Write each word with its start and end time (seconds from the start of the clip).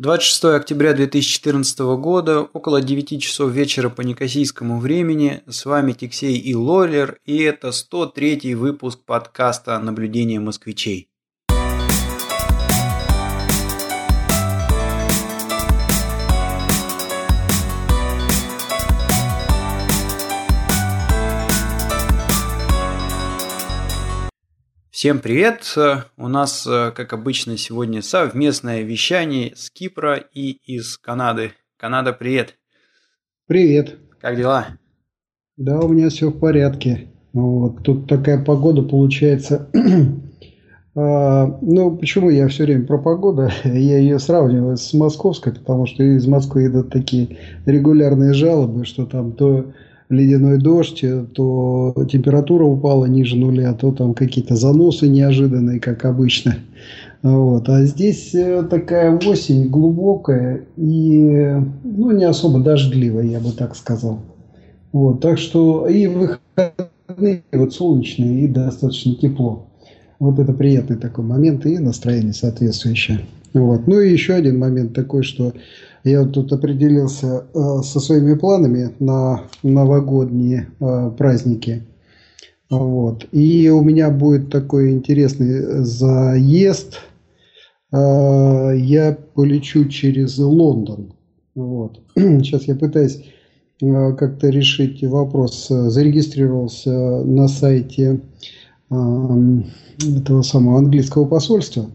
26 0.00 0.44
октября 0.44 0.94
2014 0.94 1.80
года, 1.96 2.42
около 2.42 2.80
9 2.80 3.20
часов 3.20 3.50
вечера 3.50 3.88
по 3.88 4.02
некосийскому 4.02 4.78
времени. 4.78 5.42
С 5.48 5.66
вами 5.66 5.90
Тиксей 5.90 6.36
и 6.38 6.54
Лолер, 6.54 7.18
и 7.24 7.42
это 7.42 7.72
103 7.72 8.54
выпуск 8.54 9.00
подкаста 9.04 9.76
«Наблюдение 9.80 10.38
москвичей». 10.38 11.10
Всем 24.98 25.20
привет! 25.20 25.76
У 26.16 26.26
нас, 26.26 26.66
э, 26.66 26.90
как 26.90 27.12
обычно, 27.12 27.56
сегодня 27.56 28.02
совместное 28.02 28.82
вещание 28.82 29.52
с 29.54 29.70
Кипра 29.70 30.16
и 30.16 30.58
из 30.66 30.98
Канады. 30.98 31.52
Канада, 31.76 32.12
привет! 32.12 32.56
Привет! 33.46 33.94
Как 34.20 34.36
дела? 34.36 34.66
Да, 35.56 35.78
у 35.78 35.86
меня 35.86 36.08
все 36.08 36.30
в 36.30 36.40
порядке. 36.40 37.12
Вот. 37.32 37.84
Тут 37.84 38.08
такая 38.08 38.44
погода 38.44 38.82
получается. 38.82 39.70
а, 40.96 41.58
ну, 41.62 41.96
почему 41.96 42.28
я 42.30 42.48
все 42.48 42.64
время 42.64 42.84
про 42.84 42.98
погоду? 42.98 43.50
Я 43.64 43.98
ее 43.98 44.18
сравниваю 44.18 44.76
с 44.76 44.92
московской, 44.94 45.52
потому 45.52 45.86
что 45.86 46.02
из 46.02 46.26
Москвы 46.26 46.66
идут 46.66 46.90
такие 46.90 47.38
регулярные 47.66 48.34
жалобы, 48.34 48.84
что 48.84 49.06
там 49.06 49.30
то 49.30 49.72
ледяной 50.08 50.58
дождь, 50.58 51.04
то 51.34 51.94
температура 52.10 52.64
упала 52.64 53.04
ниже 53.06 53.36
нуля, 53.36 53.72
то 53.74 53.92
там 53.92 54.14
какие-то 54.14 54.56
заносы 54.56 55.08
неожиданные, 55.08 55.80
как 55.80 56.04
обычно. 56.04 56.56
Вот. 57.22 57.68
А 57.68 57.82
здесь 57.82 58.34
э, 58.34 58.62
такая 58.70 59.18
осень 59.18 59.68
глубокая 59.68 60.66
и 60.76 61.56
ну, 61.82 62.12
не 62.12 62.24
особо 62.24 62.60
дождливая, 62.60 63.24
я 63.24 63.40
бы 63.40 63.50
так 63.50 63.74
сказал. 63.74 64.20
Вот. 64.92 65.20
Так 65.20 65.38
что 65.38 65.88
и 65.88 66.06
выходные 66.06 67.42
вот 67.52 67.74
солнечные, 67.74 68.44
и 68.44 68.48
достаточно 68.48 69.14
тепло. 69.16 69.66
Вот 70.20 70.38
это 70.38 70.52
приятный 70.52 70.96
такой 70.96 71.24
момент 71.24 71.66
и 71.66 71.78
настроение 71.78 72.32
соответствующее. 72.32 73.20
Вот. 73.52 73.86
Ну 73.86 74.00
и 74.00 74.12
еще 74.12 74.34
один 74.34 74.58
момент 74.58 74.94
такой, 74.94 75.22
что 75.22 75.52
я 76.04 76.24
тут 76.24 76.52
определился 76.52 77.44
э, 77.54 77.82
со 77.82 78.00
своими 78.00 78.34
планами 78.34 78.94
на 78.98 79.42
новогодние 79.62 80.68
э, 80.80 81.10
праздники. 81.16 81.84
Вот. 82.70 83.26
И 83.32 83.68
у 83.70 83.82
меня 83.82 84.10
будет 84.10 84.50
такой 84.50 84.92
интересный 84.92 85.84
заезд. 85.84 87.00
Э, 87.92 88.72
я 88.76 89.16
полечу 89.34 89.86
через 89.86 90.38
Лондон. 90.38 91.14
Вот. 91.54 92.00
Сейчас 92.16 92.64
я 92.64 92.76
пытаюсь 92.76 93.24
как-то 93.80 94.48
решить 94.48 95.04
вопрос. 95.04 95.68
Зарегистрировался 95.68 97.22
на 97.24 97.48
сайте 97.48 98.20
э, 98.90 98.94
этого 100.00 100.42
самого 100.42 100.78
английского 100.78 101.24
посольства. 101.26 101.86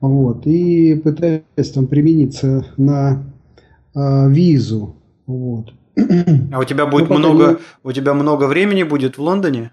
Вот. 0.00 0.46
И 0.46 0.94
пытаюсь 0.94 1.70
там 1.74 1.86
примениться 1.86 2.66
на 2.76 3.24
визу. 3.94 4.96
Вот. 5.26 5.72
А 6.52 6.58
у 6.58 6.64
тебя 6.64 6.86
будет 6.86 7.08
ну, 7.10 7.18
много, 7.18 7.44
я... 7.44 7.58
у 7.82 7.92
тебя 7.92 8.14
много 8.14 8.46
времени 8.46 8.82
будет 8.82 9.18
в 9.18 9.22
Лондоне? 9.22 9.72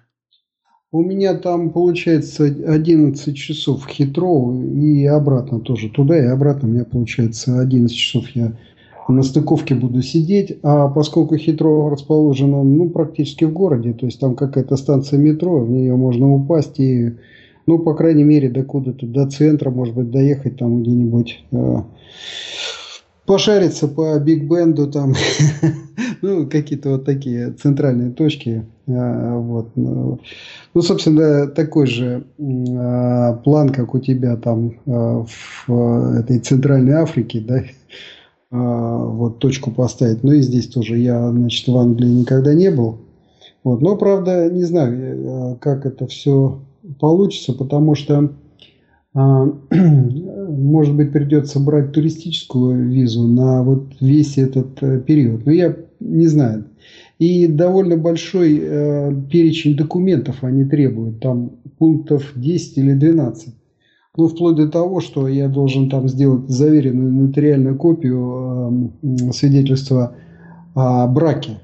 У 0.92 1.02
меня 1.02 1.36
там 1.36 1.72
получается 1.72 2.46
11 2.46 3.36
часов 3.36 3.84
в 3.84 3.88
Хитроу 3.90 4.64
и 4.64 5.06
обратно 5.06 5.60
тоже. 5.60 5.90
Туда 5.90 6.18
и 6.18 6.26
обратно 6.28 6.70
у 6.70 6.72
меня 6.72 6.86
получается 6.86 7.60
11 7.60 7.96
часов 7.96 8.30
я 8.30 8.54
на 9.10 9.24
стыковке 9.24 9.76
буду 9.76 10.02
сидеть. 10.02 10.58
А 10.64 10.88
поскольку 10.88 11.38
Хитроу 11.38 11.90
расположено 11.90 12.64
ну, 12.64 12.90
практически 12.90 13.46
в 13.46 13.54
городе, 13.54 13.94
то 13.94 14.06
есть 14.06 14.20
там 14.20 14.36
какая-то 14.36 14.78
станция 14.78 15.20
метро, 15.20 15.60
в 15.60 15.70
нее 15.70 15.96
можно 15.96 16.34
упасть 16.34 16.80
и, 16.80 17.14
ну, 17.66 17.80
по 17.80 17.94
крайней 17.94 18.24
мере, 18.24 18.50
до 18.50 18.64
куда-то, 18.64 19.06
до 19.06 19.30
центра, 19.30 19.70
может 19.70 19.96
быть, 19.96 20.10
доехать 20.10 20.58
там 20.58 20.84
где-нибудь 20.84 21.44
э, 21.52 21.76
пошариться 23.28 23.88
по 23.90 24.18
Биг 24.18 24.50
Бенду, 24.50 24.88
там, 24.88 25.14
ну, 26.22 26.48
какие-то 26.48 26.92
вот 26.92 27.06
такие 27.06 27.52
центральные 27.52 28.12
точки. 28.12 28.66
А, 28.88 29.38
вот. 29.38 29.68
Ну, 29.76 30.20
ну, 30.74 30.82
собственно, 30.82 31.48
такой 31.48 31.88
же 31.88 32.24
а, 32.40 33.34
план, 33.34 33.70
как 33.70 33.94
у 33.94 34.00
тебя 34.00 34.38
там 34.38 34.80
а, 34.88 35.26
в 35.68 36.18
этой 36.18 36.40
Центральной 36.40 36.94
Африке, 36.94 37.44
да, 37.46 37.64
вот 38.50 39.40
точку 39.40 39.72
поставить. 39.72 40.24
Ну 40.24 40.32
и 40.32 40.42
здесь 40.42 40.68
тоже 40.68 40.98
я, 40.98 41.30
значит, 41.30 41.68
в 41.68 41.78
Англии 41.78 42.08
никогда 42.08 42.54
не 42.54 42.72
был. 42.72 43.00
Вот. 43.64 43.82
Но, 43.82 43.98
правда, 43.98 44.50
не 44.50 44.64
знаю, 44.64 45.58
как 45.60 45.86
это 45.86 46.08
все 46.08 46.62
получится, 47.02 47.52
потому 47.52 47.96
что 47.96 48.30
а, 49.14 49.48
может 50.48 50.96
быть, 50.96 51.12
придется 51.12 51.60
брать 51.60 51.92
туристическую 51.92 52.90
визу 52.90 53.28
на 53.28 53.64
вот 53.64 53.94
весь 54.00 54.38
этот 54.38 54.82
э, 54.82 55.00
период. 55.00 55.46
Но 55.46 55.52
я 55.52 55.76
не 56.00 56.28
знаю. 56.28 56.66
И 57.20 57.48
довольно 57.48 57.98
большой 57.98 58.60
э, 58.62 59.14
перечень 59.32 59.76
документов 59.76 60.44
они 60.44 60.66
требуют. 60.66 61.20
Там 61.20 61.52
пунктов 61.78 62.32
10 62.36 62.78
или 62.78 62.94
12. 62.94 63.54
Ну, 64.18 64.28
вплоть 64.28 64.56
до 64.56 64.68
того, 64.68 65.00
что 65.00 65.28
я 65.28 65.48
должен 65.48 65.90
там 65.90 66.08
сделать 66.08 66.50
заверенную 66.50 67.12
нотариальную 67.12 67.76
копию 67.76 68.92
э, 69.02 69.32
свидетельства 69.32 70.16
о 70.74 71.08
браке. 71.08 71.60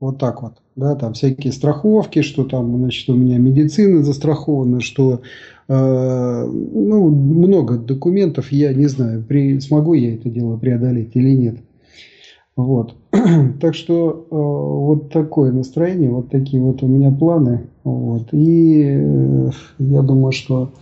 Вот 0.00 0.18
так 0.18 0.42
вот. 0.42 0.54
Да, 0.76 0.94
там 0.94 1.14
всякие 1.14 1.52
страховки, 1.52 2.22
что 2.22 2.44
там, 2.44 2.76
значит, 2.76 3.08
у 3.08 3.14
меня 3.14 3.38
медицина 3.38 4.04
застрахована, 4.04 4.80
что 4.80 5.22
ну, 5.68 7.08
много 7.08 7.76
документов, 7.76 8.50
я 8.52 8.72
не 8.72 8.86
знаю, 8.86 9.22
при, 9.22 9.60
смогу 9.60 9.92
я 9.92 10.14
это 10.14 10.30
дело 10.30 10.56
преодолеть 10.56 11.10
или 11.14 11.30
нет. 11.34 11.58
Вот. 12.58 12.96
Так 13.60 13.74
что 13.74 14.26
э, 14.30 14.34
вот 14.34 15.10
такое 15.12 15.52
настроение, 15.52 16.10
вот 16.10 16.28
такие 16.30 16.60
вот 16.60 16.82
у 16.82 16.88
меня 16.88 17.12
планы. 17.12 17.68
Вот. 17.84 18.28
И 18.32 18.82
э, 18.84 19.50
я 19.78 20.02
думаю, 20.02 20.32
что 20.32 20.72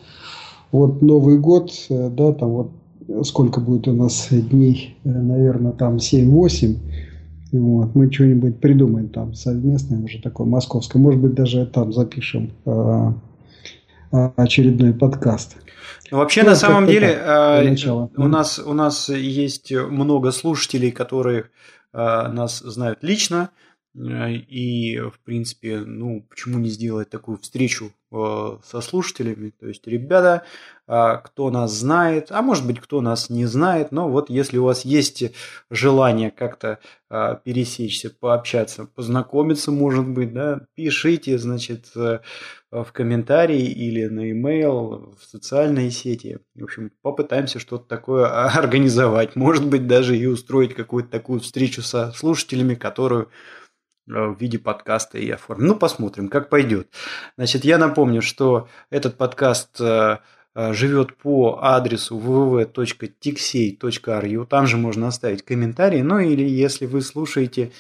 вот 0.73 1.03
Новый 1.03 1.39
год, 1.39 1.71
э, 1.91 2.11
да, 2.11 2.33
там 2.33 2.51
вот 2.51 2.71
сколько 3.25 3.61
будет 3.61 3.89
у 3.89 3.93
нас 3.93 4.29
дней, 4.31 4.97
э, 5.05 5.11
наверное, 5.11 5.73
там 5.73 5.97
7-8. 5.97 6.77
Вот, 7.53 7.95
мы 7.95 8.11
что-нибудь 8.11 8.59
придумаем 8.59 9.09
там 9.09 9.35
совместное 9.35 10.03
уже 10.03 10.21
такое 10.21 10.47
московское. 10.47 11.01
Может 11.01 11.21
быть, 11.21 11.35
даже 11.35 11.67
там 11.67 11.93
запишем 11.93 12.53
э, 12.65 13.13
очередной 14.11 14.93
подкаст. 14.93 15.56
Ну, 16.11 16.19
вообще, 16.19 16.43
ну, 16.43 16.50
на 16.50 16.56
самом 16.56 16.87
деле, 16.87 17.09
э, 17.09 18.09
у, 18.17 18.28
нас, 18.28 18.59
у 18.59 18.72
нас 18.72 19.09
есть 19.09 19.72
много 19.72 20.31
слушателей, 20.31 20.93
которые 20.93 21.50
э, 21.93 21.97
нас 22.28 22.59
знают 22.59 23.03
лично. 23.03 23.50
Э, 23.97 24.31
и, 24.33 24.99
в 24.99 25.19
принципе, 25.25 25.81
ну, 25.81 26.25
почему 26.28 26.59
не 26.59 26.69
сделать 26.69 27.11
такую 27.11 27.39
встречу 27.39 27.93
со 28.11 28.81
слушателями? 28.81 29.50
То 29.50 29.67
есть, 29.67 29.87
ребята, 29.87 30.44
кто 30.87 31.50
нас 31.50 31.72
знает, 31.72 32.28
а 32.31 32.43
может 32.43 32.67
быть, 32.67 32.81
кто 32.81 33.00
нас 33.00 33.28
не 33.31 33.47
знает, 33.47 33.91
но 33.91 34.09
вот 34.09 34.31
если 34.31 34.59
у 34.59 34.65
вас 34.65 34.84
есть 34.84 35.25
желание 35.71 36.31
как-то 36.31 36.78
пересечься, 37.45 38.11
пообщаться, 38.11 38.87
познакомиться, 38.87 39.72
может 39.72 40.06
быть, 40.06 40.33
да, 40.33 40.61
пишите, 40.75 41.39
значит, 41.39 41.87
Э, 42.77 42.83
в 42.84 42.93
комментарии 42.93 43.62
или 43.62 44.06
на 44.06 44.21
e-mail, 44.21 45.15
в 45.19 45.25
социальные 45.25 45.91
сети. 45.91 46.39
В 46.55 46.65
общем, 46.65 46.91
попытаемся 47.03 47.59
что-то 47.59 47.87
такое 47.87 48.27
организовать. 48.59 49.37
Может 49.37 49.66
быть, 49.66 49.87
даже 49.87 50.16
и 50.16 50.27
устроить 50.27 50.75
какую-то 50.75 51.10
такую 51.10 51.41
встречу 51.41 51.83
со 51.83 52.13
слушателями, 52.13 52.75
которую 52.75 53.31
в 54.07 54.37
виде 54.39 54.59
подкаста 54.59 55.19
и 55.19 55.31
оформим. 55.31 55.69
Ну, 55.69 55.77
посмотрим, 55.77 56.29
как 56.29 56.49
пойдет. 56.49 56.89
Значит, 57.37 57.65
я 57.65 57.79
напомню, 57.79 58.23
что 58.23 58.69
этот 58.91 59.17
подкаст 59.17 59.81
э, 59.81 60.19
живет 60.55 61.17
по 61.17 61.61
адресу 61.63 62.19
www.tixey.ru. 62.19 64.47
Там 64.47 64.67
же 64.67 64.77
можно 64.77 65.09
оставить 65.09 65.45
комментарии. 65.45 66.03
Ну, 66.03 66.19
или 66.19 66.49
если 66.49 66.87
вы 66.87 67.03
слушаете 67.03 67.73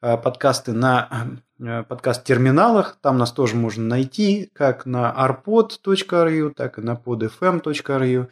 подкасты 0.00 0.72
на 0.72 1.38
Э, 1.64 1.84
подкаст-терминалах. 1.84 2.98
Там 3.00 3.18
нас 3.18 3.30
тоже 3.30 3.54
можно 3.54 3.84
найти 3.84 4.50
как 4.52 4.84
на 4.84 5.14
arpod.ru, 5.16 6.50
так 6.50 6.78
и 6.78 6.82
на 6.82 6.94
podfm.ru. 6.94 8.28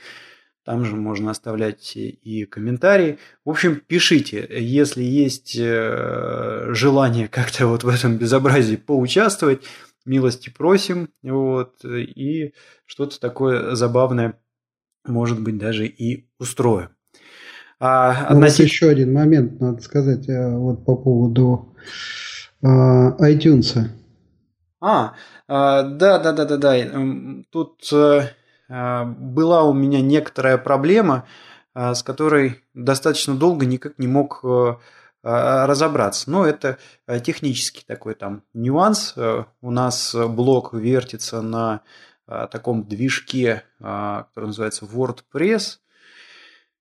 Там 0.64 0.84
же 0.84 0.94
можно 0.94 1.30
оставлять 1.30 1.96
и 1.96 2.44
комментарии. 2.44 3.18
В 3.44 3.50
общем, 3.50 3.80
пишите, 3.80 4.46
если 4.50 5.02
есть 5.02 5.56
э, 5.58 6.68
желание 6.72 7.28
как-то 7.28 7.66
вот 7.66 7.82
в 7.82 7.88
этом 7.88 8.18
безобразии 8.18 8.76
поучаствовать, 8.76 9.64
милости 10.04 10.50
просим. 10.50 11.08
Вот, 11.22 11.84
и 11.84 12.52
что-то 12.84 13.18
такое 13.18 13.74
забавное, 13.74 14.38
может 15.06 15.40
быть, 15.40 15.56
даже 15.56 15.86
и 15.86 16.28
устроим. 16.38 16.90
А, 17.78 18.26
относительно... 18.26 18.66
вот 18.66 18.70
еще 18.70 18.88
один 18.90 19.12
момент, 19.14 19.60
надо 19.60 19.80
сказать, 19.80 20.26
вот 20.28 20.84
по 20.84 20.94
поводу 20.96 21.74
iTunes. 22.62 23.88
А, 24.82 25.14
да, 25.48 26.18
да, 26.18 26.32
да, 26.32 26.44
да, 26.44 26.56
да. 26.58 26.74
Тут 27.50 27.90
была 28.70 29.64
у 29.64 29.72
меня 29.72 30.00
некоторая 30.00 30.56
проблема, 30.56 31.26
с 31.75 32.02
которой 32.02 32.62
достаточно 32.72 33.34
долго 33.34 33.67
никак 33.67 33.99
не 33.99 34.06
мог 34.06 34.44
а, 35.22 35.67
разобраться. 35.67 36.31
Но 36.31 36.46
это 36.46 36.78
а, 37.06 37.20
технический 37.20 37.84
такой 37.87 38.14
там 38.14 38.43
нюанс. 38.55 39.12
Э, 39.17 39.44
у 39.61 39.70
нас 39.70 40.14
блок 40.14 40.72
вертится 40.72 41.43
на 41.43 41.82
а, 42.26 42.46
таком 42.46 42.84
движке, 42.84 43.64
который 43.78 44.46
называется 44.46 44.87
WordPress. 44.87 45.78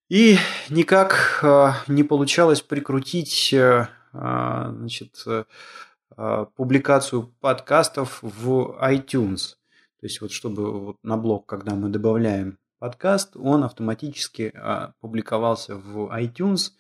И 0.08 0.38
никак 0.70 1.44
не 1.88 2.04
получалось 2.04 2.62
прикрутить 2.62 3.54
э, 3.54 3.88
значит, 4.12 5.24
э, 5.28 6.46
публикацию 6.56 7.28
подкастов 7.42 8.20
в 8.22 8.80
iTunes. 8.82 9.59
То 10.00 10.06
есть 10.06 10.22
вот 10.22 10.32
чтобы 10.32 10.80
вот 10.80 10.98
на 11.04 11.18
блог, 11.18 11.46
когда 11.46 11.76
мы 11.76 11.90
добавляем 11.90 12.58
подкаст, 12.80 13.36
он 13.36 13.64
автоматически 13.64 14.54
публиковался 15.02 15.76
в 15.76 16.10
iTunes. 16.18 16.72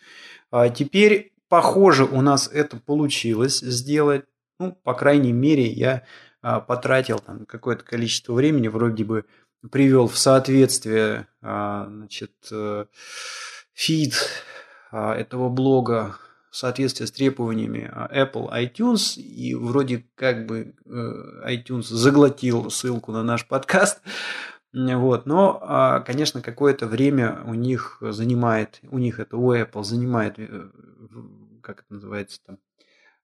Теперь 0.74 1.34
Похоже, 1.50 2.06
у 2.06 2.22
нас 2.22 2.48
это 2.48 2.78
получилось 2.78 3.60
сделать. 3.60 4.26
Ну, 4.60 4.74
по 4.84 4.94
крайней 4.94 5.34
мере, 5.34 5.66
я 5.66 6.04
а, 6.44 6.60
потратил 6.60 7.18
там 7.18 7.48
какое-то 7.48 7.84
количество 7.84 8.34
времени, 8.34 8.68
вроде 8.68 9.04
бы 9.04 9.26
привел 9.72 10.08
в 10.08 10.18
соответствие 10.18 11.28
а, 11.42 11.88
значит, 11.90 12.34
э, 12.52 12.86
фид 13.74 14.14
а, 14.92 15.16
этого 15.16 15.50
блога 15.50 16.18
в 16.52 16.58
соответствии 16.58 17.06
с 17.06 17.12
требованиями 17.12 17.92
Apple 18.12 18.52
iTunes, 18.52 19.20
и 19.20 19.56
вроде 19.56 20.06
как 20.16 20.46
бы 20.46 20.76
э, 20.86 21.54
iTunes 21.54 21.84
заглотил 21.84 22.70
ссылку 22.70 23.12
на 23.12 23.24
наш 23.24 23.48
подкаст, 23.48 24.02
вот. 24.72 25.26
Но, 25.26 26.04
конечно, 26.06 26.44
какое-то 26.44 26.86
время 26.86 27.42
у 27.48 27.56
них 27.56 27.98
занимает, 28.02 28.80
у 28.92 29.00
них 29.00 29.20
это 29.20 29.36
у 29.36 29.52
Apple 29.52 29.84
занимает 29.84 30.36
э, 30.38 30.70
как 31.62 31.82
это 31.82 31.94
называется 31.94 32.40
там, 32.46 32.58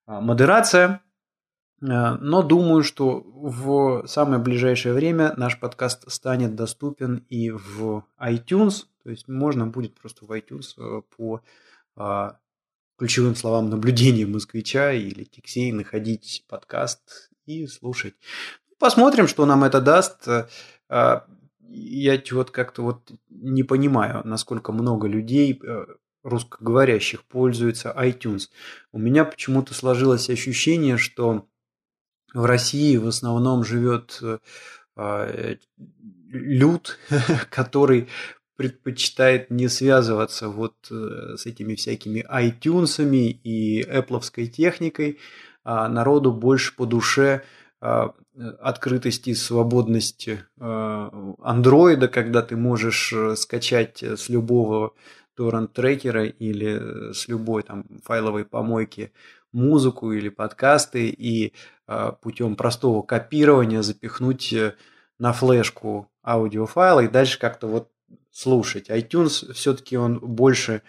а, 0.06 0.22
модерация. 0.22 1.02
А, 1.82 2.18
но 2.18 2.42
думаю, 2.44 2.84
что 2.84 3.22
в 3.26 4.06
самое 4.08 4.42
ближайшее 4.42 4.94
время 4.94 5.34
наш 5.38 5.60
подкаст 5.60 6.10
станет 6.12 6.56
доступен 6.56 7.26
и 7.30 7.52
в 7.52 8.04
iTunes. 8.20 8.86
То 9.04 9.10
есть 9.10 9.28
можно 9.28 9.68
будет 9.68 9.96
просто 9.96 10.26
в 10.26 10.32
iTunes 10.32 10.74
э, 10.78 11.02
по 11.16 11.42
а, 11.96 12.38
ключевым 12.98 13.36
словам 13.36 13.70
наблюдения 13.70 14.26
москвича 14.26 14.92
или 14.94 15.24
тексей 15.24 15.72
находить 15.72 16.44
подкаст 16.48 17.32
и 17.46 17.68
слушать. 17.68 18.16
Посмотрим, 18.80 19.28
что 19.28 19.46
нам 19.46 19.64
это 19.64 19.82
даст. 19.82 20.28
Я 21.68 22.22
вот 22.32 22.52
как-то 22.52 22.84
вот 22.84 23.12
не 23.30 23.64
понимаю, 23.64 24.22
насколько 24.24 24.72
много 24.72 25.08
людей 25.08 25.60
э, 25.62 25.86
русскоговорящих 26.24 27.24
пользуется 27.24 27.96
iTunes. 27.98 28.50
У 28.92 29.00
меня 29.00 29.26
почему-то 29.26 29.74
сложилось 29.74 30.30
ощущение, 30.30 30.98
что 30.98 31.48
в 32.34 32.46
России 32.46 32.98
в 32.98 33.08
основном 33.08 33.64
живет 33.64 34.20
э, 34.22 34.40
э, 34.98 35.56
люд, 36.28 36.98
который 37.50 38.10
предпочитает 38.56 39.50
не 39.52 39.68
связываться 39.68 40.50
вот 40.50 40.76
э, 40.92 41.36
с 41.38 41.46
этими 41.46 41.76
всякими 41.76 42.26
iTunes 42.32 43.04
и 43.44 43.82
Apple 43.84 44.48
техникой, 44.48 45.20
а 45.64 45.88
народу 45.90 46.32
больше 46.32 46.76
по 46.76 46.86
душе 46.86 47.44
открытости 48.62 49.32
и 49.32 49.36
свободности 49.36 50.40
андроида, 50.58 52.08
когда 52.08 52.42
ты 52.42 52.56
можешь 52.56 53.14
скачать 53.36 54.02
с 54.02 54.30
любого 54.30 54.94
торрент-трекера 55.36 56.26
или 56.26 57.14
с 57.14 57.28
любой 57.28 57.64
там 57.64 57.86
файловой 58.04 58.46
помойки 58.46 59.12
музыку 59.56 60.12
или 60.12 60.30
подкасты 60.30 61.08
и 61.08 61.54
э, 61.88 62.12
путем 62.22 62.56
простого 62.56 63.02
копирования 63.02 63.82
запихнуть 63.82 64.52
э, 64.54 64.76
на 65.18 65.32
флешку 65.32 66.10
аудиофайлы 66.24 67.06
и 67.06 67.10
дальше 67.10 67.40
как-то 67.40 67.68
вот 67.68 67.90
слушать. 68.32 68.90
iTunes 68.90 69.54
все-таки 69.54 69.98
он 69.98 70.20
больше 70.20 70.82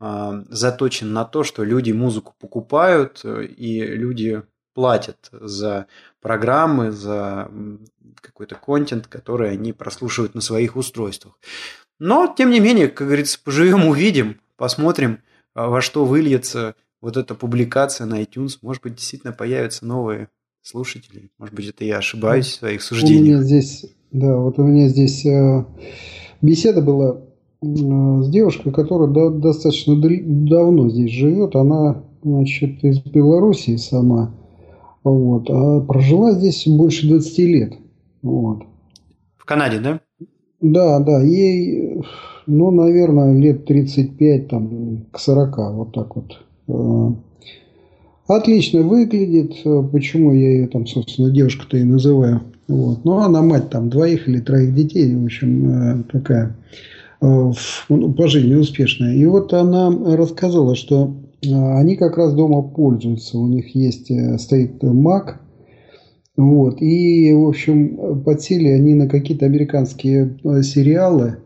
э, 0.00 0.44
заточен 0.48 1.12
на 1.12 1.24
то, 1.24 1.44
что 1.44 1.64
люди 1.64 1.92
музыку 1.92 2.34
покупают 2.38 3.24
и 3.24 3.80
люди 3.80 4.42
платят 4.74 5.28
за 5.32 5.86
программы, 6.20 6.92
за 6.92 7.50
какой-то 8.20 8.54
контент, 8.54 9.06
который 9.06 9.50
они 9.50 9.72
прослушивают 9.72 10.34
на 10.34 10.40
своих 10.40 10.76
устройствах. 10.76 11.38
Но, 11.98 12.32
тем 12.36 12.50
не 12.50 12.60
менее, 12.60 12.88
как 12.88 13.06
говорится, 13.06 13.38
поживем, 13.42 13.86
увидим, 13.88 14.40
посмотрим, 14.56 15.20
а, 15.54 15.68
во 15.68 15.80
что 15.80 16.04
выльется 16.04 16.74
вот 17.00 17.16
эта 17.16 17.34
публикация 17.34 18.06
на 18.06 18.22
iTunes. 18.22 18.58
Может 18.62 18.82
быть, 18.82 18.94
действительно 18.94 19.32
появятся 19.32 19.84
новые 19.84 20.28
слушатели. 20.62 21.30
Может 21.38 21.54
быть, 21.54 21.68
это 21.68 21.84
я 21.84 21.98
ошибаюсь 21.98 22.46
в 22.46 22.54
своих 22.54 22.82
суждениях. 22.82 23.20
У 23.20 23.24
меня 23.24 23.42
здесь, 23.42 23.86
да, 24.12 24.36
вот 24.36 24.58
у 24.58 24.62
меня 24.62 24.88
здесь 24.88 25.26
э, 25.26 25.64
беседа 26.42 26.82
была 26.82 27.18
с 27.62 28.28
девушкой, 28.28 28.72
которая 28.72 29.30
достаточно 29.30 29.96
давно 29.96 30.90
здесь 30.90 31.12
живет. 31.12 31.54
Она, 31.54 32.02
значит, 32.22 32.82
из 32.82 32.98
Белоруссии 32.98 33.76
сама. 33.76 34.34
Вот, 35.04 35.48
а 35.48 35.80
прожила 35.80 36.32
здесь 36.32 36.66
больше 36.66 37.08
20 37.08 37.38
лет. 37.38 37.74
Вот. 38.22 38.64
В 39.36 39.44
Канаде, 39.44 39.80
да? 39.80 40.00
Да, 40.60 41.00
да, 41.00 41.20
ей, 41.22 42.02
ну, 42.46 42.70
наверное, 42.70 43.36
лет 43.36 43.64
35 43.64 44.48
там, 44.48 45.06
к 45.10 45.18
40, 45.18 45.56
вот 45.74 45.92
так 45.92 46.14
вот. 46.14 46.38
Э, 46.68 47.12
отлично 48.28 48.82
выглядит, 48.82 49.56
почему 49.90 50.32
я 50.32 50.52
ее 50.52 50.68
там, 50.68 50.86
собственно, 50.86 51.30
девушка-то 51.30 51.76
и 51.78 51.82
называю. 51.82 52.42
Вот. 52.72 53.04
Ну, 53.04 53.18
она 53.18 53.42
мать 53.42 53.68
там 53.68 53.90
двоих 53.90 54.28
или 54.28 54.40
троих 54.40 54.74
детей, 54.74 55.14
в 55.14 55.24
общем, 55.24 55.68
э, 55.68 56.02
такая 56.10 56.56
э, 57.20 57.52
ну, 57.88 58.12
по 58.14 58.28
жизни 58.28 58.54
успешная. 58.54 59.14
И 59.14 59.26
вот 59.26 59.52
она 59.52 59.90
рассказала, 60.16 60.74
что 60.74 61.14
они 61.42 61.96
как 61.96 62.16
раз 62.16 62.32
дома 62.34 62.62
пользуются. 62.62 63.36
У 63.36 63.46
них 63.46 63.74
есть, 63.74 64.10
стоит 64.40 64.82
Mac, 64.82 65.34
вот. 66.36 66.80
И, 66.80 67.32
в 67.34 67.48
общем, 67.48 68.22
подсели 68.24 68.68
они 68.68 68.94
на 68.94 69.06
какие-то 69.06 69.44
американские 69.44 70.38
э, 70.42 70.62
сериалы, 70.62 71.36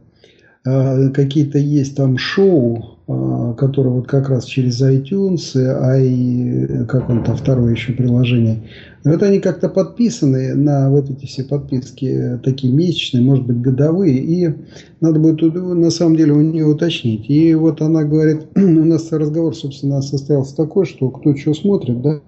э, 0.64 1.10
какие-то 1.10 1.58
есть 1.58 1.96
там 1.96 2.18
шоу, 2.18 2.95
э, 3.08 3.54
которые 3.56 3.94
вот 3.94 4.06
как 4.06 4.28
раз 4.28 4.44
через 4.44 4.82
iTunes, 4.82 5.56
а 5.56 5.98
и 5.98 6.84
как 6.86 7.08
он 7.08 7.24
там 7.24 7.36
второе 7.36 7.72
еще 7.72 7.92
приложение. 7.92 8.62
Вот 9.06 9.22
они 9.22 9.38
как-то 9.38 9.68
подписаны 9.68 10.54
на 10.54 10.90
вот 10.90 11.08
эти 11.08 11.26
все 11.26 11.44
подписки, 11.44 12.40
такие 12.42 12.72
месячные, 12.72 13.22
может 13.22 13.46
быть, 13.46 13.60
годовые, 13.60 14.18
и 14.18 14.52
надо 15.00 15.20
будет 15.20 15.54
на 15.54 15.90
самом 15.90 16.16
деле 16.16 16.32
у 16.32 16.40
нее 16.40 16.66
уточнить. 16.66 17.30
И 17.30 17.54
вот 17.54 17.80
она 17.80 18.02
говорит, 18.02 18.48
у 18.56 18.60
нас 18.60 19.12
разговор, 19.12 19.54
собственно, 19.54 20.02
состоялся 20.02 20.56
такой, 20.56 20.86
что 20.86 21.10
кто 21.10 21.36
что 21.36 21.54
смотрит, 21.54 22.02
да, 22.02 22.20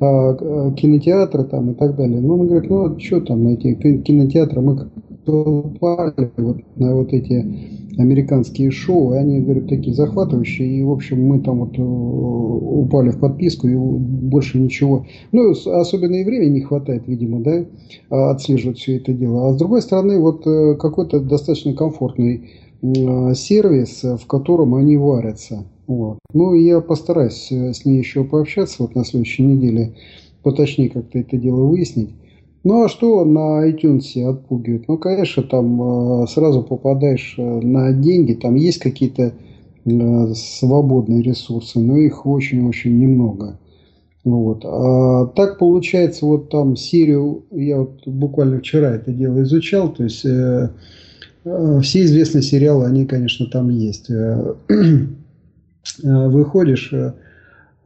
а, 0.00 0.70
кинотеатры 0.72 1.44
там 1.44 1.72
и 1.72 1.74
так 1.74 1.96
далее. 1.96 2.20
Ну, 2.20 2.38
он 2.38 2.46
говорит, 2.46 2.70
ну, 2.70 2.98
что 3.00 3.20
там 3.20 3.44
на 3.44 3.48
эти 3.50 3.74
кинотеатры, 3.74 4.60
мы 4.60 4.88
упали 5.26 6.30
вот 6.36 6.58
на 6.76 6.94
вот 6.94 7.12
эти 7.12 7.83
американские 7.98 8.70
шоу, 8.70 9.14
и 9.14 9.18
они, 9.18 9.40
говорят, 9.40 9.68
такие 9.68 9.94
захватывающие, 9.94 10.68
и, 10.68 10.82
в 10.82 10.90
общем, 10.90 11.24
мы 11.24 11.40
там 11.40 11.60
вот 11.60 11.78
э, 11.78 11.82
упали 11.82 13.10
в 13.10 13.18
подписку, 13.18 13.68
и 13.68 13.74
больше 13.74 14.58
ничего. 14.58 15.06
Ну, 15.32 15.52
особенно 15.52 16.16
и 16.16 16.24
времени 16.24 16.54
не 16.54 16.60
хватает, 16.60 17.04
видимо, 17.06 17.40
да, 17.40 17.64
а, 18.10 18.30
отслеживать 18.30 18.78
все 18.78 18.96
это 18.96 19.12
дело. 19.12 19.48
А 19.48 19.52
с 19.52 19.56
другой 19.56 19.82
стороны, 19.82 20.18
вот 20.18 20.46
э, 20.46 20.76
какой-то 20.76 21.20
достаточно 21.20 21.72
комфортный 21.74 22.50
сервис, 23.34 24.02
в 24.02 24.26
котором 24.26 24.74
они 24.74 24.98
варятся. 24.98 25.64
Вот. 25.86 26.18
Ну, 26.32 26.54
я 26.54 26.80
постараюсь 26.80 27.48
э, 27.50 27.72
с 27.72 27.84
ней 27.84 27.98
еще 27.98 28.24
пообщаться 28.24 28.76
вот 28.82 28.94
на 28.94 29.04
следующей 29.04 29.42
неделе, 29.42 29.94
поточнее 30.42 30.90
как-то 30.90 31.18
это 31.18 31.36
дело 31.36 31.62
выяснить. 31.64 32.10
Ну, 32.64 32.84
а 32.84 32.88
что 32.88 33.24
на 33.26 33.70
iTunes 33.70 34.18
отпугивает? 34.26 34.88
Ну, 34.88 34.96
конечно, 34.96 35.42
там 35.42 36.22
э, 36.22 36.26
сразу 36.26 36.62
попадаешь 36.62 37.34
э, 37.36 37.42
на 37.42 37.92
деньги, 37.92 38.32
там 38.32 38.54
есть 38.54 38.78
какие-то 38.78 39.34
свободные 40.34 41.20
ресурсы, 41.20 41.78
но 41.78 41.98
их 41.98 42.24
очень-очень 42.24 42.98
немного. 42.98 43.58
Вот. 44.24 44.64
А 44.64 45.26
так 45.26 45.58
получается, 45.58 46.24
вот 46.24 46.48
там 46.48 46.74
серию, 46.74 47.44
я 47.50 47.80
вот 47.80 48.00
буквально 48.06 48.60
вчера 48.60 48.92
это 48.92 49.12
дело 49.12 49.42
изучал, 49.42 49.92
то 49.92 50.04
есть 50.04 50.20
все 50.20 52.04
известные 52.04 52.40
сериалы, 52.40 52.86
они, 52.86 53.04
конечно, 53.04 53.44
там 53.44 53.68
есть. 53.68 54.08
Выходишь, 56.02 56.94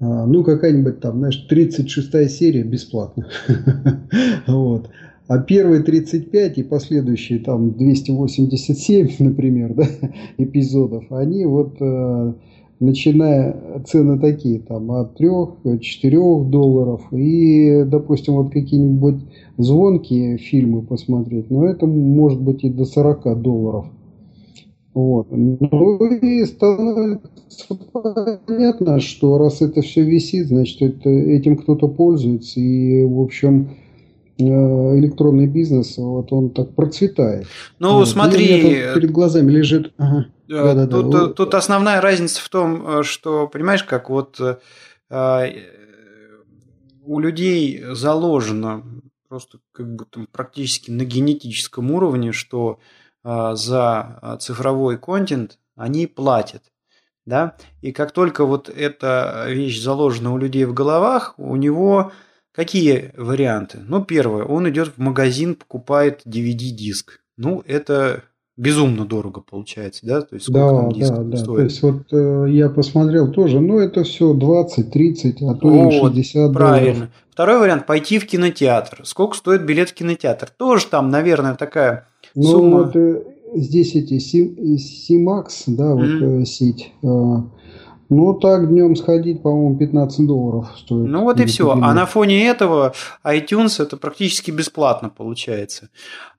ну, 0.00 0.44
какая-нибудь 0.44 1.00
там, 1.00 1.18
знаешь, 1.18 1.46
36 1.48 2.30
серия 2.30 2.62
бесплатно. 2.62 3.26
Вот. 4.46 4.88
А 5.28 5.38
первые 5.38 5.82
35 5.82 6.58
и 6.58 6.62
последующие 6.62 7.38
там 7.40 7.72
287, 7.72 9.08
например, 9.18 9.74
да, 9.74 9.84
эпизодов, 10.38 11.04
они 11.12 11.44
вот 11.44 11.76
э, 11.80 12.32
начиная 12.80 13.82
цены 13.86 14.18
такие, 14.18 14.60
там 14.60 14.90
от 14.90 15.20
3-4 15.20 16.48
долларов 16.48 17.02
и, 17.12 17.84
допустим, 17.86 18.34
вот 18.34 18.52
какие-нибудь 18.52 19.16
звонкие 19.58 20.38
фильмы 20.38 20.80
посмотреть, 20.80 21.50
но 21.50 21.66
это 21.66 21.86
может 21.86 22.40
быть 22.40 22.64
и 22.64 22.70
до 22.70 22.86
40 22.86 23.42
долларов. 23.42 23.86
Вот. 24.98 25.28
Ну 25.30 26.06
и 26.16 26.44
становится 26.44 27.74
понятно, 27.92 29.00
что 29.00 29.38
раз 29.38 29.62
это 29.62 29.80
все 29.82 30.02
висит, 30.02 30.48
значит 30.48 30.82
это, 30.82 31.08
этим 31.08 31.56
кто-то 31.56 31.88
пользуется 31.88 32.58
и, 32.58 33.04
в 33.04 33.20
общем, 33.20 33.70
Э, 34.40 34.96
электронный 34.96 35.48
бизнес, 35.48 35.96
вот 35.98 36.32
он 36.32 36.50
так 36.50 36.72
процветает. 36.76 37.48
Ну, 37.80 37.94
вот. 37.94 38.08
смотри... 38.08 38.46
перед 38.94 39.10
глазами 39.10 39.50
лежит... 39.50 39.92
Ага. 39.98 40.26
Да, 40.46 40.74
да, 40.74 40.86
тут, 40.86 41.10
да. 41.10 41.26
тут 41.26 41.54
основная 41.54 42.00
разница 42.00 42.40
в 42.40 42.48
том, 42.48 42.86
э, 42.86 43.02
что, 43.02 43.48
понимаешь, 43.48 43.82
как 43.82 44.08
вот 44.08 44.40
э, 44.40 45.50
у 47.04 47.18
людей 47.18 47.82
заложено 47.90 48.84
просто 49.28 49.58
как 49.72 49.96
бы 49.96 50.04
там 50.04 50.28
практически 50.30 50.92
на 50.92 51.04
генетическом 51.04 51.90
уровне, 51.90 52.30
что 52.30 52.78
э, 52.78 53.07
за 53.54 54.38
цифровой 54.40 54.96
контент 54.98 55.58
они 55.76 56.06
платят. 56.06 56.62
Да? 57.26 57.56
И 57.82 57.92
как 57.92 58.12
только 58.12 58.46
вот 58.46 58.68
эта 58.68 59.44
вещь 59.48 59.80
заложена 59.80 60.32
у 60.32 60.38
людей 60.38 60.64
в 60.64 60.74
головах, 60.74 61.34
у 61.36 61.56
него 61.56 62.12
Какие 62.58 63.12
варианты? 63.16 63.78
Ну, 63.86 64.04
первое, 64.04 64.42
он 64.42 64.68
идет 64.68 64.88
в 64.88 64.98
магазин, 64.98 65.54
покупает 65.54 66.22
DVD-диск. 66.26 67.20
Ну, 67.36 67.62
это 67.64 68.24
безумно 68.56 69.06
дорого 69.06 69.42
получается, 69.48 70.04
да? 70.04 70.22
То 70.22 70.34
есть 70.34 70.46
сколько 70.46 70.72
да, 70.72 70.80
там 70.80 70.90
диск 70.90 71.12
да, 71.12 71.22
да. 71.22 71.36
стоит? 71.36 71.56
То 71.56 71.62
есть 71.62 71.82
вот 71.82 72.02
э, 72.10 72.46
я 72.48 72.68
посмотрел 72.68 73.30
тоже, 73.30 73.60
ну 73.60 73.78
это 73.78 74.02
все 74.02 74.34
20, 74.34 74.90
30, 74.90 75.42
а 75.42 75.54
то 75.54 75.68
вот, 75.68 76.14
и 76.14 76.22
60 76.24 76.52
правильно. 76.52 76.92
долларов. 76.92 77.10
Второй 77.30 77.58
вариант 77.60 77.86
пойти 77.86 78.18
в 78.18 78.26
кинотеатр. 78.26 79.02
Сколько 79.04 79.36
стоит 79.36 79.62
билет 79.62 79.90
в 79.90 79.94
кинотеатр? 79.94 80.48
Тоже 80.56 80.86
там, 80.88 81.10
наверное, 81.10 81.54
такая 81.54 82.08
ну, 82.34 82.42
сумма. 82.42 82.78
Вот, 82.84 82.96
э, 82.96 83.22
здесь 83.54 83.94
эти 83.94 84.18
Симакс, 84.18 85.64
да, 85.66 85.94
вот 85.94 86.04
mm-hmm. 86.04 86.44
сеть. 86.44 86.92
Э, 87.02 87.36
ну, 88.10 88.32
так 88.32 88.68
днем 88.68 88.96
сходить, 88.96 89.42
по-моему, 89.42 89.76
15 89.76 90.26
долларов 90.26 90.68
стоит. 90.78 91.08
Ну, 91.08 91.24
вот 91.24 91.40
и 91.40 91.44
все. 91.44 91.70
А 91.70 91.92
на 91.92 92.06
фоне 92.06 92.46
этого 92.46 92.94
iTunes 93.22 93.82
это 93.82 93.98
практически 93.98 94.50
бесплатно 94.50 95.10
получается. 95.10 95.90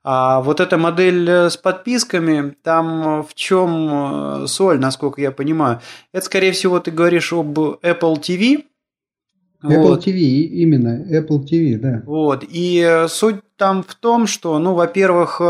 А 0.02 0.40
вот 0.40 0.58
эта 0.58 0.78
модель 0.78 1.28
э, 1.28 1.48
с 1.48 1.56
подписками, 1.56 2.56
там 2.64 3.22
в 3.22 3.34
чем 3.34 4.42
э, 4.42 4.46
соль, 4.48 4.80
насколько 4.80 5.20
я 5.20 5.30
понимаю? 5.30 5.80
Это, 6.12 6.26
скорее 6.26 6.50
всего, 6.52 6.80
ты 6.80 6.90
говоришь 6.90 7.32
об 7.32 7.56
Apple 7.56 8.20
TV, 8.20 8.64
Apple 9.62 9.88
вот. 9.88 10.06
TV, 10.06 10.20
именно 10.44 11.06
Apple 11.10 11.44
TV, 11.44 11.76
да. 11.76 12.02
Вот. 12.06 12.44
И 12.48 12.80
э, 12.80 13.08
суть 13.08 13.40
там 13.56 13.82
в 13.82 13.94
том, 13.94 14.26
что, 14.26 14.58
ну, 14.58 14.74
во-первых, 14.74 15.42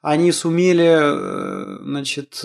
они 0.00 0.32
сумели, 0.32 1.84
значит, 1.84 2.42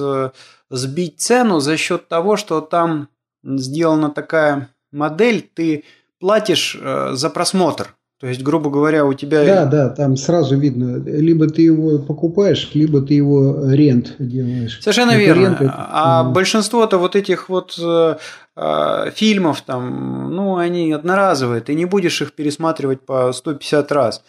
сбить 0.69 1.19
цену 1.19 1.59
за 1.59 1.77
счет 1.77 2.07
того, 2.07 2.37
что 2.37 2.61
там 2.61 3.09
сделана 3.43 4.09
такая 4.09 4.69
модель, 4.91 5.49
ты 5.53 5.83
платишь 6.19 6.77
э, 6.79 7.11
за 7.13 7.29
просмотр. 7.29 7.95
То 8.19 8.25
есть, 8.25 8.41
грубо 8.41 8.71
говоря, 8.71 9.05
у 9.05 9.13
тебя... 9.13 9.45
Да, 9.45 9.65
да, 9.65 9.89
там 9.89 10.17
сразу 10.17 10.57
видно, 10.57 10.97
либо 11.05 11.47
ты 11.47 11.61
его 11.61 11.99
покупаешь, 11.99 12.71
либо 12.73 13.01
ты 13.01 13.13
его 13.13 13.71
рент 13.71 14.15
делаешь. 14.17 14.79
Совершенно 14.81 15.11
это 15.11 15.19
верно. 15.19 15.41
Рент, 15.41 15.61
это... 15.61 15.73
А 15.77 16.23
mm. 16.23 16.31
большинство-то 16.31 16.97
вот 16.97 17.15
этих 17.15 17.47
вот 17.47 17.77
э, 17.79 18.15
э, 18.55 19.11
фильмов, 19.13 19.61
там, 19.61 20.35
ну, 20.35 20.57
они 20.57 20.91
одноразовые, 20.91 21.61
ты 21.61 21.75
не 21.75 21.85
будешь 21.85 22.19
их 22.23 22.33
пересматривать 22.33 23.01
по 23.01 23.31
150 23.31 23.91
раз. 23.91 24.23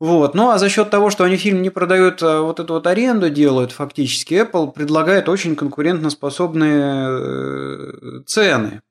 Вот. 0.00 0.34
Ну 0.34 0.50
а 0.50 0.58
за 0.58 0.68
счет 0.68 0.90
того, 0.90 1.10
что 1.10 1.22
они 1.22 1.36
фильм 1.36 1.62
не 1.62 1.70
продают, 1.70 2.20
а 2.24 2.42
вот 2.42 2.58
эту 2.58 2.74
вот 2.74 2.88
аренду 2.88 3.30
делают 3.30 3.70
фактически, 3.70 4.34
Apple 4.34 4.72
предлагает 4.72 5.28
очень 5.28 5.54
конкурентоспособные 5.54 7.06
э, 7.06 8.22
цены. 8.26 8.82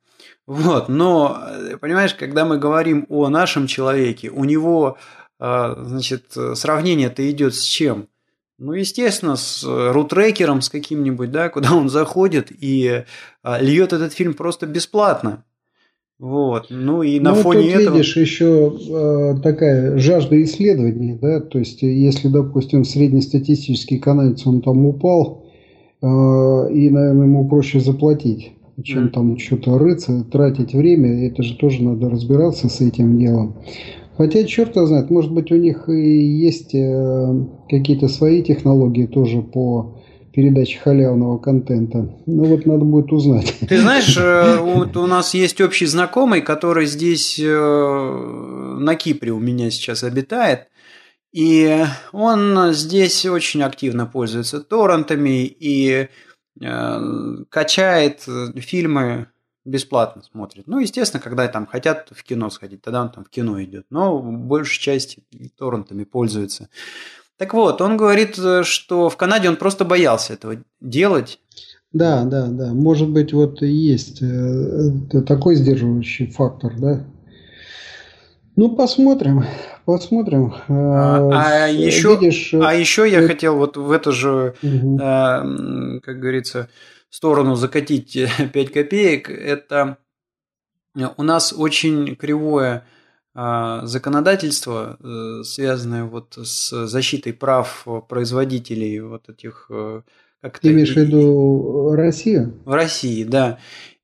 Вот. 0.47 0.89
Но, 0.89 1.41
понимаешь, 1.79 2.13
когда 2.15 2.45
мы 2.45 2.57
говорим 2.57 3.05
о 3.09 3.29
нашем 3.29 3.67
человеке, 3.67 4.29
у 4.29 4.43
него, 4.43 4.97
э, 5.39 5.75
значит, 5.77 6.35
сравнение-то 6.55 7.29
идет 7.29 7.55
с 7.55 7.63
чем? 7.63 8.07
Ну, 8.63 8.73
естественно, 8.73 9.37
с 9.37 9.63
рутрекером, 9.65 10.61
с 10.61 10.69
каким-нибудь, 10.69 11.31
да, 11.31 11.49
куда 11.55 11.73
он 11.73 11.89
заходит 11.89 12.51
и 12.51 13.03
э, 13.43 13.61
льет 13.63 13.91
этот 13.91 14.13
фильм 14.13 14.35
просто 14.35 14.67
бесплатно. 14.67 15.43
Вот, 16.19 16.67
ну 16.69 17.01
и 17.01 17.19
на 17.19 17.31
ну, 17.31 17.37
фоне 17.37 17.63
тут 17.63 17.81
этого... 17.81 17.95
видишь 17.95 18.15
еще 18.15 18.77
э, 18.77 19.41
такая 19.41 19.97
жажда 19.97 20.39
исследований, 20.43 21.17
да, 21.19 21.39
то 21.39 21.57
есть 21.57 21.81
если, 21.81 22.27
допустим, 22.27 22.85
среднестатистический 22.85 23.97
канадец, 23.97 24.45
он 24.45 24.61
там 24.61 24.85
упал, 24.85 25.47
э, 25.99 26.05
и, 26.05 26.91
наверное, 26.91 27.25
ему 27.25 27.49
проще 27.49 27.79
заплатить, 27.79 28.51
чем 28.83 29.09
там 29.09 29.37
что-то 29.37 29.77
рыться, 29.77 30.23
тратить 30.31 30.73
время, 30.73 31.27
это 31.27 31.43
же 31.43 31.55
тоже 31.55 31.83
надо 31.83 32.09
разбираться 32.09 32.69
с 32.69 32.81
этим 32.81 33.17
делом. 33.17 33.55
Хотя, 34.17 34.43
черт 34.43 34.75
знает, 34.75 35.09
может 35.09 35.31
быть, 35.31 35.51
у 35.51 35.55
них 35.55 35.89
и 35.89 35.93
есть 35.93 36.75
э, 36.75 37.45
какие-то 37.69 38.07
свои 38.07 38.43
технологии 38.43 39.07
тоже 39.07 39.41
по 39.41 39.97
передачи 40.33 40.77
халявного 40.77 41.37
контента. 41.37 42.15
Ну 42.25 42.45
вот 42.45 42.65
надо 42.65 42.85
будет 42.85 43.11
узнать. 43.11 43.53
Ты 43.67 43.79
знаешь, 43.79 44.17
э, 44.17 44.57
вот 44.57 44.95
у 44.95 45.07
нас 45.07 45.33
есть 45.33 45.59
общий 45.59 45.85
знакомый, 45.85 46.41
который 46.41 46.85
здесь 46.85 47.39
э, 47.39 48.77
на 48.79 48.95
Кипре 48.95 49.31
у 49.31 49.39
меня 49.39 49.69
сейчас 49.71 50.03
обитает. 50.03 50.67
И 51.33 51.83
он 52.11 52.73
здесь 52.73 53.25
очень 53.25 53.63
активно 53.63 54.05
пользуется 54.05 54.59
торрентами 54.59 55.45
и 55.45 56.07
качает 56.59 58.21
фильмы 58.57 59.27
бесплатно 59.65 60.23
смотрит. 60.23 60.67
Ну, 60.67 60.79
естественно, 60.79 61.21
когда 61.21 61.47
там 61.47 61.65
хотят 61.65 62.09
в 62.11 62.23
кино 62.23 62.49
сходить, 62.49 62.81
тогда 62.81 63.01
он 63.01 63.11
там 63.11 63.23
в 63.23 63.29
кино 63.29 63.61
идет. 63.63 63.85
Но 63.89 64.19
большей 64.21 64.81
части 64.81 65.23
торрентами 65.57 66.03
пользуется. 66.03 66.69
Так 67.37 67.53
вот, 67.53 67.81
он 67.81 67.97
говорит, 67.97 68.37
э, 68.37 68.63
что 68.63 69.09
в 69.09 69.17
Канаде 69.17 69.49
он 69.49 69.55
просто 69.55 69.83
боялся 69.83 70.33
этого 70.33 70.57
делать. 70.79 71.39
Да, 71.91 72.23
да, 72.23 72.47
да. 72.47 72.73
Может 72.73 73.09
быть, 73.09 73.33
вот 73.33 73.61
и 73.63 73.67
есть 73.67 74.21
э, 74.21 74.91
такой 75.27 75.55
сдерживающий 75.55 76.27
фактор, 76.27 76.79
да. 76.79 77.03
Ну, 78.55 78.75
посмотрим, 78.75 79.43
посмотрим. 79.85 80.53
А, 80.67 81.65
а 81.65 81.67
еще, 81.67 82.15
Видишь, 82.15 82.53
а 82.53 82.73
еще 82.73 83.09
я 83.09 83.25
хотел 83.25 83.57
вот 83.57 83.77
в 83.77 83.91
эту 83.91 84.11
же, 84.11 84.55
угу. 84.61 84.97
как 84.97 86.19
говорится, 86.19 86.69
сторону 87.09 87.55
закатить 87.55 88.17
5 88.53 88.71
копеек. 88.71 89.29
Это 89.29 89.97
у 91.17 91.23
нас 91.23 91.53
очень 91.53 92.15
кривое 92.15 92.85
а, 93.33 93.85
законодательство, 93.85 94.97
э, 94.99 95.43
связанное 95.43 96.03
вот 96.03 96.37
с 96.37 96.87
защитой 96.87 97.31
прав 97.31 97.87
производителей 98.09 98.99
вот 98.99 99.29
этих... 99.29 99.67
Э, 99.69 100.01
как 100.41 100.59
Ты 100.59 100.71
имеешь 100.71 100.93
в 100.93 100.97
виду 100.97 101.93
Россию? 101.93 102.59
В 102.65 102.73
России, 102.73 103.23
да. 103.23 103.59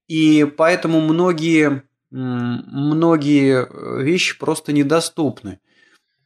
И 0.07 0.45
поэтому 0.45 1.01
многие, 1.01 1.83
многие 2.11 3.67
вещи 4.03 4.39
просто 4.39 4.73
недоступны. 4.73 5.59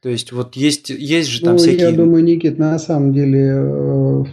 То 0.02 0.10
есть 0.10 0.32
вот 0.32 0.56
есть, 0.56 0.90
есть 0.90 1.30
же 1.30 1.42
там 1.42 1.54
ну, 1.54 1.58
всякие... 1.60 1.92
Я 1.92 1.96
думаю, 1.96 2.24
Никит, 2.24 2.58
на 2.58 2.80
самом 2.80 3.14
деле 3.14 3.54
э, 3.56 4.24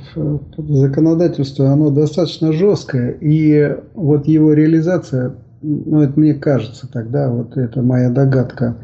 законодательство, 0.57 1.71
оно 1.71 1.90
достаточно 1.90 2.55
жесткое, 2.55 3.11
и 3.21 3.76
вот 3.95 4.26
его 4.26 4.55
реализация 4.55 5.37
ну 5.62 6.02
это 6.02 6.19
мне 6.19 6.35
кажется 6.35 6.88
тогда, 6.90 7.31
вот 7.31 7.57
это 7.57 7.83
моя 7.83 8.11
догадка, 8.11 8.76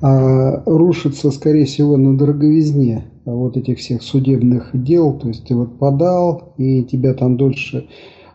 а, 0.00 0.62
рушится, 0.66 1.30
скорее 1.30 1.66
всего, 1.66 1.96
на 1.96 2.16
дороговизне 2.16 3.04
вот 3.24 3.56
этих 3.56 3.78
всех 3.78 4.02
судебных 4.02 4.70
дел. 4.72 5.18
То 5.18 5.28
есть 5.28 5.46
ты 5.46 5.54
вот 5.54 5.78
подал, 5.78 6.54
и 6.56 6.82
тебя 6.84 7.14
там 7.14 7.36
дольше, 7.36 7.88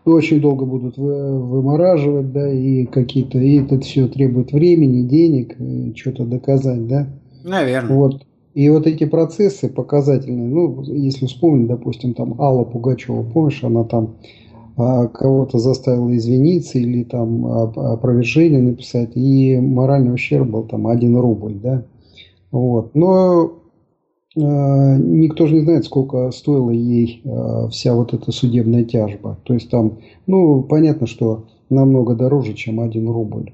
очень 0.04 0.40
долго 0.40 0.64
будут 0.64 0.96
вымораживать, 0.96 2.32
да, 2.32 2.52
и 2.52 2.86
какие-то, 2.86 3.38
и 3.38 3.60
это 3.60 3.78
все 3.80 4.08
требует 4.08 4.52
времени, 4.52 5.06
денег, 5.06 5.56
что-то 5.96 6.24
доказать, 6.24 6.86
да. 6.86 7.06
Наверное. 7.44 7.96
Вот. 7.96 8.26
И 8.54 8.68
вот 8.68 8.86
эти 8.86 9.04
процессы 9.04 9.68
показательные, 9.68 10.48
ну, 10.48 10.82
если 10.82 11.26
вспомнить, 11.26 11.68
допустим, 11.68 12.14
там 12.14 12.40
Алла 12.40 12.64
Пугачева, 12.64 13.22
помнишь, 13.22 13.62
она 13.62 13.84
там 13.84 14.16
а, 14.76 15.06
кого-то 15.06 15.58
заставила 15.58 16.16
извиниться 16.16 16.78
или 16.78 17.04
там 17.04 17.46
опровержение 17.46 18.60
написать, 18.60 19.10
и 19.14 19.56
моральный 19.58 20.14
ущерб 20.14 20.48
был 20.48 20.64
там 20.64 20.86
1 20.86 21.16
рубль, 21.16 21.54
да. 21.62 21.84
Вот. 22.50 22.94
Но 22.94 23.44
э, 23.44 23.48
никто 24.36 25.46
же 25.46 25.54
не 25.54 25.60
знает, 25.62 25.84
сколько 25.84 26.30
стоила 26.30 26.70
ей 26.70 27.20
э, 27.24 27.68
вся 27.70 27.94
вот 27.94 28.14
эта 28.14 28.30
судебная 28.30 28.84
тяжба. 28.84 29.38
То 29.44 29.54
есть 29.54 29.70
там, 29.70 29.98
ну, 30.26 30.62
понятно, 30.62 31.06
что 31.06 31.46
намного 31.68 32.14
дороже, 32.14 32.54
чем 32.54 32.80
1 32.80 33.08
рубль. 33.08 33.52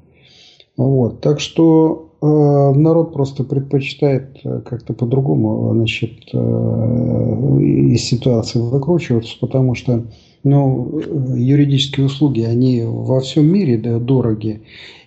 Вот. 0.76 1.21
Так 1.21 1.40
что 1.40 2.11
э, 2.21 2.26
народ 2.26 3.14
просто 3.14 3.45
предпочитает 3.45 4.38
как-то 4.42 4.92
по-другому 4.92 5.73
значит, 5.73 6.28
из 6.35 8.02
ситуации 8.02 8.59
выкручиваться, 8.59 9.37
потому 9.40 9.75
что 9.75 10.04
ну, 10.47 11.00
юридические 11.35 12.06
услуги, 12.06 12.42
они 12.42 12.83
во 12.85 13.21
всем 13.21 13.47
мире 13.47 13.78
да, 13.78 13.99
дороги. 13.99 14.62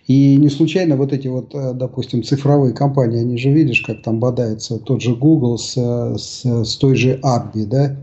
И 0.09 0.37
не 0.37 0.49
случайно 0.49 0.97
вот 0.97 1.13
эти 1.13 1.27
вот, 1.27 1.53
э, 1.53 1.71
допустим, 1.75 2.23
цифровые 2.23 2.73
компании, 2.73 3.19
они 3.19 3.37
же 3.37 3.51
видишь, 3.51 3.81
как 3.81 4.01
там 4.01 4.19
бодается 4.19 4.79
тот 4.79 5.03
же 5.03 5.15
Google 5.15 5.59
с, 5.59 5.75
с, 5.75 6.43
с 6.43 6.77
той 6.77 6.95
же 6.95 7.19
Abby, 7.23 7.67
да? 7.67 7.95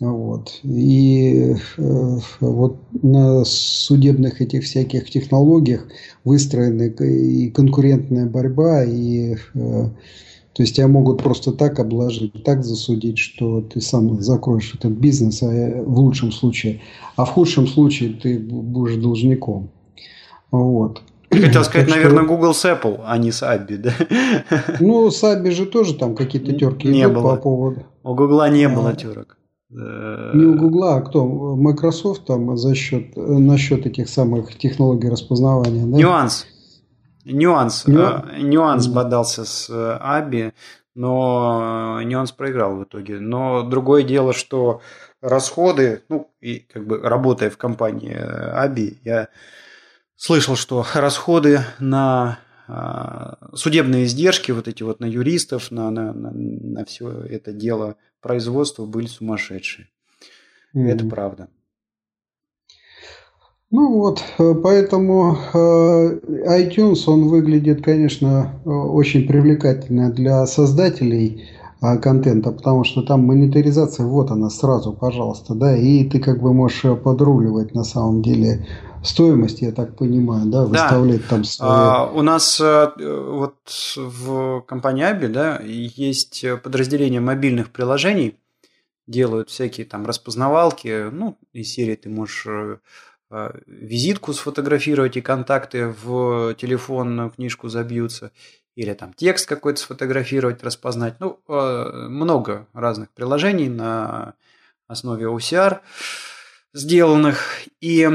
Вот. 0.00 0.58
И 0.62 1.54
э, 1.76 2.18
вот 2.40 2.78
на 3.02 3.44
судебных 3.44 4.40
этих 4.40 4.64
всяких 4.64 5.10
технологиях 5.10 5.86
выстроена 6.24 6.84
и 6.84 7.50
конкурентная 7.50 8.24
борьба, 8.24 8.84
и 8.84 9.34
э, 9.34 9.36
то 10.54 10.62
есть 10.62 10.76
тебя 10.76 10.88
могут 10.88 11.22
просто 11.22 11.52
так 11.52 11.78
обложить, 11.78 12.42
так 12.42 12.64
засудить, 12.64 13.18
что 13.18 13.60
ты 13.60 13.82
сам 13.82 14.18
закроешь 14.22 14.74
этот 14.74 14.92
бизнес 14.92 15.42
а 15.42 15.82
в 15.84 16.00
лучшем 16.00 16.32
случае. 16.32 16.80
А 17.16 17.26
в 17.26 17.28
худшем 17.28 17.66
случае 17.66 18.14
ты 18.14 18.38
будешь 18.38 18.96
должником. 18.96 19.68
Вот. 20.50 21.02
Ты 21.28 21.42
хотел 21.42 21.64
сказать, 21.64 21.88
так 21.88 21.96
наверное, 21.96 22.24
что... 22.24 22.34
Google 22.34 22.54
с 22.54 22.64
Apple, 22.64 23.00
а 23.04 23.18
не 23.18 23.32
с 23.32 23.42
Abby, 23.42 23.76
да? 23.76 23.92
Ну, 24.80 25.10
с 25.10 25.22
Abby 25.22 25.50
же 25.50 25.66
тоже 25.66 25.94
там 25.94 26.14
какие-то 26.14 26.52
терки 26.52 26.88
не 26.88 27.06
было. 27.08 27.36
по 27.36 27.42
поводу. 27.42 27.86
У 28.02 28.14
Google 28.14 28.46
не 28.48 28.64
а, 28.64 28.68
было 28.68 28.94
терок. 28.94 29.36
Не 29.70 30.46
у 30.46 30.54
Google, 30.56 30.84
а 30.84 31.00
кто? 31.02 31.26
Microsoft 31.26 32.24
там 32.24 32.56
за 32.56 32.74
счет, 32.74 33.16
насчет 33.16 33.86
этих 33.86 34.08
самых 34.08 34.56
технологий 34.56 35.10
распознавания, 35.10 35.84
да? 35.84 35.98
Нюанс. 35.98 36.46
Нюанс. 37.24 37.86
Нюанс, 37.86 38.24
э, 38.32 38.40
нюанс 38.40 38.86
бодался 38.86 39.44
с 39.44 39.68
Аби, 40.00 40.54
но 40.94 42.00
нюанс 42.02 42.32
проиграл 42.32 42.76
в 42.76 42.84
итоге. 42.84 43.20
Но 43.20 43.62
другое 43.62 44.02
дело, 44.02 44.32
что 44.32 44.80
расходы, 45.20 46.02
ну, 46.08 46.30
и 46.40 46.60
как 46.60 46.86
бы 46.86 46.98
работая 46.98 47.50
в 47.50 47.58
компании 47.58 48.16
Аби, 48.16 48.96
я 49.04 49.28
слышал, 50.18 50.56
что 50.56 50.84
расходы 50.94 51.60
на 51.78 52.40
а, 52.66 53.38
судебные 53.54 54.04
издержки, 54.04 54.52
вот 54.52 54.68
эти 54.68 54.82
вот 54.82 55.00
на 55.00 55.06
юристов, 55.06 55.70
на, 55.70 55.90
на, 55.90 56.12
на, 56.12 56.30
на 56.32 56.84
все 56.84 57.22
это 57.22 57.52
дело 57.52 57.96
производства 58.20 58.84
были 58.84 59.06
сумасшедшие. 59.06 59.88
Mm-hmm. 60.76 60.86
Это 60.88 61.06
правда. 61.06 61.48
Ну 63.70 63.98
вот, 63.98 64.22
э, 64.38 64.54
поэтому 64.62 65.36
э, 65.52 66.20
iTunes, 66.48 67.04
он 67.06 67.28
выглядит, 67.28 67.84
конечно, 67.84 68.60
э, 68.64 68.68
очень 68.68 69.28
привлекательно 69.28 70.10
для 70.10 70.46
создателей 70.46 71.50
контента, 71.80 72.52
потому 72.52 72.84
что 72.84 73.02
там 73.02 73.24
монетаризация, 73.24 74.06
вот 74.06 74.30
она 74.30 74.50
сразу, 74.50 74.92
пожалуйста, 74.92 75.54
да, 75.54 75.76
и 75.76 76.04
ты 76.04 76.18
как 76.18 76.42
бы 76.42 76.52
можешь 76.52 76.82
подруливать 77.02 77.74
на 77.74 77.84
самом 77.84 78.22
деле. 78.22 78.66
Стоимость, 79.04 79.62
я 79.62 79.70
так 79.70 79.96
понимаю, 79.96 80.46
да, 80.46 80.64
выставлять 80.64 81.22
да. 81.22 81.28
там 81.28 81.44
свои... 81.44 81.68
А, 81.70 82.10
у 82.12 82.22
нас 82.22 82.58
вот 82.58 83.54
в 83.96 84.60
компании 84.62 85.04
Аби, 85.04 85.26
да, 85.26 85.60
есть 85.62 86.44
подразделение 86.64 87.20
мобильных 87.20 87.70
приложений, 87.70 88.34
делают 89.06 89.50
всякие 89.50 89.86
там 89.86 90.04
распознавалки, 90.04 91.10
ну, 91.12 91.38
из 91.52 91.72
серии 91.72 91.94
ты 91.94 92.08
можешь 92.10 92.44
а, 93.30 93.54
визитку 93.66 94.32
сфотографировать 94.32 95.16
и 95.18 95.20
контакты 95.20 95.94
в 96.02 96.54
телефонную 96.54 97.30
книжку 97.30 97.68
забьются, 97.68 98.32
или 98.78 98.94
там 98.94 99.12
текст 99.12 99.48
какой-то 99.48 99.80
сфотографировать, 99.80 100.62
распознать. 100.62 101.18
Ну, 101.20 101.40
а, 101.48 102.08
много 102.08 102.66
разных 102.72 103.10
приложений 103.10 103.70
на 103.70 104.34
основе 104.86 105.26
OCR 105.26 105.80
сделанных. 106.72 107.64
И 107.80 108.08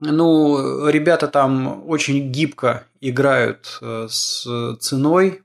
ну, 0.00 0.88
ребята 0.88 1.28
там 1.28 1.88
очень 1.88 2.30
гибко 2.32 2.84
играют 3.00 3.78
э, 3.80 4.06
с 4.08 4.76
ценой 4.80 5.42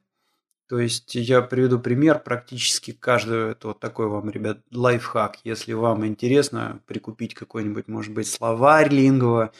то 0.73 0.79
есть 0.79 1.13
я 1.13 1.43
приведу 1.43 1.79
пример, 1.79 2.17
практически 2.17 2.93
каждый, 2.93 3.51
это 3.51 3.67
вот 3.67 3.79
такой 3.79 4.07
вам, 4.07 4.31
ребят, 4.31 4.57
лайфхак. 4.71 5.37
Если 5.43 5.73
вам 5.73 6.03
интересно 6.03 6.81
прикупить 6.87 7.35
какой-нибудь, 7.35 7.87
может 7.87 8.11
быть, 8.11 8.27
словарь 8.27 8.89
лингва 8.89 9.51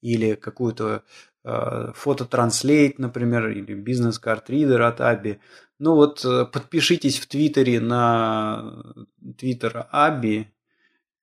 или 0.00 0.34
какую-то 0.34 1.04
э, 1.35 1.35
фототранслейт, 1.94 2.98
например, 2.98 3.50
или 3.50 3.74
бизнес-карт-ридер 3.74 4.82
от 4.82 5.00
Аби. 5.00 5.40
Ну 5.78 5.94
вот 5.94 6.24
э, 6.24 6.44
подпишитесь 6.46 7.18
в 7.18 7.26
Твиттере 7.26 7.80
на 7.80 8.94
Твиттер 9.38 9.86
Аби, 9.90 10.52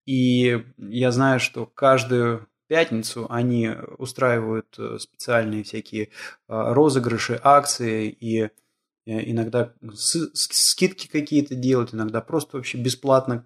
и 0.05 0.63
я 0.77 1.11
знаю, 1.11 1.39
что 1.39 1.65
каждую 1.65 2.47
пятницу 2.67 3.27
они 3.29 3.71
устраивают 3.97 4.75
э, 4.77 4.97
специальные 4.99 5.63
всякие 5.63 6.05
э, 6.05 6.09
розыгрыши, 6.47 7.39
акции 7.43 8.09
и 8.09 8.43
Э, 8.43 8.62
иногда 9.05 9.73
скидки 9.93 11.07
какие-то 11.07 11.55
делают, 11.55 11.93
иногда 11.93 12.21
просто 12.21 12.57
вообще 12.57 12.77
бесплатно 12.77 13.45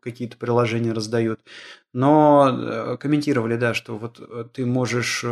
какие-то 0.00 0.36
приложения 0.36 0.92
раздают. 0.92 1.40
Но 1.92 2.48
э, 2.48 2.96
комментировали, 2.98 3.56
да, 3.56 3.74
что 3.74 3.96
вот 3.98 4.20
э, 4.20 4.44
ты 4.52 4.64
можешь 4.66 5.24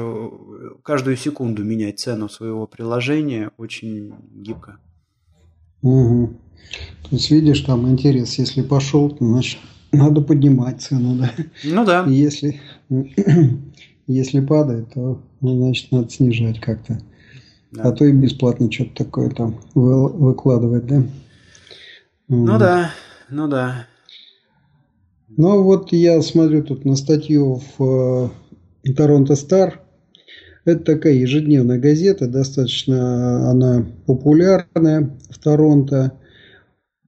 каждую 0.83 1.17
секунду 1.17 1.65
менять 1.65 1.99
цену 1.99 2.29
своего 2.29 2.67
приложения 2.67 3.53
очень 3.57 4.15
гибко. 4.33 4.79
Угу. 5.83 6.39
То 7.05 7.17
есть, 7.17 7.31
видишь, 7.31 7.61
там 7.61 7.89
интерес, 7.89 8.39
если 8.39 8.63
пошел, 8.63 9.11
то 9.11 9.25
значит 9.25 9.61
надо 9.93 10.21
поднимать 10.21 10.83
цену, 10.83 11.17
да? 11.17 11.31
Ну 11.63 11.85
да. 11.85 12.05
если, 12.07 12.61
если 14.07 14.41
падает, 14.41 14.93
то 14.95 15.23
значит 15.41 15.93
надо 15.93 16.11
снижать 16.11 16.61
как-то. 16.61 17.01
Да. 17.75 17.83
А 17.89 17.93
то 17.93 18.05
и 18.05 18.13
бесплатно 18.13 18.71
что-то 18.71 19.05
такое 19.05 19.31
там 19.31 19.59
выкладывать, 19.75 20.87
да? 20.87 21.03
Ну 22.29 22.59
да, 22.59 22.91
ну 23.29 23.49
да. 23.49 23.87
Ну 25.37 25.63
вот 25.65 25.93
я 25.93 26.23
смотрю 26.23 26.63
тут 26.63 26.85
на 26.85 26.95
статью 26.95 27.61
в 27.77 28.31
Торонто 28.97 29.35
Стар. 29.35 29.81
Это 30.65 30.85
такая 30.85 31.15
ежедневная 31.15 31.79
газета, 31.79 32.29
достаточно 32.29 33.51
она 33.51 33.85
популярная 34.07 35.11
в 35.29 35.39
Торонто. 35.39 36.13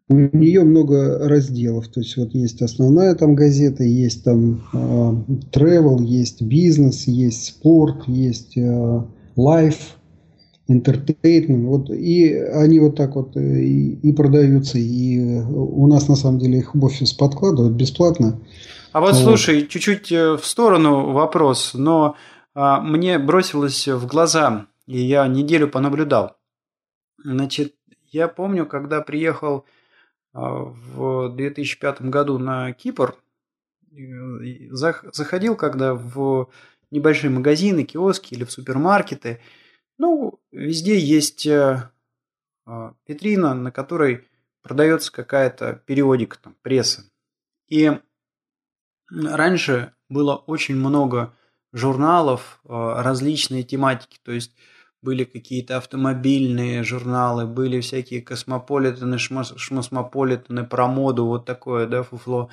У 0.09 0.15
нее 0.15 0.63
много 0.63 1.29
разделов, 1.29 1.89
то 1.89 2.01
есть 2.01 2.17
вот 2.17 2.35
есть 2.35 2.61
основная 2.61 3.15
там 3.15 3.35
газета, 3.35 3.83
есть 3.83 4.25
там 4.25 4.63
э, 4.73 5.33
travel, 5.53 6.05
есть 6.05 6.43
бизнес, 6.43 7.07
есть 7.09 7.47
спорт, 7.47 8.07
есть 8.07 8.57
э, 8.57 9.03
life, 9.37 9.96
entertainment. 10.69 11.67
Вот, 11.67 11.91
и 11.91 12.35
они 12.35 12.81
вот 12.81 12.97
так 12.97 13.15
вот 13.15 13.37
э, 13.37 13.41
и, 13.41 13.95
и 14.09 14.13
продаются. 14.13 14.79
И 14.79 15.19
э, 15.19 15.43
у 15.45 15.87
нас 15.87 16.09
на 16.09 16.17
самом 16.17 16.39
деле 16.39 16.59
их 16.59 16.75
в 16.75 16.85
офис 16.85 17.13
подкладывают 17.13 17.75
бесплатно. 17.75 18.41
А 18.93 19.01
вот, 19.01 19.15
вот. 19.15 19.23
слушай, 19.23 19.67
чуть-чуть 19.67 20.11
э, 20.13 20.37
в 20.37 20.45
сторону 20.45 21.13
вопрос, 21.13 21.73
но 21.75 22.17
а, 22.55 22.81
мне 22.81 23.19
бросилось 23.19 23.87
в 23.87 24.07
глаза, 24.07 24.67
и 24.87 25.01
я 25.01 25.27
неделю 25.27 25.69
понаблюдал. 25.69 26.37
Значит, 27.23 27.75
я 28.11 28.29
помню, 28.29 28.67
когда 28.67 29.03
приехал 29.03 29.65
а, 30.33 30.73
в 30.95 31.35
2005 31.37 32.03
году 32.03 32.39
на 32.39 32.73
Кипр, 32.73 33.17
заходил 35.13 35.57
когда 35.57 35.95
в 35.95 36.49
небольшие 36.91 37.31
магазины, 37.31 37.85
киоски 37.85 38.35
или 38.35 38.45
в 38.45 38.51
супермаркеты– 38.51 39.41
ну, 39.99 40.41
везде 40.53 40.99
есть 40.99 41.47
э, 41.47 41.91
а, 42.67 42.95
витрина, 43.07 43.55
на 43.55 43.71
которой 43.71 44.27
продается 44.63 45.13
какая-то 45.13 45.81
периодика, 45.87 46.39
там, 46.43 46.57
пресса. 46.63 47.05
И 47.69 47.93
раньше 49.11 49.93
было 50.09 50.37
очень 50.37 50.77
много 50.77 51.35
журналов 51.73 52.61
э, 52.65 52.69
различной 52.69 53.63
тематики. 53.63 54.19
То 54.23 54.33
есть 54.33 54.53
были 55.03 55.25
какие-то 55.25 55.77
автомобильные 55.77 56.83
журналы, 56.83 57.47
были 57.47 57.81
всякие 57.81 58.23
космополитены, 58.23 59.19
шмосмополитены, 59.19 60.65
про 60.65 60.89
моду, 60.89 61.27
вот 61.27 61.45
такое, 61.45 61.87
да, 61.87 62.03
фуфло. 62.03 62.51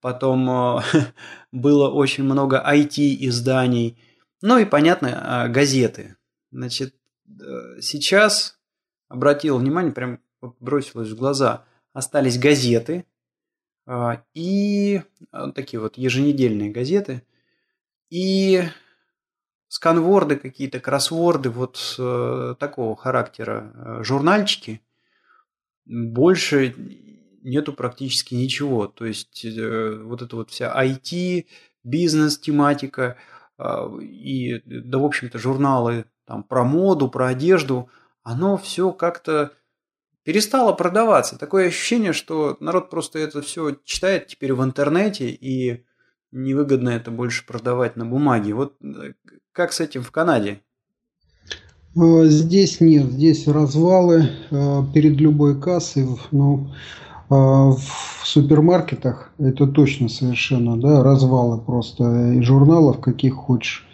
Потом 0.00 0.48
э, 0.48 0.82
было 1.52 1.90
очень 1.90 2.24
много 2.24 2.64
IT-изданий, 2.66 3.98
ну 4.42 4.58
и, 4.58 4.64
понятно, 4.64 5.46
газеты. 5.48 6.15
Значит, 6.56 6.94
сейчас 7.80 8.58
обратил 9.08 9.58
внимание, 9.58 9.92
прям 9.92 10.20
бросилось 10.60 11.10
в 11.10 11.16
глаза, 11.16 11.64
остались 11.92 12.38
газеты 12.38 13.04
и 14.34 15.02
такие 15.54 15.80
вот 15.80 15.96
еженедельные 15.96 16.70
газеты– 16.70 17.22
и 18.10 18.62
сканворды 19.68 20.36
какие-то, 20.36 20.80
кроссворды 20.80 21.50
вот 21.50 21.96
э, 21.98 22.54
такого 22.58 22.96
характера, 22.96 23.72
э, 23.74 24.04
журнальчики, 24.04 24.80
больше 25.84 26.74
нету 27.42 27.72
практически 27.72 28.34
ничего. 28.34 28.86
То 28.86 29.06
есть 29.06 29.44
э, 29.44 30.00
вот 30.02 30.22
эта 30.22 30.36
вот 30.36 30.50
вся 30.50 30.72
IT, 30.84 31.46
бизнес-тематика 31.82 33.16
э, 33.58 34.00
и, 34.02 34.62
да, 34.64 34.98
в 34.98 35.04
общем-то, 35.04 35.38
журналы 35.38 36.06
там, 36.26 36.42
про 36.42 36.64
моду, 36.64 37.08
про 37.08 37.28
одежду, 37.28 37.88
оно 38.22 38.56
все 38.56 38.92
как-то 38.92 39.52
перестало 40.24 40.72
продаваться. 40.72 41.38
Такое 41.38 41.68
ощущение, 41.68 42.12
что 42.12 42.56
народ 42.60 42.90
просто 42.90 43.20
это 43.20 43.40
все 43.42 43.76
читает 43.84 44.26
теперь 44.26 44.52
в 44.52 44.62
интернете 44.62 45.28
и 45.30 45.84
невыгодно 46.32 46.90
это 46.90 47.12
больше 47.12 47.46
продавать 47.46 47.96
на 47.96 48.04
бумаге. 48.04 48.54
Вот 48.54 48.74
э, 48.82 49.12
как 49.52 49.72
с 49.72 49.80
этим 49.80 50.02
в 50.02 50.10
Канаде? 50.10 50.60
Э, 51.94 52.24
здесь 52.24 52.80
нет, 52.80 53.04
здесь 53.04 53.46
развалы 53.46 54.30
э, 54.50 54.82
перед 54.92 55.20
любой 55.20 55.60
кассой. 55.60 56.08
Ну, 56.32 56.74
в 57.28 57.80
супермаркетах 58.22 59.32
это 59.38 59.66
точно 59.66 60.08
совершенно, 60.08 60.80
да, 60.80 61.02
развалы 61.02 61.60
просто 61.60 62.34
и 62.34 62.40
журналов 62.40 63.00
каких 63.00 63.34
хочешь 63.34 63.85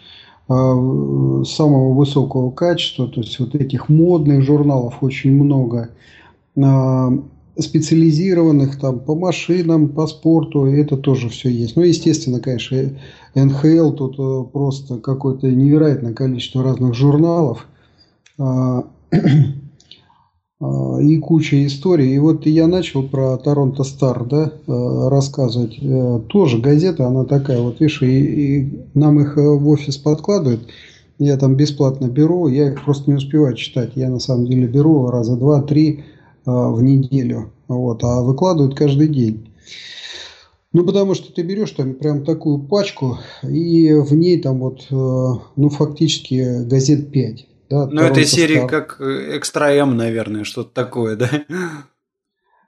самого 0.47 1.93
высокого 1.93 2.51
качества, 2.51 3.07
то 3.07 3.21
есть 3.21 3.39
вот 3.39 3.55
этих 3.55 3.87
модных 3.87 4.41
журналов 4.41 4.97
очень 5.01 5.31
много 5.31 5.89
специализированных 7.57 8.79
там 8.79 8.99
по 8.99 9.15
машинам, 9.15 9.89
по 9.89 10.07
спорту, 10.07 10.65
это 10.65 10.97
тоже 10.97 11.29
все 11.29 11.49
есть. 11.49 11.75
Ну, 11.75 11.83
естественно, 11.83 12.39
конечно, 12.39 12.77
НХЛ 13.35 13.91
тут 13.91 14.15
э, 14.17 14.43
просто 14.51 14.97
какое-то 14.97 15.47
невероятное 15.51 16.13
количество 16.13 16.63
разных 16.63 16.95
журналов 16.95 17.67
а, 18.39 18.85
а, 19.11 19.17
и 21.01 21.17
куча 21.17 21.65
историй. 21.65 22.15
И 22.15 22.19
вот 22.19 22.45
я 22.45 22.67
начал 22.67 23.03
про 23.03 23.37
Торонто 23.37 23.83
Стар 23.83 24.23
да, 24.25 24.51
э, 24.67 25.07
рассказывать. 25.09 25.77
Э, 25.81 26.19
тоже 26.27 26.59
газета, 26.59 27.07
она 27.07 27.25
такая, 27.25 27.59
вот 27.61 27.79
видишь, 27.79 28.01
и, 28.01 28.07
и 28.57 28.81
нам 28.93 29.19
их 29.19 29.35
в 29.35 29.67
офис 29.67 29.97
подкладывают. 29.97 30.61
Я 31.19 31.37
там 31.37 31.55
бесплатно 31.55 32.07
беру, 32.07 32.47
я 32.47 32.71
их 32.71 32.83
просто 32.83 33.09
не 33.09 33.17
успеваю 33.17 33.55
читать. 33.55 33.91
Я 33.95 34.09
на 34.09 34.19
самом 34.19 34.45
деле 34.45 34.67
беру 34.67 35.07
раза 35.07 35.35
два-три 35.35 36.03
а, 36.45 36.69
в 36.69 36.81
неделю, 36.83 37.51
вот, 37.67 38.03
а 38.03 38.21
выкладывают 38.21 38.75
каждый 38.75 39.07
день. 39.07 39.49
Ну, 40.73 40.83
потому 40.85 41.13
что 41.13 41.31
ты 41.31 41.43
берешь 41.43 41.71
там 41.71 41.93
прям 41.93 42.25
такую 42.25 42.59
пачку, 42.59 43.19
и 43.43 43.93
в 43.93 44.13
ней 44.15 44.41
там 44.41 44.59
вот, 44.59 44.87
э, 44.89 44.93
ну, 45.55 45.69
фактически 45.69 46.63
газет 46.65 47.11
5. 47.11 47.47
Да, 47.73 47.87
ну, 47.87 48.01
этой 48.03 48.25
серии 48.25 48.63
Star. 48.63 48.67
как 48.67 49.01
Экстра 49.01 49.71
М, 49.71 49.97
наверное, 49.97 50.43
что-то 50.43 50.71
такое, 50.73 51.15
да? 51.15 51.29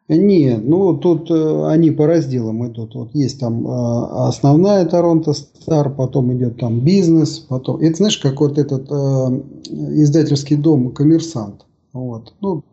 Нет, 0.08 0.62
ну 0.63 0.96
тут 0.98 1.32
э, 1.32 1.68
они 1.68 1.91
по 1.91 2.06
разделам 2.06 2.68
идут. 2.68 2.94
Вот 2.96 3.15
есть 3.15 3.39
там 3.39 3.68
э, 3.68 4.28
основная 4.28 4.86
Торонто 4.86 5.34
Стар, 5.34 5.89
потом 5.89 6.32
идет 6.36 6.60
там 6.60 6.80
бизнес, 6.80 7.39
потом. 7.39 7.78
Это 7.82 7.98
знаешь, 7.98 8.18
как 8.18 8.39
вот 8.39 8.58
этот 8.58 8.88
э, 8.89 9.41
издательский 10.02 10.58
дом 10.58 10.91
Коммерсант. 10.91 11.65
Вот. 11.94 12.34
Ну, 12.41 12.63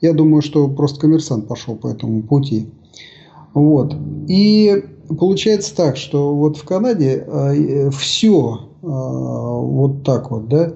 я 0.00 0.12
думаю, 0.12 0.42
что 0.42 0.68
просто 0.68 1.00
коммерсант 1.00 1.48
пошел 1.48 1.76
по 1.76 1.88
этому 1.88 2.22
пути. 2.22 2.68
Вот. 3.54 3.94
И 4.28 4.84
получается 5.18 5.74
так, 5.74 5.96
что 5.96 6.34
вот 6.34 6.56
в 6.58 6.64
Канаде 6.64 7.24
э, 7.26 7.90
все 7.90 8.68
э, 8.82 8.86
вот 8.86 10.02
так 10.02 10.30
вот, 10.30 10.48
да. 10.48 10.74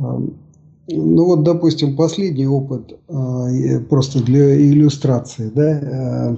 Ну 0.00 1.24
вот, 1.24 1.44
допустим, 1.44 1.94
последний 1.94 2.46
опыт 2.46 2.98
э, 3.08 3.80
просто 3.88 4.22
для 4.24 4.56
иллюстрации, 4.56 5.50
да. 5.54 6.36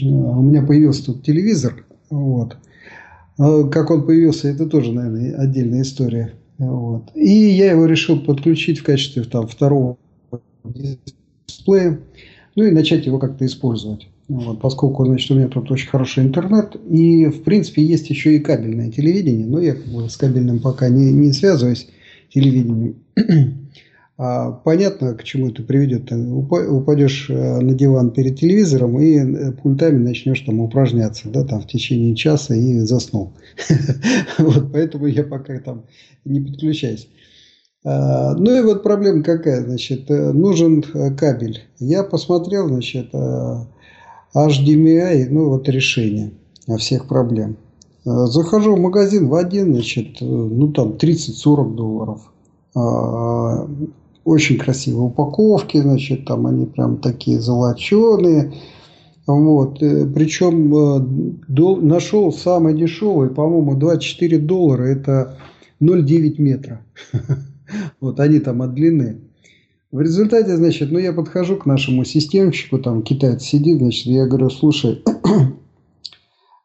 У 0.00 0.42
меня 0.42 0.62
появился 0.62 1.06
тут 1.06 1.22
телевизор, 1.22 1.84
вот. 2.10 2.56
Как 3.36 3.90
он 3.90 4.04
появился, 4.04 4.48
это 4.48 4.66
тоже, 4.66 4.92
наверное, 4.92 5.34
отдельная 5.36 5.82
история. 5.82 6.34
Вот. 6.58 7.10
И 7.14 7.30
я 7.30 7.70
его 7.72 7.86
решил 7.86 8.20
подключить 8.20 8.80
в 8.80 8.84
качестве 8.84 9.22
там, 9.24 9.46
второго 9.46 9.96
дисплея, 10.64 11.98
ну 12.56 12.64
и 12.64 12.70
начать 12.70 13.06
его 13.06 13.18
как-то 13.18 13.46
использовать. 13.46 14.08
Вот, 14.28 14.60
поскольку, 14.60 15.04
значит, 15.04 15.30
у 15.30 15.34
меня 15.34 15.48
тут 15.48 15.70
очень 15.70 15.88
хороший 15.88 16.24
интернет, 16.24 16.76
и, 16.88 17.26
в 17.26 17.42
принципе, 17.42 17.82
есть 17.82 18.08
еще 18.08 18.36
и 18.36 18.38
кабельное 18.38 18.90
телевидение, 18.90 19.46
но 19.46 19.60
я 19.60 19.74
как 19.74 19.86
бы 19.86 20.08
с 20.08 20.16
кабельным 20.16 20.60
пока 20.60 20.88
не, 20.88 21.12
не 21.12 21.32
связываюсь, 21.32 21.88
телевидением. 22.32 22.96
А 24.18 24.52
понятно, 24.52 25.14
к 25.14 25.24
чему 25.24 25.48
это 25.48 25.62
приведет. 25.62 26.10
Ты 26.10 26.16
упадешь 26.16 27.28
э, 27.28 27.60
на 27.60 27.72
диван 27.72 28.10
перед 28.10 28.38
телевизором 28.38 29.00
и 29.00 29.16
э, 29.16 29.52
пультами 29.52 29.98
начнешь 29.98 30.40
там 30.42 30.60
упражняться, 30.60 31.28
да, 31.28 31.44
там 31.44 31.62
в 31.62 31.66
течение 31.66 32.14
часа 32.14 32.54
и 32.54 32.78
заснул. 32.80 33.32
Вот, 34.38 34.70
поэтому 34.70 35.06
я 35.06 35.24
пока 35.24 35.58
там 35.58 35.86
не 36.24 36.40
подключаюсь. 36.40 37.08
А, 37.84 38.34
ну 38.34 38.56
и 38.56 38.62
вот 38.62 38.82
проблема 38.82 39.22
какая, 39.22 39.64
значит, 39.64 40.10
э, 40.10 40.32
нужен 40.32 40.84
э, 40.94 41.14
кабель. 41.14 41.62
Я 41.78 42.04
посмотрел, 42.04 42.68
значит, 42.68 43.08
э, 43.12 43.64
HDMI, 44.34 45.26
ну 45.30 45.48
вот 45.48 45.68
решение 45.68 46.32
всех 46.78 47.08
проблем. 47.08 47.56
Захожу 48.04 48.74
в 48.74 48.80
магазин 48.80 49.28
в 49.28 49.34
один, 49.34 49.74
значит, 49.74 50.16
ну 50.20 50.72
там 50.72 50.92
30-40 50.92 51.74
долларов. 51.74 52.32
А, 52.74 53.68
очень 54.24 54.58
красивые 54.58 55.04
упаковки, 55.04 55.78
значит, 55.80 56.24
там 56.24 56.46
они 56.46 56.66
прям 56.66 56.98
такие 56.98 57.40
золоченые. 57.40 58.54
Вот, 59.26 59.78
причем 59.78 61.38
нашел 61.48 62.32
самый 62.32 62.74
дешевый, 62.74 63.30
по-моему, 63.30 63.76
24 63.76 64.38
доллара, 64.38 64.82
это 64.82 65.38
0,9 65.80 66.34
метра. 66.38 66.80
Вот 68.00 68.20
они 68.20 68.38
там 68.38 68.60
от 68.60 68.74
длины. 68.74 69.22
В 69.92 70.00
результате, 70.00 70.56
значит, 70.56 70.90
ну 70.90 70.98
я 70.98 71.12
подхожу 71.12 71.56
к 71.56 71.64
нашему 71.64 72.04
системщику, 72.04 72.78
там 72.78 73.02
китаец 73.02 73.42
сидит, 73.42 73.78
значит, 73.78 74.06
я 74.06 74.26
говорю, 74.26 74.50
слушай, 74.50 75.02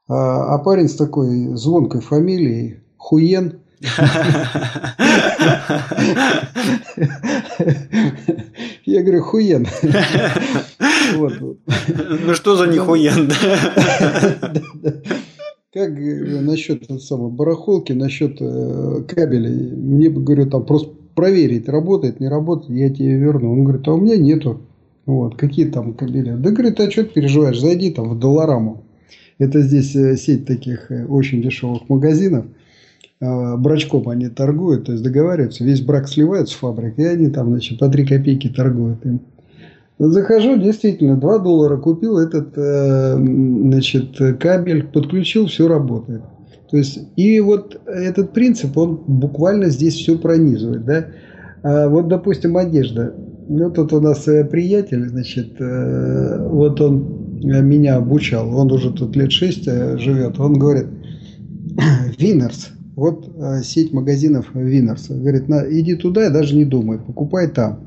а, 0.07 0.55
а 0.55 0.57
парень 0.59 0.89
с 0.89 0.95
такой 0.95 1.55
звонкой 1.55 2.01
фамилией, 2.01 2.81
Хуен, 2.97 3.59
я 8.85 9.03
говорю, 9.03 9.21
хуен. 9.21 9.67
Ну 11.15 12.33
что 12.33 12.55
за 12.55 12.65
нихуен? 12.67 13.31
Как 15.73 15.89
э, 15.91 16.41
насчет 16.41 16.89
самой 17.01 17.29
барахолки, 17.31 17.93
насчет 17.93 18.37
э, 18.41 19.03
кабелей? 19.07 19.75
Мне, 19.75 20.09
говорю, 20.09 20.49
там 20.49 20.65
просто 20.65 20.89
проверить, 21.13 21.69
работает, 21.69 22.19
не 22.19 22.29
работает, 22.29 22.71
я 22.71 22.89
тебе 22.89 23.19
верну. 23.19 23.51
Он 23.51 23.63
говорит, 23.63 23.87
а 23.87 23.93
у 23.93 23.97
меня 23.97 24.17
нету. 24.17 24.61
Вот, 25.05 25.35
какие 25.35 25.69
там 25.69 25.93
кабели? 25.93 26.31
Да, 26.31 26.49
говорит, 26.49 26.79
а 26.79 26.89
что 26.89 27.03
ты 27.03 27.11
переживаешь? 27.13 27.59
Зайди 27.59 27.91
там 27.91 28.09
в 28.09 28.17
Доллараму. 28.17 28.87
Это 29.39 29.62
здесь 29.62 29.95
э, 29.95 30.15
сеть 30.17 30.45
таких 30.45 30.91
очень 31.10 31.41
дешевых 31.41 31.89
магазинов. 31.89 32.45
А, 33.19 33.58
брачком 33.58 34.08
они 34.10 34.30
торгуют, 34.30 34.86
то 34.86 34.91
есть 34.91 35.04
договариваются, 35.04 35.63
весь 35.63 35.82
брак 35.82 36.08
сливают 36.08 36.50
с 36.50 36.54
фабрик, 36.54 37.00
и 37.00 37.04
они 37.04 37.30
там, 37.30 37.50
значит, 37.50 37.80
по 37.80 37.89
3 37.89 38.06
копейки 38.06 38.47
торгуют 38.47 39.06
им. 39.06 39.21
Захожу, 39.97 40.58
действительно, 40.58 41.17
2 41.17 41.39
доллара 41.39 41.78
купил 41.78 42.19
этот 42.19 42.54
э, 42.56 43.15
значит, 43.15 44.17
кабель, 44.39 44.84
подключил, 44.84 45.47
все 45.47 45.67
работает. 45.67 46.21
То 46.69 46.78
есть, 46.78 47.00
и 47.15 47.39
вот 47.39 47.82
этот 47.88 48.34
принцип, 48.34 48.78
он 48.78 49.02
буквально 49.08 49.69
здесь 49.69 49.95
все 49.95 50.17
пронизывает. 50.19 50.86
Да? 50.86 51.08
А 51.63 51.88
вот, 51.88 52.10
допустим, 52.10 52.58
одежда. 52.58 53.15
Ну, 53.50 53.71
тут 53.71 53.93
у 53.93 54.02
нас 54.02 54.28
э, 54.28 54.45
приятель, 54.45 55.08
значит, 55.08 55.60
э, 55.60 56.47
вот 56.47 56.80
он 56.82 57.26
меня 57.43 57.95
обучал, 57.95 58.56
он 58.58 58.71
уже 58.71 58.91
тут 58.91 59.15
лет 59.15 59.32
6 59.32 59.65
живет, 60.00 60.39
он 60.39 60.60
говорит, 60.60 60.88
Винерс, 62.17 62.71
вот 62.97 63.30
э, 63.38 63.62
сеть 63.63 63.93
магазинов 63.93 64.52
Winners. 64.56 65.08
Говорит, 65.10 65.47
на, 65.47 65.63
иди 65.69 65.95
туда 65.95 66.28
и 66.28 66.34
даже 66.34 66.56
не 66.56 66.65
думай, 66.65 66.97
покупай 66.97 67.47
там. 67.47 67.82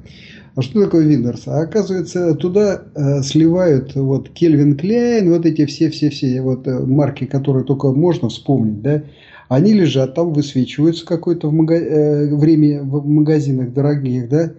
А 0.55 0.63
что 0.63 0.85
такое 0.85 1.07
Winners? 1.07 1.43
А 1.47 1.63
оказывается, 1.63 2.35
туда 2.37 2.83
э, 2.95 3.23
сливают 3.23 3.97
вот 3.97 4.29
Кельвин 4.31 4.77
Кляйн, 4.77 5.29
вот 5.31 5.47
эти 5.47 5.67
все-все-все 5.67 6.41
вот 6.43 6.67
э, 6.69 6.79
марки, 6.79 7.25
которые 7.25 7.65
только 7.65 7.91
можно 7.91 8.29
вспомнить, 8.29 8.83
да, 8.83 9.03
они 9.49 9.73
лежат 9.73 10.15
там, 10.15 10.33
высвечиваются 10.33 11.05
какое-то 11.05 11.49
в 11.49 11.53
мага... 11.53 11.75
э, 11.75 12.33
время 12.33 12.85
в 12.85 13.05
магазинах 13.09 13.73
дорогих, 13.73 14.29
да, 14.29 14.53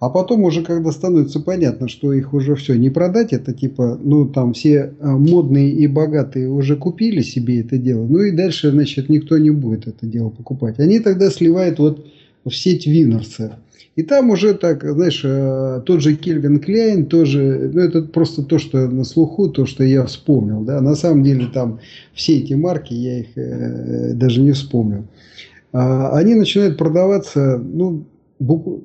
а 0.00 0.10
потом 0.10 0.44
уже, 0.44 0.62
когда 0.62 0.92
становится 0.92 1.40
понятно, 1.40 1.88
что 1.88 2.12
их 2.12 2.32
уже 2.32 2.54
все 2.54 2.76
не 2.76 2.88
продать, 2.88 3.32
это 3.32 3.52
типа, 3.52 3.98
ну 4.00 4.26
там 4.26 4.52
все 4.52 4.94
а, 5.00 5.16
модные 5.16 5.72
и 5.72 5.88
богатые 5.88 6.48
уже 6.48 6.76
купили 6.76 7.20
себе 7.20 7.60
это 7.60 7.78
дело, 7.78 8.06
ну 8.06 8.22
и 8.22 8.30
дальше, 8.30 8.70
значит, 8.70 9.08
никто 9.08 9.38
не 9.38 9.50
будет 9.50 9.88
это 9.88 10.06
дело 10.06 10.30
покупать. 10.30 10.78
Они 10.78 11.00
тогда 11.00 11.30
сливают 11.30 11.80
вот 11.80 12.06
в 12.44 12.52
сеть 12.52 12.86
Винерса. 12.86 13.58
И 13.96 14.04
там 14.04 14.30
уже 14.30 14.54
так, 14.54 14.84
знаешь, 14.84 15.22
а, 15.24 15.80
тот 15.80 16.00
же 16.00 16.14
Кельвин 16.14 16.60
Кляйн, 16.60 17.06
тоже, 17.06 17.68
ну 17.74 17.80
это 17.80 18.02
просто 18.02 18.44
то, 18.44 18.58
что 18.58 18.86
на 18.86 19.02
слуху, 19.02 19.48
то, 19.48 19.66
что 19.66 19.82
я 19.82 20.04
вспомнил, 20.06 20.60
да, 20.60 20.80
на 20.80 20.94
самом 20.94 21.24
деле 21.24 21.48
там 21.52 21.80
все 22.14 22.38
эти 22.38 22.54
марки, 22.54 22.94
я 22.94 23.18
их 23.18 23.36
э, 23.36 24.12
даже 24.14 24.40
не 24.42 24.52
вспомнил. 24.52 25.06
А, 25.72 26.16
они 26.16 26.36
начинают 26.36 26.78
продаваться, 26.78 27.58
ну, 27.58 28.04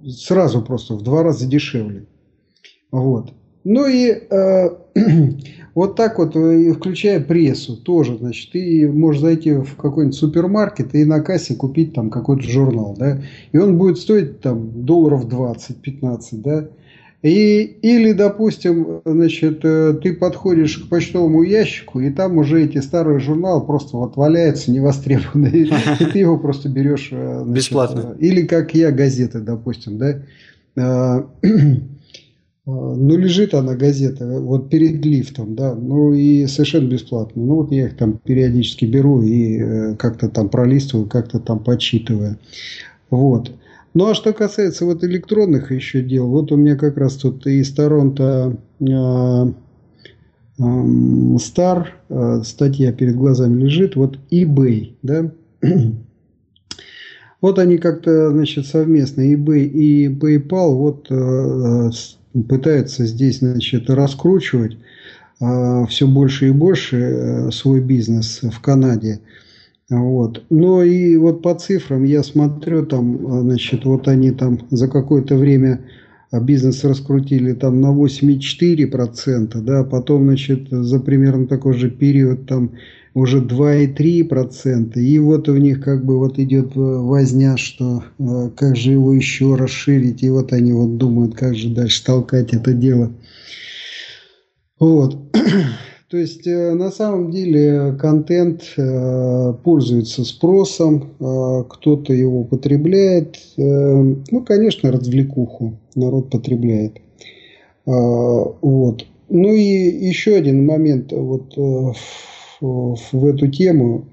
сразу 0.08 0.62
просто 0.62 0.96
в 0.96 1.02
два 1.02 1.24
раза 1.24 1.48
дешевле. 1.48 2.06
Вот. 2.92 3.34
Ну 3.64 3.88
и 3.88 4.10
э, 4.12 4.70
вот 5.76 5.96
так 5.96 6.20
вот, 6.20 6.36
э, 6.36 6.74
включая 6.74 7.22
прессу, 7.22 7.78
тоже, 7.78 8.18
значит, 8.18 8.52
ты 8.52 8.92
можешь 8.92 9.22
зайти 9.22 9.54
в 9.54 9.76
какой-нибудь 9.78 10.18
супермаркет 10.18 10.94
и 10.94 11.06
на 11.06 11.22
кассе 11.22 11.56
купить 11.56 11.94
там 11.94 12.10
какой-то 12.10 12.44
журнал, 12.44 12.96
да, 12.98 13.22
и 13.52 13.58
он 13.58 13.78
будет 13.78 13.98
стоить 13.98 14.42
там 14.42 14.86
долларов 14.86 15.28
20-15, 15.28 16.20
да, 16.34 16.68
и, 17.24 17.62
или, 17.82 18.12
допустим, 18.12 19.02
значит, 19.06 19.62
э, 19.64 19.98
ты 20.04 20.14
подходишь 20.14 20.78
к 20.78 20.90
почтовому 20.90 21.42
ящику, 21.44 22.02
и 22.02 22.12
там 22.12 22.38
уже 22.38 22.66
эти 22.66 22.80
старые 22.80 23.20
журналы 23.20 23.66
просто 23.66 23.96
вот 23.96 24.18
валяются 24.18 24.72
невостребованные, 24.72 25.70
и 26.00 26.06
ты 26.06 26.20
его 26.20 26.38
просто 26.38 26.68
берешь... 26.68 27.10
Э, 27.14 27.44
значит, 27.46 27.54
Бесплатно. 27.54 28.18
Или, 28.20 28.46
как 28.46 28.76
я, 28.76 28.92
газеты, 28.92 29.40
допустим, 29.40 29.98
да. 29.98 31.26
Ну, 32.66 33.18
лежит 33.18 33.54
она, 33.54 33.76
газета, 33.76 34.26
вот 34.40 34.70
перед 34.70 35.04
лифтом, 35.04 35.54
да, 35.54 35.76
ну 35.76 36.14
и 36.14 36.48
совершенно 36.48 36.88
бесплатно. 36.88 37.44
Ну, 37.44 37.56
вот 37.56 37.74
я 37.74 37.88
их 37.88 37.98
там 37.98 38.18
периодически 38.24 38.86
беру 38.86 39.22
и 39.22 39.60
э, 39.60 39.96
как-то 39.96 40.30
там 40.30 40.48
пролистываю, 40.48 41.08
как-то 41.08 41.40
там 41.40 41.60
подсчитываю. 41.60 42.38
Вот. 43.10 43.52
Ну 43.94 44.08
а 44.08 44.16
что 44.16 44.34
касается 44.34 44.86
вот 44.86 45.04
электронных 45.04 45.72
еще 45.72 46.02
дел, 46.02 46.28
вот 46.28 46.52
у 46.52 46.56
меня 46.56 46.76
как 46.76 46.98
раз 46.98 47.16
тут 47.16 47.46
из 47.46 47.72
Торонто 47.74 48.58
э, 48.80 48.84
Star 50.60 51.88
э, 52.10 52.42
статья 52.44 52.92
перед 52.92 53.16
глазами 53.16 53.64
лежит, 53.64 53.96
вот 53.96 54.18
eBay, 54.32 54.96
да, 55.04 55.32
вот 57.42 57.60
они 57.60 57.78
как-то, 57.78 58.32
значит, 58.32 58.66
совместно 58.66 59.22
eBay 59.22 59.66
и 59.66 60.08
PayPal 60.08 60.74
вот 60.74 61.08
э, 61.12 61.92
пытаются 62.50 63.06
здесь, 63.06 63.40
значит, 63.40 63.90
раскручивать 63.90 64.78
все 65.90 66.08
больше 66.08 66.48
и 66.48 66.52
больше 66.52 66.98
э, 66.98 67.52
свой 67.52 67.82
бизнес 67.82 68.42
в 68.44 68.62
Канаде. 68.62 69.20
Вот. 69.90 70.44
Но 70.50 70.84
и 70.84 71.18
вот 71.18 71.42
по 71.42 71.54
цифрам 71.56 72.04
я 72.04 72.24
смотрю, 72.24 72.86
там, 72.86 73.42
значит, 73.44 73.86
вот 73.86 74.08
они 74.08 74.32
там 74.32 74.60
за 74.72 74.88
какое-то 74.88 75.36
время 75.36 75.82
бизнес 76.42 76.84
раскрутили 76.84 77.54
там 77.54 77.82
на 77.82 77.94
8,4%, 77.94 79.62
да, 79.62 79.84
потом, 79.84 80.24
значит, 80.24 80.70
за 80.70 81.00
примерно 81.00 81.48
такой 81.48 81.74
же 81.74 81.92
период 81.92 82.48
там 82.48 82.72
уже 83.14 83.40
2,3%. 83.40 85.00
И 85.00 85.20
вот 85.20 85.48
у 85.50 85.58
них 85.58 85.84
как 85.84 86.04
бы 86.04 86.18
вот 86.18 86.40
идет 86.40 86.72
возня, 86.76 87.58
что 87.58 88.04
э, 88.18 88.50
как 88.56 88.76
же 88.76 88.92
его 88.92 89.14
еще 89.14 89.56
расширить. 89.56 90.24
И 90.24 90.30
вот 90.30 90.52
они 90.52 90.74
вот 90.74 90.98
думают, 90.98 91.36
как 91.36 91.56
же 91.56 91.70
дальше 91.70 92.04
толкать 92.04 92.54
это 92.54 92.74
дело. 92.74 93.12
Вот. 94.80 95.18
То 96.14 96.20
есть 96.20 96.46
э, 96.46 96.76
на 96.76 96.92
самом 96.92 97.32
деле 97.32 97.98
контент 98.00 98.62
э, 98.78 99.54
пользуется 99.64 100.24
спросом, 100.24 101.16
э, 101.20 101.64
кто-то 101.68 102.14
его 102.14 102.44
потребляет. 102.44 103.40
Ну, 103.58 104.44
конечно, 104.46 104.92
развлекуху 104.92 105.80
народ 105.96 106.30
потребляет. 106.30 107.00
Вот. 107.88 109.08
Ну 109.30 109.54
и 109.54 109.62
еще 110.08 110.36
один 110.36 110.68
момент 110.68 111.12
вот 111.14 111.56
в 112.62 113.26
эту 113.26 113.48
тему. 113.48 114.06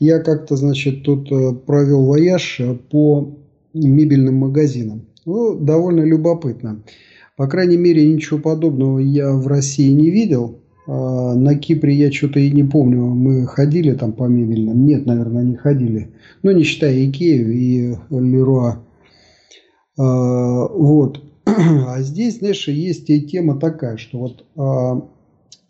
Я 0.00 0.18
как-то, 0.18 0.56
значит, 0.56 1.04
тут 1.04 1.28
провел 1.64 2.06
вояж 2.06 2.60
по 2.90 3.36
мебельным 3.72 4.34
магазинам. 4.34 5.06
Ну, 5.24 5.54
довольно 5.54 6.00
любопытно. 6.00 6.82
По 7.36 7.46
крайней 7.46 7.76
мере, 7.76 8.04
ничего 8.04 8.40
подобного 8.40 8.98
я 8.98 9.32
в 9.32 9.46
России 9.46 9.92
не 9.92 10.10
видел. 10.10 10.58
А, 10.86 11.34
на 11.34 11.56
Кипре 11.56 11.94
я 11.94 12.12
что-то 12.12 12.38
и 12.38 12.50
не 12.50 12.64
помню, 12.64 13.06
мы 13.06 13.46
ходили 13.46 13.92
там 13.92 14.12
по 14.12 14.24
мебельным. 14.24 14.86
Нет, 14.86 15.06
наверное, 15.06 15.42
не 15.42 15.56
ходили. 15.56 16.14
Ну, 16.42 16.52
не 16.52 16.62
считая 16.62 17.04
Икею 17.04 17.52
и 17.52 17.96
Леруа. 18.10 18.82
А, 19.98 20.66
вот. 20.68 21.22
А 21.46 22.00
здесь, 22.02 22.38
знаешь, 22.38 22.68
есть 22.68 23.08
и 23.08 23.26
тема 23.26 23.58
такая, 23.58 23.96
что 23.96 24.18
вот, 24.18 24.44
а, 24.56 25.02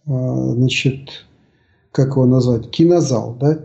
значит, 0.07 1.27
как 1.93 2.13
его 2.13 2.27
назвать, 2.27 2.71
кинозал, 2.71 3.37
да? 3.39 3.61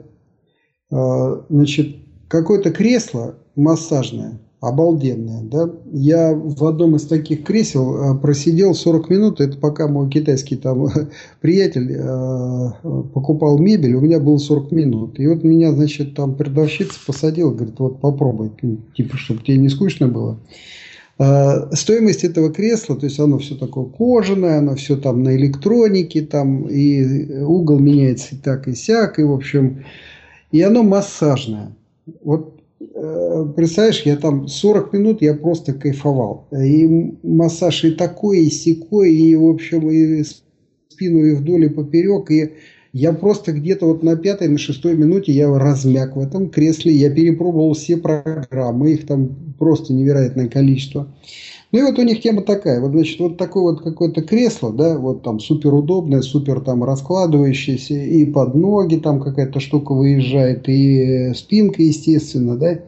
Значит, 1.49 1.95
какое-то 2.27 2.71
кресло 2.71 3.35
массажное– 3.55 4.39
обалденная. 4.61 5.41
Да? 5.41 5.71
Я 5.91 6.33
в 6.33 6.63
одном 6.65 6.95
из 6.95 7.07
таких 7.07 7.43
кресел 7.43 7.95
э, 7.95 8.19
просидел 8.19 8.75
40 8.75 9.09
минут. 9.09 9.41
Это 9.41 9.57
пока 9.57 9.87
мой 9.87 10.09
китайский 10.09 10.55
там 10.55 10.87
приятель 11.41 11.91
э, 11.91 12.71
покупал 13.13 13.57
мебель, 13.57 13.95
у 13.95 14.01
меня 14.01 14.19
было 14.19 14.37
40 14.37 14.71
минут. 14.71 15.19
И 15.19 15.25
вот 15.27 15.43
меня, 15.43 15.73
значит, 15.73 16.13
там 16.13 16.35
продавщица 16.35 16.99
посадила, 17.05 17.51
говорит, 17.51 17.79
вот 17.79 17.99
попробуй, 17.99 18.51
типа, 18.95 19.17
чтобы 19.17 19.41
тебе 19.41 19.57
не 19.57 19.67
скучно 19.67 20.07
было. 20.07 20.39
Э, 21.17 21.75
стоимость 21.75 22.23
этого 22.23 22.53
кресла, 22.53 22.95
то 22.95 23.07
есть 23.07 23.19
оно 23.19 23.39
все 23.39 23.55
такое 23.55 23.85
кожаное, 23.85 24.59
оно 24.59 24.75
все 24.75 24.95
там 24.95 25.23
на 25.23 25.35
электронике, 25.35 26.21
там 26.21 26.67
и 26.67 27.41
угол 27.41 27.79
меняется 27.79 28.35
и 28.35 28.37
так 28.37 28.67
и 28.67 28.75
сяк, 28.75 29.17
и 29.17 29.23
в 29.23 29.31
общем, 29.31 29.85
и 30.51 30.61
оно 30.61 30.83
массажное. 30.83 31.75
Вот 32.23 32.60
представляешь, 33.55 34.03
я 34.03 34.15
там 34.15 34.47
40 34.47 34.93
минут 34.93 35.21
я 35.21 35.33
просто 35.33 35.73
кайфовал. 35.73 36.47
И 36.51 37.15
массаж 37.23 37.83
и 37.83 37.91
такой, 37.91 38.45
и 38.45 38.49
секой, 38.49 39.13
и 39.13 39.35
в 39.35 39.45
общем, 39.45 39.89
и 39.89 40.23
спину, 40.89 41.25
и 41.25 41.33
вдоль, 41.33 41.65
и 41.65 41.69
поперек. 41.69 42.29
И 42.31 42.53
я 42.93 43.13
просто 43.13 43.53
где-то 43.53 43.87
вот 43.87 44.03
на 44.03 44.15
пятой, 44.15 44.49
на 44.49 44.57
шестой 44.57 44.95
минуте 44.95 45.31
я 45.31 45.47
размяк 45.57 46.15
в 46.15 46.19
этом 46.19 46.49
кресле. 46.49 46.93
Я 46.93 47.09
перепробовал 47.09 47.73
все 47.73 47.97
программы, 47.97 48.93
их 48.93 49.07
там 49.07 49.55
просто 49.57 49.93
невероятное 49.93 50.47
количество. 50.49 51.07
Ну 51.71 51.79
и 51.79 51.81
вот 51.83 51.97
у 51.99 52.01
них 52.01 52.21
тема 52.21 52.41
такая, 52.41 52.81
вот 52.81 52.91
значит 52.91 53.19
вот 53.19 53.37
такое 53.37 53.63
вот 53.63 53.81
какое-то 53.81 54.21
кресло, 54.21 54.73
да, 54.73 54.97
вот 54.97 55.23
там 55.23 55.39
супер 55.39 55.73
удобное, 55.73 56.21
супер 56.21 56.59
там 56.59 56.83
раскладывающееся, 56.83 57.93
и 57.93 58.25
под 58.25 58.55
ноги 58.55 58.97
там 58.97 59.21
какая-то 59.21 59.61
штука 59.61 59.93
выезжает, 59.93 60.67
и 60.67 61.31
спинка, 61.33 61.81
естественно, 61.81 62.57
да, 62.57 62.79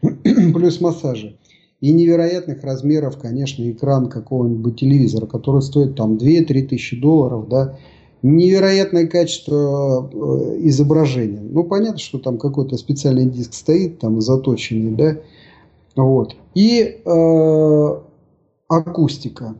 плюс 0.54 0.80
массажи. 0.80 1.36
И 1.82 1.92
невероятных 1.92 2.62
размеров, 2.62 3.18
конечно, 3.18 3.70
экран 3.70 4.08
какого-нибудь 4.08 4.80
телевизора, 4.80 5.26
который 5.26 5.60
стоит 5.60 5.96
там 5.96 6.16
2-3 6.16 6.68
тысячи 6.68 6.98
долларов, 6.98 7.46
да, 7.48 7.76
невероятное 8.22 9.06
качество 9.06 10.10
э, 10.12 10.60
изображения. 10.68 11.40
Ну, 11.42 11.64
понятно, 11.64 11.98
что 11.98 12.18
там 12.18 12.38
какой-то 12.38 12.78
специальный 12.78 13.26
диск 13.26 13.52
стоит, 13.52 13.98
там 13.98 14.20
заточенный, 14.22 14.92
да, 14.92 15.18
вот. 15.96 16.36
И 16.54 17.00
э, 17.04 18.00
акустика. 18.70 19.56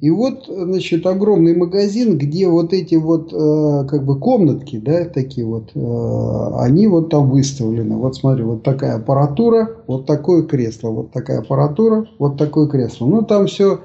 И 0.00 0.10
вот, 0.10 0.46
значит, 0.48 1.06
огромный 1.06 1.56
магазин, 1.56 2.18
где 2.18 2.48
вот 2.48 2.72
эти 2.72 2.96
вот 2.96 3.32
э, 3.32 3.86
как 3.88 4.04
бы 4.04 4.18
комнатки, 4.18 4.78
да, 4.78 5.04
такие 5.04 5.46
вот, 5.46 5.70
э, 5.76 6.50
они 6.58 6.88
вот 6.88 7.08
там 7.08 7.30
выставлены. 7.30 7.94
Вот 7.94 8.16
смотри, 8.16 8.42
вот 8.42 8.64
такая 8.64 8.96
аппаратура, 8.96 9.76
вот 9.86 10.06
такое 10.06 10.42
кресло, 10.42 10.90
вот 10.90 11.12
такая 11.12 11.38
аппаратура, 11.38 12.08
вот 12.18 12.36
такое 12.36 12.66
кресло. 12.66 13.06
Ну, 13.06 13.22
там 13.22 13.46
все 13.46 13.82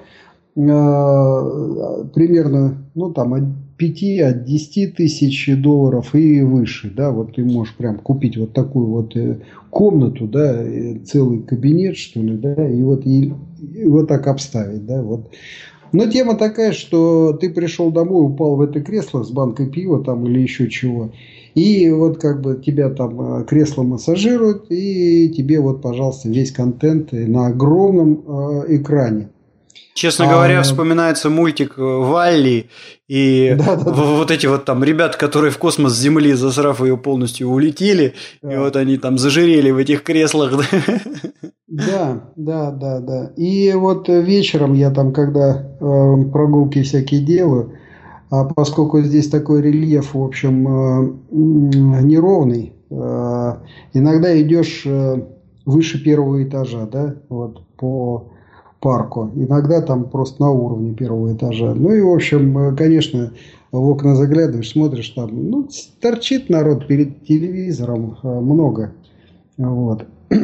э, 0.56 0.56
примерно, 0.56 2.84
ну, 2.96 3.12
там 3.12 3.36
5, 3.82 4.20
от 4.20 4.44
10 4.46 4.96
тысяч 4.96 5.50
долларов 5.58 6.14
и 6.14 6.42
выше, 6.42 6.92
да, 6.96 7.10
вот 7.10 7.36
ты 7.36 7.44
можешь 7.44 7.76
прям 7.76 7.98
купить 7.98 8.38
вот 8.38 8.54
такую 8.54 8.86
вот 8.88 9.16
э, 9.16 9.40
комнату, 9.72 10.28
да, 10.28 10.64
целый 11.04 11.42
кабинет, 11.42 11.98
что 11.98 12.22
ли, 12.22 12.38
да, 12.38 12.70
и 12.70 12.84
вот, 12.84 13.08
и, 13.08 13.34
и 13.60 13.86
вот 13.86 14.08
так 14.08 14.28
обставить, 14.28 14.86
да, 14.86 15.02
вот. 15.02 15.32
Но 15.94 16.06
тема 16.06 16.36
такая, 16.36 16.74
что 16.74 17.34
ты 17.34 17.50
пришел 17.50 17.92
домой, 17.92 18.28
упал 18.28 18.56
в 18.56 18.62
это 18.62 18.82
кресло 18.82 19.24
с 19.24 19.32
банкой 19.32 19.70
пива 19.70 20.04
там 20.04 20.28
или 20.28 20.40
еще 20.40 20.70
чего, 20.70 21.12
и 21.56 21.90
вот 21.90 22.20
как 22.20 22.42
бы 22.42 22.62
тебя 22.64 22.92
там 22.92 23.42
э, 23.42 23.46
кресло 23.46 23.82
массажирует, 23.82 24.66
и 24.70 25.34
тебе 25.36 25.60
вот, 25.60 25.82
пожалуйста, 25.82 26.30
весь 26.30 26.52
контент 26.52 27.14
на 27.14 27.48
огромном 27.48 28.24
э, 28.28 28.76
экране. 28.76 29.30
Честно 29.94 30.26
а... 30.26 30.34
говоря, 30.34 30.62
вспоминается 30.62 31.30
мультик 31.30 31.74
э, 31.78 31.82
Валли 31.82 32.70
и 33.08 33.56
да, 33.60 33.76
да, 33.76 33.84
да. 33.84 33.92
вот 33.92 34.32
эти 34.32 34.48
вот 34.48 34.66
там 34.66 34.84
ребята, 34.84 35.18
которые 35.18 35.52
в 35.52 35.58
космос 35.58 35.94
с 35.94 36.00
Земли, 36.00 36.34
засрав 36.34 36.82
ее 36.82 36.98
полностью, 36.98 37.50
улетели, 37.50 38.14
да. 38.42 38.54
и 38.54 38.58
вот 38.58 38.76
они 38.76 38.98
там 38.98 39.18
зажирели 39.18 39.72
в 39.72 39.78
этих 39.78 40.04
креслах. 40.04 40.54
Да, 41.74 42.26
да, 42.36 42.70
да, 42.70 43.00
да. 43.00 43.32
И 43.38 43.72
вот 43.72 44.10
вечером 44.10 44.74
я 44.74 44.92
там, 44.92 45.14
когда 45.14 45.56
э, 45.80 46.16
прогулки 46.30 46.84
всякие 46.84 47.22
делаю, 47.22 47.78
а 48.30 48.46
поскольку 48.46 49.02
здесь 49.02 49.30
такой 49.30 49.62
рельеф, 49.62 50.14
в 50.14 50.22
общем, 50.22 50.68
э, 50.68 51.14
неровный, 51.32 52.74
э, 52.90 53.54
иногда 53.94 54.42
идешь 54.42 54.84
э, 54.86 55.22
выше 55.66 56.04
первого 56.04 56.44
этажа, 56.44 56.88
да, 56.92 57.16
вот 57.30 57.66
по 57.78 58.31
парку. 58.82 59.32
Иногда 59.36 59.82
там 59.82 60.10
просто 60.10 60.42
на 60.42 60.52
уровне 60.52 60.94
первого 60.94 61.34
этажа. 61.34 61.74
Ну 61.76 61.94
и, 61.94 62.02
в 62.02 62.10
общем, 62.10 62.76
конечно, 62.76 63.32
в 63.72 63.90
окна 63.90 64.16
заглядываешь, 64.16 64.72
смотришь, 64.72 65.10
там, 65.10 65.30
ну, 65.50 65.70
торчит 66.02 66.50
народ 66.50 66.88
перед 66.88 67.26
телевизором 67.26 68.18
много. 68.24 68.92
Вот. 69.58 70.06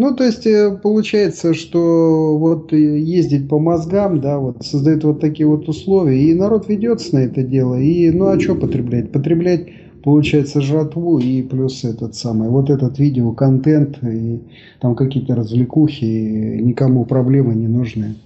Ну, 0.00 0.14
то 0.14 0.22
есть, 0.22 0.46
э, 0.46 0.78
получается, 0.80 1.54
что 1.54 2.38
вот 2.38 2.72
ездить 2.72 3.48
по 3.48 3.58
мозгам, 3.58 4.20
да, 4.20 4.38
вот 4.38 4.64
создает 4.64 5.02
вот 5.02 5.20
такие 5.20 5.48
вот 5.48 5.68
условия, 5.68 6.22
и 6.22 6.34
народ 6.34 6.68
ведется 6.68 7.16
на 7.16 7.18
это 7.18 7.42
дело, 7.42 7.74
и, 7.74 8.08
ну, 8.12 8.28
а 8.28 8.38
что 8.38 8.54
потреблять? 8.54 9.10
Потреблять, 9.10 9.66
получается, 10.02 10.60
жратву 10.60 11.18
и 11.18 11.42
плюс 11.42 11.84
этот 11.84 12.14
самый, 12.14 12.48
вот 12.48 12.70
этот 12.70 12.98
видеоконтент, 12.98 14.02
и 14.02 14.40
там 14.80 14.94
какие-то 14.94 15.34
развлекухи, 15.34 16.60
никому 16.62 17.04
проблемы 17.04 17.54
не 17.54 17.68
нужны. 17.68 18.16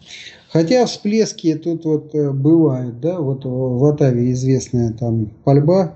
Хотя 0.52 0.84
всплески 0.84 1.54
тут 1.54 1.84
вот 1.84 2.14
э, 2.14 2.30
бывают, 2.30 3.00
да, 3.00 3.18
вот 3.20 3.44
в 3.44 3.84
Атаве 3.86 4.32
известная 4.32 4.92
там 4.92 5.30
пальба, 5.44 5.94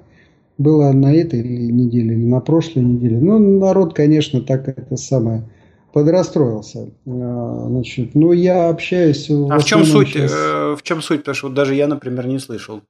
была 0.59 0.93
на 0.93 1.13
этой 1.15 1.43
неделе 1.43 2.15
или 2.15 2.25
на 2.25 2.41
прошлой 2.41 2.83
неделе. 2.83 3.19
Ну, 3.21 3.39
народ, 3.39 3.95
конечно, 3.95 4.41
так 4.41 4.69
это 4.69 4.97
самое 4.97 5.45
подрастроился. 5.93 6.91
А, 7.07 7.67
значит, 7.69 8.15
ну, 8.15 8.33
я 8.33 8.69
общаюсь... 8.69 9.31
А 9.31 9.59
в 9.59 9.65
чем 9.65 9.85
суть? 9.85 10.09
Сейчас... 10.09 10.33
Э, 10.33 10.75
в 10.79 10.83
чем 10.83 11.03
суть? 11.03 11.21
Потому 11.21 11.35
что 11.35 11.49
даже 11.49 11.75
я, 11.75 11.87
например, 11.87 12.27
не 12.27 12.39
слышал. 12.39 12.81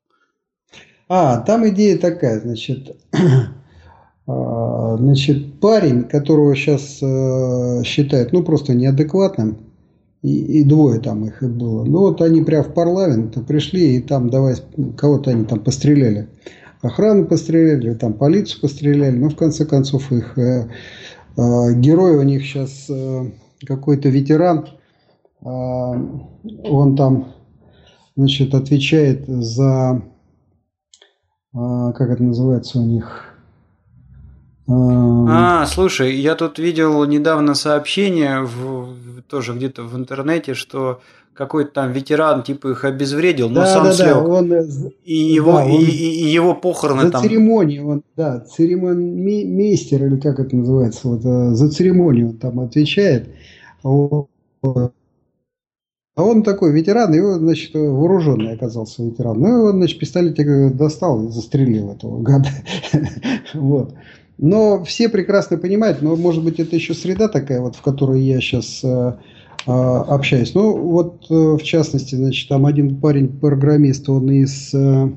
А, 1.08 1.38
там 1.38 1.68
идея 1.68 1.98
такая, 1.98 2.40
значит, 2.40 2.96
а, 4.26 4.96
значит, 4.98 5.60
парень, 5.60 6.04
которого 6.04 6.54
сейчас 6.56 6.98
э, 7.02 7.82
считают, 7.84 8.32
ну, 8.32 8.42
просто 8.42 8.74
неадекватным, 8.74 9.58
и, 10.22 10.60
и 10.60 10.64
двое 10.64 11.00
там 11.00 11.24
их 11.24 11.42
и 11.42 11.46
было. 11.46 11.84
Ну, 11.84 12.00
вот 12.00 12.22
они 12.22 12.42
прямо 12.42 12.64
в 12.64 12.74
парламент 12.74 13.36
пришли, 13.46 13.96
и 13.96 14.02
там 14.02 14.30
давай, 14.30 14.56
кого-то 14.96 15.30
они 15.30 15.44
там 15.44 15.60
постреляли. 15.60 16.28
Охрану 16.82 17.26
постреляли, 17.26 17.94
там 17.94 18.14
полицию 18.14 18.60
постреляли, 18.60 19.16
но 19.16 19.28
в 19.28 19.36
конце 19.36 19.64
концов 19.64 20.12
их 20.12 20.36
э, 20.38 20.68
Э, 21.36 21.74
герой 21.74 22.16
у 22.16 22.22
них 22.22 22.42
сейчас 22.44 22.86
э, 22.88 23.30
какой-то 23.66 24.08
ветеран. 24.08 24.66
Э, 25.42 25.46
он 25.46 26.96
там, 26.96 27.34
значит, 28.16 28.54
отвечает 28.54 29.26
за, 29.26 30.02
как 31.56 32.10
это 32.10 32.22
называется 32.22 32.78
у 32.78 32.84
них, 32.84 33.36
а, 34.68 35.64
слушай, 35.66 36.16
я 36.16 36.34
тут 36.34 36.58
видел 36.58 37.04
недавно 37.04 37.54
сообщение, 37.54 38.42
в, 38.42 39.22
тоже 39.28 39.54
где-то 39.54 39.84
в 39.84 39.96
интернете, 39.96 40.54
что 40.54 41.00
какой-то 41.34 41.70
там 41.70 41.92
ветеран 41.92 42.42
типа 42.42 42.68
их 42.68 42.84
обезвредил, 42.84 43.48
но 43.48 43.60
да, 43.60 43.66
сам 43.66 43.84
да, 43.84 43.92
слег. 43.92 44.14
Да, 44.14 44.24
он, 44.24 44.52
и, 45.04 45.14
его, 45.14 45.52
да, 45.52 45.64
он, 45.66 45.70
и, 45.70 45.84
и 45.84 46.28
его 46.28 46.54
похороны 46.54 47.02
за 47.02 47.10
там... 47.10 47.22
церемонию, 47.22 47.88
он, 47.88 48.02
да, 48.16 48.40
церемонмейстер, 48.40 50.04
или 50.06 50.16
как 50.18 50.40
это 50.40 50.56
называется, 50.56 51.08
вот, 51.08 51.24
э, 51.24 51.54
за 51.54 51.70
церемонию 51.70 52.30
он 52.30 52.36
там 52.38 52.60
отвечает. 52.60 53.28
А 56.16 56.24
он 56.24 56.42
такой 56.42 56.72
ветеран, 56.72 57.14
и 57.14 57.20
он, 57.20 57.40
значит, 57.40 57.74
вооруженный 57.74 58.54
оказался 58.54 59.04
ветеран. 59.04 59.38
Ну, 59.38 59.48
и 59.48 59.68
он, 59.68 59.76
значит, 59.76 59.98
пистолетик 59.98 60.74
достал 60.74 61.26
и 61.26 61.30
застрелил 61.30 61.92
этого 61.92 62.22
гада. 62.22 62.48
вот. 63.54 63.94
Но 64.38 64.82
все 64.84 65.10
прекрасно 65.10 65.58
понимают, 65.58 66.00
но, 66.00 66.16
может 66.16 66.42
быть, 66.42 66.58
это 66.58 66.74
еще 66.74 66.94
среда 66.94 67.28
такая, 67.28 67.60
вот, 67.60 67.76
в 67.76 67.82
которой 67.82 68.22
я 68.22 68.40
сейчас 68.40 68.80
э, 68.82 69.12
а, 69.66 70.00
общаюсь. 70.08 70.54
Ну, 70.54 70.74
вот 70.78 71.26
э, 71.28 71.34
в 71.34 71.62
частности, 71.62 72.14
значит, 72.14 72.48
там 72.48 72.64
один 72.64 72.98
парень-программист, 72.98 74.08
он 74.08 74.30
из 74.30 74.72
э, 74.72 75.10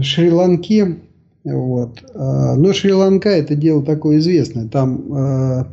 Шри-Ланки. 0.00 1.00
Вот. 1.42 2.02
Но 2.14 2.72
Шри-Ланка 2.72 3.30
это 3.30 3.54
дело 3.54 3.82
такое 3.82 4.18
известное. 4.18 4.68
Там 4.68 5.14
э, 5.16 5.64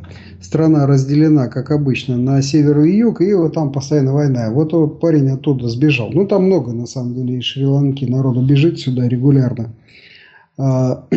страна 0.45 0.87
разделена, 0.87 1.47
как 1.47 1.71
обычно, 1.71 2.17
на 2.17 2.41
север 2.41 2.79
и 2.81 2.95
юг, 2.97 3.21
и 3.21 3.33
вот 3.33 3.53
там 3.53 3.71
постоянно 3.71 4.13
война. 4.13 4.51
Вот, 4.51 4.73
вот 4.73 4.99
парень 4.99 5.29
оттуда 5.29 5.67
сбежал. 5.67 6.11
Ну, 6.11 6.25
там 6.27 6.45
много, 6.45 6.71
на 6.71 6.85
самом 6.85 7.15
деле, 7.15 7.39
из 7.39 7.43
Шри-Ланки 7.43 8.05
народу 8.05 8.45
бежит 8.45 8.79
сюда 8.79 9.07
регулярно. 9.07 9.73
А, 10.57 11.07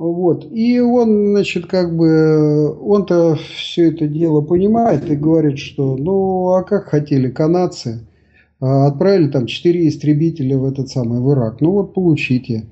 Вот. 0.00 0.50
И 0.50 0.80
он, 0.80 1.32
значит, 1.32 1.66
как 1.66 1.94
бы, 1.94 2.74
он-то 2.80 3.36
все 3.54 3.90
это 3.90 4.06
дело 4.06 4.40
понимает 4.40 5.10
и 5.10 5.14
говорит, 5.14 5.58
что, 5.58 5.94
ну, 5.94 6.54
а 6.54 6.62
как 6.62 6.86
хотели 6.86 7.28
канадцы, 7.28 8.08
а, 8.60 8.86
отправили 8.86 9.28
там 9.28 9.44
4 9.44 9.86
истребителя 9.88 10.56
в 10.56 10.64
этот 10.64 10.88
самый, 10.88 11.20
в 11.20 11.30
Ирак. 11.30 11.60
Ну, 11.60 11.72
вот 11.72 11.92
получите. 11.92 12.64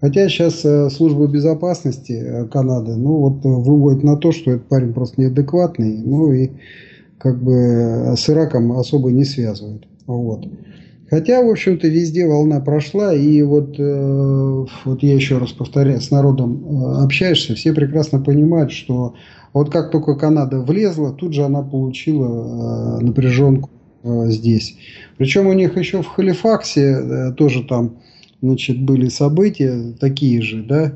Хотя 0.00 0.28
сейчас 0.28 0.64
э, 0.64 0.88
служба 0.90 1.26
безопасности 1.26 2.12
э, 2.12 2.46
Канады, 2.46 2.96
ну, 2.96 3.16
вот 3.16 3.44
выводит 3.44 4.02
на 4.02 4.16
то, 4.16 4.32
что 4.32 4.52
этот 4.52 4.66
парень 4.68 4.92
просто 4.92 5.20
неадекватный, 5.20 6.02
ну, 6.02 6.32
и 6.32 6.50
как 7.18 7.42
бы 7.42 8.14
с 8.16 8.28
Ираком 8.30 8.72
особо 8.72 9.10
не 9.10 9.24
связывает. 9.24 9.84
Вот. 10.06 10.46
Хотя, 11.10 11.42
в 11.42 11.50
общем-то, 11.50 11.88
везде 11.88 12.26
волна 12.26 12.60
прошла, 12.60 13.12
и 13.12 13.42
вот, 13.42 13.74
э, 13.78 14.64
вот 14.84 15.02
я 15.02 15.14
еще 15.14 15.38
раз 15.38 15.50
повторяю, 15.50 16.00
с 16.00 16.10
народом 16.12 16.64
э, 16.64 17.02
общаешься, 17.04 17.54
все 17.54 17.72
прекрасно 17.74 18.20
понимают, 18.20 18.70
что 18.70 19.14
вот 19.52 19.70
как 19.70 19.90
только 19.90 20.14
Канада 20.14 20.60
влезла, 20.60 21.12
тут 21.12 21.34
же 21.34 21.42
она 21.42 21.62
получила 21.62 23.00
э, 23.00 23.04
напряженку 23.04 23.70
э, 24.04 24.26
здесь. 24.28 24.76
Причем 25.18 25.48
у 25.48 25.52
них 25.52 25.76
еще 25.76 26.02
в 26.02 26.06
Халифаксе 26.06 26.82
э, 26.82 27.32
тоже 27.32 27.64
там, 27.64 27.96
значит, 28.42 28.80
были 28.82 29.08
события 29.08 29.92
такие 29.98 30.42
же, 30.42 30.62
да, 30.62 30.92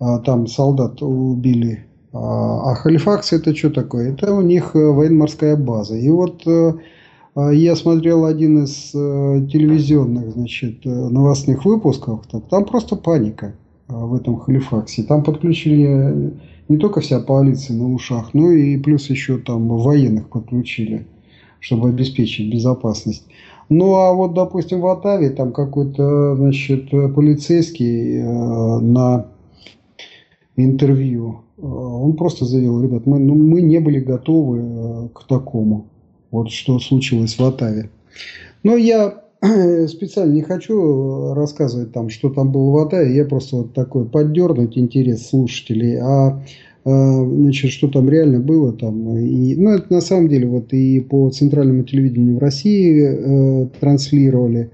э, 0.00 0.20
там 0.24 0.46
солдат 0.46 1.02
убили. 1.02 1.86
А, 2.12 2.72
а 2.72 2.74
Халифакс 2.74 3.32
это 3.32 3.54
что 3.54 3.70
такое? 3.70 4.12
Это 4.12 4.34
у 4.34 4.40
них 4.40 4.74
э, 4.74 4.78
военно-морская 4.78 5.56
база. 5.56 5.96
И 5.96 6.08
вот 6.10 6.42
э, 6.46 6.72
а, 7.36 7.50
я 7.50 7.76
смотрел 7.76 8.24
один 8.24 8.64
из 8.64 8.90
э, 8.94 9.46
телевизионных 9.50 10.32
значит, 10.32 10.84
новостных 10.84 11.64
выпусков. 11.64 12.26
Там 12.50 12.64
просто 12.64 12.96
паника 12.96 13.54
в 13.88 14.14
этом 14.14 14.38
Халифаксе. 14.38 15.04
Там 15.04 15.22
подключили 15.22 16.32
не 16.68 16.76
только 16.78 17.00
вся 17.00 17.20
полиция 17.20 17.76
на 17.76 17.92
ушах, 17.92 18.34
но 18.34 18.50
и 18.50 18.76
плюс 18.76 19.10
еще 19.10 19.38
там 19.38 19.68
военных 19.68 20.28
подключили, 20.28 21.06
чтобы 21.58 21.88
обеспечить 21.88 22.52
безопасность. 22.52 23.24
Ну 23.70 23.94
а 23.94 24.12
вот, 24.12 24.34
допустим, 24.34 24.80
в 24.80 24.86
Атаве 24.88 25.30
там 25.30 25.52
какой-то, 25.52 26.36
значит, 26.36 26.90
полицейский 26.90 28.20
на 28.22 29.26
интервью, 30.56 31.42
он 31.56 32.16
просто 32.16 32.44
заявил, 32.44 32.82
ребят, 32.82 33.06
мы, 33.06 33.20
ну, 33.20 33.34
мы 33.34 33.62
не 33.62 33.78
были 33.78 34.00
готовы 34.00 35.08
к 35.14 35.24
такому. 35.26 35.86
Вот 36.30 36.50
что 36.50 36.78
случилось 36.78 37.38
в 37.38 37.44
Атаве. 37.44 37.90
Но 38.62 38.76
я 38.76 39.24
специально 39.88 40.32
не 40.32 40.42
хочу 40.42 41.34
рассказывать 41.34 41.92
там, 41.92 42.10
что 42.10 42.30
там 42.30 42.52
было 42.52 42.70
в 42.70 42.76
Атаве. 42.78 43.14
Я 43.14 43.24
просто 43.24 43.56
вот 43.56 43.72
такой 43.72 44.04
поддернуть 44.04 44.76
интерес 44.76 45.28
слушателей. 45.28 45.98
А 46.00 46.42
значит, 46.84 47.70
что 47.72 47.88
там 47.88 48.08
реально 48.08 48.40
было 48.40 48.72
там. 48.72 49.18
И, 49.18 49.54
ну, 49.54 49.70
это 49.70 49.92
на 49.92 50.00
самом 50.00 50.28
деле 50.28 50.46
вот 50.46 50.72
и 50.72 51.00
по 51.00 51.28
центральному 51.30 51.84
телевидению 51.84 52.36
в 52.36 52.38
России 52.38 53.02
э, 53.02 53.66
транслировали. 53.80 54.70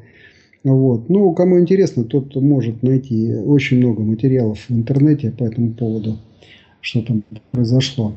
Вот. 0.63 1.09
Ну, 1.09 1.33
кому 1.33 1.61
интересно, 1.61 2.05
тот 2.05 2.35
может 2.37 2.83
найти 2.83 3.35
очень 3.35 3.79
много 3.79 4.03
материалов 4.03 4.59
в 4.69 4.73
интернете 4.73 5.31
по 5.31 5.45
этому 5.45 5.73
поводу, 5.73 6.19
что 6.81 7.03
там 7.03 7.23
произошло. 7.53 8.15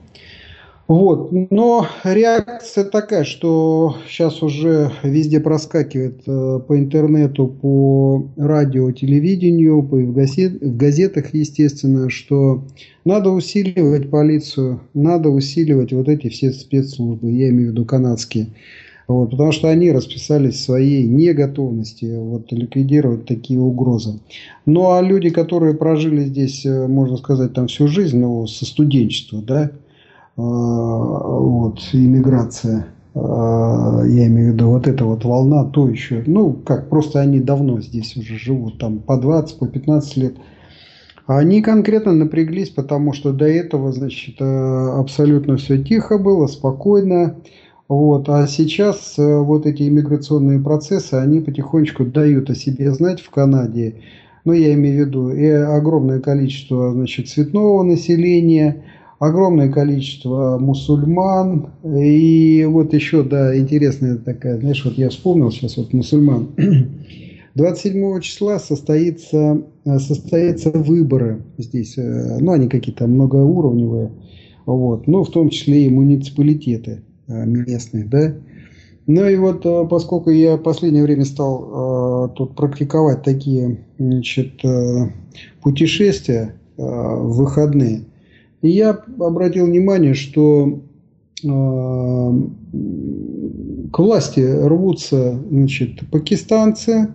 Вот. 0.90 1.32
Но 1.52 1.86
реакция 2.04 2.84
такая, 2.84 3.24
что 3.24 3.96
сейчас 4.08 4.42
уже 4.42 4.92
везде 5.04 5.40
проскакивает 5.40 6.24
э, 6.26 6.60
по 6.68 6.80
интернету, 6.80 7.48
по 7.48 8.28
радио, 8.36 8.92
телевидению, 8.92 9.84
по, 9.84 9.98
в, 9.98 10.14
газет, 10.14 10.60
в 10.60 10.76
газетах, 10.76 11.36
естественно, 11.36 12.10
что 12.10 12.64
надо 13.06 13.30
усиливать 13.30 14.10
полицию, 14.10 14.82
надо 14.96 15.30
усиливать 15.30 15.94
вот 15.94 16.10
эти 16.10 16.28
все 16.30 16.52
спецслужбы, 16.52 17.30
я 17.30 17.50
имею 17.50 17.70
в 17.70 17.72
виду 17.74 17.86
канадские. 17.86 18.48
Вот, 19.08 19.30
потому 19.30 19.52
что 19.52 19.70
они 19.70 19.92
расписались 19.92 20.56
в 20.56 20.64
своей 20.64 21.06
неготовности 21.06 22.16
вот, 22.18 22.52
ликвидировать 22.52 23.26
такие 23.26 23.60
угрозы. 23.60 24.22
Ну 24.66 24.92
а 24.92 25.04
люди, 25.04 25.30
которые 25.30 25.76
прожили 25.76 26.22
здесь, 26.22 26.66
э, 26.66 26.88
можно 26.88 27.18
сказать, 27.18 27.54
там 27.54 27.68
всю 27.68 27.88
жизнь, 27.88 28.18
ну, 28.18 28.48
со 28.48 28.66
студенчества, 28.66 29.44
да, 29.46 29.72
вот, 30.40 31.80
иммиграция, 31.92 32.88
э, 33.14 33.20
я 33.20 34.28
имею 34.28 34.52
в 34.52 34.54
виду 34.54 34.70
вот 34.70 34.88
эта 34.88 35.04
вот 35.04 35.26
волна, 35.26 35.66
то 35.66 35.90
еще, 35.90 36.24
ну, 36.26 36.54
как, 36.54 36.90
просто 36.90 37.20
они 37.20 37.40
давно 37.40 37.82
здесь 37.82 38.16
уже 38.16 38.38
живут, 38.38 38.80
там, 38.80 39.00
по 39.00 39.18
20, 39.18 39.60
по 39.60 39.68
15 39.68 40.18
лет. 40.18 40.36
Они 41.28 41.62
конкретно 41.62 42.14
напряглись, 42.14 42.70
потому 42.70 43.14
что 43.14 43.34
до 43.34 43.46
этого, 43.46 43.92
значит, 43.92 44.36
э, 44.40 44.90
абсолютно 44.98 45.58
все 45.58 45.84
тихо 45.84 46.18
было, 46.18 46.48
спокойно. 46.48 47.36
Вот. 47.88 48.30
А 48.30 48.48
сейчас 48.48 49.16
вот 49.18 49.66
эти 49.66 49.90
иммиграционные 49.90 50.60
процессы, 50.60 51.16
они 51.16 51.40
потихонечку 51.40 52.06
дают 52.06 52.50
о 52.50 52.56
себе 52.56 52.92
знать 52.92 53.20
в 53.20 53.30
Канаде. 53.30 53.96
Ну, 54.46 54.54
я 54.54 54.74
имею 54.76 55.06
в 55.06 55.08
виду 55.08 55.30
и 55.32 55.48
огромное 55.48 56.20
количество, 56.20 56.94
значит, 56.94 57.28
цветного 57.28 57.84
населения– 57.84 58.84
огромное 59.20 59.72
количество 59.72 60.57
мусульман. 60.57 61.70
И 61.84 62.65
вот 62.67 62.93
еще, 62.93 63.24
да, 63.24 63.57
интересная 63.57 64.15
такая, 64.15 64.57
знаешь, 64.59 64.84
вот 64.84 64.97
я 64.97 65.09
вспомнил 65.09 65.51
сейчас 65.51 65.78
вот 65.78 65.93
мусульман. 65.93 66.49
27 67.55 68.22
числа 68.22 68.59
состоится, 68.59 69.61
состоятся 69.84 70.72
выборы 70.72 71.43
здесь. 71.57 71.97
Э, 71.97 72.38
ну, 72.39 72.53
они 72.53 72.70
какие-то 72.70 73.07
многоуровневые. 73.07 74.11
Вот. 74.65 75.07
Ну, 75.07 75.24
в 75.24 75.30
том 75.30 75.49
числе 75.49 75.86
и 75.86 75.89
муниципалитеты 75.89 77.01
э, 77.28 77.45
местные, 77.45 78.05
да. 78.05 78.34
Ну 79.07 79.28
и 79.28 79.36
вот, 79.36 79.65
э, 79.65 79.88
поскольку 79.89 80.30
я 80.30 80.55
в 80.55 80.63
последнее 80.63 81.03
время 81.03 81.26
стал 81.26 82.30
тут 82.36 82.55
практиковать 82.55 83.24
такие 83.24 83.80
значит, 83.97 84.61
путешествия 85.61 86.55
в 86.78 87.38
выходные, 87.38 88.03
и 88.62 88.70
я 88.70 88.91
обратил 88.91 89.66
внимание, 89.66 90.14
что 90.14 90.82
э, 91.43 91.47
к 93.91 93.99
власти 93.99 94.39
рвутся 94.39 95.39
значит, 95.49 96.10
пакистанцы, 96.12 96.91
э, 96.91 97.05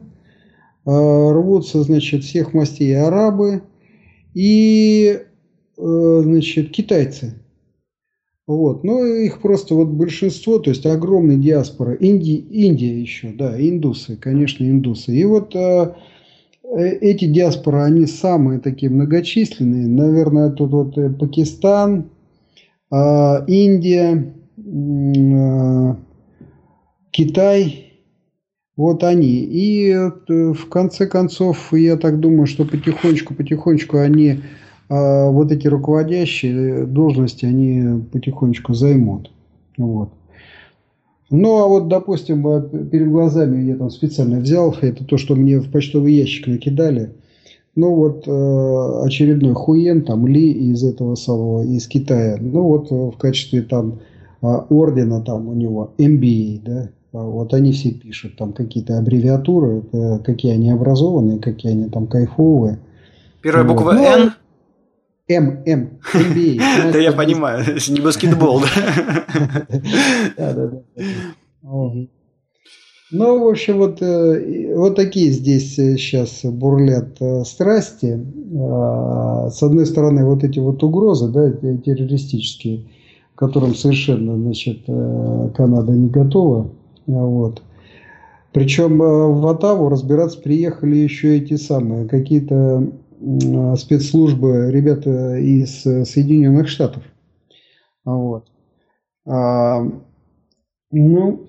рвутся 0.86 1.82
значит, 1.82 2.24
всех 2.24 2.55
мастей 2.55 2.97
арабы 2.97 3.62
и 4.34 5.20
э, 5.76 6.20
значит, 6.22 6.70
китайцы. 6.70 7.34
Вот. 8.47 8.84
Но 8.84 9.05
их 9.05 9.40
просто 9.40 9.74
вот 9.74 9.88
большинство, 9.88 10.59
то 10.59 10.70
есть 10.70 10.84
огромная 10.84 11.36
диаспора. 11.36 11.97
Инди, 11.99 12.32
Индия 12.32 13.01
еще, 13.01 13.32
да, 13.32 13.59
индусы, 13.59 14.16
конечно, 14.16 14.64
индусы. 14.64 15.16
И 15.16 15.24
вот 15.24 15.55
Э, 15.55 15.95
эти 16.72 17.26
диаспоры, 17.26 17.82
они 17.82 18.06
самые 18.06 18.60
такие 18.60 18.90
многочисленные. 18.90 19.86
Наверное, 19.86 20.50
тут 20.50 20.70
вот 20.70 20.98
э, 20.98 21.10
Пакистан, 21.10 22.10
а, 22.90 23.44
Индия, 23.46 24.32
а, 24.56 25.96
Китай, 27.10 27.92
вот 28.76 29.04
они. 29.04 29.40
И 29.40 29.90
э, 29.90 30.10
в 30.28 30.68
конце 30.68 31.06
концов, 31.06 31.72
я 31.72 31.96
так 31.96 32.18
думаю, 32.18 32.46
что 32.46 32.64
потихонечку-потихонечку 32.64 33.98
они, 33.98 34.40
а, 34.88 35.28
вот 35.30 35.52
эти 35.52 35.66
руководящие 35.68 36.86
должности, 36.86 37.44
они 37.44 38.02
потихонечку 38.12 38.74
займут. 38.74 39.30
Вот. 39.76 40.10
Ну, 41.31 41.59
а 41.59 41.66
вот, 41.66 41.89
допустим, 41.89 42.43
перед 42.91 43.11
глазами 43.11 43.62
я 43.64 43.77
там 43.77 43.91
специально 43.91 44.39
взял, 44.39 44.75
это 44.81 45.05
то, 45.05 45.16
что 45.16 45.35
мне 45.35 45.59
в 45.59 45.70
почтовый 45.70 46.14
ящик 46.14 46.47
накидали. 46.47 47.12
Ну, 47.77 47.95
вот 47.95 48.29
э, 48.29 49.05
очередной 49.05 49.55
хуен, 49.55 50.05
там, 50.05 50.29
Ли 50.29 50.53
из 50.53 50.85
этого 50.85 51.16
самого, 51.16 51.64
из 51.64 51.89
Китая. 51.89 52.39
Ну, 52.41 52.62
вот 52.62 52.93
э, 52.93 52.95
в 52.95 53.16
качестве 53.18 53.62
там 53.62 53.99
э, 54.43 54.47
ордена 54.47 55.20
там 55.22 55.49
у 55.49 55.55
него 55.55 55.93
MBA, 55.99 56.61
да. 56.64 56.89
А 57.12 57.22
вот 57.22 57.53
они 57.53 57.72
все 57.72 57.91
пишут 57.91 58.37
там 58.37 58.53
какие-то 58.53 58.99
аббревиатуры, 58.99 59.83
какие 60.25 60.53
они 60.53 60.70
образованные, 60.70 61.39
какие 61.39 61.72
они 61.72 61.89
там 61.89 62.09
кайфовые. 62.09 62.79
Первая 63.41 63.64
буква 63.64 63.85
вот. 63.85 63.95
ну, 63.95 64.05
Н? 64.05 64.33
М, 65.29 65.62
М, 65.66 65.99
NBA. 66.14 66.61
Да 66.93 66.99
я 66.99 67.12
понимаю, 67.12 67.64
не 67.89 68.01
баскетбол, 68.01 68.61
да? 68.77 69.27
Да, 70.37 70.53
да, 70.53 70.66
да. 70.66 70.83
Ну, 73.11 73.45
в 73.45 73.49
общем, 73.49 73.79
вот, 73.79 74.03
э, 74.03 74.75
вот 74.75 74.97
такие 74.97 75.31
здесь 75.31 75.77
сейчас 75.77 76.41
бурлят 76.43 77.16
э, 77.20 77.45
страсти. 77.45 78.18
А, 78.59 79.51
с 79.51 79.62
одной 79.62 79.87
стороны, 79.87 80.25
вот 80.25 80.43
эти 80.43 80.59
вот 80.59 80.83
угрозы, 80.83 81.29
да, 81.29 81.51
террористические, 81.53 82.87
к 83.35 83.39
которым 83.39 83.75
совершенно, 83.75 84.37
значит, 84.37 84.81
э, 84.89 85.51
Канада 85.57 85.93
не 85.93 86.09
готова. 86.09 86.70
Вот. 87.07 87.62
Причем 88.53 88.99
в 88.99 89.47
Атаву 89.49 89.89
разбираться 89.89 90.41
приехали 90.41 90.97
еще 90.97 91.37
эти 91.37 91.57
самые, 91.57 92.07
какие-то 92.09 92.89
спецслужбы 93.76 94.70
ребята 94.70 95.36
из 95.36 95.82
Соединенных 95.82 96.68
Штатов. 96.68 97.02
Вот. 98.04 98.48
А, 99.26 99.82
ну, 100.90 101.46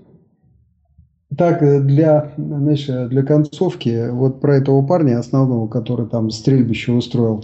так, 1.38 1.86
для, 1.86 2.34
знаешь, 2.38 2.86
для 2.86 3.24
концовки, 3.24 4.10
вот 4.10 4.40
про 4.40 4.58
этого 4.58 4.86
парня 4.86 5.20
основного, 5.20 5.68
который 5.68 6.08
там 6.08 6.30
стрельбище 6.30 6.94
устроил. 6.94 7.44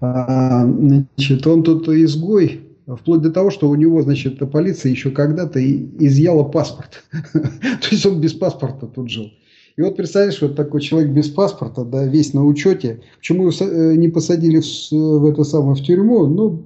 А, 0.00 0.66
значит, 0.66 1.46
он 1.46 1.62
тут 1.62 1.88
изгой, 1.88 2.62
вплоть 2.86 3.22
до 3.22 3.30
того, 3.30 3.50
что 3.50 3.68
у 3.68 3.74
него, 3.76 4.02
значит, 4.02 4.38
полиция 4.50 4.90
еще 4.90 5.10
когда-то 5.10 5.64
изъяла 5.64 6.42
паспорт. 6.42 7.04
То 7.32 7.88
есть 7.90 8.04
он 8.04 8.20
без 8.20 8.32
паспорта 8.32 8.86
тут 8.86 9.08
жил. 9.08 9.30
И 9.76 9.82
вот 9.82 9.96
представляешь, 9.96 10.40
вот 10.42 10.54
такой 10.54 10.80
человек 10.80 11.10
без 11.10 11.28
паспорта, 11.28 11.84
да, 11.84 12.04
весь 12.04 12.34
на 12.34 12.44
учете, 12.44 13.00
почему 13.16 13.48
его 13.48 13.52
э, 13.60 13.96
не 13.96 14.08
посадили 14.08 14.60
в, 14.60 14.92
в 14.92 15.26
это 15.26 15.44
самое 15.44 15.74
в 15.74 15.82
тюрьму, 15.82 16.26
ну, 16.26 16.64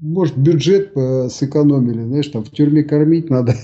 может, 0.00 0.38
бюджет 0.38 0.92
сэкономили, 0.94 2.04
знаешь, 2.04 2.28
там 2.28 2.42
в 2.42 2.50
тюрьме 2.50 2.84
кормить 2.84 3.28
надо. 3.28 3.54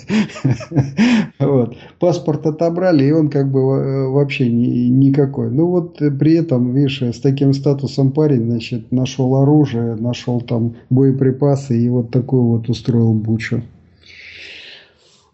Паспорт 1.99 2.47
отобрали, 2.47 3.05
и 3.05 3.11
он 3.11 3.31
как 3.31 3.51
бы 3.51 3.61
э, 3.61 4.07
вообще 4.07 4.51
ни, 4.51 4.89
никакой. 4.89 5.51
Ну 5.51 5.67
вот 5.67 5.97
при 5.99 6.35
этом, 6.35 6.75
видишь, 6.75 7.03
с 7.03 7.21
таким 7.21 7.55
статусом 7.55 8.13
парень, 8.13 8.51
значит, 8.51 8.93
нашел 8.93 9.37
оружие, 9.37 9.97
нашел 9.97 10.41
там 10.41 10.77
боеприпасы 10.91 11.79
и 11.79 11.89
вот 11.89 12.11
такую 12.11 12.43
вот 12.43 12.69
устроил 12.69 13.13
бучу. 13.13 13.63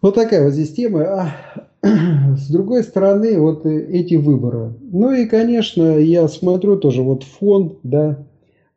Вот 0.01 0.15
такая 0.15 0.45
вот 0.45 0.53
здесь 0.53 0.73
тема. 0.73 1.01
А 1.01 1.35
с 2.37 2.49
другой 2.49 2.83
стороны, 2.83 3.39
вот 3.39 3.65
эти 3.65 4.15
выборы. 4.15 4.73
Ну 4.81 5.11
и, 5.13 5.25
конечно, 5.25 5.97
я 5.97 6.27
смотрю 6.27 6.77
тоже 6.77 7.01
вот 7.01 7.23
фон, 7.23 7.77
да, 7.83 8.25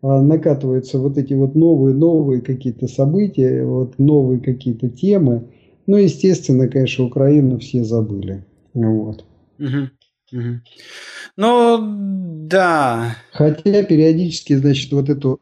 а, 0.03 0.23
накатываются 0.23 0.99
вот 0.99 1.19
эти 1.19 1.35
вот 1.35 1.55
новые, 1.55 1.95
новые 1.95 2.41
какие-то 2.41 2.89
события, 2.89 3.65
вот 3.65 3.99
новые 3.99 4.41
какие-то 4.41 4.89
темы. 4.89 5.45
Ну, 5.87 5.97
естественно, 5.97 6.69
конечно, 6.69 7.05
Украину 7.05 7.59
все 7.59 7.85
забыли. 7.85 8.45
Вот. 8.75 9.25
Угу. 9.59 9.91
Угу. 10.33 10.61
Ну, 11.37 11.79
да. 12.47 13.17
Хотя 13.33 13.83
периодически, 13.83 14.55
значит, 14.55 14.93
вот 14.93 15.09
эту 15.09 15.41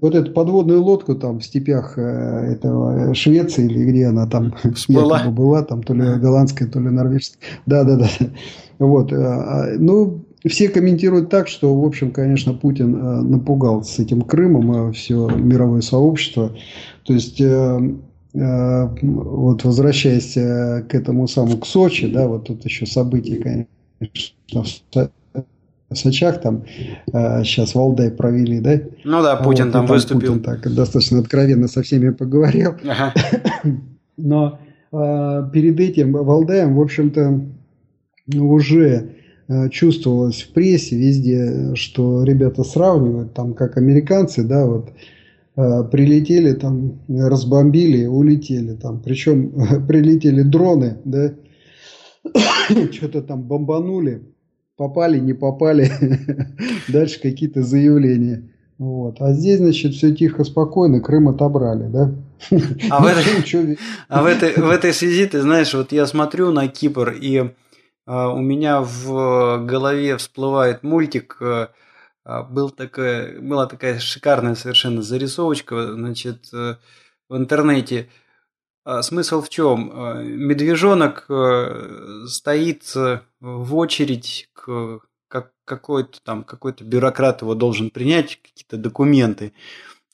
вот 0.00 0.14
эту 0.14 0.32
подводную 0.32 0.82
лодку 0.82 1.14
там 1.14 1.40
в 1.40 1.44
степях 1.44 1.98
э, 1.98 2.54
этого 2.54 3.14
Швеции 3.14 3.64
или 3.64 3.84
где 3.84 4.06
она 4.06 4.26
там 4.26 4.54
была, 4.88 5.24
была 5.30 5.62
там 5.62 5.82
то 5.82 5.94
ли 5.94 6.18
голландская, 6.18 6.68
то 6.68 6.80
ли 6.80 6.88
норвежская. 6.88 7.40
Да, 7.66 7.84
да, 7.84 7.96
да. 7.96 8.08
Вот. 8.78 9.12
Э, 9.12 9.16
а, 9.16 9.66
ну, 9.78 10.24
все 10.48 10.68
комментируют 10.68 11.30
так, 11.30 11.48
что, 11.48 11.74
в 11.74 11.84
общем, 11.84 12.10
конечно, 12.10 12.52
Путин 12.52 12.96
э, 12.96 13.20
напугал 13.22 13.84
с 13.84 13.98
этим 13.98 14.22
Крымом 14.22 14.88
э, 14.88 14.92
все 14.92 15.28
мировое 15.28 15.82
сообщество. 15.82 16.52
То 17.04 17.12
есть, 17.12 17.40
э, 17.40 17.94
вот 18.34 19.64
возвращаясь 19.64 20.32
к 20.32 20.94
этому 20.94 21.28
самому, 21.28 21.58
к 21.58 21.66
Сочи, 21.66 22.10
да, 22.10 22.26
вот 22.26 22.46
тут 22.46 22.64
еще 22.64 22.86
события, 22.86 23.36
конечно, 23.36 24.64
в 25.92 25.98
Сочах 25.98 26.40
там 26.40 26.64
сейчас 27.06 27.74
Валдай 27.74 28.10
провели, 28.10 28.60
да? 28.60 28.80
Ну 29.04 29.22
да, 29.22 29.36
Путин 29.36 29.66
вот, 29.66 29.72
там, 29.72 29.86
там 29.86 29.94
выступил. 29.94 30.34
Путин 30.34 30.42
так 30.42 30.74
достаточно 30.74 31.18
откровенно 31.18 31.68
со 31.68 31.82
всеми 31.82 32.10
поговорил. 32.10 32.74
Ага. 32.84 33.14
Но 34.16 34.58
перед 34.90 35.80
этим 35.80 36.12
Валдаем, 36.12 36.74
в 36.74 36.80
общем-то, 36.80 37.40
уже 38.38 39.12
Э, 39.52 39.68
чувствовалось 39.68 40.42
в 40.42 40.52
прессе 40.52 40.96
везде, 40.96 41.74
что 41.74 42.22
ребята 42.22 42.64
сравнивают, 42.64 43.34
там 43.34 43.54
как 43.54 43.76
американцы, 43.76 44.44
да, 44.44 44.66
вот 44.66 44.90
э, 45.56 45.84
прилетели 45.90 46.52
там, 46.54 47.00
разбомбили, 47.08 48.06
улетели 48.06 48.74
там, 48.74 49.02
причем 49.02 49.52
прилетели 49.88 50.42
дроны, 50.42 50.98
да, 51.04 51.34
что-то 52.92 53.20
там 53.22 53.42
бомбанули, 53.42 54.22
попали, 54.82 55.20
не 55.20 55.32
попали, 55.32 55.92
дальше 56.88 57.20
какие-то 57.20 57.62
заявления. 57.62 58.50
Вот. 58.78 59.20
А 59.20 59.32
здесь, 59.32 59.58
значит, 59.58 59.94
все 59.94 60.12
тихо, 60.12 60.42
спокойно, 60.42 61.00
Крым 61.00 61.28
отобрали, 61.28 61.86
да? 61.86 62.12
А, 62.90 63.00
в, 63.00 63.06
этой, 63.06 63.78
а 64.08 64.22
в, 64.22 64.26
этой, 64.26 64.54
в 64.54 64.68
этой 64.68 64.92
связи, 64.92 65.26
ты 65.26 65.40
знаешь, 65.40 65.72
вот 65.72 65.92
я 65.92 66.04
смотрю 66.06 66.50
на 66.50 66.66
Кипр, 66.66 67.10
и 67.10 67.52
а, 68.06 68.30
у 68.30 68.40
меня 68.40 68.80
в 68.80 69.64
голове 69.64 70.16
всплывает 70.16 70.82
мультик. 70.82 71.36
Э, 71.40 71.68
а, 72.24 72.42
был 72.42 72.70
такая, 72.70 73.40
была 73.40 73.66
такая 73.66 74.00
шикарная 74.00 74.56
совершенно 74.56 75.00
зарисовочка, 75.00 75.92
значит, 75.92 76.48
э, 76.52 76.74
в 77.28 77.36
интернете. 77.36 78.08
А, 78.84 79.02
смысл 79.02 79.42
в 79.42 79.48
чем? 79.48 79.92
Медвежонок 80.48 81.26
э, 81.28 82.24
стоит 82.26 82.82
в 83.40 83.76
очередь 83.76 84.48
к 84.52 85.00
какой-то 85.64 86.20
там 86.22 86.44
какой-то 86.44 86.84
бюрократ 86.84 87.42
его 87.42 87.54
должен 87.54 87.90
принять 87.90 88.40
какие-то 88.42 88.76
документы. 88.76 89.52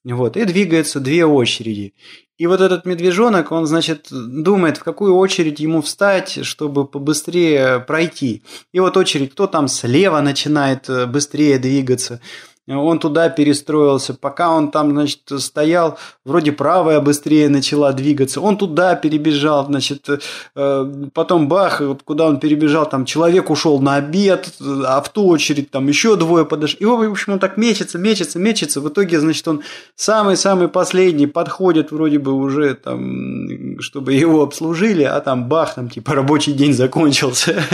Вот, 0.04 0.36
и 0.36 0.44
двигаются 0.44 1.00
две 1.00 1.26
очереди. 1.26 1.94
И 2.38 2.46
вот 2.46 2.60
этот 2.60 2.86
медвежонок, 2.86 3.50
он, 3.50 3.66
значит, 3.66 4.06
думает, 4.10 4.76
в 4.76 4.84
какую 4.84 5.16
очередь 5.16 5.58
ему 5.58 5.82
встать, 5.82 6.46
чтобы 6.46 6.86
побыстрее 6.86 7.80
пройти. 7.80 8.44
И 8.72 8.78
вот 8.78 8.96
очередь, 8.96 9.32
кто 9.32 9.48
там 9.48 9.66
слева 9.66 10.20
начинает 10.20 10.88
э, 10.88 11.06
быстрее 11.06 11.58
двигаться, 11.58 12.20
он 12.68 12.98
туда 12.98 13.28
перестроился. 13.30 14.14
Пока 14.14 14.50
он 14.50 14.70
там, 14.70 14.90
значит, 14.90 15.22
стоял, 15.38 15.98
вроде 16.24 16.52
правая 16.52 17.00
быстрее 17.00 17.48
начала 17.48 17.92
двигаться. 17.92 18.40
Он 18.40 18.56
туда 18.56 18.94
перебежал, 18.94 19.64
значит, 19.66 20.06
э, 20.54 20.92
потом 21.14 21.48
бах, 21.48 21.80
вот 21.80 22.02
куда 22.02 22.26
он 22.26 22.38
перебежал, 22.38 22.88
там 22.88 23.04
человек 23.04 23.50
ушел 23.50 23.80
на 23.80 23.96
обед, 23.96 24.52
а 24.60 25.00
в 25.00 25.08
ту 25.08 25.26
очередь 25.26 25.70
там 25.70 25.88
еще 25.88 26.16
двое 26.16 26.44
подошли. 26.44 26.78
И, 26.80 26.84
в 26.84 27.10
общем, 27.10 27.34
он 27.34 27.38
так 27.38 27.56
мечется, 27.56 27.98
мечется, 27.98 28.38
мечется. 28.38 28.80
В 28.80 28.88
итоге, 28.88 29.18
значит, 29.20 29.48
он 29.48 29.62
самый-самый 29.96 30.68
последний 30.68 31.26
подходит 31.26 31.90
вроде 31.90 32.18
бы 32.18 32.32
уже 32.32 32.74
там, 32.74 33.80
чтобы 33.80 34.12
его 34.12 34.42
обслужили, 34.42 35.04
а 35.04 35.20
там 35.20 35.48
бах, 35.48 35.74
там 35.74 35.88
типа 35.88 36.14
рабочий 36.14 36.52
день 36.52 36.72
закончился. 36.72 37.62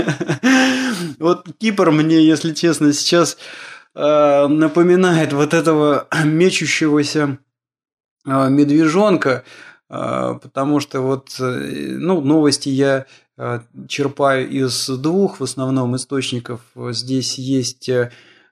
Вот 1.18 1.46
Кипр 1.58 1.90
мне, 1.90 2.24
если 2.24 2.52
честно, 2.52 2.92
сейчас 2.92 3.36
Э, 3.94 4.48
напоминает 4.48 5.32
вот 5.32 5.54
этого 5.54 6.08
мечущегося 6.24 7.38
э, 8.26 8.50
медвежонка, 8.50 9.44
э, 9.88 10.38
потому 10.42 10.80
что 10.80 11.00
вот, 11.00 11.36
ну, 11.38 12.20
новости 12.20 12.68
я 12.68 13.06
черпаю 13.88 14.48
из 14.48 14.88
двух 14.88 15.40
в 15.40 15.42
основном 15.42 15.96
источников. 15.96 16.60
Здесь 16.76 17.36
есть, 17.36 17.90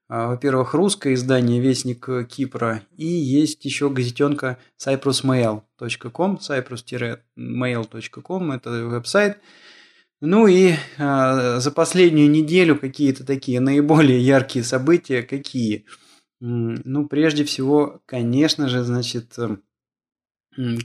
во-первых, 0.08 0.74
русское 0.74 1.14
издание 1.14 1.60
«Вестник 1.60 2.08
Кипра» 2.28 2.82
и 2.96 3.06
есть 3.06 3.64
еще 3.64 3.90
газетенка 3.90 4.58
cyprusmail.com, 4.84 6.40
cyprus-mail.com, 6.42 8.50
это 8.50 8.70
веб-сайт, 8.70 9.38
ну 10.22 10.46
и 10.46 10.74
э, 10.98 11.58
за 11.58 11.72
последнюю 11.72 12.30
неделю 12.30 12.78
какие-то 12.78 13.26
такие 13.26 13.58
наиболее 13.58 14.24
яркие 14.24 14.64
события 14.64 15.22
какие? 15.22 15.84
Ну, 16.38 17.08
прежде 17.08 17.44
всего, 17.44 18.00
конечно 18.06 18.68
же, 18.68 18.82
значит, 18.84 19.36
э, 19.38 19.56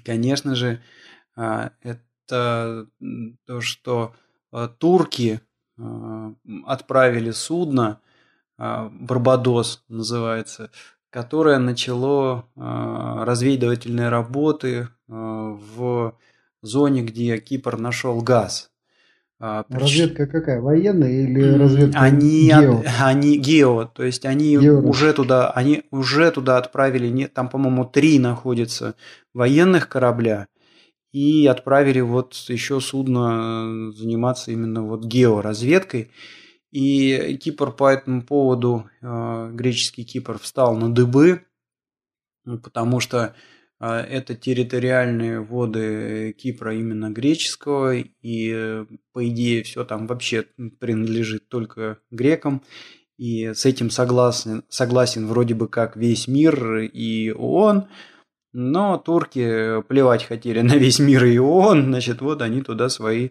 конечно 0.04 0.56
же, 0.56 0.82
э, 1.36 1.70
это 1.82 2.88
то, 3.46 3.62
что 3.62 4.16
э, 4.52 4.70
турки 4.80 5.42
отправили 6.66 7.30
судно, 7.30 8.02
Барбадос 8.58 9.84
называется, 9.88 10.72
которое 11.12 11.60
начало 11.60 12.50
разведывательные 12.56 14.10
работы 14.10 14.90
в 15.08 16.18
зоне, 16.64 17.04
где 17.04 17.38
Кипр 17.38 17.78
нашел 17.78 18.20
газ. 18.22 18.72
А, 19.40 19.66
разведка 19.70 20.26
какая? 20.26 20.62
Военная 20.62 21.12
или 21.12 21.58
разведка 21.58 22.00
они, 22.00 22.48
гео? 22.48 22.84
Они 23.00 23.38
гео, 23.38 23.86
то 23.86 24.04
есть 24.04 24.26
они 24.26 24.58
гео 24.58 24.80
уже 24.80 25.14
туда, 25.14 25.52
они 25.52 25.84
уже 25.92 26.32
туда 26.32 26.58
отправили, 26.58 27.08
нет, 27.08 27.34
там, 27.34 27.48
по-моему, 27.50 27.86
три 27.86 28.18
находятся 28.18 28.96
военных 29.34 29.90
корабля, 29.90 30.48
и 31.12 31.48
отправили 31.48 32.00
вот 32.00 32.34
еще 32.48 32.80
судно 32.80 33.92
заниматься 33.92 34.52
именно 34.52 34.84
вот 34.84 35.06
георазведкой. 35.06 36.12
И 36.72 37.38
Кипр 37.42 37.72
по 37.72 37.90
этому 37.90 38.24
поводу, 38.24 38.90
э, 39.02 39.52
греческий 39.54 40.04
Кипр, 40.04 40.38
встал 40.38 40.76
на 40.76 40.94
дыбы, 40.94 41.44
потому 42.44 43.00
что 43.00 43.36
это 43.80 44.36
территориальные 44.36 45.42
воды 45.42 46.34
Кипра 46.38 46.76
именно 46.76 47.12
греческого, 47.12 47.96
и 47.96 48.86
по 49.14 49.28
идее 49.28 49.64
все 49.64 49.84
там 49.84 50.08
вообще 50.08 50.46
принадлежит 50.80 51.48
только 51.48 52.00
грекам. 52.10 52.64
И 53.18 53.54
с 53.54 53.66
этим 53.66 53.90
согласен, 53.90 54.64
согласен 54.70 55.28
вроде 55.28 55.56
бы 55.56 55.68
как 55.68 55.96
весь 55.96 56.28
мир 56.28 56.78
и 56.78 57.32
ООН, 57.32 57.88
но 58.54 58.98
турки 58.98 59.82
плевать 59.84 60.24
хотели 60.24 60.62
на 60.62 60.76
весь 60.76 61.00
мир 61.00 61.26
и 61.26 61.38
ООН, 61.38 61.86
значит, 61.86 62.22
вот 62.22 62.42
они 62.42 62.62
туда 62.62 62.90
свои 62.90 63.30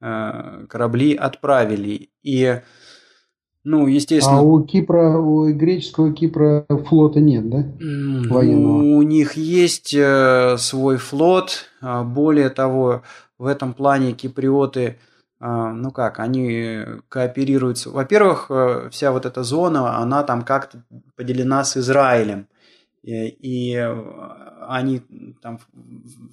э, 0.00 0.66
корабли 0.68 1.14
отправили. 1.14 2.10
И 2.22 2.60
ну, 3.64 3.86
естественно. 3.86 4.38
А 4.38 4.42
у 4.42 4.64
Кипра, 4.64 5.18
у 5.18 5.52
греческого 5.52 6.12
Кипра 6.12 6.66
флота 6.88 7.20
нет, 7.20 7.48
да? 7.48 7.64
Военного. 8.28 8.96
У 8.96 9.02
них 9.02 9.36
есть 9.36 9.94
э, 9.94 10.56
свой 10.58 10.96
флот. 10.96 11.66
А, 11.80 12.02
более 12.02 12.50
того, 12.50 13.02
в 13.38 13.46
этом 13.46 13.72
плане 13.72 14.14
киприоты, 14.14 14.98
э, 15.40 15.46
ну 15.46 15.92
как, 15.92 16.18
они 16.18 16.80
кооперируются. 17.08 17.90
Во-первых, 17.90 18.46
э, 18.50 18.88
вся 18.90 19.12
вот 19.12 19.26
эта 19.26 19.44
зона, 19.44 19.96
она 19.98 20.24
там 20.24 20.42
как-то 20.42 20.82
поделена 21.14 21.62
с 21.62 21.76
Израилем. 21.76 22.48
И, 23.04 23.28
и 23.28 23.88
они 24.68 25.02
там 25.40 25.58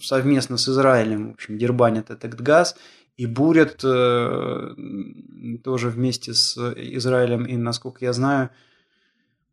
совместно 0.01 0.57
с 0.57 0.67
Израилем, 0.67 1.31
в 1.31 1.33
общем, 1.33 1.57
дербанят 1.57 2.09
этот 2.09 2.39
газ 2.41 2.75
и 3.19 3.25
бурят 3.25 3.81
э, 3.83 4.75
тоже 5.61 5.89
вместе 5.89 6.33
с 6.33 6.57
Израилем. 6.77 7.43
И, 7.43 7.57
насколько 7.57 8.05
я 8.05 8.13
знаю, 8.13 8.49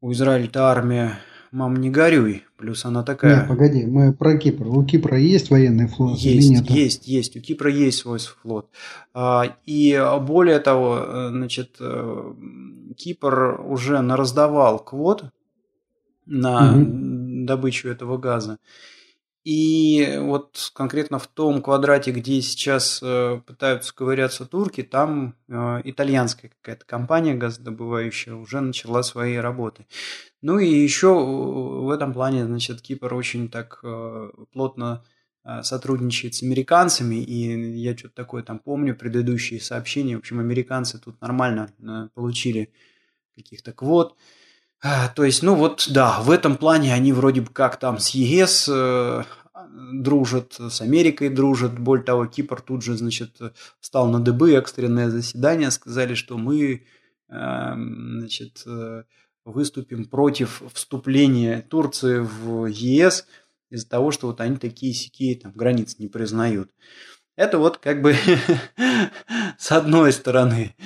у 0.01 0.13
Израиля-то 0.13 0.67
армия, 0.67 1.19
мам, 1.51 1.75
не 1.75 1.91
горюй. 1.91 2.45
Плюс 2.59 2.85
она 2.85 3.03
такая... 3.03 3.41
Нет, 3.41 3.49
погоди, 3.49 3.85
мы 3.85 4.13
про 4.13 4.39
Кипр. 4.39 4.69
У 4.69 4.85
Кипра 4.85 5.19
есть 5.19 5.51
военный 5.51 5.89
флот 5.89 6.17
есть, 6.17 6.47
или 6.47 6.55
нет? 6.55 6.71
Есть, 6.71 7.09
есть. 7.09 7.37
У 7.37 7.41
Кипра 7.41 7.69
есть 7.69 7.99
свой 7.99 8.21
флот. 8.21 8.71
А, 9.13 9.57
и 9.67 10.01
более 10.21 10.61
того, 10.61 10.99
э, 11.01 11.29
значит, 11.31 11.79
э, 11.81 12.35
Кипр 12.97 13.63
уже 13.67 14.01
нараздавал 14.01 14.79
квот 14.79 15.25
на 16.25 16.73
угу. 16.73 17.47
добычу 17.47 17.89
этого 17.89 18.17
газа. 18.17 18.59
И 19.47 20.19
вот 20.23 20.73
конкретно 20.75 21.21
в 21.21 21.29
том 21.29 21.63
квадрате, 21.63 22.11
где 22.11 22.43
сейчас 22.43 22.99
э, 23.01 23.41
пытаются 23.47 23.95
ковыряться 23.95 24.45
турки, 24.45 24.83
там 24.83 25.37
э, 25.47 25.83
итальянская 25.85 26.51
какая-то 26.51 26.85
компания 26.85 27.33
газодобывающая 27.37 28.35
уже 28.35 28.61
начала 28.61 29.05
свои 29.05 29.37
работы. 29.37 29.87
Ну 30.43 30.59
и 30.59 30.69
еще 30.69 31.15
в 31.15 31.89
этом 31.91 32.13
плане, 32.13 32.45
значит, 32.45 32.83
Кипр 32.83 33.15
очень 33.15 33.49
так 33.49 33.79
э, 33.85 34.31
плотно 34.53 35.05
сотрудничает 35.63 36.35
с 36.35 36.43
американцами, 36.43 37.23
и 37.23 37.79
я 37.79 37.97
что-то 37.97 38.17
такое 38.17 38.43
там 38.43 38.59
помню, 38.59 38.97
предыдущие 38.97 39.61
сообщения, 39.61 40.17
в 40.17 40.19
общем, 40.19 40.41
американцы 40.41 40.99
тут 40.99 41.21
нормально 41.21 41.71
получили 42.15 42.73
каких-то 43.37 43.73
квот. 43.73 44.17
А, 44.89 45.09
то 45.09 45.25
есть, 45.25 45.43
ну 45.43 45.57
вот, 45.57 45.89
да, 45.91 46.21
в 46.21 46.31
этом 46.31 46.57
плане 46.57 46.95
они 46.95 47.13
вроде 47.13 47.41
бы 47.41 47.51
как 47.53 47.77
там 47.77 47.99
с 47.99 48.11
ЕС 48.11 48.69
э, 48.73 49.25
дружат, 49.93 50.55
с 50.61 50.81
Америкой 50.81 51.29
дружат. 51.29 51.77
Более 51.77 52.05
того, 52.05 52.27
Кипр 52.27 52.61
тут 52.61 52.85
же, 52.85 52.97
значит, 52.97 53.37
стал 53.81 54.09
на 54.09 54.21
дыбы, 54.21 54.53
экстренное 54.55 55.11
заседание, 55.11 55.73
сказали, 55.73 56.15
что 56.15 56.39
мы, 56.39 56.85
э, 57.29 57.75
значит, 57.75 58.63
э, 58.65 59.03
выступим 59.45 60.05
против 60.05 60.63
вступления 60.73 61.63
Турции 61.63 62.21
в 62.21 62.67
ЕС 62.67 63.27
из-за 63.71 63.89
того, 63.89 64.13
что 64.13 64.29
вот 64.29 64.41
они 64.41 64.57
такие 64.57 64.95
сякие 64.95 65.35
там 65.35 65.51
границ 65.51 65.99
не 65.99 66.07
признают. 66.07 66.71
Это 67.35 67.59
вот 67.59 67.79
как 67.79 68.03
бы 68.03 68.15
с 69.59 69.73
одной 69.73 70.13
стороны. 70.13 70.77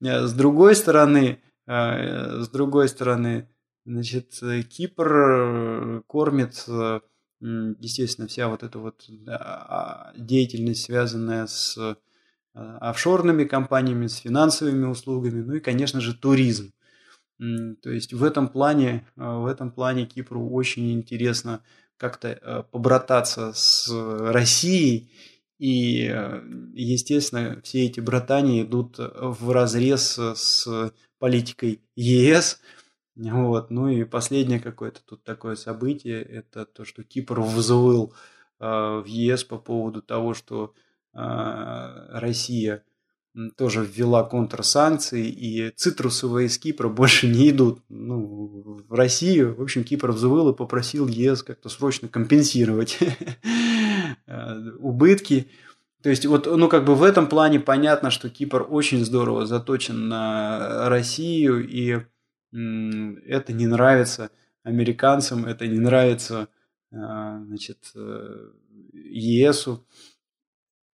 С 0.00 0.32
другой 0.32 0.74
стороны, 0.76 1.26
э, 1.28 1.49
с 1.70 2.48
другой 2.48 2.88
стороны, 2.88 3.48
значит, 3.84 4.40
Кипр 4.68 6.02
кормит, 6.06 6.66
естественно, 7.40 8.28
вся 8.28 8.48
вот 8.48 8.62
эта 8.62 8.78
вот 8.78 9.06
а, 9.28 10.12
деятельность, 10.16 10.84
связанная 10.84 11.46
с 11.46 11.76
э, 11.78 11.94
офшорными 12.54 13.44
компаниями, 13.44 14.06
с 14.08 14.16
финансовыми 14.16 14.86
услугами, 14.86 15.42
ну 15.42 15.54
и, 15.54 15.60
конечно 15.60 16.00
же, 16.00 16.14
туризм. 16.14 16.72
То 17.38 17.90
есть 17.90 18.12
в 18.12 18.22
этом 18.22 18.48
плане, 18.48 19.06
э, 19.16 19.22
в 19.22 19.46
этом 19.46 19.70
плане 19.70 20.04
Кипру 20.04 20.50
очень 20.50 20.92
интересно 20.92 21.62
как-то 21.96 22.28
э, 22.28 22.62
побрататься 22.70 23.52
с 23.54 23.88
Россией. 23.90 25.10
И, 25.60 26.08
э, 26.10 26.42
естественно, 26.74 27.60
все 27.62 27.84
эти 27.84 28.00
братания 28.00 28.62
идут 28.62 28.96
в 28.98 29.50
разрез 29.50 30.18
с 30.18 30.92
политикой 31.18 31.82
ЕС. 31.94 32.60
Вот. 33.14 33.70
Ну 33.70 33.88
и 33.88 34.04
последнее 34.04 34.58
какое-то 34.58 35.00
тут 35.04 35.22
такое 35.22 35.56
событие, 35.56 36.22
это 36.22 36.64
то, 36.64 36.86
что 36.86 37.04
Кипр 37.04 37.40
взвыл 37.40 38.14
в 38.58 39.04
ЕС 39.06 39.44
по 39.44 39.58
поводу 39.58 40.00
того, 40.00 40.32
что 40.32 40.74
Россия 41.12 42.82
тоже 43.56 43.84
ввела 43.84 44.24
контрсанкции, 44.24 45.28
и 45.28 45.70
цитрусовые 45.70 46.48
из 46.48 46.58
Кипра 46.58 46.88
больше 46.88 47.28
не 47.28 47.50
идут 47.50 47.80
ну, 47.88 48.80
в 48.88 48.92
Россию. 48.92 49.54
В 49.54 49.62
общем, 49.62 49.84
Кипр 49.84 50.10
взвыл 50.10 50.50
и 50.50 50.56
попросил 50.56 51.06
ЕС 51.06 51.42
как-то 51.42 51.68
срочно 51.68 52.08
компенсировать 52.08 52.98
э, 54.26 54.70
убытки. 54.78 55.48
То 56.02 56.10
есть, 56.10 56.26
вот, 56.26 56.46
ну, 56.46 56.68
как 56.68 56.84
бы 56.84 56.94
в 56.94 57.02
этом 57.04 57.28
плане 57.28 57.60
понятно, 57.60 58.10
что 58.10 58.30
Кипр 58.30 58.66
очень 58.68 59.04
здорово 59.04 59.46
заточен 59.46 60.08
на 60.08 60.88
Россию, 60.88 61.68
и 61.68 62.00
это 62.52 63.52
не 63.52 63.68
нравится 63.68 64.30
американцам, 64.64 65.46
это 65.46 65.68
не 65.68 65.78
нравится, 65.78 66.48
э, 66.90 66.96
значит, 66.96 67.92
э, 67.94 68.50
ЕСу. 68.92 69.86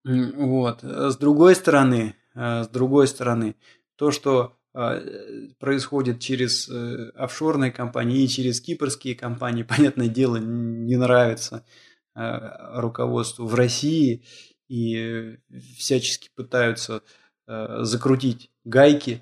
Вот. 0.04 0.84
С 0.84 1.18
другой 1.18 1.56
стороны, 1.56 2.16
с 2.36 2.68
другой 2.68 3.08
стороны, 3.08 3.56
то, 3.96 4.12
что 4.12 4.58
э, 4.74 5.48
происходит 5.58 6.20
через 6.20 6.70
э, 6.70 7.12
офшорные 7.16 7.72
компании 7.72 8.24
и 8.24 8.28
через 8.28 8.62
кипрские 8.62 9.16
компании, 9.16 9.64
понятное 9.78 10.08
дело, 10.08 10.38
не 10.38 10.98
нравится 10.98 11.66
руководству 12.18 13.46
в 13.46 13.56
России 13.56 14.24
и 14.70 15.36
всячески 15.78 16.30
пытаются 16.34 17.02
закрутить 17.46 18.52
гайки 18.64 19.22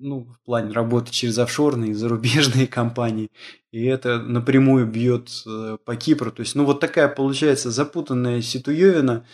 ну, 0.00 0.24
в 0.24 0.40
плане 0.44 0.72
работы 0.72 1.12
через 1.12 1.38
офшорные 1.38 1.94
зарубежные 1.94 2.66
компании. 2.78 3.30
И 3.72 3.84
это 3.84 4.18
напрямую 4.18 4.86
бьет 4.86 5.28
по 5.84 5.96
Кипру. 5.96 6.32
То 6.32 6.40
есть, 6.40 6.54
ну, 6.54 6.64
вот 6.64 6.80
такая 6.80 7.08
получается 7.08 7.70
запутанная 7.70 8.40
ситуевина. 8.40 9.26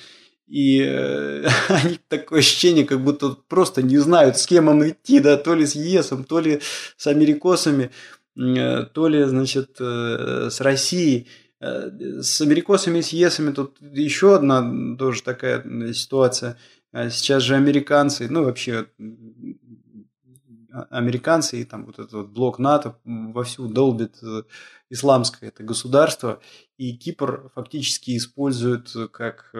И 0.47 0.81
э, 0.81 1.45
они 1.69 1.99
такое 2.09 2.41
ощущение, 2.41 2.85
как 2.85 3.03
будто 3.03 3.31
просто 3.49 3.83
не 3.83 3.99
знают, 3.99 4.39
с 4.39 4.47
кем 4.47 4.71
им 4.71 4.89
идти, 4.89 5.21
да, 5.21 5.37
то 5.37 5.55
ли 5.55 5.67
с 5.67 5.75
ЕСом, 5.75 6.25
то 6.25 6.39
ли 6.41 6.61
с 6.97 7.07
америкосами, 7.07 7.91
э, 8.37 8.85
то 8.85 9.09
ли, 9.09 9.25
значит, 9.25 9.77
э, 9.81 10.49
с 10.51 10.61
Россией. 10.61 11.29
С 11.59 12.43
америкосами 12.43 13.01
с 13.01 13.09
ЕСами 13.09 13.51
тут 13.51 13.79
еще 13.81 14.35
одна 14.37 14.97
тоже 14.99 15.23
такая 15.23 15.65
ситуация. 15.95 16.59
А 16.93 17.09
сейчас 17.09 17.43
же 17.43 17.57
американцы, 17.57 18.29
ну 18.29 18.45
вообще 18.45 18.89
а, 20.71 20.83
американцы 20.91 21.63
и 21.63 21.65
там 21.65 21.87
вот 21.87 21.95
этот 21.95 22.13
вот 22.13 22.29
блок 22.29 22.59
НАТО 22.59 22.99
вовсю 23.05 23.69
долбит 23.69 24.17
исламское 24.91 25.49
это 25.49 25.63
государство, 25.63 26.41
и 26.77 26.95
Кипр 26.95 27.51
фактически 27.55 28.19
использует 28.19 28.93
как 29.13 29.51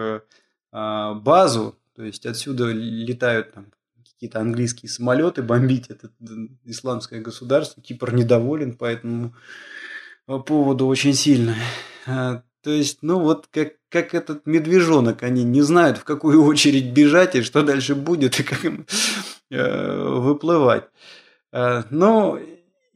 базу, 1.13 1.77
то 1.95 2.03
есть 2.03 2.25
отсюда 2.25 2.71
летают 2.71 3.53
там 3.53 3.67
какие-то 4.17 4.39
английские 4.39 4.89
самолеты 4.89 5.43
бомбить 5.43 5.89
это 5.89 6.09
исламское 6.65 7.21
государство. 7.21 7.83
Кипр 7.83 8.13
недоволен 8.13 8.75
по 8.75 8.85
этому 8.85 9.35
а, 10.25 10.39
поводу 10.39 10.87
очень 10.87 11.13
сильно. 11.13 11.55
А, 12.07 12.41
то 12.63 12.71
есть, 12.71 12.99
ну 13.03 13.19
вот 13.19 13.47
как, 13.51 13.73
как 13.89 14.15
этот 14.15 14.47
медвежонок, 14.47 15.23
они 15.23 15.43
не 15.43 15.61
знают, 15.61 15.99
в 15.99 16.03
какую 16.03 16.43
очередь 16.43 16.93
бежать 16.93 17.35
и 17.35 17.43
что 17.43 17.61
дальше 17.61 17.93
будет, 17.93 18.39
и 18.39 18.43
как 18.43 18.65
им 18.65 18.85
выплывать. 19.49 20.85
Ну, 21.89 22.39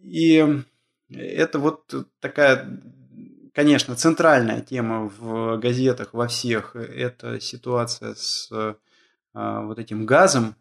и 0.02 0.64
это 1.10 1.60
вот 1.60 1.94
такая 2.20 2.82
конечно, 3.54 3.96
центральная 3.96 4.62
тема 4.62 5.12
в 5.18 5.58
газетах 5.58 6.14
во 6.14 6.28
всех– 6.28 6.76
это 6.76 7.40
ситуация 7.40 8.16
с 8.16 8.50
а, 9.34 9.62
вот 9.66 9.80
этим 9.80 10.06
газом. 10.06 10.56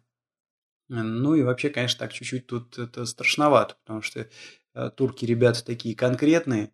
Ну 0.89 1.35
и 1.35 1.43
вообще, 1.43 1.69
конечно, 1.69 1.99
так 1.99 2.11
чуть-чуть 2.11 2.47
тут 2.47 2.77
это 2.77 3.05
страшновато, 3.05 3.75
потому 3.83 4.01
что 4.01 4.27
а, 4.73 4.89
турки 4.89 5.25
ребята 5.25 5.63
такие 5.65 5.95
конкретные, 5.95 6.71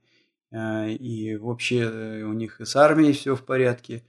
и 0.50 1.38
вообще 1.42 1.80
э, 1.82 2.24
у 2.24 2.32
них 2.32 2.62
и 2.62 2.66
с 2.66 2.78
армией 2.78 3.12
все 3.12 3.36
в 3.36 3.44
порядке. 3.44 4.04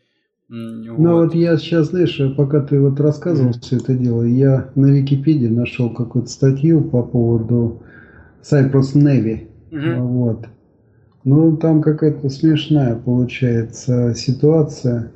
Ну 0.48 0.94
вот. 0.94 1.24
вот 1.24 1.34
я 1.34 1.56
сейчас, 1.58 1.88
знаешь, 1.88 2.18
пока 2.36 2.60
ты 2.60 2.80
вот 2.80 3.00
рассказывал 3.00 3.50
mm. 3.50 3.60
все 3.60 3.76
это 3.76 3.92
дело, 3.94 4.22
я 4.22 4.70
на 4.76 4.86
Википедии 4.86 5.48
нашел 5.48 5.92
какую-то 5.92 6.30
статью 6.30 6.88
по 6.88 7.02
поводу 7.02 7.82
Cyprus 8.40 8.94
Navy. 8.94 9.48
Mm-hmm. 9.70 10.00
Вот. 10.00 10.46
Ну, 11.28 11.58
там 11.58 11.82
какая-то 11.82 12.30
смешная 12.30 12.96
получается 12.96 14.14
ситуация. 14.16 15.12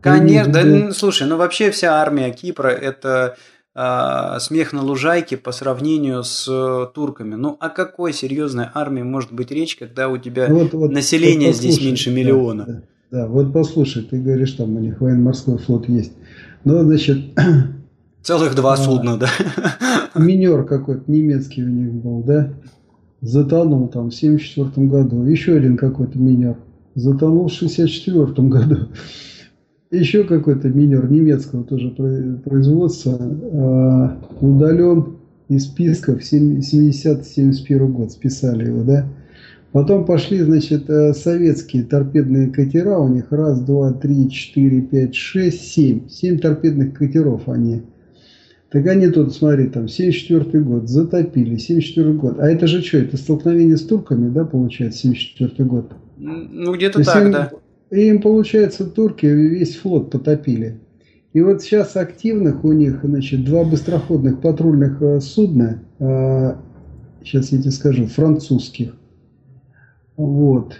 Конечно, 0.00 0.50
да, 0.50 0.64
ну, 0.64 0.92
слушай, 0.92 1.28
ну 1.28 1.36
вообще 1.36 1.70
вся 1.70 2.00
армия 2.00 2.30
Кипра 2.30 2.68
это 2.68 3.36
э, 3.74 4.38
смех 4.40 4.72
на 4.72 4.82
лужайке 4.82 5.36
по 5.36 5.52
сравнению 5.52 6.24
с 6.24 6.48
э, 6.48 6.86
турками. 6.94 7.34
Ну, 7.34 7.58
о 7.60 7.68
какой 7.68 8.14
серьезной 8.14 8.68
армии 8.72 9.02
может 9.02 9.30
быть 9.30 9.50
речь, 9.50 9.76
когда 9.76 10.08
у 10.08 10.16
тебя 10.16 10.46
вот, 10.48 10.72
вот, 10.72 10.90
население 10.90 11.48
вот 11.48 11.56
здесь 11.56 11.84
меньше 11.84 12.10
миллиона? 12.10 12.64
Да, 12.64 12.72
да, 12.72 12.82
да, 13.10 13.26
вот 13.26 13.52
послушай, 13.52 14.04
ты 14.04 14.22
говоришь, 14.22 14.52
там 14.52 14.74
у 14.74 14.80
них 14.80 15.02
военно-морской 15.02 15.58
флот 15.58 15.86
есть. 15.86 16.12
Ну, 16.64 16.82
значит... 16.82 17.18
Целых 18.22 18.54
два 18.54 18.72
а, 18.72 18.76
судна, 18.78 19.18
да? 19.18 19.28
Минер 20.14 20.64
какой-то 20.64 21.10
немецкий 21.10 21.62
у 21.62 21.68
них 21.68 21.92
был, 21.92 22.22
да? 22.22 22.54
Затонул 23.22 23.88
там 23.88 24.10
в 24.10 24.14
74 24.14 24.86
году. 24.86 25.24
Еще 25.24 25.54
один 25.56 25.76
какой-то 25.76 26.18
минер 26.18 26.56
затонул 26.94 27.48
в 27.48 27.52
64 27.52 28.48
году. 28.48 28.76
Еще 29.90 30.24
какой-то 30.24 30.68
минер 30.68 31.10
немецкого 31.10 31.64
тоже 31.64 31.90
производства 32.44 33.18
э, 33.20 34.08
удален 34.40 35.16
из 35.48 35.64
списков 35.64 36.20
70-71 36.22 37.86
год, 37.88 38.10
списали 38.10 38.66
его, 38.66 38.82
да. 38.84 39.06
Потом 39.72 40.06
пошли, 40.06 40.40
значит, 40.40 40.88
э, 40.88 41.12
советские 41.12 41.84
торпедные 41.84 42.48
катера, 42.48 42.98
у 42.98 43.08
них 43.08 43.26
раз, 43.30 43.60
два, 43.60 43.92
три, 43.92 44.30
четыре, 44.30 44.80
пять, 44.80 45.14
шесть, 45.14 45.72
семь. 45.72 46.08
Семь 46.08 46.38
торпедных 46.38 46.94
катеров 46.94 47.48
они 47.48 47.82
так 48.72 48.86
они 48.86 49.08
тут, 49.08 49.34
смотри, 49.34 49.68
там, 49.68 49.86
74 49.86 50.64
год, 50.64 50.88
затопили, 50.88 51.58
74 51.58 52.12
год. 52.14 52.40
А 52.40 52.48
это 52.48 52.66
же 52.66 52.80
что, 52.80 52.98
это 52.98 53.18
столкновение 53.18 53.76
с 53.76 53.82
турками, 53.82 54.30
да, 54.30 54.46
получается, 54.46 55.00
74 55.00 55.68
год? 55.68 55.92
Ну, 56.16 56.74
где-то 56.74 57.04
так, 57.04 57.22
им, 57.22 57.32
да. 57.32 57.50
Им, 57.90 58.22
получается, 58.22 58.86
турки 58.86 59.26
весь 59.26 59.76
флот 59.76 60.10
потопили. 60.10 60.80
И 61.34 61.42
вот 61.42 61.60
сейчас 61.60 61.96
активных 61.96 62.64
у 62.64 62.72
них, 62.72 63.00
значит, 63.04 63.44
два 63.44 63.64
быстроходных 63.64 64.40
патрульных 64.40 65.02
э, 65.02 65.20
судна, 65.20 65.82
э, 65.98 66.54
сейчас 67.22 67.52
я 67.52 67.60
тебе 67.60 67.70
скажу, 67.72 68.06
французских. 68.06 68.94
Вот. 70.16 70.78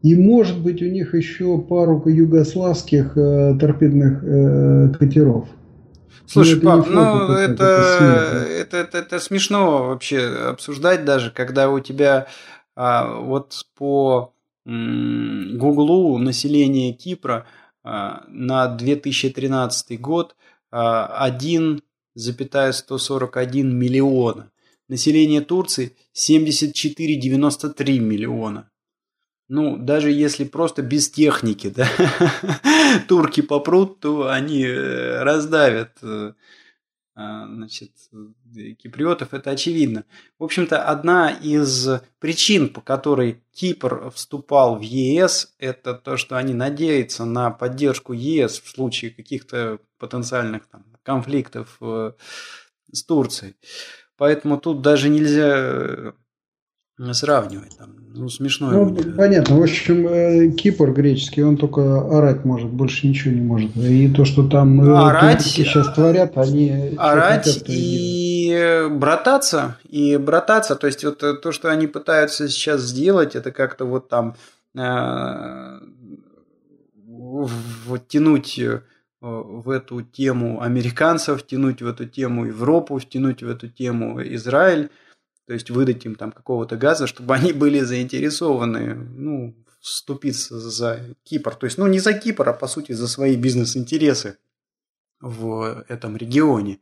И 0.00 0.16
может 0.16 0.62
быть 0.62 0.80
у 0.80 0.86
них 0.86 1.14
еще 1.14 1.58
пару 1.58 2.02
югославских 2.06 3.16
э, 3.16 3.56
торпедных 3.60 4.24
э, 4.24 4.92
катеров. 4.98 5.46
Слушай, 6.26 6.56
ну, 6.56 6.62
пап, 6.62 6.86
ну 6.88 7.32
это, 7.32 8.46
это, 8.48 8.76
это, 8.76 8.98
это, 8.98 9.20
смешно 9.20 9.88
вообще 9.88 10.48
обсуждать 10.48 11.04
даже, 11.04 11.30
когда 11.30 11.70
у 11.70 11.80
тебя 11.80 12.26
а, 12.74 13.16
вот 13.16 13.66
по 13.76 14.34
Гуглу 14.64 16.18
население 16.18 16.92
Кипра 16.92 17.46
а, 17.82 18.22
на 18.28 18.68
2013 18.68 20.00
год 20.00 20.36
а, 20.70 21.24
1,141 21.24 23.76
миллиона. 23.76 24.52
Население 24.88 25.40
Турции 25.40 25.96
74,93 26.14 27.98
миллиона. 27.98 28.70
Ну, 29.54 29.76
даже 29.76 30.10
если 30.10 30.44
просто 30.44 30.80
без 30.80 31.10
техники, 31.10 31.68
да, 31.68 31.86
турки 33.06 33.42
попрут, 33.42 34.00
то 34.00 34.30
они 34.30 34.64
э, 34.64 35.22
раздавят 35.22 35.98
э, 36.00 36.32
а, 37.14 37.46
значит, 37.46 37.90
киприотов, 38.78 39.34
это 39.34 39.50
очевидно. 39.50 40.06
В 40.38 40.44
общем-то, 40.44 40.82
одна 40.82 41.28
из 41.28 41.86
причин, 42.18 42.70
по 42.70 42.80
которой 42.80 43.42
Кипр 43.52 44.10
вступал 44.14 44.78
в 44.78 44.80
ЕС, 44.80 45.54
это 45.58 45.92
то, 45.92 46.16
что 46.16 46.38
они 46.38 46.54
надеются 46.54 47.26
на 47.26 47.50
поддержку 47.50 48.14
ЕС 48.14 48.58
в 48.58 48.70
случае 48.70 49.10
каких-то 49.10 49.80
потенциальных 49.98 50.66
там, 50.68 50.86
конфликтов 51.02 51.76
э, 51.82 52.12
с 52.90 53.04
Турцией. 53.04 53.56
Поэтому 54.16 54.58
тут 54.58 54.80
даже 54.80 55.10
нельзя 55.10 56.14
сравнивать. 57.12 57.76
Там, 57.76 57.90
ну, 58.14 58.28
смешно. 58.28 58.70
Ну, 58.70 58.94
понятно. 59.16 59.56
В 59.56 59.62
общем, 59.62 60.06
э, 60.06 60.50
Кипр 60.50 60.92
греческий, 60.92 61.42
он 61.42 61.56
только 61.56 62.00
орать 62.00 62.44
может, 62.44 62.70
больше 62.70 63.06
ничего 63.06 63.34
не 63.34 63.40
может. 63.40 63.76
И 63.76 64.08
то, 64.08 64.24
что 64.24 64.46
там 64.48 64.76
ну, 64.76 64.96
орать, 64.96 65.42
сейчас 65.42 65.92
творят, 65.94 66.36
они... 66.36 66.94
Орать 66.98 67.46
хотят, 67.46 67.64
и 67.68 68.88
брататься. 68.90 69.76
И 69.88 70.16
брататься. 70.16 70.76
То 70.76 70.86
есть, 70.86 71.04
вот 71.04 71.18
то, 71.18 71.52
что 71.52 71.70
они 71.70 71.86
пытаются 71.86 72.48
сейчас 72.48 72.82
сделать, 72.82 73.34
это 73.34 73.50
как-то 73.50 73.84
вот 73.84 74.08
там 74.08 74.36
э, 74.76 75.78
вот 77.16 78.08
тянуть 78.08 78.58
э, 78.58 78.80
в 79.20 79.70
эту 79.70 80.02
тему 80.02 80.60
американцев, 80.60 81.46
тянуть 81.46 81.80
в 81.80 81.86
эту 81.86 82.06
тему 82.06 82.46
Европу, 82.46 82.98
втянуть 82.98 83.42
в 83.42 83.48
эту 83.48 83.68
тему 83.68 84.20
Израиль 84.22 84.90
то 85.52 85.54
есть 85.54 85.68
выдать 85.68 86.06
им 86.06 86.14
там 86.14 86.32
какого-то 86.32 86.78
газа, 86.78 87.06
чтобы 87.06 87.34
они 87.34 87.52
были 87.52 87.80
заинтересованы, 87.80 88.94
ну, 88.94 89.54
вступиться 89.82 90.58
за 90.58 91.14
Кипр. 91.24 91.54
То 91.56 91.66
есть, 91.66 91.76
ну, 91.76 91.86
не 91.88 91.98
за 91.98 92.14
Кипр, 92.14 92.48
а 92.48 92.54
по 92.54 92.66
сути 92.66 92.92
за 92.92 93.06
свои 93.06 93.36
бизнес-интересы 93.36 94.38
в 95.20 95.84
этом 95.88 96.16
регионе. 96.16 96.78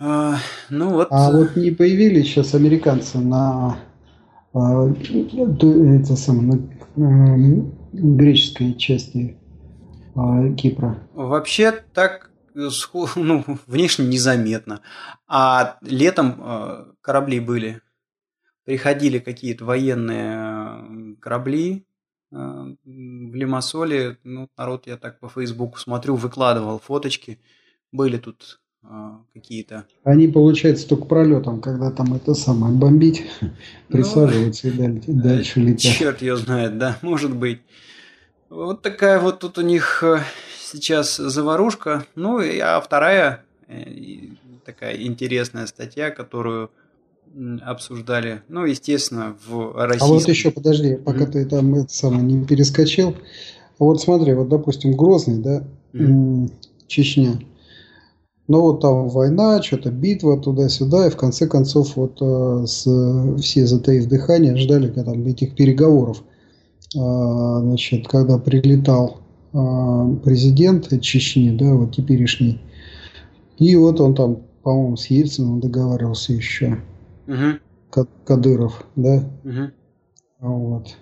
А, 0.00 0.38
ну 0.70 0.90
вот. 0.90 1.06
А 1.12 1.30
вот 1.30 1.54
не 1.54 1.70
появились 1.70 2.26
сейчас 2.26 2.52
американцы 2.56 3.18
на, 3.18 3.78
а, 4.52 4.88
это 4.90 6.16
самое, 6.16 6.68
на 6.96 7.64
греческой 7.92 8.74
части 8.74 9.36
а, 10.16 10.52
Кипра? 10.54 10.98
Вообще 11.14 11.84
так 11.94 12.32
ну, 13.16 13.44
внешне 13.66 14.06
незаметно. 14.06 14.80
А 15.28 15.78
летом 15.82 16.36
э, 16.38 16.84
корабли 17.00 17.40
были. 17.40 17.82
Приходили 18.64 19.18
какие-то 19.18 19.64
военные 19.64 20.36
э, 20.36 21.14
корабли 21.20 21.86
э, 22.32 22.36
в 22.36 23.34
Лимассоле. 23.34 24.18
Ну, 24.24 24.48
народ, 24.56 24.86
я 24.86 24.96
так 24.96 25.20
по 25.20 25.28
Фейсбуку 25.28 25.78
смотрю, 25.78 26.16
выкладывал 26.16 26.78
фоточки. 26.78 27.38
Были 27.92 28.18
тут 28.18 28.60
какие-то. 29.34 29.84
Они, 30.04 30.28
получается, 30.28 30.88
только 30.88 31.06
пролетом, 31.06 31.60
когда 31.60 31.90
там 31.90 32.14
это 32.14 32.34
самое 32.34 32.72
бомбить, 32.72 33.26
присаживаются 33.88 34.68
ну, 34.76 34.98
и 34.98 35.12
дальше 35.12 35.58
летят. 35.58 35.92
Черт 35.92 36.22
ее 36.22 36.36
знает, 36.36 36.78
да, 36.78 36.96
может 37.02 37.34
быть. 37.34 37.62
Вот 38.48 38.82
такая 38.82 39.18
вот 39.18 39.40
тут 39.40 39.58
у 39.58 39.62
них 39.62 40.04
сейчас 40.72 41.16
заварушка. 41.16 42.06
Ну, 42.14 42.40
а 42.40 42.80
вторая 42.80 43.44
э, 43.68 43.84
такая 44.64 44.96
интересная 45.02 45.66
статья, 45.66 46.10
которую 46.10 46.70
обсуждали, 47.62 48.42
ну, 48.48 48.64
естественно, 48.64 49.36
в 49.46 49.72
России. 49.74 50.04
А 50.04 50.06
вот 50.06 50.26
еще, 50.28 50.50
подожди, 50.50 50.96
пока 50.96 51.24
mm-hmm. 51.24 51.32
ты 51.32 51.44
там 51.44 51.74
это 51.74 51.92
самое 51.92 52.22
не 52.22 52.44
перескочил. 52.44 53.14
Вот 53.78 54.00
смотри, 54.00 54.32
вот, 54.32 54.48
допустим, 54.48 54.96
Грозный, 54.96 55.38
да, 55.38 55.62
mm-hmm. 55.92 56.50
Чечня. 56.86 57.38
Ну, 58.48 58.60
вот 58.60 58.80
там 58.80 59.08
война, 59.08 59.60
что-то 59.60 59.90
битва 59.90 60.40
туда-сюда, 60.40 61.08
и 61.08 61.10
в 61.10 61.16
конце 61.16 61.46
концов 61.46 61.96
вот 61.96 62.18
э, 62.20 62.64
с, 62.66 62.84
все, 63.42 63.66
затаив 63.66 64.06
дыхание, 64.06 64.56
ждали 64.56 64.86
когда, 64.86 65.12
там, 65.12 65.26
этих 65.26 65.54
переговоров. 65.56 66.22
А, 66.96 67.60
значит, 67.60 68.06
когда 68.08 68.38
прилетал 68.38 69.20
президент 70.22 71.00
Чечни, 71.00 71.56
да, 71.56 71.74
вот 71.74 71.94
теперешний. 71.94 72.60
И 73.58 73.74
вот 73.76 74.00
он 74.00 74.14
там, 74.14 74.38
по-моему, 74.62 74.96
с 74.96 75.06
Ельциным 75.06 75.60
договаривался 75.60 76.32
еще. 76.32 76.78
Угу. 77.26 78.06
Кадыров, 78.24 78.84
да. 78.96 79.24
Угу. 79.44 79.70
Вот. 80.40 80.96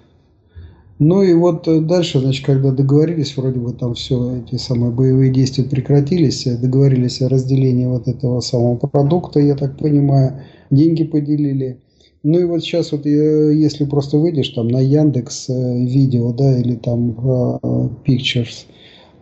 Ну 1.01 1.23
и 1.23 1.35
вот 1.35 1.67
дальше, 1.87 2.21
значит, 2.21 2.47
когда 2.47 2.71
договорились, 2.71 3.37
вроде 3.37 3.59
бы 3.59 3.73
там 3.73 3.95
все 3.95 4.37
эти 4.39 4.57
самые 4.57 4.93
боевые 4.93 5.33
действия 5.33 5.65
прекратились, 5.65 6.45
договорились 6.45 7.21
о 7.21 7.29
разделении 7.29 7.87
вот 7.87 8.07
этого 8.07 8.41
самого 8.41 8.77
продукта, 8.77 9.41
я 9.41 9.57
так 9.57 9.77
понимаю, 9.77 10.43
деньги 10.71 11.03
поделили. 11.03 11.81
Ну 12.25 12.39
и 12.39 12.45
вот 12.45 12.63
сейчас 12.63 12.91
вот 12.91 13.05
э, 13.05 13.55
если 13.55 13.85
просто 13.85 14.17
выйдешь 14.17 14.49
там 14.49 14.69
на 14.69 14.81
Яндекс 14.81 15.51
э, 15.51 15.53
видео, 15.85 16.33
да, 16.33 16.59
или 16.59 16.75
там 16.75 17.11
э, 17.11 17.89
Pictures, 18.07 18.65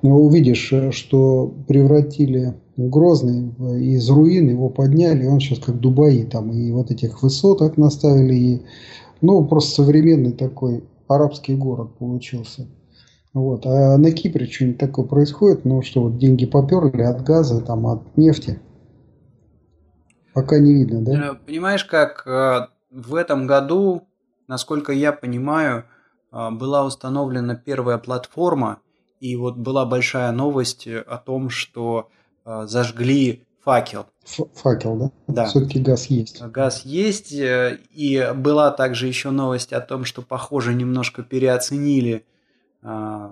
увидишь, 0.02 0.72
что 0.94 1.52
превратили 1.66 2.54
Грозный 2.76 3.52
из 3.80 4.08
руин, 4.08 4.48
его 4.48 4.68
подняли, 4.68 5.26
он 5.26 5.40
сейчас 5.40 5.58
как 5.58 5.80
Дубаи 5.80 6.22
там, 6.22 6.52
и 6.52 6.70
вот 6.70 6.90
этих 6.92 7.22
высоток 7.22 7.76
наставили, 7.76 8.34
и, 8.34 8.62
ну, 9.20 9.44
просто 9.44 9.82
современный 9.82 10.32
такой 10.32 10.84
арабский 11.08 11.54
город 11.54 11.90
получился. 11.98 12.68
Вот. 13.34 13.66
А 13.66 13.98
на 13.98 14.12
Кипре 14.12 14.46
что-нибудь 14.46 14.78
такое 14.78 15.04
происходит, 15.04 15.64
ну, 15.64 15.82
что 15.82 16.02
вот 16.02 16.18
деньги 16.18 16.46
поперли 16.46 17.02
от 17.02 17.22
газа, 17.24 17.60
там, 17.60 17.86
от 17.86 18.16
нефти. 18.16 18.60
Пока 20.32 20.58
не 20.58 20.72
видно, 20.72 21.02
да? 21.02 21.38
Понимаешь, 21.46 21.84
как 21.84 22.71
в 22.92 23.14
этом 23.14 23.46
году, 23.46 24.06
насколько 24.46 24.92
я 24.92 25.12
понимаю, 25.12 25.86
а, 26.30 26.50
была 26.50 26.84
установлена 26.84 27.54
первая 27.54 27.98
платформа, 27.98 28.80
и 29.20 29.36
вот 29.36 29.56
была 29.56 29.86
большая 29.86 30.32
новость 30.32 30.86
о 30.86 31.16
том, 31.16 31.50
что 31.50 32.10
а, 32.44 32.66
зажгли 32.66 33.46
факел. 33.64 34.06
Факел, 34.54 34.96
да? 34.96 35.10
Да. 35.28 35.44
Все-таки 35.46 35.80
газ 35.80 36.06
есть. 36.06 36.42
Газ 36.42 36.84
есть, 36.84 37.32
э, 37.32 37.78
и 37.90 38.32
была 38.34 38.70
также 38.70 39.06
еще 39.06 39.30
новость 39.30 39.72
о 39.72 39.80
том, 39.80 40.04
что, 40.04 40.22
похоже, 40.22 40.74
немножко 40.74 41.22
переоценили 41.22 42.24
а, 42.82 43.30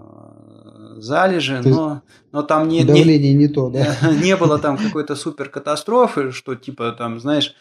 залежи, 0.99 1.61
но, 1.65 2.03
но 2.31 2.43
там 2.43 2.69
не, 2.69 2.85
давление 2.85 3.35
не, 3.35 3.47
не 3.47 3.49
то, 3.49 3.69
да? 3.69 3.97
Не 4.23 4.37
было 4.37 4.61
там 4.61 4.77
какой-то 4.77 5.17
супер 5.17 5.49
катастрофы, 5.49 6.31
что 6.31 6.55
типа 6.55 6.93
там, 6.93 7.19
знаешь, 7.19 7.57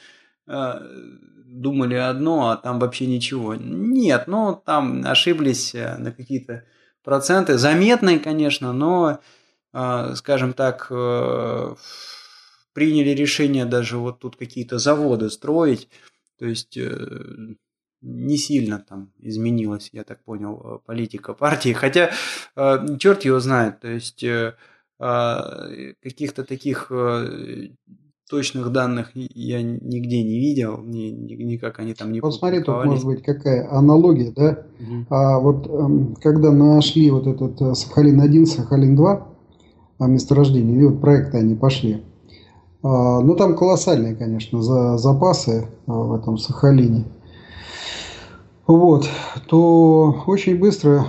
думали 1.49 1.95
одно, 1.95 2.49
а 2.49 2.57
там 2.57 2.79
вообще 2.79 3.07
ничего. 3.07 3.55
Нет, 3.55 4.27
ну 4.27 4.61
там 4.65 5.03
ошиблись 5.05 5.73
э, 5.75 5.97
на 5.97 6.11
какие-то 6.11 6.63
проценты. 7.03 7.57
Заметные, 7.57 8.19
конечно, 8.19 8.71
но, 8.71 9.19
э, 9.73 10.13
скажем 10.15 10.53
так, 10.53 10.87
э, 10.91 11.75
приняли 12.73 13.09
решение 13.09 13.65
даже 13.65 13.97
вот 13.97 14.19
тут 14.19 14.35
какие-то 14.35 14.77
заводы 14.77 15.29
строить. 15.29 15.89
То 16.37 16.45
есть 16.45 16.77
не 18.01 18.37
сильно 18.37 18.79
там 18.79 19.11
изменилась, 19.19 19.89
я 19.91 20.03
так 20.05 20.23
понял, 20.23 20.81
политика 20.85 21.33
партии. 21.33 21.73
Хотя 21.73 22.11
черт 22.55 23.25
его 23.25 23.39
знает. 23.41 23.81
То 23.81 23.89
есть 23.89 24.23
каких-то 24.97 26.45
таких 26.45 26.89
точных 28.29 28.71
данных 28.71 29.11
я 29.15 29.61
нигде 29.63 30.23
не 30.23 30.39
видел, 30.39 30.79
ни, 30.83 31.09
никак 31.09 31.79
они 31.79 31.93
там 31.93 32.11
не 32.11 32.21
Вот 32.21 32.35
смотри, 32.35 32.61
тут 32.61 32.85
может 32.85 33.05
быть 33.05 33.23
какая 33.23 33.69
аналогия, 33.71 34.31
да? 34.35 34.65
Угу. 34.79 35.05
А 35.09 35.39
вот 35.39 35.67
эм, 35.67 36.15
когда 36.21 36.51
нашли 36.51 37.09
вот 37.09 37.25
этот 37.25 37.59
э, 37.61 37.73
Сахалин-1, 37.73 38.45
Сахалин-2, 38.45 39.23
а, 39.97 40.07
месторождение, 40.07 40.77
или 40.77 40.85
вот 40.85 41.01
проекты 41.01 41.39
они 41.39 41.55
пошли, 41.55 42.03
а, 42.83 43.19
ну 43.19 43.35
там 43.35 43.55
колоссальные, 43.55 44.15
конечно, 44.15 44.61
за, 44.61 44.97
запасы 44.97 45.67
а, 45.87 45.91
в 45.91 46.13
этом 46.13 46.37
Сахалине. 46.37 47.05
Вот, 48.69 49.09
то 49.47 50.23
очень 50.27 50.59
быстро 50.59 51.07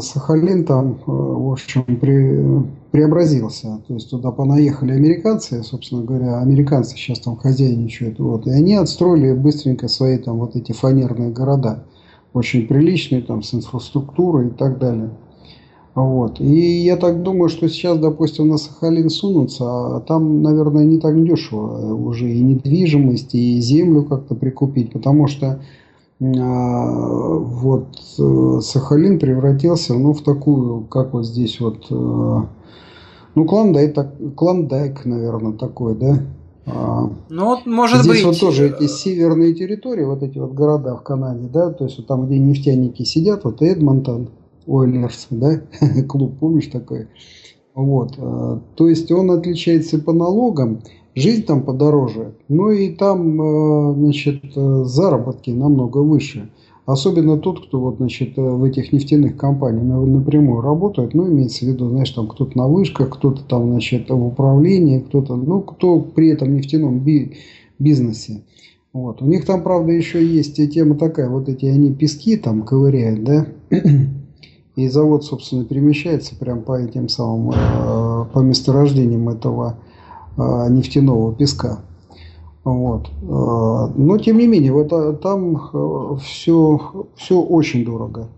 Сахалин 0.00 0.64
там, 0.64 0.92
э, 0.92 0.96
в 1.06 1.52
общем, 1.52 1.84
при, 1.84 2.64
преобразился. 2.90 3.82
То 3.86 3.92
есть 3.92 4.08
туда 4.08 4.30
понаехали 4.30 4.92
американцы, 4.92 5.62
собственно 5.64 6.02
говоря, 6.02 6.40
американцы 6.40 6.96
сейчас 6.96 7.20
там 7.20 7.36
хозяйничают. 7.36 8.18
Вот, 8.18 8.46
и 8.46 8.50
они 8.52 8.76
отстроили 8.76 9.34
быстренько 9.34 9.86
свои 9.86 10.16
там 10.16 10.38
вот 10.38 10.56
эти 10.56 10.72
фанерные 10.72 11.30
города. 11.30 11.84
Очень 12.32 12.66
приличные, 12.66 13.20
там, 13.20 13.42
с 13.42 13.52
инфраструктурой 13.52 14.46
и 14.46 14.52
так 14.52 14.78
далее. 14.78 15.10
Вот. 15.94 16.40
И 16.40 16.80
я 16.80 16.96
так 16.96 17.22
думаю, 17.22 17.50
что 17.50 17.68
сейчас, 17.68 17.98
допустим, 17.98 18.48
на 18.48 18.56
Сахалин 18.56 19.10
сунутся, 19.10 19.64
а 19.66 20.00
там, 20.00 20.40
наверное, 20.40 20.86
не 20.86 20.98
так 20.98 21.22
дешево 21.22 21.94
уже 21.94 22.32
и 22.32 22.40
недвижимость, 22.40 23.34
и 23.34 23.60
землю 23.60 24.04
как-то 24.04 24.34
прикупить, 24.34 24.90
потому 24.90 25.26
что 25.26 25.60
вот 26.24 27.88
э, 28.18 28.60
Сахалин 28.60 29.18
превратился 29.18 29.94
ну, 29.94 30.12
в 30.12 30.22
такую, 30.22 30.84
как 30.84 31.14
вот 31.14 31.26
здесь 31.26 31.58
вот, 31.58 31.86
э, 31.90 32.40
ну, 33.34 33.44
Клондайк, 33.44 33.96
Клондайк 34.36 35.04
наверное, 35.04 35.52
такой, 35.52 35.96
да? 35.96 36.20
А, 36.64 37.10
ну, 37.28 37.44
вот, 37.46 37.66
может 37.66 38.02
Здесь 38.02 38.22
быть. 38.22 38.24
вот 38.24 38.38
тоже 38.38 38.68
эти 38.68 38.86
северные 38.86 39.52
территории, 39.52 40.04
вот 40.04 40.22
эти 40.22 40.38
вот 40.38 40.52
города 40.52 40.94
в 40.94 41.02
Канаде, 41.02 41.48
да, 41.52 41.70
то 41.70 41.84
есть 41.84 41.98
вот 41.98 42.06
там, 42.06 42.26
где 42.26 42.38
нефтяники 42.38 43.02
сидят, 43.02 43.42
вот 43.42 43.60
Эдмонтон, 43.60 44.28
Ойлерс, 44.68 45.26
да, 45.30 45.60
клуб, 46.08 46.38
помнишь 46.38 46.68
такой? 46.68 47.08
Вот, 47.74 48.12
э, 48.16 48.58
то 48.76 48.88
есть 48.88 49.10
он 49.10 49.32
отличается 49.32 49.98
по 49.98 50.12
налогам, 50.12 50.82
жизнь 51.14 51.44
там 51.44 51.62
подороже, 51.62 52.34
но 52.48 52.70
и 52.70 52.90
там, 52.90 53.40
э, 53.40 53.94
значит, 53.94 54.42
э, 54.56 54.84
заработки 54.84 55.50
намного 55.50 55.98
выше. 55.98 56.50
Особенно 56.84 57.38
тот, 57.38 57.66
кто 57.66 57.80
вот, 57.80 57.96
значит, 57.98 58.36
э, 58.36 58.42
в 58.42 58.64
этих 58.64 58.92
нефтяных 58.92 59.36
компаниях 59.36 59.84
напрямую 59.84 60.62
работает, 60.62 61.14
ну, 61.14 61.28
имеется 61.28 61.64
в 61.64 61.68
виду, 61.68 61.88
знаешь, 61.90 62.10
там 62.10 62.28
кто-то 62.28 62.56
на 62.56 62.66
вышках, 62.66 63.10
кто-то 63.10 63.42
там, 63.44 63.70
значит, 63.70 64.10
в 64.10 64.26
управлении, 64.26 65.00
кто-то, 65.00 65.36
ну, 65.36 65.60
кто 65.60 66.00
при 66.00 66.28
этом 66.30 66.54
нефтяном 66.54 67.00
би 67.00 67.36
бизнесе. 67.78 68.42
Вот. 68.92 69.22
У 69.22 69.26
них 69.26 69.44
там, 69.46 69.62
правда, 69.62 69.92
еще 69.92 70.24
есть 70.24 70.56
тема 70.72 70.96
такая, 70.96 71.28
вот 71.28 71.48
эти 71.48 71.66
они 71.66 71.92
пески 71.94 72.36
там 72.36 72.62
ковыряют, 72.62 73.24
да, 73.24 73.46
и 74.76 74.88
завод, 74.88 75.24
собственно, 75.24 75.64
перемещается 75.64 76.36
прям 76.36 76.62
по 76.62 76.78
этим 76.78 77.08
самым, 77.08 77.54
по 78.32 78.38
месторождениям 78.40 79.28
этого 79.28 79.78
нефтяного 80.36 81.34
песка. 81.34 81.80
Вот. 82.64 83.10
А, 83.28 83.92
но 83.96 84.18
тем 84.18 84.38
не 84.38 84.46
менее, 84.46 84.72
вот 84.72 84.92
а, 84.92 85.12
там 85.14 86.18
все, 86.20 87.06
все 87.16 87.40
очень 87.40 87.84
дорого. 87.84 88.28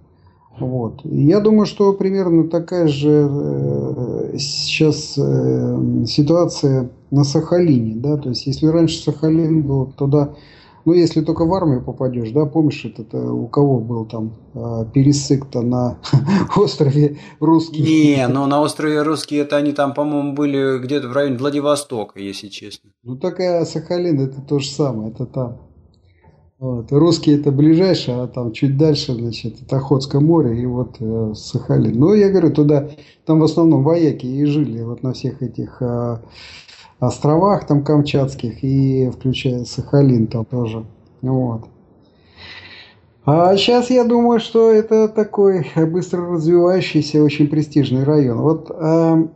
Вот. 0.59 1.01
Я 1.05 1.41
думаю, 1.41 1.67
что 1.67 1.93
примерно 1.93 2.49
такая 2.49 2.87
же 2.87 3.29
э, 3.29 4.37
сейчас 4.39 5.15
э, 5.19 6.05
ситуация 6.07 6.91
на 7.11 7.25
Сахалине. 7.25 7.97
Да? 7.97 8.17
То 8.17 8.29
есть, 8.29 8.47
если 8.47 8.67
раньше 8.67 9.03
Сахалин 9.03 9.63
был, 9.63 9.93
тогда 9.99 10.31
ну, 10.85 10.93
если 10.93 11.23
только 11.23 11.47
в 11.47 11.55
армию 11.55 11.83
попадешь, 11.83 12.31
да, 12.31 12.45
помнишь, 12.45 12.85
это 12.85 13.33
у 13.33 13.49
кого 13.49 13.81
был 13.81 14.05
там 14.05 14.35
э, 14.55 14.85
пересык-то 14.93 15.63
на 15.63 15.99
острове 16.57 17.19
Русский? 17.41 17.83
Не, 17.83 18.29
ну 18.29 18.47
на 18.47 18.61
острове 18.61 19.03
Русский 19.03 19.37
это 19.37 19.57
они 19.57 19.73
там, 19.73 19.95
по-моему, 19.95 20.35
были 20.35 20.79
где-то 20.79 21.09
в 21.09 21.13
районе 21.13 21.39
Владивостока, 21.39 22.21
если 22.21 22.49
честно. 22.49 22.91
Ну, 23.03 23.17
такая 23.17 23.65
Сахалин 23.65 24.21
это 24.21 24.43
то 24.43 24.59
же 24.59 24.69
самое, 24.69 25.11
это 25.11 25.27
там. 25.27 25.59
Вот. 26.59 26.93
Русские 26.93 27.41
это 27.41 27.51
ближайшее, 27.51 28.23
а 28.23 28.27
там 28.27 28.53
чуть 28.53 28.77
дальше, 28.79 29.13
значит, 29.13 29.61
это 29.61 29.77
Охотское 29.77 30.21
море 30.21 30.63
и 30.63 30.67
вот 30.67 30.97
э, 31.01 31.33
Сахалин. 31.35 31.99
Ну, 31.99 32.15
я 32.15 32.31
говорю, 32.31 32.53
туда, 32.53 32.89
там 33.27 33.41
в 33.41 33.45
основном 33.45 33.83
вояки 33.83 34.27
и 34.27 34.45
жили 34.45 34.83
вот 34.83 35.03
на 35.03 35.13
всех 35.13 35.43
этих 35.43 35.79
э, 35.81 36.19
островах 37.01 37.67
там 37.67 37.83
камчатских 37.85 38.63
и 38.63 39.11
включая 39.11 39.65
Сахалин 39.65 40.27
там 40.27 40.45
тоже. 40.45 40.85
Вот. 41.23 41.69
А 43.27 43.57
сейчас 43.57 43.91
я 43.91 44.05
думаю, 44.05 44.39
что 44.39 44.71
это 44.71 45.09
такой 45.09 45.67
быстро 45.77 46.27
развивающийся, 46.27 47.23
очень 47.23 47.49
престижный 47.49 48.05
район. 48.05 48.39
Вот 48.39 48.71
а, 48.71 49.29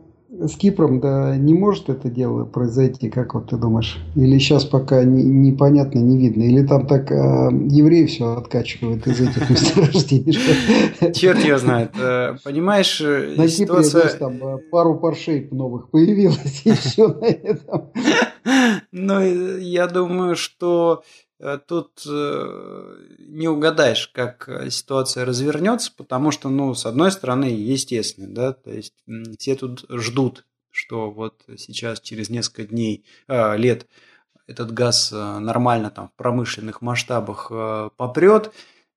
с 0.47 0.55
Кипром 0.55 0.99
да 0.99 1.35
не 1.37 1.53
может 1.53 1.89
это 1.89 2.09
дело 2.09 2.45
произойти, 2.45 3.09
как 3.09 3.33
вот 3.33 3.49
ты 3.49 3.57
думаешь? 3.57 3.97
Или 4.15 4.37
сейчас 4.39 4.65
пока 4.65 5.03
не, 5.03 5.23
непонятно, 5.23 5.99
не 5.99 6.17
видно? 6.17 6.43
Или 6.43 6.65
там 6.65 6.87
так 6.87 7.11
э, 7.11 7.15
евреи 7.15 8.05
все 8.05 8.37
откачивают 8.37 9.05
из 9.07 9.19
этих 9.21 9.49
месторождений? 9.49 10.33
Черт 11.13 11.43
его 11.43 11.57
знает. 11.57 11.91
Э, 11.99 12.35
понимаешь, 12.43 13.01
э, 13.01 13.35
на. 13.35 13.47
Кипре, 13.47 14.09
там 14.17 14.37
э, 14.41 14.57
пару 14.71 14.95
паршей 14.99 15.47
новых 15.51 15.89
появилось, 15.89 16.61
и 16.65 16.71
все 16.71 17.07
на 17.07 17.25
этом. 17.25 17.91
Ну, 18.91 19.21
я 19.21 19.87
думаю, 19.87 20.35
что 20.35 21.03
тут 21.67 22.05
не 22.05 23.47
угадаешь, 23.47 24.09
как 24.09 24.49
ситуация 24.69 25.25
развернется, 25.25 25.91
потому 25.95 26.31
что, 26.31 26.49
ну, 26.49 26.73
с 26.73 26.85
одной 26.85 27.11
стороны, 27.11 27.45
естественно, 27.45 28.27
да, 28.27 28.53
то 28.53 28.71
есть 28.71 28.93
все 29.37 29.55
тут 29.55 29.85
ждут, 29.89 30.45
что 30.69 31.11
вот 31.11 31.41
сейчас 31.57 32.01
через 32.01 32.29
несколько 32.29 32.65
дней, 32.65 33.05
э, 33.27 33.57
лет 33.57 33.87
этот 34.47 34.73
газ 34.73 35.11
нормально 35.11 35.91
там 35.91 36.09
в 36.09 36.13
промышленных 36.13 36.81
масштабах 36.81 37.47
э, 37.51 37.89
попрет, 37.95 38.51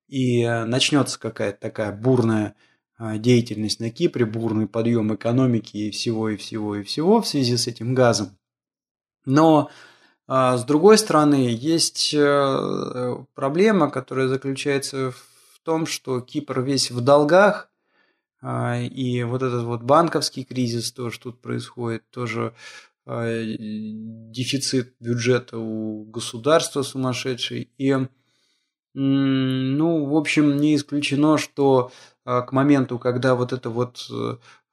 и 0.09 0.45
начнется 0.45 1.19
какая-то 1.19 1.61
такая 1.61 1.93
бурная 1.93 2.55
деятельность 2.99 3.81
на 3.81 3.91
Кипре, 3.91 4.27
бурный 4.27 4.67
подъем 4.67 5.15
экономики 5.15 5.77
и 5.77 5.91
всего, 5.91 6.29
и 6.29 6.37
всего, 6.37 6.77
и 6.77 6.83
всего 6.83 7.23
в 7.23 7.27
связи 7.27 7.57
с 7.57 7.67
этим 7.67 7.95
газом. 7.95 8.37
Но 9.25 9.71
а 9.71 9.92
с 10.29 10.65
другой 10.65 10.99
стороны, 10.99 11.49
есть 11.51 12.15
э, 12.15 13.17
проблема, 13.35 13.91
которая 13.91 14.29
заключается 14.29 15.11
в 15.11 15.61
том, 15.65 15.87
что 15.87 16.21
Кипр 16.21 16.61
весь 16.61 16.91
в 16.91 17.01
долгах, 17.01 17.69
а, 18.41 18.81
и 18.81 19.23
вот 19.23 19.43
этот 19.43 19.63
вот 19.65 19.83
банковский 19.83 20.45
кризис 20.45 20.93
тоже 20.93 21.21
тут 21.21 21.41
происходит, 21.41 22.03
тоже 22.11 22.55
а, 23.07 23.27
дефицит 23.45 24.95
бюджета 24.99 25.59
у 25.59 26.05
государства 26.05 26.83
сумасшедший. 26.83 27.71
И, 27.79 27.97
ну, 28.95 30.05
в 30.05 30.17
общем, 30.17 30.57
не 30.57 30.75
исключено, 30.75 31.39
что 31.39 31.93
к 32.25 32.49
моменту, 32.53 32.99
когда 32.99 33.35
вот 33.35 33.53
эта 33.53 33.69
вот 33.71 34.07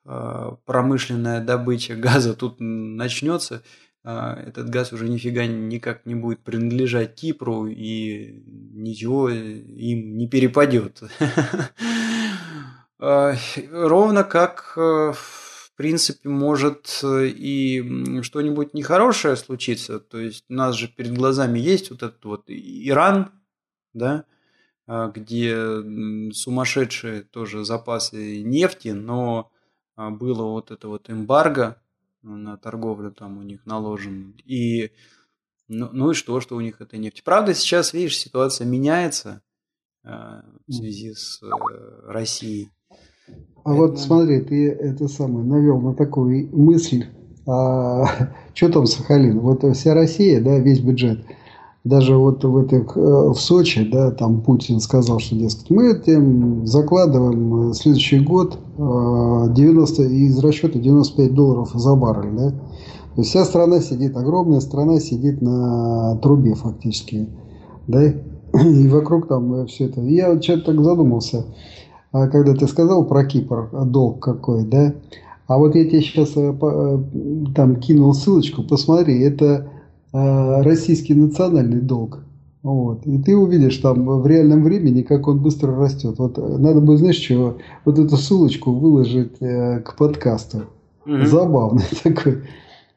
э, 0.06 0.52
промышленная 0.66 1.41
добыча 1.41 1.95
газа 1.95 2.36
тут 2.36 2.58
начнется, 2.60 3.56
а, 3.56 3.62
этот 4.04 4.70
газ 4.70 4.93
уже 4.93 5.10
нифига 5.10 5.45
никак 5.45 6.06
не 6.06 6.16
будет 6.16 6.39
принадлежать 6.39 7.16
Кипру 7.16 7.68
и 7.68 8.41
ничего 8.45 9.30
им 9.30 10.18
не 10.18 10.28
перепадет. 10.28 11.02
А, 13.02 13.34
ровно 13.72 14.26
как, 14.26 14.74
э, 14.76 15.14
в 15.16 15.72
принципе, 15.78 16.28
может 16.28 17.02
и 17.02 18.22
что-нибудь 18.24 18.74
нехорошее 18.74 19.38
случиться. 19.38 20.02
То 20.02 20.20
есть 20.20 20.43
у 20.50 20.54
нас 20.54 20.76
же 20.76 20.89
перед 20.89 21.14
глазами 21.14 21.60
есть 21.60 21.91
вот 21.91 22.04
этот 22.04 22.26
вот 22.26 22.43
Иран, 22.47 23.32
да, 23.93 24.26
а, 24.86 25.08
где 25.08 25.56
сумасшедшие 26.34 27.22
тоже 27.22 27.64
запасы 27.64 28.41
нефти, 28.41 28.89
но 28.89 29.50
было 29.95 30.43
вот 30.43 30.72
это 30.72 30.89
вот 30.89 31.10
эмбарго, 31.10 31.82
на 32.22 32.57
торговлю 32.57 33.11
там 33.11 33.38
у 33.38 33.43
них 33.43 33.65
наложен. 33.65 34.36
И 34.45 34.91
ну, 35.67 35.89
ну 35.91 36.11
и 36.11 36.13
что, 36.13 36.39
что 36.41 36.55
у 36.55 36.61
них 36.61 36.82
это 36.82 36.97
нефть. 36.97 37.24
Правда, 37.24 37.53
сейчас, 37.53 37.93
видишь, 37.93 38.17
ситуация 38.17 38.65
меняется 38.65 39.41
э, 40.03 40.09
в 40.67 40.74
связи 40.74 41.13
с 41.13 41.41
э, 41.41 41.47
Россией. 42.05 42.70
А 43.63 43.74
вот 43.74 43.99
смотри, 43.99 44.41
ты 44.41 44.70
это 44.72 45.07
самое 45.07 45.45
навел 45.45 45.80
на 45.80 45.93
такую 45.93 46.49
мысль. 46.55 47.05
А, 47.47 48.05
что 48.53 48.70
там 48.72 48.86
Сахалин? 48.86 49.39
Вот 49.39 49.63
вся 49.76 49.93
Россия, 49.93 50.41
да, 50.41 50.59
весь 50.59 50.80
бюджет– 50.80 51.26
даже 51.84 52.17
вот 52.17 52.43
в, 52.43 52.57
этих, 52.57 52.97
э, 52.97 53.30
в 53.30 53.36
Сочи, 53.36 53.89
да, 53.89 54.11
там 54.11 54.41
Путин 54.41 54.80
сказал, 54.80 55.19
что, 55.19 55.36
дескать, 55.36 55.69
мы 55.69 55.93
этим 55.93 56.65
закладываем 56.65 57.73
следующий 57.73 58.19
год 58.19 58.57
90, 58.77 60.03
э, 60.03 60.05
из 60.07 60.39
расчета 60.39 60.80
95 60.80 61.34
долларов 61.34 61.71
за 61.73 61.95
баррель, 61.95 62.36
да. 62.36 62.49
То 62.51 63.21
есть 63.21 63.30
вся 63.30 63.45
страна 63.45 63.80
сидит, 63.80 64.15
огромная 64.15 64.59
страна 64.59 64.99
сидит 64.99 65.41
на 65.41 66.17
трубе 66.17 66.53
фактически, 66.53 67.30
да, 67.88 68.03
и 68.53 68.88
вокруг 68.88 69.27
там 69.27 69.65
все 69.67 69.86
это. 69.86 70.01
Я 70.01 70.34
вот 70.34 70.43
что-то 70.43 70.73
так 70.73 70.84
задумался, 70.84 71.45
а 72.11 72.27
когда 72.27 72.55
ты 72.55 72.67
сказал 72.67 73.05
про 73.05 73.23
Кипр, 73.23 73.69
долг 73.86 74.19
какой, 74.19 74.65
да, 74.65 74.95
а 75.47 75.57
вот 75.57 75.75
я 75.75 75.86
тебе 75.86 76.01
сейчас 76.01 76.32
э, 76.36 76.53
там 77.55 77.75
кинул 77.77 78.13
ссылочку, 78.13 78.63
посмотри, 78.63 79.21
это 79.21 79.69
Э, 79.69 79.78
российский 80.12 81.14
национальный 81.14 81.82
долг. 81.82 82.20
Вот. 82.62 83.05
И 83.05 83.18
ты 83.20 83.38
увидишь 83.38 83.78
там 83.78 84.05
в 84.22 84.28
реальном 84.28 84.64
времени, 84.64 85.01
как 85.01 85.28
он 85.28 85.39
быстро 85.39 85.76
растет. 85.76 86.16
Вот 86.18 86.38
надо 86.38 86.82
бы, 86.82 86.97
знаешь, 86.97 87.16
чего, 87.16 87.57
вот 87.86 87.97
эту 87.97 88.18
ссылочку 88.18 88.74
выложить 88.74 89.41
э, 89.41 89.80
к 89.80 89.95
подкасту. 89.95 90.66
Угу. 91.05 91.26
Забавный 91.26 91.86
такой. 92.03 92.43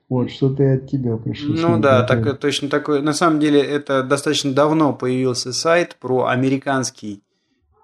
Вот, 0.09 0.31
что-то 0.31 0.75
от 0.75 0.91
тебя 0.91 1.17
пришло. 1.17 1.55
Ну 1.55 1.81
да, 1.81 2.03
так, 2.03 2.39
точно 2.39 2.69
такой. 2.69 3.03
На 3.03 3.13
самом 3.13 3.41
деле, 3.41 3.61
это 3.61 4.03
достаточно 4.03 4.53
давно 4.53 4.93
появился 4.93 5.53
сайт 5.53 5.97
про 6.01 6.27
американский 6.27 7.23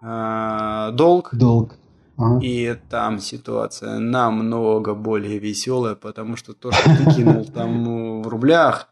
э, 0.03 0.91
долг. 0.93 1.31
Долг. 1.33 1.77
Ага. 2.17 2.41
И 2.45 2.77
там 2.91 3.21
ситуация 3.21 4.01
намного 4.01 4.95
более 4.95 5.39
веселая, 5.39 5.95
потому 5.95 6.37
что 6.37 6.53
то, 6.53 6.73
что 6.73 6.91
ты 6.97 7.15
кинул 7.15 7.45
там 7.45 8.23
в 8.23 8.29
рублях, 8.29 8.89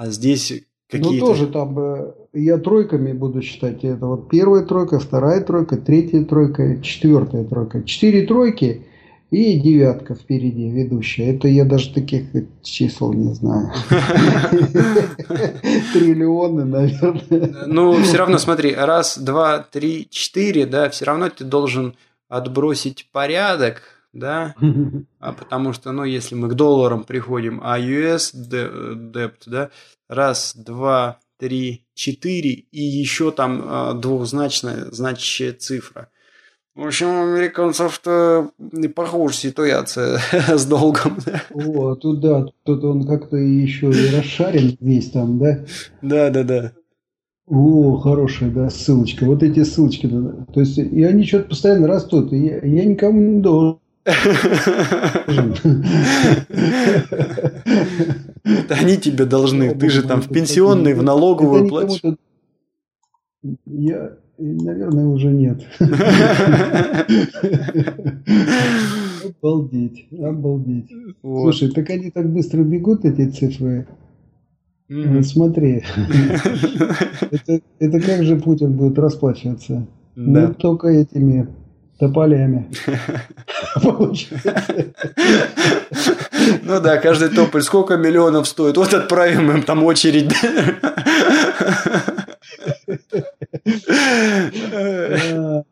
а 0.00 0.06
здесь 0.06 0.50
ну, 0.50 0.58
какие-то... 0.88 1.26
Ну, 1.26 1.26
тоже 1.26 1.46
там 1.48 1.78
э, 1.78 2.12
я 2.32 2.56
тройками 2.56 3.12
буду 3.12 3.42
считать. 3.42 3.84
Это 3.84 4.06
вот 4.06 4.30
первая 4.30 4.64
тройка, 4.64 4.98
вторая 4.98 5.42
тройка, 5.42 5.76
третья 5.76 6.24
тройка, 6.24 6.80
четвертая 6.80 7.44
тройка. 7.44 7.82
Четыре 7.82 8.26
тройки 8.26 8.86
и 9.30 9.60
девятка 9.60 10.14
впереди 10.14 10.70
ведущая. 10.70 11.36
Это 11.36 11.48
я 11.48 11.66
даже 11.66 11.92
таких 11.92 12.28
чисел 12.62 13.12
не 13.12 13.34
знаю. 13.34 13.70
Триллионы, 15.92 16.64
наверное. 16.64 17.66
Ну, 17.66 18.02
все 18.02 18.16
равно 18.16 18.38
смотри, 18.38 18.74
раз, 18.74 19.18
два, 19.18 19.58
три, 19.58 20.08
четыре, 20.08 20.64
да, 20.64 20.88
все 20.88 21.04
равно 21.04 21.28
ты 21.28 21.44
должен 21.44 21.94
отбросить 22.30 23.06
порядок, 23.12 23.99
да, 24.12 24.54
а 25.18 25.32
потому 25.32 25.72
что, 25.72 25.92
ну, 25.92 26.04
если 26.04 26.34
мы 26.34 26.48
к 26.48 26.54
долларам 26.54 27.04
приходим, 27.04 27.60
а 27.62 27.78
US 27.78 28.34
debt, 28.34 29.34
да, 29.46 29.70
раз, 30.08 30.54
два, 30.56 31.18
три, 31.38 31.86
четыре 31.94 32.50
и 32.50 32.82
еще 32.82 33.32
там 33.32 33.62
а, 33.64 33.94
двухзначная 33.94 34.86
значащая 34.90 35.52
цифра. 35.52 36.08
В 36.76 36.86
общем, 36.86 37.08
у 37.08 37.22
американцев-то 37.24 38.50
не 38.58 38.88
похожа 38.88 39.34
ситуация 39.34 40.20
с 40.48 40.66
долгом. 40.66 41.18
О, 41.52 41.94
тут 41.96 42.20
да, 42.20 42.46
тут 42.64 42.84
он 42.84 43.06
как-то 43.06 43.36
еще 43.36 43.90
и 43.90 44.16
расшарен 44.16 44.76
весь 44.80 45.10
там, 45.10 45.38
да? 45.38 45.64
Да, 46.00 46.30
да, 46.30 46.44
да. 46.44 46.72
О, 47.46 47.96
хорошая, 47.96 48.50
да, 48.50 48.70
ссылочка. 48.70 49.24
Вот 49.24 49.42
эти 49.42 49.64
ссылочки. 49.64 50.06
Да. 50.06 50.46
То 50.54 50.60
есть, 50.60 50.78
и 50.78 51.02
они 51.02 51.26
что-то 51.26 51.48
постоянно 51.48 51.88
растут. 51.88 52.32
И 52.32 52.38
я, 52.38 52.58
я 52.58 52.84
никому 52.84 53.20
не 53.20 53.40
должен. 53.40 53.80
Это 54.04 55.56
они 58.74 58.96
тебе 58.96 59.26
должны. 59.26 59.74
Ты 59.74 59.90
же 59.90 60.02
там 60.02 60.22
в 60.22 60.28
пенсионный, 60.28 60.94
в 60.94 61.02
налоговую 61.02 61.68
платишь. 61.68 62.00
Я, 63.66 64.12
наверное, 64.38 65.04
уже 65.06 65.28
нет. 65.28 65.66
Обалдеть, 69.42 70.08
обалдеть. 70.18 70.90
Слушай, 71.20 71.70
так 71.70 71.90
они 71.90 72.10
так 72.10 72.32
быстро 72.32 72.62
бегут, 72.62 73.04
эти 73.04 73.28
цифры. 73.30 73.86
Mm-hmm. 74.90 75.22
Смотри, 75.22 75.84
это, 77.30 77.60
это 77.78 78.00
как 78.00 78.24
же 78.24 78.36
Путин 78.36 78.76
будет 78.76 78.98
расплачиваться? 78.98 79.86
Да. 80.16 80.48
Ну, 80.48 80.54
только 80.54 80.88
этими 80.88 81.48
тополями. 82.00 82.70
Ну 86.62 86.80
да, 86.80 86.96
каждый 86.96 87.28
тополь 87.28 87.62
сколько 87.62 87.96
миллионов 87.96 88.48
стоит? 88.48 88.76
Вот 88.76 88.94
отправим 88.94 89.50
им 89.50 89.62
там 89.62 89.84
очередь. 89.84 90.32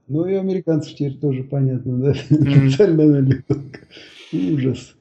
Ну 0.09 0.27
и 0.27 0.35
американцев 0.35 0.95
теперь 0.95 1.19
тоже 1.19 1.45
понятно, 1.45 1.99
да? 1.99 2.15
Специальная 2.15 3.07
налетка. 3.07 3.57
Ужас. 4.33 4.95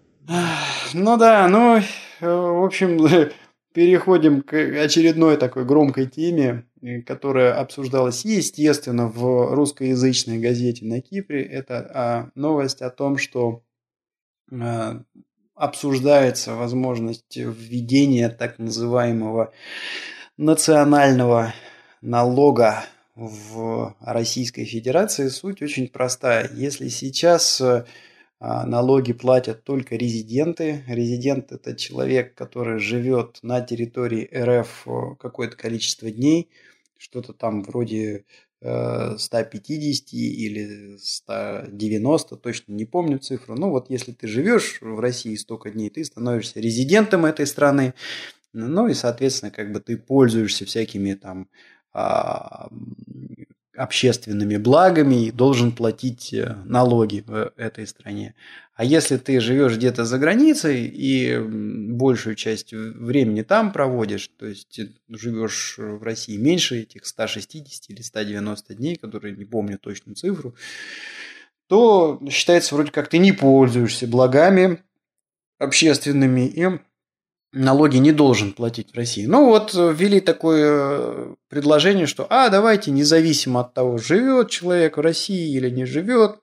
Ну 0.93 1.17
да, 1.17 1.47
ну, 1.47 1.81
в 2.21 2.65
общем, 2.65 3.29
переходим 3.73 4.41
к 4.41 4.53
очередной 4.53 5.37
такой 5.37 5.65
громкой 5.65 6.05
теме, 6.05 6.63
которая 7.05 7.59
обсуждалась, 7.59 8.25
естественно, 8.25 9.07
в 9.07 9.53
русскоязычной 9.53 10.39
газете 10.39 10.85
на 10.85 11.01
Кипре. 11.01 11.43
Это 11.43 11.91
а, 11.93 12.29
новость 12.35 12.81
о 12.81 12.89
том, 12.89 13.17
что 13.17 13.63
а, 14.51 15.01
обсуждается 15.55 16.55
возможность 16.55 17.35
введения 17.35 18.29
так 18.29 18.59
называемого 18.59 19.51
национального 20.37 21.53
налога 22.01 22.85
в 23.15 23.95
Российской 23.99 24.65
Федерации. 24.65 25.29
Суть 25.29 25.61
очень 25.61 25.87
простая. 25.87 26.49
Если 26.53 26.89
сейчас 26.89 27.61
а, 28.39 28.65
налоги 28.67 29.13
платят 29.13 29.63
только 29.63 29.95
резиденты. 29.95 30.83
Резидент– 30.87 31.51
это 31.51 31.75
человек, 31.75 32.35
который 32.35 32.79
живет 32.79 33.39
на 33.41 33.61
территории 33.61 34.29
РФ 34.31 34.87
э, 34.87 35.15
какое-то 35.19 35.57
количество 35.57 36.11
дней, 36.11 36.49
что-то 36.97 37.33
там 37.33 37.63
вроде 37.63 38.25
150 38.61 40.13
э, 40.13 40.17
или 40.17 40.97
190, 40.97 42.37
точно 42.37 42.73
не 42.73 42.85
помню 42.85 43.19
цифру. 43.19 43.55
Ну 43.55 43.69
вот 43.69 43.89
если 43.89 44.11
ты 44.11 44.27
живешь 44.27 44.79
в 44.81 44.99
России 44.99 45.35
столько 45.35 45.69
дней, 45.69 45.89
ты 45.89 46.03
становишься 46.03 46.59
резидентом 46.59 47.25
этой 47.25 47.45
страны, 47.45 47.93
ну 48.53 48.87
и, 48.87 48.93
соответственно, 48.93 49.51
как 49.51 49.71
бы 49.71 49.79
ты 49.79 49.97
пользуешься 49.97 50.65
всякими 50.65 51.13
там 51.13 51.49
а, 51.93 52.69
общественными 53.77 54.57
благами 54.57 55.27
и 55.27 55.31
должен 55.31 55.71
платить 55.71 56.33
э, 56.33 56.55
налоги 56.65 57.23
в 57.25 57.53
этой 57.57 57.85
стране. 57.85 58.33
А 58.73 58.83
если 58.83 59.17
ты 59.17 59.39
живешь 59.39 59.75
где-то 59.75 60.03
за 60.03 60.17
границей 60.17 60.85
и 60.87 61.39
большую 61.39 62.35
часть 62.35 62.73
времени 62.73 63.43
там 63.43 63.71
проводишь, 63.71 64.29
то 64.37 64.47
есть 64.47 64.79
живешь 65.09 65.75
в 65.77 66.01
России 66.03 66.37
меньше 66.37 66.81
этих 66.81 67.05
160 67.05 67.89
или 67.89 68.01
190 68.01 68.75
дней, 68.75 68.95
которые 68.95 69.35
не 69.35 69.45
помню 69.45 69.77
точную 69.77 70.15
цифру, 70.15 70.55
то 71.67 72.21
считается 72.29 72.75
вроде 72.75 72.91
как 72.91 73.09
ты 73.09 73.19
не 73.19 73.31
пользуешься 73.31 74.07
благами 74.07 74.83
общественными 75.59 76.47
и 76.47 76.79
налоги 77.53 77.97
не 77.97 78.11
должен 78.11 78.51
платить 78.51 78.91
в 78.91 78.95
России. 78.95 79.25
Ну 79.25 79.45
вот 79.45 79.73
э, 79.73 79.93
ввели 79.93 80.19
такое 80.19 80.65
э, 80.65 81.35
предложение, 81.49 82.05
что 82.05 82.27
а 82.29 82.49
давайте 82.49 82.91
независимо 82.91 83.61
от 83.61 83.73
того, 83.73 83.97
живет 83.97 84.49
человек 84.49 84.97
в 84.97 85.01
России 85.01 85.55
или 85.55 85.69
не 85.69 85.85
живет, 85.85 86.39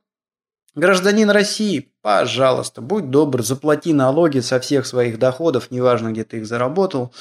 гражданин 0.75 1.31
России, 1.31 1.93
пожалуйста, 2.03 2.81
будь 2.81 3.11
добр, 3.11 3.43
заплати 3.43 3.93
налоги 3.93 4.41
со 4.41 4.61
всех 4.61 4.87
своих 4.87 5.19
доходов, 5.19 5.71
неважно 5.71 6.13
где 6.13 6.25
ты 6.25 6.39
их 6.39 6.47
заработал, 6.47 7.13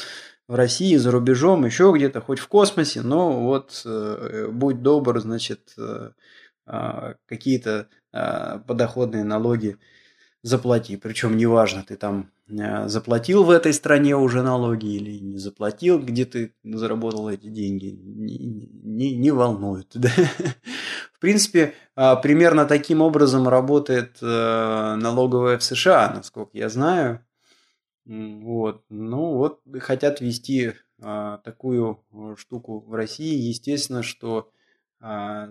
в 0.47 0.55
России, 0.55 0.97
за 0.97 1.11
рубежом, 1.11 1.65
еще 1.65 1.93
где-то, 1.95 2.19
хоть 2.21 2.39
в 2.39 2.47
космосе, 2.47 3.01
но 3.01 3.41
вот 3.43 3.81
э, 3.86 4.49
будь 4.51 4.81
добр, 4.81 5.19
значит, 5.21 5.73
э, 5.77 6.11
э, 6.67 7.13
какие-то 7.25 7.88
э, 8.11 8.59
подоходные 8.67 9.23
налоги 9.23 9.77
заплати. 10.43 10.97
Причем 10.97 11.37
неважно, 11.37 11.83
ты 11.87 11.95
там 11.95 12.29
э, 12.49 12.87
заплатил 12.87 13.43
в 13.43 13.49
этой 13.49 13.73
стране 13.73 14.15
уже 14.15 14.43
налоги 14.43 14.95
или 14.95 15.17
не 15.17 15.37
заплатил, 15.37 15.99
где 15.99 16.25
ты 16.25 16.53
заработал 16.63 17.29
эти 17.29 17.47
деньги, 17.47 17.97
не, 18.03 18.37
не, 18.37 19.15
не 19.15 19.31
волнует. 19.31 19.87
Да? 19.95 20.09
В 21.13 21.19
принципе, 21.19 21.73
а, 21.95 22.17
примерно 22.17 22.65
таким 22.65 23.01
образом 23.01 23.47
работает 23.47 24.17
э, 24.21 24.95
налоговая 24.95 25.57
в 25.57 25.63
США, 25.63 26.11
насколько 26.13 26.57
я 26.57 26.67
знаю. 26.67 27.25
Вот. 28.05 28.83
Ну 28.89 29.37
вот, 29.37 29.61
хотят 29.79 30.19
ввести 30.19 30.73
а, 31.01 31.37
такую 31.37 32.03
э, 32.11 32.35
штуку 32.37 32.81
в 32.81 32.93
России. 32.93 33.47
Естественно, 33.47 34.03
что 34.03 34.51
а, 34.99 35.47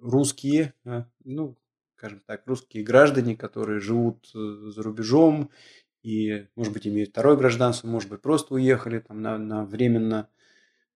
русские, 0.00 0.74
ну, 1.24 1.56
скажем 1.96 2.20
так, 2.26 2.42
русские 2.46 2.84
граждане, 2.84 3.36
которые 3.36 3.80
живут 3.80 4.30
э, 4.34 4.38
за 4.38 4.82
рубежом 4.82 5.50
и, 6.02 6.46
может 6.54 6.72
быть, 6.72 6.86
имеют 6.86 7.10
второе 7.10 7.36
гражданство, 7.36 7.88
может 7.88 8.10
быть, 8.10 8.20
просто 8.20 8.54
уехали 8.54 8.98
там 8.98 9.22
на, 9.22 9.38
на 9.38 9.64
временно, 9.64 10.28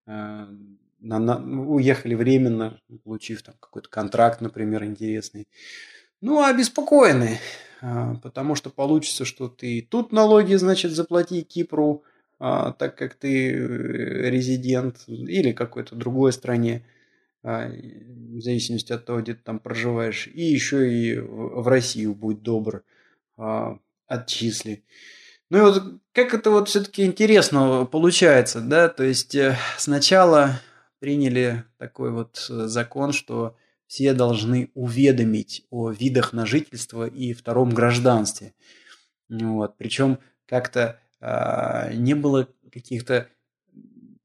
э, 0.06 0.10
на, 0.10 1.18
на, 1.18 1.38
ну, 1.38 1.72
уехали 1.72 2.14
временно, 2.14 2.78
получив 3.02 3.42
там 3.42 3.54
какой-то 3.58 3.88
контракт, 3.88 4.42
например, 4.42 4.84
интересный. 4.84 5.48
Ну, 6.20 6.44
обеспокоены, 6.44 7.38
э, 7.80 8.14
потому 8.22 8.54
что 8.54 8.68
получится, 8.68 9.24
что 9.24 9.48
ты 9.48 9.80
тут 9.80 10.12
налоги, 10.12 10.54
значит, 10.56 10.92
заплати 10.92 11.42
Кипру, 11.42 12.04
э, 12.40 12.72
так 12.78 12.94
как 12.94 13.14
ты 13.14 13.52
э, 13.52 14.30
резидент 14.30 15.04
или 15.08 15.52
какой-то 15.52 15.96
другой 15.96 16.34
стране. 16.34 16.84
А, 17.42 17.68
в 17.68 18.40
зависимости 18.40 18.92
от 18.92 19.06
того, 19.06 19.22
где 19.22 19.34
ты 19.34 19.42
там 19.42 19.58
проживаешь, 19.58 20.26
и 20.26 20.42
еще 20.42 20.92
и 20.92 21.18
в 21.18 21.66
Россию 21.66 22.14
будь 22.14 22.42
добр, 22.42 22.84
а, 23.36 23.78
отчисли. 24.06 24.84
Ну 25.48 25.58
и 25.58 25.60
вот 25.62 26.00
как 26.12 26.34
это 26.34 26.50
вот 26.50 26.68
все-таки 26.68 27.04
интересно 27.04 27.86
получается, 27.90 28.60
да? 28.60 28.88
То 28.88 29.02
есть 29.04 29.34
э, 29.34 29.56
сначала 29.78 30.60
приняли 31.00 31.64
такой 31.78 32.12
вот 32.12 32.46
э, 32.50 32.66
закон, 32.66 33.12
что 33.12 33.56
все 33.86 34.12
должны 34.12 34.70
уведомить 34.74 35.66
о 35.70 35.90
видах 35.90 36.32
на 36.32 36.46
жительство 36.46 37.06
и 37.06 37.32
втором 37.32 37.70
гражданстве. 37.70 38.54
Вот. 39.28 39.76
Причем 39.76 40.18
как-то 40.46 41.00
э, 41.20 41.94
не 41.94 42.14
было 42.14 42.48
каких-то 42.70 43.28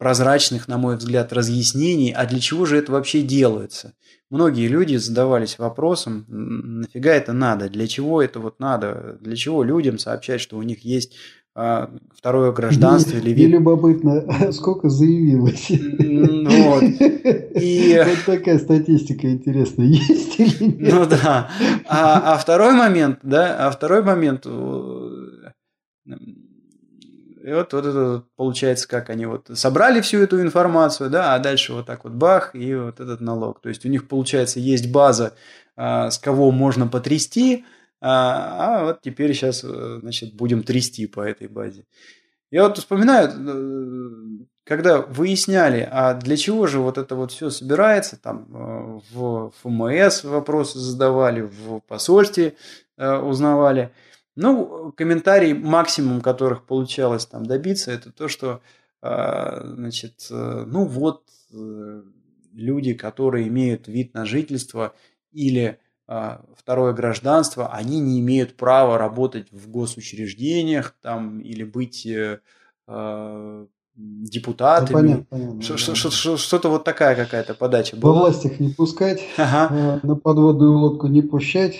прозрачных, 0.05 0.67
на 0.67 0.77
мой 0.77 0.97
взгляд, 0.97 1.33
разъяснений, 1.33 2.11
а 2.11 2.27
для 2.27 2.39
чего 2.39 2.67
же 2.67 2.77
это 2.77 2.91
вообще 2.91 3.23
делается. 3.23 3.93
Многие 4.29 4.67
люди 4.67 4.97
задавались 4.97 5.57
вопросом, 5.57 6.25
нафига 6.27 7.11
это 7.11 7.33
надо, 7.33 7.69
для 7.69 7.87
чего 7.87 8.21
это 8.21 8.39
вот 8.39 8.59
надо, 8.59 9.17
для 9.19 9.35
чего 9.35 9.63
людям 9.63 9.97
сообщать, 9.97 10.41
что 10.41 10.57
у 10.57 10.61
них 10.61 10.85
есть 10.85 11.15
а, 11.55 11.89
второе 12.15 12.51
гражданство 12.51 13.17
или 13.17 13.31
вид. 13.31 13.49
любопытно, 13.49 14.27
сколько 14.51 14.89
заявилось. 14.89 15.71
Вот. 15.71 16.83
И... 17.59 17.99
вот 18.05 18.25
такая 18.27 18.59
статистика 18.59 19.27
интересная 19.27 19.87
есть 19.87 20.39
или 20.39 20.65
нет? 20.65 20.93
Ну 20.93 21.05
да. 21.07 21.49
А, 21.87 22.35
а 22.35 22.37
второй 22.37 22.75
момент, 22.75 23.21
да, 23.23 23.57
а 23.57 23.71
второй 23.71 24.03
момент, 24.03 24.45
и 27.45 27.53
вот, 27.53 27.73
вот 27.73 27.85
это 27.85 28.23
получается, 28.35 28.87
как 28.87 29.11
они 29.11 29.27
вот 29.27 29.51
собрали 29.53 30.01
всю 30.01 30.17
эту 30.17 30.41
информацию, 30.41 31.11
да, 31.11 31.35
а 31.35 31.39
дальше 31.39 31.73
вот 31.73 31.85
так 31.85 32.03
вот 32.03 32.13
бах, 32.13 32.55
и 32.55 32.73
вот 32.73 32.99
этот 32.99 33.21
налог. 33.21 33.61
То 33.61 33.69
есть 33.69 33.85
у 33.85 33.87
них, 33.87 34.07
получается, 34.07 34.59
есть 34.59 34.91
база, 34.91 35.35
а, 35.75 36.09
с 36.09 36.17
кого 36.17 36.49
можно 36.49 36.87
потрясти, 36.87 37.63
а, 38.01 38.79
а 38.79 38.85
вот 38.85 39.01
теперь 39.03 39.31
сейчас, 39.35 39.63
э, 39.63 39.99
значит, 40.01 40.33
будем 40.33 40.63
трясти 40.63 41.05
по 41.05 41.21
этой 41.21 41.47
базе. 41.47 41.85
Я 42.49 42.63
вот 42.63 42.79
вспоминаю, 42.79 43.29
э, 43.29 44.45
когда 44.63 45.01
выясняли, 45.01 45.87
а 45.91 46.15
для 46.15 46.37
чего 46.37 46.65
же 46.65 46.79
вот 46.79 46.97
это 46.97 47.13
вот 47.13 47.31
все 47.31 47.51
собирается, 47.51 48.19
там 48.19 48.47
э, 48.49 48.99
в 49.13 49.51
ФМС 49.61 50.23
вопросы 50.23 50.79
задавали, 50.79 51.41
в 51.41 51.79
посольстве 51.81 52.55
узнавали– 52.97 53.91
ну, 54.35 54.91
комментарий 54.91 55.53
максимум, 55.53 56.21
которых 56.21 56.65
получалось 56.65 57.25
там 57.25 57.45
добиться, 57.45 57.91
это 57.91 58.11
то, 58.11 58.27
что, 58.27 58.61
а, 59.01 59.61
значит, 59.63 60.27
э, 60.29 60.63
ну 60.67 60.85
вот 60.85 61.23
э, 61.53 62.03
люди, 62.51 62.93
которые 62.93 63.47
имеют 63.47 63.87
вид 63.87 64.13
на 64.13 64.25
жительство 64.25 64.93
или 65.31 65.79
а, 66.07 66.45
второе 66.55 66.93
гражданство, 66.93 67.73
они 67.73 67.99
не 67.99 68.19
имеют 68.19 68.55
права 68.57 68.97
работать 68.97 69.51
в 69.51 69.69
госучреждениях 69.69 70.95
там 71.01 71.39
или 71.39 71.63
быть 71.63 72.07
а, 73.97 74.01
депутатами. 74.01 74.87
Да, 74.87 74.93
понятно, 74.93 75.25
понятно, 75.29 76.37
Что-то 76.37 76.69
вот 76.69 76.83
такая 76.83 77.15
какая-то 77.15 77.53
подача 77.53 77.95
была. 77.95 78.13
Во 78.13 78.19
власть 78.19 78.45
их 78.45 78.59
не 78.59 78.69
пускать, 78.69 79.21
ага. 79.37 79.73
Э, 79.73 79.99
на 80.05 80.15
подводную 80.15 80.77
лодку 80.77 81.07
не 81.07 81.21
пущать. 81.21 81.77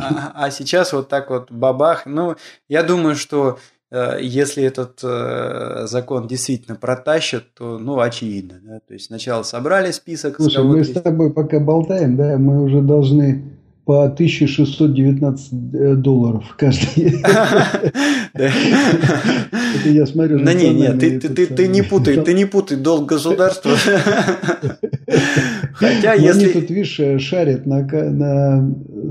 А, 0.00 0.32
а 0.34 0.50
сейчас 0.50 0.92
вот 0.92 1.08
так 1.08 1.30
вот 1.30 1.50
бабах. 1.50 2.06
Ну, 2.06 2.36
я 2.68 2.82
думаю, 2.82 3.16
что 3.16 3.58
э, 3.90 4.18
если 4.20 4.64
этот 4.64 5.00
э, 5.02 5.86
закон 5.86 6.28
действительно 6.28 6.76
протащат, 6.76 7.54
то, 7.54 7.78
ну, 7.78 8.00
очевидно. 8.00 8.60
Да? 8.62 8.80
То 8.86 8.94
есть 8.94 9.06
сначала 9.06 9.42
собрали 9.42 9.90
список. 9.92 10.36
Слушай, 10.36 10.64
мы 10.64 10.84
с 10.84 10.92
тобой 10.92 11.32
пока 11.32 11.58
болтаем, 11.58 12.16
да, 12.16 12.36
мы 12.36 12.62
уже 12.62 12.82
должны 12.82 13.55
по 13.86 14.04
1619 14.04 15.52
э, 15.74 15.94
долларов 15.94 16.56
каждый. 16.58 17.20
Это 18.34 18.52
я 19.84 20.06
смотрю. 20.06 20.40
Да 20.44 20.52
не, 20.54 20.70
не, 20.74 20.92
ты, 20.92 21.68
не 21.68 21.82
путай, 21.82 22.20
ты 22.20 22.34
не 22.34 22.46
путай 22.46 22.78
долг 22.78 23.06
государства. 23.06 23.76
Хотя 25.72 26.14
если... 26.14 26.46
Они 26.46 26.52
тут, 26.52 26.68
видишь, 26.68 26.98
э, 26.98 27.20
шарят 27.20 27.64
на 27.64 27.86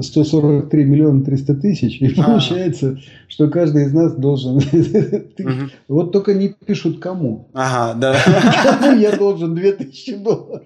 143 0.01 0.85
миллиона 0.85 1.23
300 1.23 1.55
тысяч, 1.55 2.01
и 2.01 2.13
а. 2.17 2.23
получается, 2.23 2.97
что 3.27 3.49
каждый 3.49 3.85
из 3.85 3.93
нас 3.93 4.15
должен... 4.15 4.61
Вот 5.87 6.11
только 6.11 6.33
не 6.33 6.49
пишут 6.49 6.99
кому. 6.99 7.47
Ага, 7.53 7.99
да. 7.99 8.17
Кому 8.63 8.97
я 8.97 9.15
должен 9.15 9.55
2000 9.55 10.17
долларов? 10.17 10.63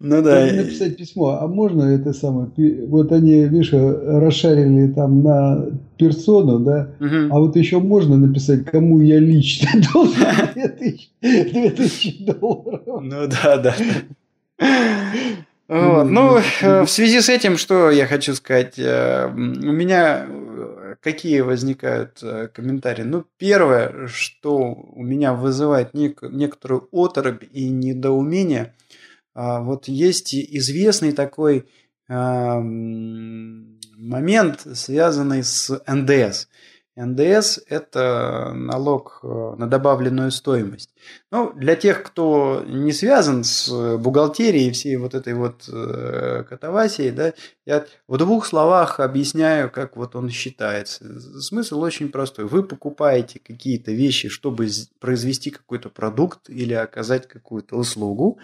Ну 0.00 0.22
да. 0.22 0.46
написать 0.46 0.96
письмо, 0.96 1.38
а 1.40 1.46
можно 1.48 1.82
это 1.82 2.12
самое, 2.12 2.48
вот 2.86 3.10
они, 3.12 3.44
видишь, 3.44 3.72
расшарили 3.72 4.92
там 4.92 5.22
на 5.22 5.66
персону, 5.96 6.60
да, 6.60 6.90
угу. 7.00 7.34
а 7.34 7.40
вот 7.40 7.56
еще 7.56 7.80
можно 7.80 8.16
написать, 8.16 8.64
кому 8.64 9.00
я 9.00 9.18
лично 9.18 9.68
должен 9.92 10.24
2000, 10.54 11.08
2000 11.20 12.24
долларов. 12.24 13.02
Ну 13.02 13.26
да, 13.26 13.56
да. 13.58 13.74
Вот. 15.68 16.04
Ну, 16.04 16.38
э, 16.38 16.82
в 16.82 16.88
связи 16.88 17.20
с 17.20 17.28
этим, 17.28 17.58
что 17.58 17.90
я 17.90 18.06
хочу 18.06 18.34
сказать, 18.34 18.78
э, 18.78 19.26
у 19.26 19.72
меня 19.72 20.26
э, 20.26 20.94
какие 21.00 21.40
возникают 21.40 22.22
комментарии? 22.54 23.02
Ну, 23.02 23.24
первое, 23.36 24.06
что 24.08 24.56
у 24.56 25.02
меня 25.02 25.34
вызывает 25.34 25.94
некоторую 25.94 26.88
оторопь 26.90 27.44
и 27.52 27.68
недоумение– 27.68 28.74
а, 29.38 29.60
вот 29.60 29.86
есть 29.86 30.34
известный 30.34 31.12
такой 31.12 31.68
момент, 32.08 33.06
связанный 34.74 35.44
с 35.44 35.80
НДС. 35.86 36.48
НДС– 37.04 37.60
это 37.68 38.52
налог 38.54 39.20
э, 39.22 39.26
на 39.56 39.66
добавленную 39.66 40.30
стоимость. 40.30 40.90
Ну, 41.30 41.52
для 41.52 41.76
тех, 41.76 42.02
кто 42.02 42.64
не 42.66 42.92
связан 42.92 43.44
с 43.44 43.96
бухгалтерией 43.98 44.72
всей 44.72 44.96
вот 44.96 45.14
этой 45.14 45.34
вот 45.34 45.68
э, 45.68 46.44
катавасией, 46.48 47.10
да, 47.12 47.34
я 47.64 47.86
в 48.08 48.16
двух 48.16 48.46
словах 48.46 48.98
объясняю, 48.98 49.70
как 49.70 49.96
вот 49.96 50.16
он 50.16 50.30
считается. 50.30 51.20
Смысл 51.40 51.80
очень 51.80 52.10
простой. 52.10 52.46
Вы 52.46 52.62
покупаете 52.62 53.38
какие-то 53.38 53.92
вещи, 53.92 54.28
чтобы 54.28 54.68
произвести 54.98 55.50
какой-то 55.50 55.90
продукт 55.90 56.50
или 56.50 56.74
оказать 56.74 57.28
какую-то 57.28 57.76
услугу, 57.76 58.38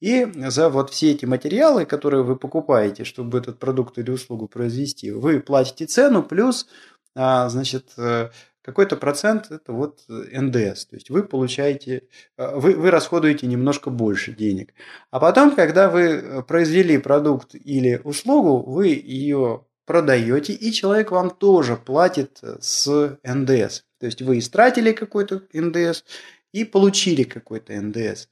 и 0.00 0.26
за 0.48 0.68
вот 0.68 0.90
все 0.90 1.12
эти 1.12 1.26
материалы, 1.26 1.84
которые 1.84 2.24
вы 2.24 2.34
покупаете, 2.34 3.04
чтобы 3.04 3.38
этот 3.38 3.60
продукт 3.60 3.98
или 3.98 4.10
услугу 4.10 4.48
произвести, 4.48 5.12
вы 5.12 5.38
платите 5.38 5.86
цену 5.86 6.24
плюс 6.24 6.66
а, 7.14 7.48
значит, 7.48 7.92
э, 7.96 8.30
какой-то 8.62 8.96
процент 8.96 9.50
это 9.50 9.72
вот 9.72 10.04
НДС. 10.08 10.86
То 10.86 10.96
есть 10.96 11.10
вы 11.10 11.22
получаете, 11.24 12.04
э, 12.36 12.56
вы, 12.56 12.74
вы 12.74 12.90
расходуете 12.90 13.46
немножко 13.46 13.90
больше 13.90 14.32
денег. 14.32 14.72
А 15.10 15.20
потом, 15.20 15.54
когда 15.54 15.90
вы 15.90 16.02
э, 16.02 16.42
произвели 16.42 16.98
продукт 16.98 17.54
или 17.54 18.00
услугу, 18.04 18.62
вы 18.62 18.88
ее 18.88 19.66
продаете, 19.84 20.54
и 20.54 20.72
человек 20.72 21.10
вам 21.10 21.30
тоже 21.30 21.76
платит 21.76 22.40
с 22.60 23.18
НДС. 23.24 23.82
То 23.98 24.06
есть 24.06 24.22
вы 24.22 24.38
истратили 24.38 24.92
какой-то 24.92 25.42
НДС 25.52 26.04
и 26.52 26.64
получили 26.64 27.24
какой-то 27.24 27.74
НДС. 27.74 28.28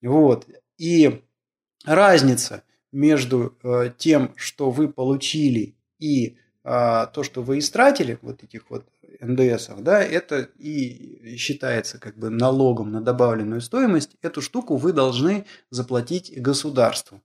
Вот. 0.00 0.46
И 0.78 1.22
разница 1.84 2.62
между 2.92 3.58
тем, 3.98 4.32
что 4.36 4.70
вы 4.70 4.88
получили, 4.88 5.76
и 5.98 6.38
а, 6.68 7.06
то, 7.06 7.22
что 7.22 7.42
вы 7.42 7.60
истратили, 7.60 8.18
вот 8.22 8.42
этих 8.42 8.70
вот 8.70 8.86
НДСов, 9.20 9.84
да, 9.84 10.02
это 10.02 10.48
и 10.58 11.36
считается 11.36 12.00
как 12.00 12.18
бы 12.18 12.28
налогом 12.28 12.90
на 12.90 13.00
добавленную 13.00 13.60
стоимость. 13.60 14.16
Эту 14.20 14.42
штуку 14.42 14.74
вы 14.74 14.92
должны 14.92 15.46
заплатить 15.70 16.36
государству. 16.42 17.22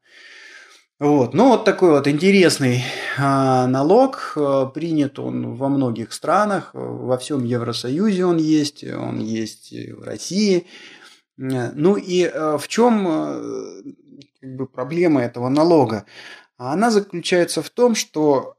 Вот. 1.00 1.34
Ну, 1.34 1.48
вот 1.48 1.66
такой 1.66 1.90
вот 1.90 2.08
интересный 2.08 2.84
а, 3.18 3.66
налог. 3.66 4.34
А, 4.36 4.68
принят 4.68 5.18
он 5.18 5.56
во 5.56 5.70
многих 5.70 6.14
странах. 6.14 6.70
Во 6.74 7.18
всем 7.18 7.44
Евросоюзе 7.44 8.26
он 8.26 8.38
есть. 8.38 8.84
Он 8.84 9.20
есть 9.20 9.74
в 9.74 10.04
России. 10.04 10.68
Ну 11.38 11.96
и 11.96 12.26
а, 12.26 12.60
в 12.60 12.68
чем 12.68 13.08
а, 13.08 13.42
как 14.40 14.56
бы, 14.56 14.68
проблема 14.68 15.24
этого 15.24 15.50
налога? 15.50 16.06
Она 16.58 16.92
заключается 16.92 17.64
в 17.64 17.72
том, 17.72 17.96
что 17.96 18.58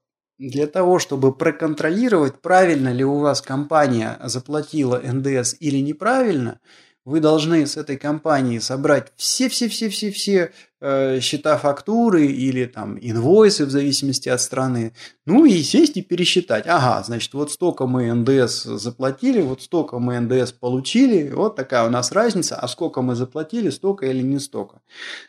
для 0.50 0.66
того, 0.66 0.98
чтобы 0.98 1.32
проконтролировать, 1.32 2.40
правильно 2.40 2.92
ли 2.92 3.04
у 3.04 3.18
вас 3.18 3.40
компания 3.40 4.18
заплатила 4.24 5.00
НДС 5.02 5.54
или 5.60 5.78
неправильно, 5.78 6.58
вы 7.04 7.18
должны 7.18 7.66
с 7.66 7.76
этой 7.76 7.96
компании 7.96 8.60
собрать 8.60 9.12
все-все-все-все-все 9.16 10.52
э, 10.80 11.18
счета 11.20 11.58
фактуры 11.58 12.26
или 12.26 12.64
там 12.64 12.96
инвойсы 13.00 13.66
в 13.66 13.70
зависимости 13.70 14.28
от 14.28 14.40
страны. 14.40 14.92
Ну 15.26 15.44
и 15.44 15.62
сесть 15.62 15.96
и 15.96 16.02
пересчитать. 16.02 16.64
Ага, 16.68 17.02
значит, 17.04 17.34
вот 17.34 17.50
столько 17.50 17.86
мы 17.86 18.12
НДС 18.12 18.62
заплатили, 18.62 19.42
вот 19.42 19.62
столько 19.62 19.98
мы 19.98 20.20
НДС 20.20 20.52
получили, 20.52 21.28
вот 21.30 21.56
такая 21.56 21.86
у 21.86 21.90
нас 21.90 22.12
разница, 22.12 22.54
а 22.56 22.68
сколько 22.68 23.02
мы 23.02 23.16
заплатили, 23.16 23.70
столько 23.70 24.06
или 24.06 24.22
не 24.22 24.38
столько. 24.38 24.80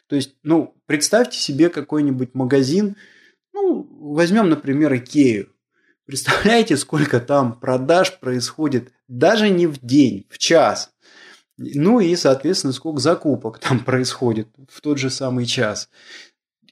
То 0.07 0.15
есть, 0.15 0.35
ну, 0.43 0.75
представьте 0.85 1.39
себе 1.39 1.69
какой-нибудь 1.69 2.35
магазин, 2.35 2.95
ну, 3.53 3.87
возьмем, 4.13 4.49
например, 4.49 4.95
Икею. 4.95 5.49
Представляете, 6.05 6.75
сколько 6.75 7.19
там 7.19 7.59
продаж 7.59 8.19
происходит 8.19 8.91
даже 9.07 9.49
не 9.49 9.67
в 9.67 9.79
день, 9.79 10.25
в 10.29 10.37
час. 10.37 10.91
Ну 11.57 11.99
и, 11.99 12.15
соответственно, 12.15 12.73
сколько 12.73 12.99
закупок 12.99 13.59
там 13.59 13.79
происходит 13.85 14.49
в 14.69 14.81
тот 14.81 14.97
же 14.97 15.09
самый 15.09 15.45
час. 15.45 15.89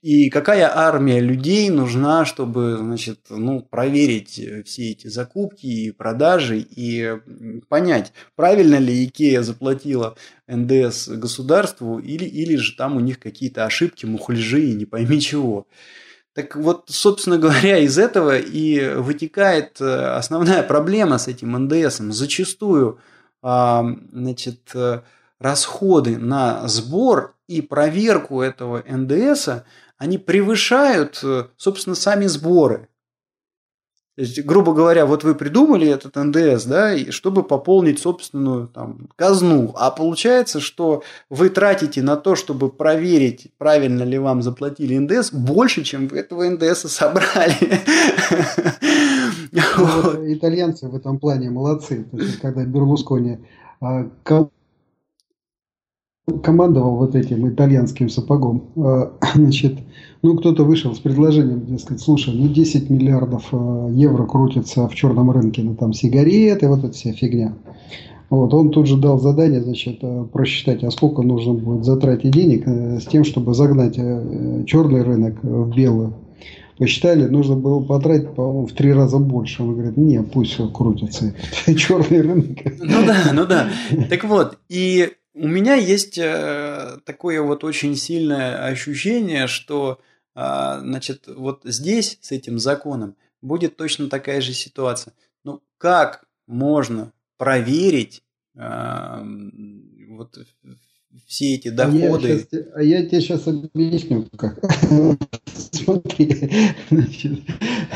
И 0.02 0.32
какая 0.32 0.68
армия 0.76 1.20
людей 1.20 1.70
нужна, 1.70 2.26
чтобы, 2.26 2.78
значит, 2.80 3.20
ну, 3.30 3.62
проверить 3.62 4.40
э, 4.40 4.64
все 4.64 4.90
эти 4.90 5.06
закупки 5.06 5.68
и 5.68 5.92
продажи 5.92 6.58
и 6.58 7.20
понять, 7.70 8.12
правильно 8.36 8.78
ли 8.78 9.06
Икея 9.06 9.44
заплатила 9.44 10.18
НДС 10.48 11.08
государству 11.08 12.00
или, 12.00 12.26
или 12.26 12.56
же 12.56 12.76
там 12.76 12.98
у 12.98 13.00
них 13.00 13.20
какие-то 13.20 13.66
ошибки, 13.66 14.08
мухляжи 14.08 14.72
и 14.72 14.74
не 14.74 14.86
пойми 14.86 15.22
чего. 15.22 15.68
Так 16.34 16.56
вот, 16.56 16.86
собственно 16.88 17.38
говоря, 17.38 17.78
из 17.80 17.98
этого 17.98 18.38
и 18.38 18.96
вытекает 18.96 19.82
э, 19.82 20.16
основная 20.16 20.64
проблема 20.64 21.18
с 21.18 21.28
этим 21.28 21.52
НДСом. 21.52 22.14
Зачастую, 22.14 23.00
а, 23.42 23.86
значит, 24.12 24.72
э, 24.74 25.02
расходы 25.40 26.18
на 26.18 26.68
сбор 26.68 27.36
и 27.48 27.62
проверку 27.62 28.42
этого 28.42 28.84
НДСа– 28.88 29.66
они 30.02 30.18
превышают, 30.18 31.20
э, 31.22 31.46
собственно, 31.58 31.96
сами 31.96 32.26
сборы. 32.26 32.90
То 34.16 34.24
есть, 34.24 34.44
грубо 34.44 34.74
говоря, 34.74 35.06
вот 35.06 35.24
вы 35.24 35.36
придумали 35.36 35.88
этот 35.88 36.18
НДС, 36.18 36.66
да, 36.66 36.98
чтобы 37.12 37.44
пополнить 37.44 38.00
собственную 38.00 38.68
там, 38.68 39.08
казну, 39.16 39.74
а 39.78 39.90
получается, 39.90 40.60
что 40.60 41.02
вы 41.30 41.50
тратите 41.50 42.02
на 42.02 42.18
то, 42.18 42.36
чтобы 42.36 42.70
проверить, 42.70 43.52
правильно 43.58 44.04
ли 44.04 44.18
вам 44.18 44.42
заплатили 44.42 44.98
НДС, 44.98 45.32
больше, 45.32 45.84
чем 45.84 46.10
вы 46.10 46.20
этого 46.20 46.44
НДС 46.50 46.92
собрали. 46.92 47.56
Ну, 49.52 50.34
итальянцы 50.34 50.88
в 50.88 50.96
этом 50.96 51.20
плане 51.20 51.50
молодцы. 51.50 52.06
Когда 52.42 52.64
Берлускони 52.64 53.40
а, 53.82 54.10
командовал 56.40 56.96
вот 56.98 57.16
этим 57.16 57.48
итальянским 57.50 58.10
сапогом. 58.10 58.64
А, 58.76 59.14
значит, 59.36 59.80
ну, 60.22 60.38
кто-то 60.38 60.64
вышел 60.64 60.94
с 60.94 61.00
предложением, 61.00 61.62
где 61.62 61.78
сказать, 61.78 62.02
слушай, 62.02 62.34
ну, 62.34 62.48
10 62.48 62.90
миллиардов 62.90 63.48
а, 63.52 63.90
евро 63.92 64.26
крутится 64.26 64.88
в 64.88 64.96
черном 64.96 65.32
рынке, 65.32 65.64
ну, 65.64 65.76
там, 65.76 65.94
сигареты, 65.94 66.68
вот 66.68 66.80
эта 66.80 66.94
вся 66.94 67.12
фигня. 67.14 67.54
Вот, 68.30 68.54
он 68.54 68.70
тут 68.70 68.88
же 68.88 68.96
дал 68.98 69.20
задание, 69.20 69.62
значит, 69.62 70.00
а, 70.02 70.24
просчитать, 70.24 70.84
а 70.84 70.92
сколько 70.92 71.22
нужно 71.22 71.54
будет 71.54 71.84
затратить 71.84 72.32
денег 72.32 72.64
э, 72.66 73.00
с 73.00 73.06
тем, 73.06 73.26
чтобы 73.26 73.54
загнать 73.54 73.96
э, 73.98 74.64
черный 74.66 75.04
рынок 75.04 75.44
в 75.44 75.76
белый. 75.76 76.10
Посчитали, 76.78 77.28
нужно 77.28 77.56
было 77.56 77.80
потратить, 77.80 78.34
по-моему, 78.34 78.66
в 78.66 78.72
три 78.72 78.94
раза 78.94 79.20
больше. 79.20 79.62
Он 79.62 79.74
говорит, 79.74 79.98
не, 79.98 80.24
пусть 80.24 80.58
крутится 80.74 81.36
черный 81.78 82.22
рынок. 82.22 82.58
Ну 82.80 83.06
да, 83.06 83.18
ну 83.34 83.46
да. 83.46 83.68
Так 84.10 84.24
вот, 84.24 84.58
и 84.70 85.10
у 85.34 85.48
меня 85.48 85.76
есть 85.76 86.18
э, 86.18 86.98
такое 87.06 87.42
вот 87.42 87.64
очень 87.64 87.96
сильное 87.96 88.66
ощущение, 88.66 89.48
что 89.48 90.00
э, 90.36 90.80
значит, 90.82 91.28
вот 91.28 91.62
здесь 91.64 92.18
с 92.22 92.32
этим 92.32 92.60
законом 92.60 93.16
будет 93.42 93.78
точно 93.78 94.10
такая 94.10 94.42
же 94.42 94.54
ситуация. 94.54 95.14
Ну, 95.44 95.62
как 95.78 96.26
можно 96.48 97.14
проверить 97.38 98.24
э, 98.56 99.24
вот 100.10 100.38
все 101.28 101.56
эти 101.56 101.70
доходы. 101.70 102.28
А 102.28 102.32
я, 102.32 102.40
сейчас, 102.40 102.66
а 102.76 102.84
я 102.84 103.06
тебе 103.06 103.22
сейчас 103.22 103.48
объясню, 103.48 104.28
как. 104.38 104.60
Смотри, 105.72 106.36
значит, 106.90 107.40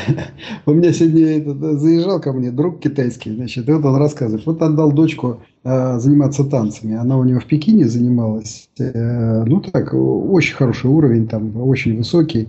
у 0.66 0.72
меня 0.72 0.92
сегодня 0.92 1.38
этот, 1.38 1.80
заезжал 1.80 2.20
ко 2.20 2.32
мне 2.32 2.50
друг 2.50 2.82
китайский, 2.82 3.34
значит, 3.34 3.68
и 3.68 3.72
вот 3.72 3.84
он 3.84 3.96
рассказывает, 3.96 4.44
вот 4.46 4.60
отдал 4.62 4.92
дочку 4.92 5.42
э, 5.55 5.55
заниматься 5.98 6.44
танцами, 6.44 6.96
она 6.96 7.18
у 7.18 7.24
него 7.24 7.40
в 7.40 7.46
Пекине 7.46 7.88
занималась, 7.88 8.68
э, 8.78 9.44
ну 9.44 9.60
так, 9.60 9.92
очень 9.94 10.54
хороший 10.54 10.88
уровень, 10.90 11.26
там, 11.26 11.60
очень 11.60 11.96
высокий, 11.96 12.48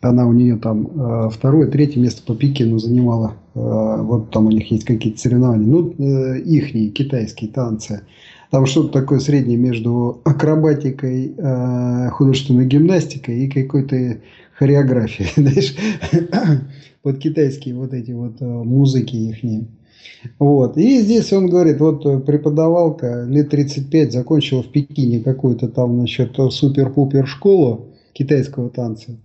она 0.00 0.26
у 0.26 0.32
нее 0.32 0.56
там 0.56 0.86
э, 0.86 1.30
второе, 1.30 1.68
третье 1.68 2.00
место 2.00 2.22
по 2.24 2.34
Пекину 2.34 2.78
занимала, 2.78 3.34
э, 3.54 3.58
вот 4.02 4.30
там 4.30 4.46
у 4.46 4.50
них 4.50 4.70
есть 4.70 4.84
какие-то 4.84 5.20
соревнования, 5.20 5.66
ну, 5.66 5.94
э, 5.98 6.40
ихние 6.40 6.90
китайские 6.90 7.50
танцы, 7.50 8.02
там 8.50 8.66
что-то 8.66 9.00
такое 9.00 9.18
среднее 9.18 9.58
между 9.58 10.20
акробатикой, 10.24 11.34
э, 11.36 12.10
художественной 12.10 12.66
гимнастикой 12.66 13.44
и 13.44 13.50
какой-то 13.50 14.18
хореографией, 14.56 15.30
знаешь, 15.36 15.74
под 17.02 17.18
китайские 17.18 17.74
вот 17.74 17.92
эти 17.92 18.12
вот 18.12 18.40
э, 18.40 18.44
музыки 18.44 19.16
ихние. 19.16 19.66
Вот. 20.38 20.76
И 20.76 21.00
здесь 21.00 21.32
он 21.32 21.48
говорит, 21.48 21.80
вот 21.80 22.24
преподавалка 22.24 23.24
лет 23.28 23.50
35 23.50 24.12
закончила 24.12 24.62
в 24.62 24.70
Пекине 24.72 25.20
какую-то 25.20 25.68
там, 25.68 25.96
значит, 25.96 26.36
супер-пупер 26.36 27.26
школу 27.26 27.88
китайского 28.12 28.70
танца. 28.70 29.16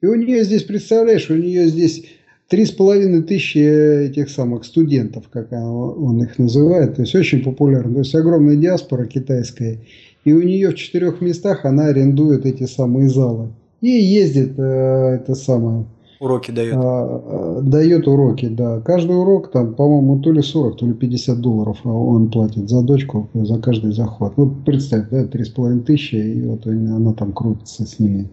И 0.00 0.06
у 0.06 0.14
нее 0.14 0.44
здесь, 0.44 0.62
представляешь, 0.62 1.30
у 1.30 1.36
нее 1.36 1.66
здесь 1.68 2.04
Три 2.50 2.64
с 2.64 2.72
половиной 2.72 3.22
тысячи 3.22 3.58
этих 3.58 4.28
самых 4.28 4.64
студентов, 4.64 5.26
как 5.30 5.52
он 5.52 6.20
их 6.20 6.36
называет, 6.36 6.96
то 6.96 7.02
есть 7.02 7.14
очень 7.14 7.44
популярно. 7.44 7.94
То 7.94 7.98
есть 8.00 8.12
огромная 8.16 8.56
диаспора 8.56 9.06
китайская. 9.06 9.78
И 10.24 10.32
у 10.32 10.42
нее 10.42 10.70
в 10.70 10.74
четырех 10.74 11.20
местах 11.20 11.64
она 11.64 11.86
арендует 11.86 12.46
эти 12.46 12.64
самые 12.64 13.08
залы. 13.08 13.50
И 13.80 13.90
ездит 13.90 14.58
э, 14.58 14.62
это 14.62 15.36
самое. 15.36 15.86
Уроки 16.20 16.50
дает. 16.50 16.74
А, 16.76 17.62
дает 17.62 18.06
уроки, 18.06 18.46
да. 18.46 18.82
Каждый 18.82 19.16
урок 19.16 19.50
там, 19.50 19.74
по-моему, 19.74 20.20
то 20.20 20.30
ли 20.30 20.42
40, 20.42 20.76
то 20.76 20.86
ли 20.86 20.92
50 20.92 21.40
долларов 21.40 21.78
он 21.84 22.30
платит 22.30 22.68
за 22.68 22.82
дочку, 22.82 23.30
за 23.32 23.58
каждый 23.58 23.92
захват. 23.92 24.34
Вот 24.36 24.64
представь, 24.66 25.08
да, 25.10 25.24
три 25.24 25.44
с 25.44 25.48
половиной 25.48 25.82
тысячи, 25.82 26.16
и 26.16 26.42
вот 26.42 26.66
она 26.66 27.14
там 27.14 27.32
крутится 27.32 27.86
с 27.86 27.98
ними. 27.98 28.28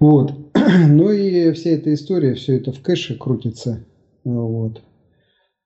Вот. 0.00 0.34
Ну 0.88 1.10
и 1.12 1.52
вся 1.52 1.70
эта 1.70 1.94
история, 1.94 2.34
все 2.34 2.56
это 2.56 2.72
в 2.72 2.80
кэше 2.80 3.16
крутится. 3.16 3.84
Вот. 4.24 4.82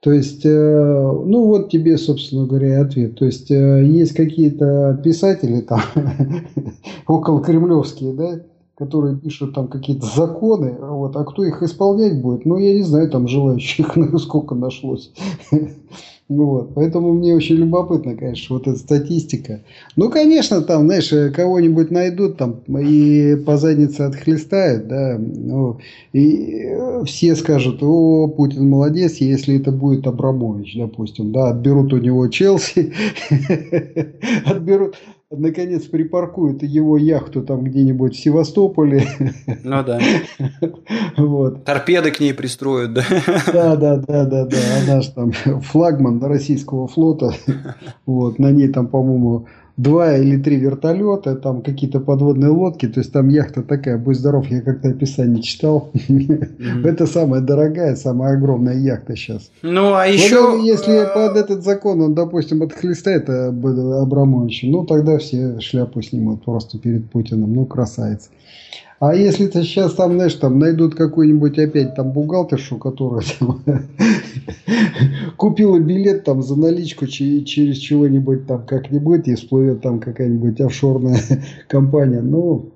То 0.00 0.12
есть, 0.12 0.44
э, 0.44 0.50
ну 0.50 1.46
вот 1.46 1.70
тебе, 1.70 1.96
собственно 1.96 2.46
говоря, 2.46 2.82
ответ. 2.82 3.16
То 3.16 3.24
есть, 3.24 3.50
э, 3.50 3.84
есть 3.84 4.12
какие-то 4.12 5.00
писатели 5.02 5.60
там, 5.62 5.80
около 7.06 7.42
кремлевские, 7.42 8.12
да, 8.12 8.40
которые 8.82 9.16
пишут 9.16 9.54
там 9.54 9.68
какие-то 9.68 10.06
законы, 10.06 10.76
вот, 10.80 11.14
а 11.14 11.24
кто 11.24 11.44
их 11.44 11.62
исполнять 11.62 12.20
будет, 12.20 12.44
ну, 12.44 12.58
я 12.58 12.74
не 12.74 12.82
знаю, 12.82 13.08
там 13.08 13.28
желающих 13.28 13.96
сколько 14.18 14.54
нашлось. 14.54 15.12
Вот. 16.28 16.72
Поэтому 16.74 17.12
мне 17.12 17.34
очень 17.34 17.56
любопытно, 17.56 18.16
конечно, 18.16 18.56
вот 18.56 18.66
эта 18.66 18.78
статистика. 18.78 19.60
Ну, 19.96 20.08
конечно, 20.08 20.62
там, 20.62 20.86
знаешь, 20.86 21.12
кого-нибудь 21.34 21.90
найдут 21.90 22.38
там 22.38 22.62
и 22.78 23.36
по 23.44 23.58
заднице 23.58 24.02
отхлестают, 24.02 24.88
да, 24.88 25.18
ну, 25.18 25.78
и 26.14 26.74
все 27.04 27.36
скажут, 27.36 27.82
о, 27.82 28.28
Путин 28.28 28.66
молодец, 28.70 29.16
если 29.16 29.60
это 29.60 29.72
будет 29.72 30.06
Абрамович, 30.06 30.76
допустим, 30.78 31.32
да, 31.32 31.50
отберут 31.50 31.92
у 31.92 31.98
него 31.98 32.26
Челси, 32.28 32.94
отберут, 34.46 34.94
наконец 35.32 35.84
припаркуют 35.84 36.62
его 36.62 36.96
яхту 36.96 37.42
там 37.42 37.64
где-нибудь 37.64 38.14
в 38.14 38.20
Севастополе. 38.20 39.06
Ну 39.64 39.82
да. 39.82 40.00
Вот. 41.16 41.64
Торпеды 41.64 42.10
к 42.10 42.20
ней 42.20 42.34
пристроят, 42.34 42.94
да? 42.94 43.02
Да, 43.52 43.76
да, 43.76 43.96
да, 43.96 44.24
да, 44.24 44.44
да. 44.46 44.58
Она 44.82 45.00
же 45.00 45.10
там 45.12 45.32
флагман 45.32 46.22
российского 46.22 46.86
флота. 46.86 47.32
Вот. 48.06 48.38
На 48.38 48.50
ней 48.50 48.68
там, 48.68 48.86
по-моему, 48.88 49.46
два 49.76 50.16
или 50.16 50.36
три 50.36 50.56
вертолета, 50.56 51.34
там 51.34 51.62
какие-то 51.62 52.00
подводные 52.00 52.50
лодки, 52.50 52.86
то 52.88 53.00
есть 53.00 53.12
там 53.12 53.28
яхта 53.28 53.62
такая, 53.62 53.98
будь 53.98 54.16
здоров, 54.16 54.46
я 54.48 54.60
как-то 54.60 54.88
описание 54.88 55.42
читал. 55.42 55.90
Это 56.84 57.06
самая 57.06 57.40
дорогая, 57.40 57.96
самая 57.96 58.36
огромная 58.36 58.76
яхта 58.76 59.16
сейчас. 59.16 59.50
Ну, 59.62 59.94
а 59.94 60.06
еще... 60.06 60.60
Если 60.62 61.06
под 61.14 61.36
этот 61.36 61.64
закон 61.64 62.00
он, 62.00 62.14
допустим, 62.14 62.62
отхлестает 62.62 63.28
э, 63.28 63.48
Абрамовича, 63.48 64.66
ну, 64.66 64.84
тогда 64.84 65.18
все 65.18 65.58
шляпу 65.60 66.02
снимут 66.02 66.44
просто 66.44 66.78
перед 66.78 67.10
Путиным, 67.10 67.54
ну, 67.54 67.64
красавец. 67.64 68.30
А 69.02 69.16
если 69.16 69.48
ты 69.48 69.64
сейчас 69.64 69.94
там, 69.94 70.12
знаешь, 70.12 70.34
там 70.34 70.60
найдут 70.60 70.94
какую-нибудь 70.94 71.58
опять 71.58 71.96
там 71.96 72.12
бухгалтершу, 72.12 72.78
которая 72.78 73.24
там, 73.36 73.60
купила 75.36 75.80
билет 75.80 76.22
там 76.22 76.40
за 76.40 76.54
наличку 76.54 77.08
через 77.08 77.78
чего-нибудь 77.78 78.46
там 78.46 78.64
как-нибудь 78.64 79.26
и 79.26 79.34
всплывет 79.34 79.80
там 79.80 79.98
какая-нибудь 79.98 80.60
офшорная 80.60 81.18
компания, 81.68 82.20
ну, 82.20 82.70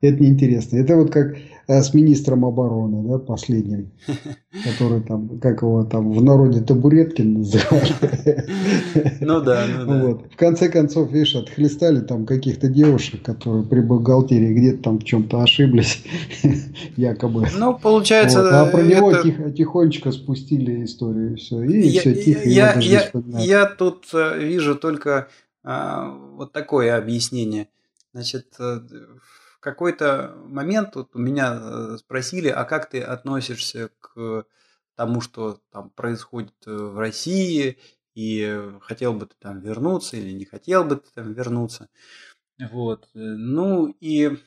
Это 0.00 0.20
неинтересно. 0.20 0.78
Это 0.78 0.96
вот 0.96 1.12
как 1.12 1.36
с 1.68 1.92
министром 1.92 2.46
обороны, 2.46 3.06
да, 3.06 3.18
последним, 3.18 3.92
который 4.64 5.02
там, 5.02 5.38
как 5.38 5.60
его 5.60 5.84
там 5.84 6.12
в 6.12 6.22
народе 6.22 6.62
Табуреткин 6.62 7.34
называли. 7.34 7.94
Ну 9.20 9.40
да, 9.40 9.66
ну 9.68 9.86
да. 9.86 10.02
Вот. 10.02 10.32
В 10.32 10.36
конце 10.36 10.68
концов, 10.68 11.12
видишь, 11.12 11.34
отхлестали 11.34 12.00
там 12.00 12.24
каких-то 12.24 12.68
девушек, 12.68 13.22
которые 13.22 13.64
при 13.64 13.80
бухгалтерии 13.80 14.54
где-то 14.54 14.82
там 14.82 14.98
в 14.98 15.04
чем-то 15.04 15.42
ошиблись, 15.42 16.02
якобы. 16.96 17.46
Ну, 17.56 17.78
получается... 17.78 18.42
Вот. 18.42 18.52
А 18.52 18.66
про 18.66 18.82
него 18.82 19.10
это... 19.10 19.22
тихо, 19.22 19.50
тихонечко 19.50 20.12
спустили 20.12 20.84
историю, 20.84 21.32
и 21.32 21.36
все. 21.36 21.62
И 21.62 21.88
я, 21.88 22.00
все 22.00 22.14
тихо, 22.14 22.48
я, 22.48 22.78
я, 22.78 23.10
я 23.38 23.66
тут 23.66 24.06
э, 24.14 24.38
вижу 24.38 24.74
только 24.74 25.28
а, 25.62 26.14
вот 26.36 26.52
такое 26.52 26.96
объяснение. 26.96 27.68
Значит, 28.14 28.46
э, 28.58 28.80
в 29.58 29.60
какой-то 29.60 30.36
момент 30.44 30.94
вот 30.94 31.16
у 31.16 31.18
меня 31.18 31.58
э, 31.60 31.96
спросили, 31.98 32.46
а 32.48 32.64
как 32.64 32.88
ты 32.88 33.00
относишься 33.00 33.90
к 33.98 34.46
тому, 34.94 35.20
что 35.20 35.60
там 35.72 35.90
происходит 35.90 36.54
э, 36.66 36.70
в 36.70 36.96
России, 36.96 37.76
и 38.14 38.62
хотел 38.82 39.14
бы 39.14 39.26
ты 39.26 39.34
там 39.40 39.60
вернуться 39.60 40.16
или 40.16 40.30
не 40.30 40.44
хотел 40.44 40.84
бы 40.84 40.96
ты 40.96 41.10
там 41.12 41.32
вернуться. 41.32 41.88
Вот. 42.70 43.08
Э, 43.14 43.18
ну 43.18 43.88
и 43.98 44.38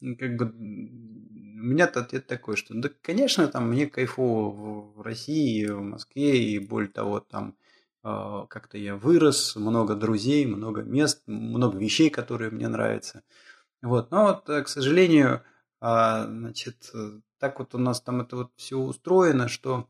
как 0.00 0.36
бы 0.36 0.46
у 0.46 1.68
меня-то 1.68 2.00
ответ 2.00 2.26
такой, 2.26 2.56
что 2.56 2.72
да, 2.74 2.88
конечно, 3.02 3.46
там 3.48 3.68
мне 3.68 3.86
кайфово 3.86 4.90
в 4.94 5.02
России, 5.02 5.66
в 5.66 5.82
Москве, 5.82 6.42
и 6.42 6.58
более 6.58 6.90
того, 6.90 7.20
там 7.20 7.56
как-то 8.02 8.78
я 8.78 8.94
вырос, 8.94 9.56
много 9.56 9.96
друзей, 9.96 10.46
много 10.46 10.82
мест, 10.82 11.24
много 11.26 11.76
вещей, 11.76 12.08
которые 12.08 12.52
мне 12.52 12.68
нравятся. 12.68 13.24
Вот. 13.82 14.10
Но 14.10 14.26
вот, 14.26 14.48
э, 14.48 14.62
к 14.62 14.68
сожалению, 14.68 15.42
а, 15.80 16.26
значит, 16.26 16.90
э, 16.94 17.20
так 17.38 17.58
вот 17.58 17.74
у 17.74 17.78
нас 17.78 18.00
там 18.00 18.20
это 18.20 18.36
вот 18.36 18.52
все 18.56 18.78
устроено, 18.78 19.48
что 19.48 19.88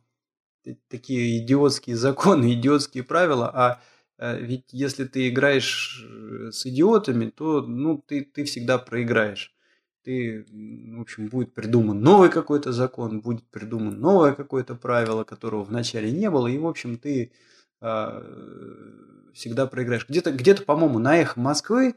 такие 0.88 1.38
идиотские 1.38 1.96
законы, 2.06 2.52
идиотские 2.54 3.04
правила, 3.04 3.50
а 3.52 3.80
э, 4.18 4.40
ведь 4.40 4.64
если 4.72 5.04
ты 5.04 5.28
играешь 5.28 6.04
с 6.50 6.66
идиотами, 6.66 7.30
то 7.30 7.62
ну, 7.62 8.02
ты, 8.06 8.24
ты 8.24 8.44
всегда 8.44 8.78
проиграешь. 8.78 9.52
Ты, 10.02 10.46
в 10.96 11.00
общем, 11.00 11.26
будет 11.26 11.52
придуман 11.52 12.00
новый 12.00 12.30
какой-то 12.30 12.72
закон, 12.72 13.20
будет 13.20 13.44
придуман 13.50 13.98
новое 13.98 14.34
какое-то 14.34 14.76
правило, 14.76 15.24
которого 15.24 15.64
вначале 15.64 16.12
не 16.12 16.30
было, 16.30 16.46
и, 16.46 16.58
в 16.58 16.66
общем, 16.66 16.96
ты 16.96 17.32
э, 17.80 18.22
всегда 19.34 19.66
проиграешь. 19.66 20.08
Где-то, 20.08 20.32
где-то 20.32 20.62
по-моему, 20.62 20.98
на 20.98 21.16
эхо 21.18 21.40
Москвы 21.40 21.96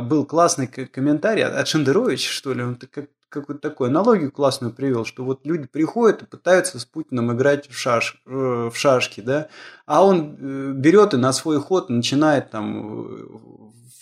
был 0.00 0.24
классный 0.24 0.66
комментарий 0.66 1.44
от 1.44 1.66
Шендеровича, 1.68 2.30
что 2.30 2.52
ли, 2.52 2.62
он 2.62 2.76
как, 2.76 3.06
какую-то 3.28 3.68
такую 3.68 3.88
аналогию 3.88 4.30
классную 4.30 4.72
привел, 4.72 5.04
что 5.04 5.24
вот 5.24 5.40
люди 5.44 5.66
приходят 5.66 6.22
и 6.22 6.26
пытаются 6.26 6.78
с 6.78 6.84
Путиным 6.84 7.32
играть 7.32 7.68
в, 7.68 7.76
шаш, 7.76 8.22
э, 8.26 8.70
в 8.72 8.76
шашки, 8.76 9.20
да, 9.20 9.48
а 9.86 10.04
он 10.04 10.36
э, 10.38 10.72
берет 10.72 11.14
и 11.14 11.16
на 11.16 11.32
свой 11.32 11.60
ход 11.60 11.90
начинает 11.90 12.50
там 12.50 13.32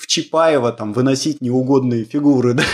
в 0.03 0.07
Чапаева 0.07 0.73
там 0.73 0.93
выносить 0.93 1.41
неугодные 1.41 2.05
фигуры, 2.05 2.55
да? 2.55 2.65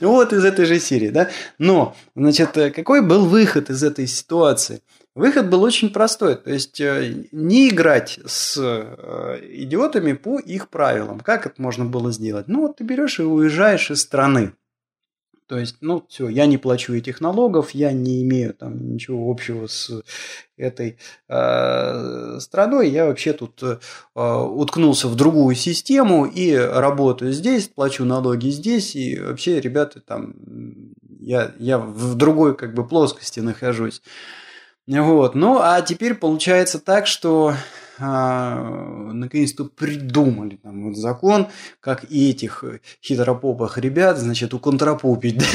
Вот 0.00 0.32
из 0.32 0.44
этой 0.44 0.64
же 0.66 0.78
серии, 0.80 1.08
да? 1.10 1.28
Но, 1.58 1.96
значит, 2.14 2.50
какой 2.52 3.02
был 3.02 3.26
выход 3.26 3.70
из 3.70 3.82
этой 3.82 4.06
ситуации? 4.06 4.82
Выход 5.18 5.50
был 5.50 5.64
очень 5.64 5.90
простой, 5.90 6.36
то 6.36 6.50
есть 6.50 6.80
э, 6.80 7.24
не 7.32 7.70
играть 7.70 8.20
с 8.24 8.56
э, 8.56 9.40
идиотами 9.50 10.12
по 10.12 10.38
их 10.38 10.68
правилам. 10.68 11.18
Как 11.18 11.44
это 11.44 11.60
можно 11.60 11.84
было 11.84 12.12
сделать? 12.12 12.46
Ну 12.46 12.60
вот 12.60 12.76
ты 12.76 12.84
берешь 12.84 13.18
и 13.18 13.24
уезжаешь 13.24 13.90
из 13.90 14.00
страны. 14.02 14.52
То 15.48 15.58
есть, 15.58 15.78
ну 15.80 16.04
все, 16.08 16.28
я 16.28 16.46
не 16.46 16.56
плачу 16.56 16.94
этих 16.94 17.20
налогов, 17.20 17.72
я 17.72 17.90
не 17.90 18.22
имею 18.22 18.54
там 18.54 18.92
ничего 18.92 19.28
общего 19.28 19.66
с 19.66 19.90
этой 20.56 20.98
э, 21.28 22.38
страной, 22.38 22.88
я 22.88 23.06
вообще 23.06 23.32
тут 23.32 23.60
э, 23.64 23.78
уткнулся 24.14 25.08
в 25.08 25.16
другую 25.16 25.56
систему 25.56 26.26
и 26.26 26.54
работаю 26.54 27.32
здесь, 27.32 27.66
плачу 27.66 28.04
налоги 28.04 28.50
здесь, 28.50 28.94
и 28.94 29.18
вообще, 29.18 29.60
ребята, 29.60 30.00
там 30.00 30.36
я, 31.18 31.54
я 31.58 31.78
в 31.78 32.14
другой 32.14 32.56
как 32.56 32.72
бы 32.72 32.86
плоскости 32.86 33.40
нахожусь. 33.40 34.00
Вот. 34.88 35.34
Ну, 35.34 35.58
а 35.60 35.82
теперь 35.82 36.14
получается 36.14 36.78
так, 36.78 37.06
что 37.06 37.52
а, 37.98 39.12
наконец-то 39.12 39.66
придумали 39.66 40.56
там 40.56 40.84
вот 40.84 40.96
закон, 40.96 41.48
как 41.80 42.10
и 42.10 42.30
этих 42.30 42.64
хитропопых 43.02 43.76
ребят, 43.76 44.16
значит, 44.16 44.54
уконтропупить. 44.54 45.44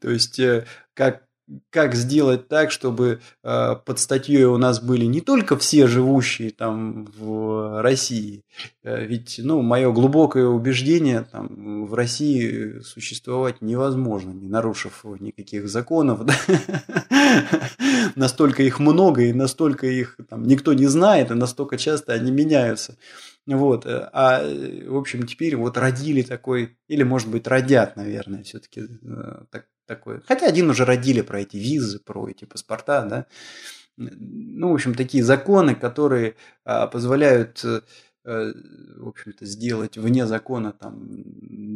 То 0.00 0.10
есть, 0.10 0.38
э, 0.40 0.66
как 0.92 1.22
как 1.70 1.94
сделать 1.94 2.48
так, 2.48 2.70
чтобы 2.70 3.20
э, 3.42 3.76
под 3.84 3.98
статьей 3.98 4.44
у 4.44 4.58
нас 4.58 4.80
были 4.80 5.04
не 5.04 5.20
только 5.20 5.56
все 5.56 5.86
живущие 5.86 6.50
там 6.50 7.06
в 7.16 7.82
России, 7.82 8.44
э, 8.82 9.04
ведь, 9.06 9.40
ну, 9.42 9.62
мое 9.62 9.92
глубокое 9.92 10.46
убеждение, 10.46 11.26
там, 11.30 11.86
в 11.86 11.94
России 11.94 12.80
существовать 12.80 13.62
невозможно, 13.62 14.30
не 14.30 14.48
нарушив 14.48 15.04
никаких 15.20 15.68
законов, 15.68 16.20
настолько 18.14 18.62
их 18.62 18.78
много 18.78 19.22
и 19.22 19.32
настолько 19.32 19.86
их 19.86 20.16
там 20.28 20.44
никто 20.44 20.74
не 20.74 20.86
знает, 20.86 21.30
и 21.30 21.34
настолько 21.34 21.78
часто 21.78 22.12
они 22.12 22.30
меняются. 22.30 22.96
Вот. 23.46 23.86
Э, 23.86 24.10
а, 24.12 24.42
в 24.86 24.96
общем, 24.96 25.26
теперь 25.26 25.56
вот 25.56 25.78
родили 25.78 26.22
такой, 26.22 26.76
или, 26.88 27.02
может 27.02 27.28
быть, 27.28 27.46
родят, 27.46 27.96
наверное, 27.96 28.42
все-таки 28.42 28.82
э, 28.82 29.44
такое. 29.88 30.22
Хотя 30.28 30.46
один 30.46 30.70
уже 30.70 30.84
родили 30.84 31.22
про 31.22 31.40
эти 31.40 31.56
визы, 31.56 31.98
про 31.98 32.28
эти 32.28 32.44
паспорта, 32.44 33.02
да. 33.02 33.26
Ну, 33.96 34.70
в 34.70 34.74
общем, 34.74 34.94
такие 34.94 35.24
законы, 35.24 35.74
которые 35.74 36.36
а, 36.64 36.86
позволяют 36.86 37.64
э, 37.64 37.80
Э, 38.30 38.52
в 38.96 39.08
общем-то, 39.08 39.46
сделать 39.46 39.96
вне 39.96 40.26
закона 40.26 40.72
там 40.72 40.98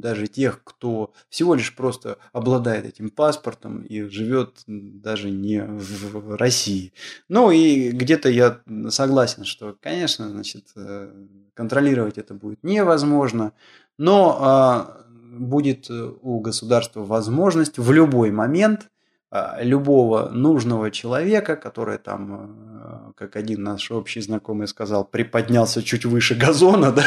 даже 0.03 0.27
тех, 0.27 0.63
кто 0.65 1.15
всего 1.31 1.55
лишь 1.55 1.75
просто 1.75 2.19
обладает 2.35 2.85
этим 2.85 3.09
паспортом 3.09 3.81
и 3.81 4.03
живет 4.03 4.63
даже 4.67 5.31
не 5.31 5.65
в 5.65 6.37
России. 6.37 6.93
Ну 7.31 7.51
и 7.53 7.91
где-то 7.91 8.29
я 8.29 8.61
согласен, 8.91 9.47
что, 9.47 9.79
конечно, 9.81 10.29
значит, 10.29 10.67
э, 10.77 11.25
контролировать 11.55 12.19
это 12.19 12.35
будет 12.35 12.63
невозможно, 12.63 13.55
но 13.97 14.37
а, 14.39 15.07
будет 15.33 15.91
у 15.91 16.41
государства 16.41 17.01
возможность 17.01 17.79
в 17.79 17.91
любой 17.93 18.31
момент 18.31 18.89
а, 19.35 19.63
любого 19.63 20.29
нужного 20.29 20.91
человека, 20.91 21.57
который 21.57 21.97
там, 21.97 22.51
э, 22.85 23.13
как 23.17 23.37
один 23.37 23.63
наш 23.63 23.91
общий 23.91 24.21
знакомый 24.21 24.69
сказал, 24.69 25.07
приподнялся 25.07 25.83
чуть 25.83 26.05
выше 26.05 26.35
газона, 26.35 26.93
да, 26.97 27.03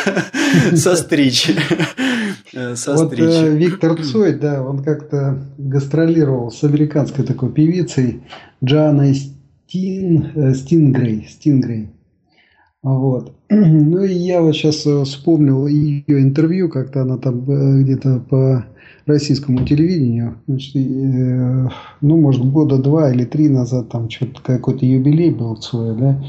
состричь. 0.76 1.52
Э, 2.52 2.74
вот 2.88 3.14
э, 3.14 3.56
Виктор 3.56 4.02
Цой, 4.02 4.34
да, 4.34 4.64
он 4.64 4.84
как-то 4.84 5.38
гастролировал 5.60 6.50
с 6.50 6.64
американской 6.64 7.24
такой 7.24 7.52
певицей 7.52 8.24
Джаной 8.64 9.14
Стин, 9.14 10.56
Стингрей, 10.56 11.28
Стингрей. 11.30 11.95
Вот. 12.86 13.34
Ну 13.50 14.04
и 14.04 14.14
я 14.14 14.42
вот 14.42 14.56
сейчас 14.56 14.86
вспомнил 15.08 15.66
ее 15.66 16.22
интервью, 16.22 16.70
как-то 16.70 17.02
она 17.02 17.18
там 17.18 17.44
где-то 17.82 18.20
по 18.30 18.66
российскому 19.08 19.66
телевидению. 19.66 20.38
Значит, 20.48 20.76
э, 20.76 21.68
ну, 22.02 22.18
может, 22.18 22.46
года 22.46 22.78
два 22.78 23.12
или 23.12 23.26
три 23.26 23.50
назад 23.50 23.90
там 23.90 24.10
что-то 24.10 24.42
какой-то 24.42 24.86
юбилей 24.86 25.32
был 25.32 25.58
свой, 25.58 25.98
да. 25.98 26.24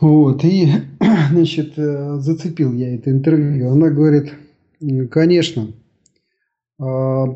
Вот, 0.00 0.44
и, 0.44 0.72
значит, 1.30 1.74
э, 1.76 2.16
зацепил 2.18 2.72
я 2.72 2.94
это 2.94 3.10
интервью. 3.10 3.70
Она 3.70 3.90
говорит, 3.90 4.32
конечно, 5.10 5.68
э, 5.68 5.81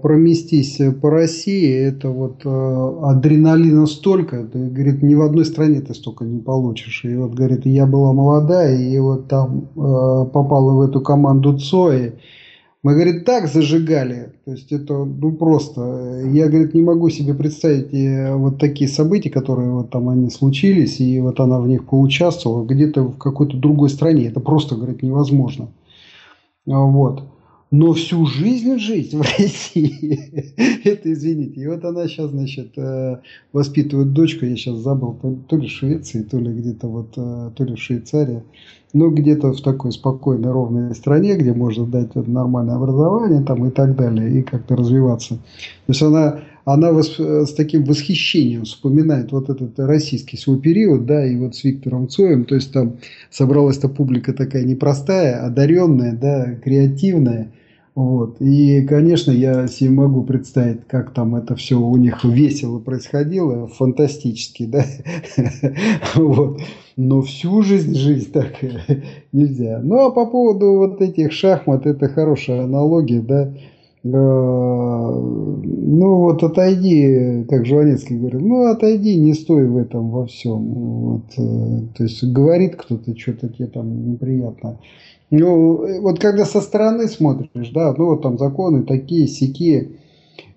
проместись 0.03 0.81
по 1.01 1.11
России, 1.11 1.71
это 1.71 2.09
вот 2.09 2.43
э, 2.45 2.99
адреналина 3.03 3.87
столько, 3.87 4.43
говорит, 4.43 5.03
ни 5.03 5.15
в 5.15 5.23
одной 5.23 5.45
стране 5.45 5.81
ты 5.81 5.95
столько 5.95 6.25
не 6.25 6.41
получишь. 6.41 7.05
И 7.05 7.15
вот, 7.17 7.35
говорит, 7.35 7.65
я 7.67 7.87
была 7.87 8.13
молодая, 8.13 8.77
и 8.77 8.99
вот 8.99 9.29
там 9.29 9.69
попала 9.75 10.73
в 10.73 10.81
эту 10.81 11.01
команду 11.01 11.59
Цои, 11.59 12.15
мы, 12.87 12.95
говорит, 12.95 13.25
так 13.25 13.49
зажигали. 13.49 14.33
То 14.45 14.53
есть 14.53 14.71
это 14.71 15.05
ну 15.05 15.33
просто. 15.33 16.23
Я, 16.33 16.47
говорит, 16.47 16.73
не 16.73 16.83
могу 16.83 17.09
себе 17.11 17.35
представить 17.35 17.93
э, 17.93 18.33
вот 18.33 18.61
такие 18.61 18.89
события, 18.89 19.29
которые 19.29 19.73
вот 19.73 19.91
там 19.91 20.09
они 20.09 20.31
случились, 20.31 21.01
и 21.01 21.19
вот 21.19 21.41
она 21.41 21.59
в 21.59 21.67
них 21.67 21.85
поучаствовала 21.87 22.65
где-то 22.65 23.03
в 23.03 23.19
какой-то 23.19 23.57
другой 23.57 23.91
стране. 23.91 24.29
Это 24.29 24.39
просто, 24.39 24.77
говорит, 24.77 25.03
невозможно. 25.03 25.67
Вот. 26.65 27.25
Но 27.71 27.93
всю 27.93 28.27
жизнь 28.27 28.79
жить 28.79 29.13
в 29.13 29.21
России, 29.39 30.53
это 30.85 31.13
извините. 31.13 31.61
И 31.61 31.67
вот 31.67 31.85
она 31.85 32.07
сейчас, 32.07 32.31
значит, 32.31 32.73
э, 32.77 33.19
воспитывает 33.53 34.13
дочку, 34.13 34.45
я 34.45 34.57
сейчас 34.57 34.77
забыл, 34.77 35.17
то 35.49 35.57
ли 35.57 35.67
в 35.67 35.71
Швеции, 35.71 36.23
то 36.23 36.39
ли 36.39 36.53
где-то 36.53 36.87
вот, 36.87 37.15
э, 37.17 37.51
то 37.55 37.65
ли 37.65 37.75
в 37.75 37.79
Швейцарии, 37.79 38.43
но 38.93 39.11
где-то 39.11 39.53
в 39.53 39.61
такой 39.61 39.93
спокойной, 39.93 40.51
ровной 40.51 40.95
стране, 40.95 41.37
где 41.37 41.53
можно 41.53 41.87
дать 41.87 42.15
нормальное 42.15 42.77
образование 42.77 43.43
там 43.43 43.67
и 43.67 43.71
так 43.71 43.97
далее, 43.97 44.39
и 44.39 44.43
как-то 44.43 44.77
развиваться. 44.77 45.35
То 45.35 45.41
есть 45.89 46.03
она 46.03 46.41
она 46.67 46.93
с 47.01 47.55
таким 47.55 47.85
восхищением 47.85 48.65
вспоминает 48.65 49.31
вот 49.31 49.49
этот 49.49 49.79
российский 49.79 50.37
свой 50.37 50.59
период, 50.59 51.07
да, 51.07 51.25
и 51.25 51.37
вот 51.37 51.55
с 51.55 51.63
Виктором 51.63 52.09
Цоем, 52.09 52.45
то 52.45 52.57
есть 52.57 52.73
там 52.73 52.97
собралась-то 53.31 53.89
публика 53.89 54.33
такая 54.33 54.65
непростая, 54.65 55.47
одаренная, 55.47 56.13
да, 56.13 56.57
креативная, 56.57 57.53
вот. 57.95 58.43
И, 58.43 58.83
конечно, 58.83 59.31
я 59.31 59.67
себе 59.69 59.89
могу 59.89 60.23
представить, 60.23 60.87
как 60.87 61.13
там 61.13 61.35
это 61.35 61.55
все 61.57 61.81
у 61.81 61.97
них 61.97 62.25
весело 62.25 62.79
происходило, 62.79 63.69
фантастически, 63.69 64.67
да. 64.67 64.85
Вот. 66.15 66.61
Но 66.97 67.23
всю 67.23 67.63
жизнь 67.63 67.95
жизнь 67.95 68.33
так 68.33 68.53
нельзя. 69.33 69.81
Ну, 69.83 70.07
а 70.07 70.11
по 70.11 70.27
поводу 70.27 70.73
вот 70.75 71.01
этих 71.01 71.33
шахмат, 71.33 71.87
это 71.87 72.09
хорошая 72.09 72.65
аналогия, 72.65 73.23
да. 73.23 73.55
Э, 74.13 75.11
ну 75.19 76.17
вот 76.21 76.43
отойди, 76.43 77.45
как 77.49 77.67
Жванецкий 77.67 78.19
говорил, 78.19 78.41
ну 78.41 78.67
отойди, 78.67 79.17
не 79.17 79.35
стой 79.35 79.67
в 79.67 79.77
этом 79.77 80.11
во 80.11 80.27
всем. 80.27 80.75
Вот, 80.75 81.25
э, 81.37 81.81
то 81.97 82.03
есть 82.03 82.25
говорит 82.25 82.77
кто-то 82.77 83.19
что-то 83.19 83.49
тебе 83.49 83.67
там 83.67 84.13
неприятно. 84.13 84.79
Ну, 85.31 86.01
вот 86.03 86.21
когда 86.21 86.45
со 86.45 86.61
стороны 86.61 87.09
смотришь, 87.09 87.71
да, 87.71 87.95
ну 87.97 88.07
вот 88.07 88.23
там 88.23 88.39
законы 88.39 88.85
такие, 88.85 89.27
сякие, 89.27 89.91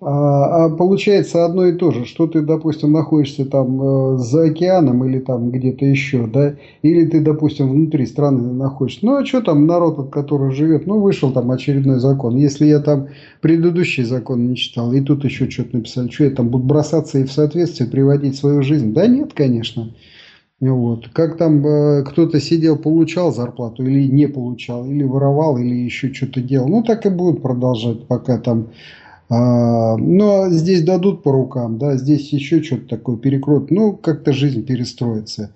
а, 0.02 0.64
а 0.64 0.70
получается 0.70 1.44
одно 1.44 1.66
и 1.66 1.72
то 1.72 1.90
же, 1.90 2.06
что 2.06 2.26
ты, 2.26 2.40
допустим, 2.40 2.92
находишься 2.92 3.44
там 3.44 4.14
э, 4.14 4.18
за 4.18 4.44
океаном 4.44 5.04
или 5.04 5.18
там 5.18 5.50
где-то 5.50 5.84
еще, 5.84 6.26
да, 6.26 6.54
или 6.80 7.04
ты, 7.04 7.20
допустим, 7.20 7.68
внутри 7.68 8.06
страны 8.06 8.52
находишься. 8.54 9.04
Ну, 9.04 9.16
а 9.16 9.26
что 9.26 9.42
там 9.42 9.66
народ, 9.66 10.10
который 10.10 10.52
живет, 10.52 10.86
ну, 10.86 11.00
вышел 11.00 11.32
там 11.32 11.50
очередной 11.50 12.00
закон. 12.00 12.36
Если 12.36 12.64
я 12.64 12.80
там 12.80 13.08
предыдущий 13.42 14.04
закон 14.04 14.48
не 14.48 14.56
читал, 14.56 14.90
и 14.94 15.02
тут 15.02 15.24
еще 15.24 15.50
что-то 15.50 15.76
написали, 15.76 16.08
что 16.08 16.24
я 16.24 16.30
там 16.30 16.48
буду 16.48 16.64
бросаться 16.64 17.18
и 17.18 17.24
в 17.24 17.32
соответствие 17.32 17.90
приводить 17.90 18.36
свою 18.36 18.62
жизнь? 18.62 18.94
Да 18.94 19.06
нет, 19.06 19.34
конечно. 19.34 19.92
Вот. 20.60 21.08
Как 21.12 21.36
там 21.36 21.66
э, 21.66 22.04
кто-то 22.04 22.40
сидел, 22.40 22.78
получал 22.78 23.34
зарплату 23.34 23.84
или 23.84 24.08
не 24.08 24.28
получал, 24.28 24.86
или 24.86 25.04
воровал, 25.04 25.58
или 25.58 25.74
еще 25.74 26.10
что-то 26.12 26.40
делал. 26.40 26.68
Ну, 26.68 26.82
так 26.82 27.04
и 27.04 27.10
будут 27.10 27.42
продолжать, 27.42 28.06
пока 28.06 28.38
там 28.38 28.68
но 29.30 30.48
здесь 30.50 30.82
дадут 30.82 31.22
по 31.22 31.30
рукам, 31.30 31.78
да, 31.78 31.96
здесь 31.96 32.32
еще 32.32 32.62
что-то 32.62 32.88
такое 32.88 33.16
перекроют, 33.16 33.70
ну, 33.70 33.92
как-то 33.92 34.32
жизнь 34.32 34.64
перестроится. 34.64 35.54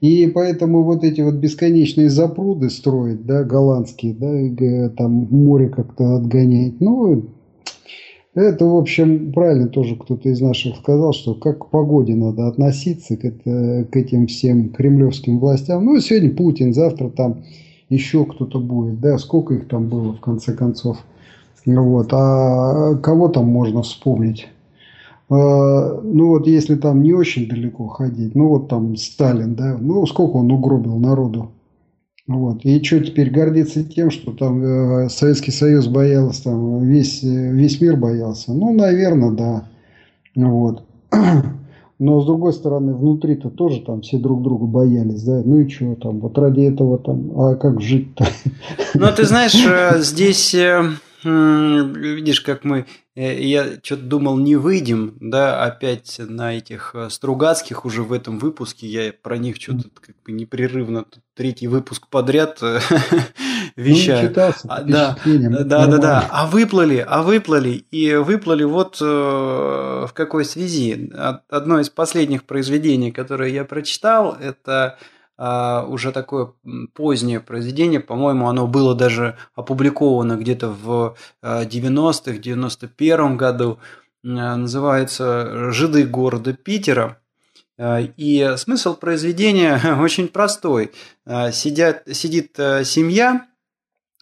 И 0.00 0.26
поэтому 0.26 0.82
вот 0.82 1.02
эти 1.04 1.22
вот 1.22 1.36
бесконечные 1.36 2.10
запруды 2.10 2.68
строить, 2.68 3.24
да, 3.24 3.42
голландские, 3.42 4.14
да, 4.14 4.90
там 4.90 5.26
море 5.30 5.70
как-то 5.70 6.16
отгонять, 6.16 6.80
ну, 6.80 7.30
это, 8.34 8.66
в 8.66 8.76
общем, 8.76 9.32
правильно 9.32 9.68
тоже 9.68 9.96
кто-то 9.96 10.28
из 10.28 10.40
наших 10.40 10.76
сказал, 10.76 11.12
что 11.12 11.34
как 11.34 11.60
к 11.60 11.70
погоде 11.70 12.16
надо 12.16 12.48
относиться, 12.48 13.16
к, 13.16 13.24
это, 13.24 13.86
к 13.90 13.96
этим 13.96 14.26
всем 14.26 14.70
кремлевским 14.70 15.38
властям. 15.38 15.84
Ну, 15.84 16.00
сегодня 16.00 16.30
Путин, 16.30 16.74
завтра 16.74 17.10
там 17.10 17.44
еще 17.88 18.24
кто-то 18.24 18.58
будет, 18.58 19.00
да, 19.00 19.18
сколько 19.18 19.54
их 19.54 19.68
там 19.68 19.88
было 19.88 20.12
в 20.12 20.20
конце 20.20 20.52
концов. 20.52 20.98
Вот. 21.66 22.08
А 22.12 22.94
кого 22.96 23.28
там 23.28 23.46
можно 23.46 23.82
вспомнить? 23.82 24.48
А, 25.30 26.00
ну 26.02 26.28
вот 26.28 26.46
если 26.46 26.74
там 26.74 27.02
не 27.02 27.12
очень 27.12 27.48
далеко 27.48 27.88
ходить, 27.88 28.34
ну 28.34 28.48
вот 28.48 28.68
там 28.68 28.96
Сталин, 28.96 29.54
да, 29.54 29.76
ну 29.80 30.06
сколько 30.06 30.36
он 30.36 30.50
угробил 30.50 30.96
народу. 30.98 31.50
Вот. 32.26 32.64
И 32.64 32.82
что 32.82 33.00
теперь 33.00 33.30
гордиться 33.30 33.84
тем, 33.84 34.10
что 34.10 34.32
там 34.32 34.62
э, 34.64 35.08
Советский 35.10 35.50
Союз 35.50 35.88
боялся, 35.88 36.44
там 36.44 36.82
весь, 36.82 37.22
весь 37.22 37.80
мир 37.82 37.96
боялся? 37.96 38.52
Ну, 38.52 38.72
наверное, 38.72 39.30
да. 39.30 39.64
Вот. 40.34 40.84
Но 41.98 42.22
с 42.22 42.26
другой 42.26 42.54
стороны, 42.54 42.94
внутри-то 42.94 43.50
тоже 43.50 43.80
там 43.82 44.00
все 44.00 44.18
друг 44.18 44.42
друга 44.42 44.64
боялись, 44.64 45.22
да. 45.22 45.42
Ну 45.44 45.60
и 45.60 45.68
что 45.68 45.96
там, 45.96 46.20
вот 46.20 46.38
ради 46.38 46.62
этого 46.62 46.98
там, 46.98 47.38
а 47.38 47.56
как 47.56 47.82
жить-то? 47.82 48.26
Ну, 48.94 49.06
ты 49.14 49.26
знаешь, 49.26 49.54
э, 49.66 50.00
здесь 50.00 50.54
э, 50.54 50.82
видишь, 51.24 52.40
как 52.40 52.64
мы, 52.64 52.86
э, 53.14 53.42
я 53.42 53.66
что-то 53.82 54.02
думал, 54.02 54.38
не 54.38 54.56
выйдем, 54.56 55.16
да, 55.20 55.64
опять 55.64 56.18
на 56.18 56.56
этих 56.56 56.92
э, 56.94 57.08
Стругацких 57.10 57.84
уже 57.84 58.02
в 58.02 58.12
этом 58.12 58.38
выпуске, 58.38 58.86
я 58.86 59.12
про 59.12 59.38
них 59.38 59.56
что-то 59.56 59.88
как 60.00 60.16
бы 60.24 60.32
непрерывно, 60.32 61.06
третий 61.34 61.66
выпуск 61.66 62.08
подряд 62.08 62.58
э, 62.62 62.80
вещаю. 63.76 64.22
Ну, 64.22 64.28
читался, 64.28 64.68
а, 64.68 64.82
да, 64.82 65.18
да, 65.24 65.64
да, 65.64 65.86
да, 65.86 65.98
да, 65.98 66.28
а 66.30 66.46
выплыли, 66.46 67.04
а 67.06 67.22
выплыли, 67.22 67.84
и 67.90 68.14
выплыли 68.14 68.64
вот 68.64 69.00
в 69.00 70.10
какой 70.14 70.44
связи. 70.44 71.10
Одно 71.48 71.80
из 71.80 71.90
последних 71.90 72.44
произведений, 72.44 73.12
которое 73.12 73.50
я 73.50 73.64
прочитал, 73.64 74.36
это 74.40 74.98
уже 75.36 76.12
такое 76.12 76.52
позднее 76.94 77.40
произведение, 77.40 78.00
по-моему, 78.00 78.48
оно 78.48 78.66
было 78.68 78.94
даже 78.94 79.36
опубликовано 79.54 80.36
где-то 80.36 80.68
в 80.68 81.16
90-х, 81.42 82.32
а, 82.32 82.38
91 82.38 83.36
году, 83.36 83.78
а, 84.24 84.56
называется 84.56 85.72
«Жиды 85.72 86.04
города 86.04 86.52
Питера». 86.52 87.18
И 87.76 88.54
смысл 88.56 88.94
произведения 88.94 89.80
очень 90.00 90.28
простой. 90.28 90.92
Сидят, 91.26 92.04
сидит 92.12 92.52
семья 92.54 93.48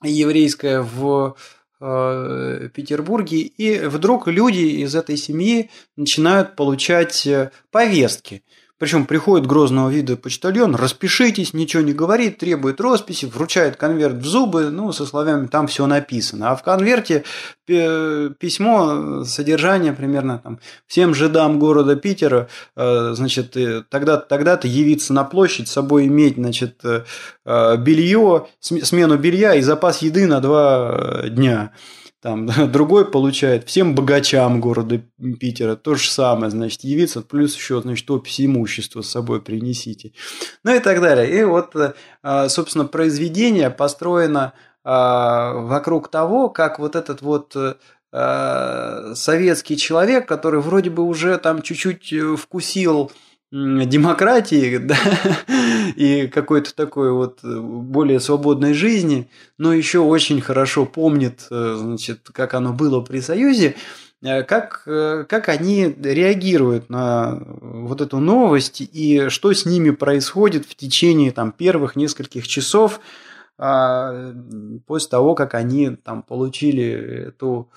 еврейская 0.03 0.81
в 0.81 1.37
Петербурге, 1.79 3.41
и 3.41 3.79
вдруг 3.87 4.29
люди 4.29 4.83
из 4.83 4.95
этой 4.95 5.19
семьи 5.19 5.69
начинают 5.97 6.57
получать 6.57 7.29
повестки– 7.71 8.43
причем 8.83 9.07
приходит 9.07 9.47
грозного 9.47 9.91
вида 9.91 10.17
почтальон, 10.17 10.75
распишитесь, 10.75 11.55
ничего 11.55 11.85
не 11.85 11.93
говорит, 11.93 12.39
требует 12.39 12.81
росписи, 12.81 13.27
вручает 13.27 13.77
конверт 13.77 14.17
в 14.17 14.27
зубы, 14.27 14.71
ну, 14.71 14.91
со 14.91 15.07
словами 15.07 15.47
«там 15.47 15.69
все 15.69 15.87
написано». 15.87 16.51
А 16.51 16.57
в 16.57 16.65
конверте 16.65 17.23
письмо, 17.65 19.23
содержание 19.23 19.93
примерно 19.93 20.41
там 20.41 20.59
«всем 20.89 21.15
жидам 21.15 21.61
города 21.61 21.95
Питера, 21.95 22.49
э, 22.75 23.13
значит, 23.15 23.57
э, 23.57 23.85
тогда-то 23.89 24.27
тогда 24.27 24.59
явиться 24.65 25.13
на 25.13 25.23
площадь, 25.23 25.69
с 25.69 25.73
собой 25.73 26.09
иметь, 26.09 26.35
значит, 26.35 26.81
э, 26.83 27.05
белье, 27.77 28.49
смену 28.59 29.17
белья 29.17 29.55
и 29.55 29.61
запас 29.61 30.03
еды 30.03 30.27
на 30.27 30.41
два 30.41 31.29
дня». 31.29 31.71
Там 32.23 32.47
другой 32.73 33.11
получает 33.11 33.69
всем 33.69 33.95
богачам 33.95 34.61
города 34.61 35.03
Питера 35.41 35.75
то 35.77 35.97
же 35.97 36.09
самое, 36.09 36.51
значит, 36.51 36.85
явиться, 36.85 37.21
плюс 37.21 37.57
еще, 37.57 37.83
значит, 37.83 38.09
опись 38.11 38.41
имущества 38.41 39.03
с 39.03 39.11
собой 39.11 39.43
принесите. 39.43 40.13
Ну 40.63 40.75
и 40.75 40.79
так 40.79 41.01
далее. 41.01 41.41
И 41.41 41.45
вот, 41.45 41.75
э, 41.75 42.49
собственно, 42.49 42.85
произведение 42.85 43.71
построено 43.71 44.53
э, 44.85 44.89
вокруг 44.89 46.09
того, 46.09 46.49
как 46.49 46.79
вот 46.79 46.95
этот 46.95 47.23
вот 47.23 47.57
э, 47.57 47.75
советский 49.15 49.77
человек, 49.77 50.29
который 50.29 50.61
вроде 50.61 50.91
бы 50.91 51.03
уже 51.03 51.39
там 51.39 51.61
чуть-чуть 51.61 52.15
вкусил 52.39 53.11
демократии 53.53 54.79
да, 54.79 54.97
и 55.97 56.27
какой-то 56.27 56.75
такой 56.75 57.13
вот 57.13 57.41
э, 57.45 57.61
более 57.61 58.19
свободной 58.19 58.73
жизни, 58.73 59.29
но 59.59 59.75
еще 59.75 59.99
очень 59.99 60.41
хорошо 60.41 60.87
помнит, 60.87 61.47
э, 61.51 61.75
значит, 61.79 62.31
как 62.33 62.55
оно 62.55 62.73
было 62.73 63.03
при 63.03 63.21
Союзе, 63.21 63.75
э, 64.23 64.43
как, 64.43 64.85
как 64.85 65.49
они 65.51 65.95
реагируют 66.03 66.89
на 66.89 67.43
вот 67.61 68.01
эту 68.01 68.19
новость 68.19 68.81
и 68.81 69.29
что 69.29 69.53
с 69.53 69.67
ними 69.67 69.91
происходит 69.91 70.65
в 70.65 70.75
течение 70.75 71.31
там, 71.31 71.53
первых 71.53 71.95
нескольких 71.95 72.49
часов 72.49 73.01
а, 73.59 74.33
после 74.87 75.11
того, 75.11 75.35
как 75.35 75.55
они 75.55 75.91
там, 75.91 76.23
получили 76.23 77.27
эту 77.29 77.71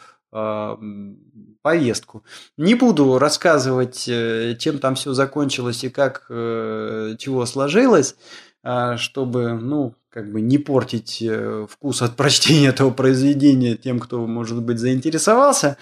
повестку. 1.66 2.24
Не 2.58 2.76
буду 2.76 3.18
рассказывать, 3.18 4.08
э, 4.08 4.56
чем 4.60 4.78
там 4.78 4.94
все 4.94 5.14
закончилось 5.14 5.84
и 5.84 5.90
как 5.90 6.28
э, 6.30 7.16
чего 7.18 7.44
сложилось, 7.48 8.16
а, 8.64 8.98
чтобы, 8.98 9.54
ну, 9.54 9.96
как 10.10 10.32
бы 10.32 10.42
не 10.42 10.60
портить 10.60 11.24
э, 11.24 11.66
вкус 11.68 12.04
от 12.04 12.16
прочтения 12.16 12.68
этого 12.68 12.92
произведения 12.92 13.78
тем, 13.78 14.00
кто, 14.00 14.28
может 14.28 14.62
быть, 14.62 14.78
заинтересовался. 14.78 15.78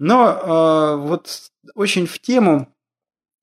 Но 0.00 0.98
вот 1.06 1.28
очень 1.76 2.08
в 2.08 2.18
тему 2.18 2.68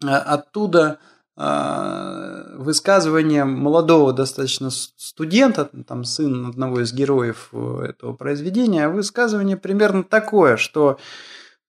оттуда 0.01 0.99
э, 1.37 2.55
высказывание 2.57 3.45
молодого 3.45 4.11
достаточно 4.11 4.69
студента, 4.69 5.69
там 5.87 6.03
сын 6.03 6.47
одного 6.47 6.81
из 6.81 6.91
героев 6.93 7.53
этого 7.53 8.13
произведения, 8.13 8.89
высказывание 8.89 9.55
примерно 9.55 10.03
такое, 10.03 10.57
что, 10.57 10.97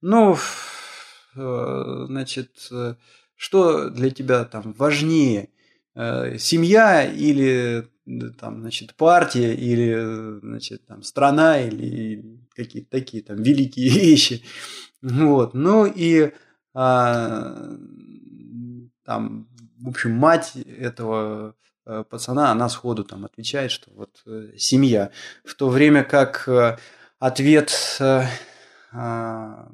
ну, 0.06 0.36
значит, 1.34 2.70
что 3.34 3.90
для 3.90 4.10
тебя 4.10 4.44
там 4.44 4.72
важнее, 4.72 5.50
семья 5.94 7.04
или 7.04 7.88
там, 8.38 8.60
значит, 8.60 8.94
партия 8.94 9.54
или, 9.54 10.38
значит, 10.40 10.86
там, 10.86 11.02
страна 11.02 11.60
или 11.60 12.38
какие-то 12.54 12.90
такие 12.90 13.22
там 13.22 13.42
великие 13.42 13.88
вещи. 14.00 14.42
Вот. 15.02 15.54
Ну 15.54 15.86
и 15.86 16.32
а, 16.74 17.76
там, 19.04 19.48
в 19.78 19.88
общем, 19.88 20.12
мать 20.12 20.56
этого 20.56 21.54
э, 21.84 22.04
пацана, 22.08 22.50
она 22.50 22.68
сходу 22.68 23.04
там 23.04 23.24
отвечает, 23.24 23.70
что 23.70 23.90
вот 23.94 24.22
э, 24.26 24.52
семья. 24.56 25.10
В 25.44 25.54
то 25.54 25.68
время 25.68 26.02
как 26.02 26.48
э, 26.48 26.76
ответ 27.18 27.98
а, 28.92 29.68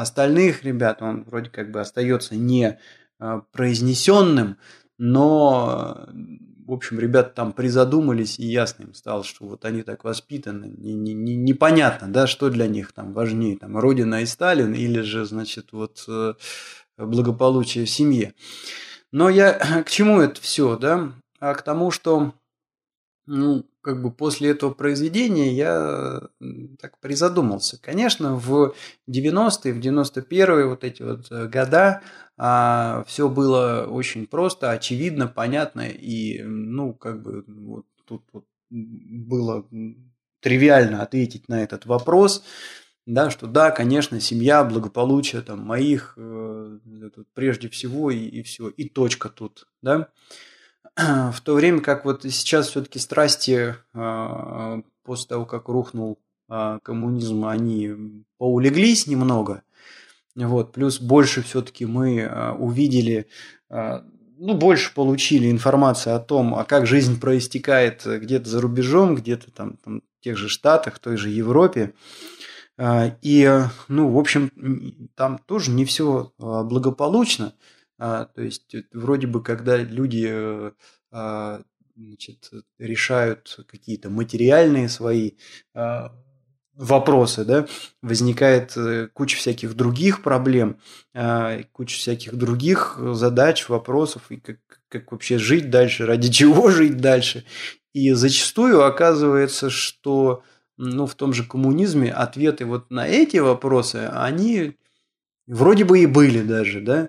остальных 0.00 0.64
ребят, 0.64 1.02
он 1.02 1.24
вроде 1.24 1.50
как 1.50 1.70
бы 1.70 1.80
остается 1.80 2.36
не 2.36 2.78
произнесенным, 3.52 4.58
но 4.98 6.08
в 6.66 6.72
общем, 6.72 6.98
ребята 6.98 7.30
там 7.30 7.52
призадумались, 7.52 8.40
и 8.40 8.46
ясно 8.46 8.84
им 8.84 8.94
стало, 8.94 9.22
что 9.22 9.44
вот 9.46 9.64
они 9.64 9.82
так 9.82 10.02
воспитаны, 10.02 10.66
не, 10.66 10.94
не, 10.94 11.14
не, 11.14 11.36
непонятно, 11.36 12.08
да, 12.08 12.26
что 12.26 12.50
для 12.50 12.66
них 12.66 12.92
там 12.92 13.12
важнее, 13.12 13.56
там, 13.56 13.78
Родина 13.78 14.22
и 14.22 14.26
Сталин, 14.26 14.74
или 14.74 15.00
же, 15.00 15.24
значит, 15.24 15.68
вот 15.70 16.04
э, 16.08 16.34
благополучие 16.98 17.84
в 17.84 17.90
семье. 17.90 18.34
Но 19.12 19.28
я 19.28 19.52
к 19.86 19.90
чему 19.90 20.20
это 20.20 20.40
все, 20.40 20.76
да? 20.76 21.12
А 21.38 21.54
к 21.54 21.62
тому, 21.62 21.92
что, 21.92 22.34
ну, 23.26 23.66
как 23.80 24.02
бы 24.02 24.10
после 24.12 24.50
этого 24.50 24.72
произведения 24.72 25.52
я 25.52 26.22
так 26.80 26.98
призадумался. 27.00 27.80
Конечно, 27.80 28.36
в 28.36 28.74
90-е, 29.08 29.72
в 29.72 29.78
91-е 29.78 30.66
вот 30.66 30.84
эти 30.84 31.02
вот 31.02 31.26
э, 31.30 31.48
года 31.48 32.02
а, 32.36 33.04
все 33.06 33.28
было 33.28 33.86
очень 33.88 34.26
просто, 34.26 34.70
очевидно, 34.70 35.26
понятно, 35.26 35.88
и, 35.88 36.42
ну, 36.42 36.94
как 36.94 37.22
бы, 37.22 37.44
вот 37.46 37.86
тут 38.04 38.22
вот 38.32 38.44
было 38.70 39.66
тривиально 40.40 41.02
ответить 41.02 41.48
на 41.48 41.62
этот 41.62 41.86
вопрос, 41.86 42.44
да, 43.06 43.30
что 43.30 43.46
да, 43.46 43.70
конечно, 43.70 44.20
семья, 44.20 44.64
благополучие 44.64 45.42
там 45.42 45.60
моих, 45.60 46.14
э, 46.16 46.78
прежде 47.34 47.68
всего 47.68 48.10
и, 48.10 48.18
и 48.18 48.42
все, 48.42 48.68
и 48.68 48.88
точка 48.88 49.28
тут, 49.28 49.66
да. 49.82 50.08
В 51.32 51.40
то 51.42 51.54
время 51.54 51.80
как 51.80 52.04
вот 52.04 52.22
сейчас 52.22 52.68
все-таки 52.68 52.98
страсти 52.98 53.74
э, 53.92 54.82
после 55.04 55.28
того, 55.28 55.44
как 55.44 55.68
рухнул 55.68 56.18
э, 56.48 56.78
коммунизм, 56.82 57.44
они 57.44 58.24
поулеглись 58.38 59.06
немного, 59.06 59.62
вот, 60.34 60.72
плюс 60.72 60.98
больше 60.98 61.42
все-таки 61.42 61.84
мы 61.86 62.20
э, 62.20 62.52
увидели, 62.52 63.26
ну, 63.68 64.54
больше 64.54 64.94
получили 64.94 65.50
информации 65.50 66.12
о 66.12 66.18
том, 66.18 66.54
а 66.54 66.64
как 66.64 66.86
жизнь 66.86 67.18
проистекает 67.18 68.02
где-то 68.04 68.48
за 68.48 68.60
рубежом, 68.60 69.16
где-то 69.16 69.50
там, 69.50 69.76
там 69.82 70.02
в 70.20 70.24
тех 70.24 70.36
же 70.36 70.48
Штатах, 70.48 70.96
в 70.96 70.98
той 70.98 71.16
же 71.16 71.30
Европе. 71.30 71.94
И, 73.22 73.60
ну, 73.88 74.10
в 74.10 74.18
общем, 74.18 75.08
там 75.14 75.38
тоже 75.46 75.70
не 75.70 75.86
все 75.86 76.32
благополучно. 76.38 77.54
То 77.98 78.30
есть, 78.36 78.74
вроде 78.92 79.26
бы, 79.26 79.42
когда 79.42 79.76
люди 79.76 80.72
значит, 81.96 82.50
решают 82.78 83.58
какие-то 83.68 84.10
материальные 84.10 84.88
свои 84.88 85.32
вопросы, 86.76 87.44
да, 87.44 87.66
возникает 88.02 88.76
э, 88.76 89.08
куча 89.12 89.36
всяких 89.36 89.74
других 89.74 90.22
проблем, 90.22 90.78
а, 91.14 91.62
куча 91.72 91.96
всяких 91.96 92.34
других 92.34 92.98
задач, 93.12 93.68
вопросов, 93.68 94.30
и 94.30 94.36
как, 94.36 94.58
как 94.88 95.10
вообще 95.10 95.38
жить 95.38 95.70
дальше, 95.70 96.06
ради 96.06 96.30
чего 96.30 96.70
жить 96.70 96.98
дальше. 96.98 97.44
И 97.94 98.12
зачастую 98.12 98.84
оказывается, 98.84 99.70
что 99.70 100.42
ну, 100.76 101.06
в 101.06 101.14
том 101.14 101.32
же 101.32 101.44
коммунизме 101.44 102.12
ответы 102.12 102.66
вот 102.66 102.90
на 102.90 103.08
эти 103.08 103.38
вопросы, 103.38 104.10
они 104.12 104.76
вроде 105.46 105.84
бы 105.84 106.00
и 106.00 106.06
были 106.06 106.42
даже, 106.42 106.82
да, 106.82 107.08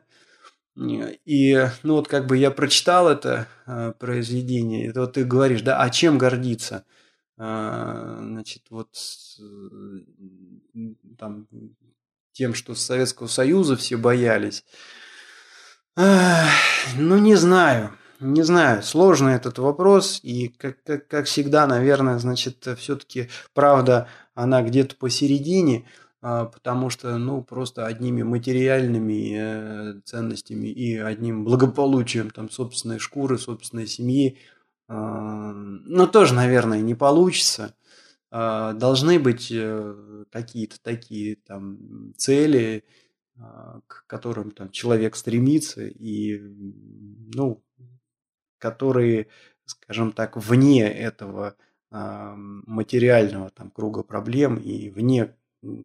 и, 1.25 1.67
ну, 1.83 1.95
вот 1.95 2.07
как 2.07 2.27
бы 2.27 2.37
я 2.37 2.51
прочитал 2.51 3.09
это 3.09 3.47
э, 3.65 3.93
произведение, 3.99 4.87
это 4.87 5.01
вот 5.01 5.13
ты 5.13 5.25
говоришь, 5.25 5.61
да, 5.61 5.81
а 5.81 5.89
чем 5.89 6.17
гордиться– 6.17 6.83
а, 7.39 8.17
значит, 8.19 8.63
вот 8.71 8.89
там 11.17 11.47
тем, 12.31 12.53
что 12.53 12.73
Советского 12.75 13.27
Союза 13.27 13.75
все 13.77 13.97
боялись. 13.97 14.65
Ну, 15.95 17.17
не 17.17 17.35
знаю. 17.35 17.91
Не 18.19 18.41
знаю, 18.41 18.81
сложный 18.81 19.35
этот 19.35 19.59
вопрос, 19.59 20.19
и 20.23 20.47
как, 20.47 20.81
как, 20.81 21.07
как 21.07 21.25
всегда, 21.27 21.67
наверное, 21.67 22.17
значит, 22.17 22.67
все-таки 22.79 23.29
правда, 23.53 24.07
она 24.33 24.63
где-то 24.63 24.95
посередине, 24.95 25.87
потому 26.21 26.89
что, 26.89 27.17
ну, 27.17 27.43
просто 27.43 27.85
одними 27.85 28.23
материальными 28.23 29.35
э, 29.37 30.01
ценностями 30.05 30.67
и 30.67 30.97
одним 30.97 31.43
благополучием 31.43 32.31
там 32.31 32.49
собственной 32.49 32.99
шкуры, 32.99 33.37
собственной 33.37 33.87
семьи 33.87 34.37
ну, 34.89 36.07
тоже, 36.07 36.33
наверное, 36.33 36.79
не 36.79 36.95
получится. 36.95 37.75
А, 38.29 38.73
должны 38.73 39.19
быть 39.19 39.49
э, 39.51 40.25
какие-то 40.31 40.81
такие 40.81 41.37
там 41.37 42.13
цели, 42.17 42.83
а, 43.37 43.79
к 43.87 44.05
которым 44.07 44.51
там 44.51 44.69
человек 44.69 45.15
стремится, 45.15 45.85
и, 45.85 46.37
ну, 46.37 47.63
которые, 48.57 49.27
скажем 49.65 50.11
так, 50.11 50.35
вне 50.35 50.91
этого 50.91 51.55
а, 51.89 52.35
материального 52.35 53.49
там 53.49 53.71
круга 53.71 54.03
проблем 54.03 54.57
и 54.57 54.89
вне 54.89 55.33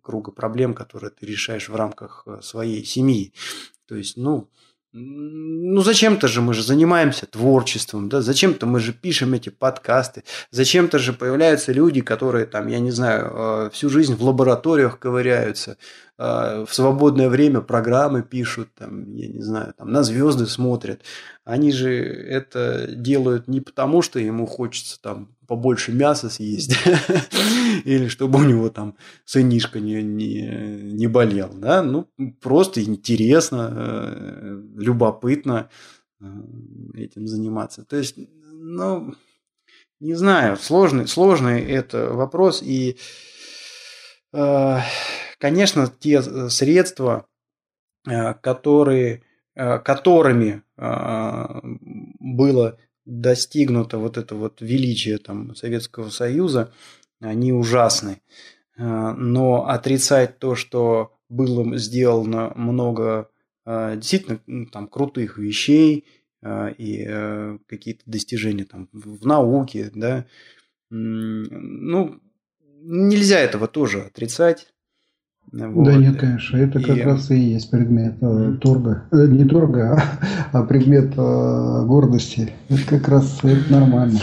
круга 0.03 0.33
проблем, 0.33 0.75
которые 0.75 1.11
ты 1.11 1.27
решаешь 1.27 1.69
в 1.69 1.77
рамках 1.77 2.25
э, 2.27 2.41
своей 2.43 2.85
семьи. 2.85 3.33
То 3.87 3.97
есть, 3.97 4.17
ну, 4.17 4.49
ну, 4.95 5.81
зачем-то 5.81 6.29
же 6.29 6.43
мы 6.43 6.53
же 6.53 6.63
занимаемся 6.63 7.25
творчеством, 7.25 8.11
да, 8.11 8.21
зачем-то 8.21 8.67
мы 8.67 8.79
же 8.79 8.93
пишем 8.93 9.33
эти 9.33 9.49
подкасты, 9.49 10.23
зачем-то 10.51 10.99
же 10.99 11.15
появляются 11.15 11.73
люди, 11.73 12.03
которые 12.03 12.45
там, 12.45 12.67
я 12.67 12.79
не 12.79 12.91
знаю, 12.91 13.33
э, 13.33 13.71
всю 13.73 13.89
жизнь 13.89 14.15
в 14.15 14.23
лабораториях 14.23 14.99
ковыряются, 14.99 15.79
в 16.23 16.69
свободное 16.71 17.29
время 17.29 17.61
программы 17.61 18.23
пишут, 18.23 18.69
там, 18.75 19.15
я 19.15 19.29
не 19.29 19.43
знаю, 19.43 19.75
там, 19.77 19.91
на 19.91 20.03
звезды 20.03 20.47
смотрят. 20.47 21.03
Они 21.45 21.73
же 21.73 21.93
это 21.93 22.87
делают 22.89 23.49
не 23.49 23.61
потому, 23.61 24.03
что 24.03 24.19
ему 24.19 24.47
хочется 24.47 25.01
там 25.01 25.35
побольше 25.53 25.93
мяса 25.93 26.31
съесть, 26.31 26.75
или 27.85 28.09
чтобы 28.09 28.39
у 28.39 28.45
него 28.45 28.71
там 28.71 28.97
сынишка 29.27 29.81
не, 29.81 30.03
не, 30.03 30.43
не 30.95 31.07
болел, 31.07 31.51
да, 31.53 31.83
ну, 31.83 32.09
просто 32.41 32.83
интересно, 32.83 33.71
э, 33.71 34.63
любопытно 34.77 35.69
э, 36.21 36.25
этим 36.95 37.27
заниматься. 37.27 37.85
То 37.85 37.97
есть, 37.97 38.15
ну, 38.17 39.15
не 40.01 40.15
знаю, 40.15 40.57
сложный, 40.57 41.07
сложный 41.07 41.61
это 41.63 42.11
вопрос, 42.15 42.63
и, 42.63 42.97
э, 44.33 44.79
конечно, 45.43 45.93
те 45.99 46.23
средства, 46.49 47.27
которые, 48.05 49.23
которыми 49.55 50.63
было 50.77 52.79
достигнуто 53.05 53.99
вот 53.99 54.17
это 54.17 54.37
вот 54.37 54.61
величие 54.61 55.19
там, 55.19 55.57
Советского 55.57 56.11
Союза, 56.11 56.73
они 57.21 57.53
ужасны. 57.53 58.23
Э, 58.77 59.13
но 59.17 59.69
отрицать 59.69 60.39
то, 60.39 60.55
что 60.55 61.13
было 61.29 61.77
сделано 61.77 62.53
много 62.55 63.29
э, 63.67 63.97
действительно 63.97 64.41
там 64.71 64.87
крутых 64.87 65.39
вещей 65.39 66.07
э, 66.43 66.73
и 66.79 67.59
какие-то 67.67 68.03
достижения 68.07 68.65
там 68.65 68.89
в 68.93 69.27
науке, 69.27 69.91
да, 69.95 70.27
ну, 70.91 72.21
нельзя 72.83 73.41
этого 73.41 73.67
тоже 73.67 74.03
отрицать. 74.03 74.72
Вот. 75.53 75.85
Да 75.85 75.95
нет, 75.97 76.17
конечно, 76.19 76.57
это 76.57 76.79
и... 76.79 76.83
как 76.83 77.05
раз 77.05 77.31
и 77.31 77.39
есть 77.39 77.71
предмет 77.71 78.15
э, 78.23 78.55
торга, 78.59 79.03
э, 79.13 79.27
не 79.27 79.45
торга, 79.45 79.93
а, 79.93 80.29
а 80.61 80.63
предмет 80.63 81.13
э, 81.15 81.85
гордости. 81.87 82.53
Это 82.71 82.87
как 82.89 83.09
раз 83.09 83.39
это 83.43 83.71
нормально. 83.71 84.19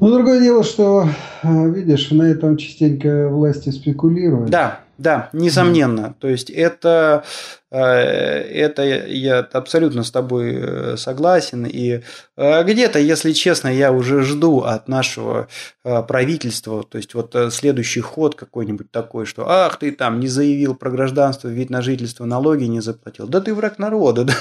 Ну, 0.00 0.12
другое 0.12 0.40
дело, 0.40 0.64
что, 0.64 1.08
видишь, 1.42 2.10
на 2.10 2.24
этом 2.24 2.56
частенько 2.56 3.28
власти 3.28 3.70
спекулируют. 3.70 4.50
Да, 4.50 4.84
да, 4.98 5.28
несомненно. 5.32 6.14
То 6.20 6.28
есть 6.28 6.50
это, 6.50 7.24
э, 7.70 7.78
это 7.78 8.82
я 8.84 9.40
абсолютно 9.40 10.04
с 10.04 10.10
тобой 10.10 10.54
э, 10.54 10.96
согласен. 10.96 11.66
И 11.66 12.00
э, 12.36 12.64
где-то, 12.64 13.00
если 13.00 13.32
честно, 13.32 13.68
я 13.68 13.92
уже 13.92 14.22
жду 14.22 14.60
от 14.60 14.86
нашего 14.88 15.48
правительства, 15.82 16.84
то 16.84 16.98
есть 16.98 17.14
вот 17.14 17.36
следующий 17.50 18.00
ход 18.00 18.36
какой-нибудь 18.36 18.90
такой, 18.90 19.26
что 19.26 19.48
ах, 19.48 19.78
ты 19.78 19.90
там 19.90 20.20
не 20.20 20.28
заявил 20.28 20.74
про 20.74 20.90
гражданство, 20.90 21.48
вид 21.48 21.70
на 21.70 21.82
жительство, 21.82 22.24
налоги 22.24 22.64
не 22.64 22.80
заплатил. 22.80 23.26
Да 23.26 23.40
ты 23.40 23.54
враг 23.54 23.78
народа. 23.78 24.24
Да? 24.24 24.34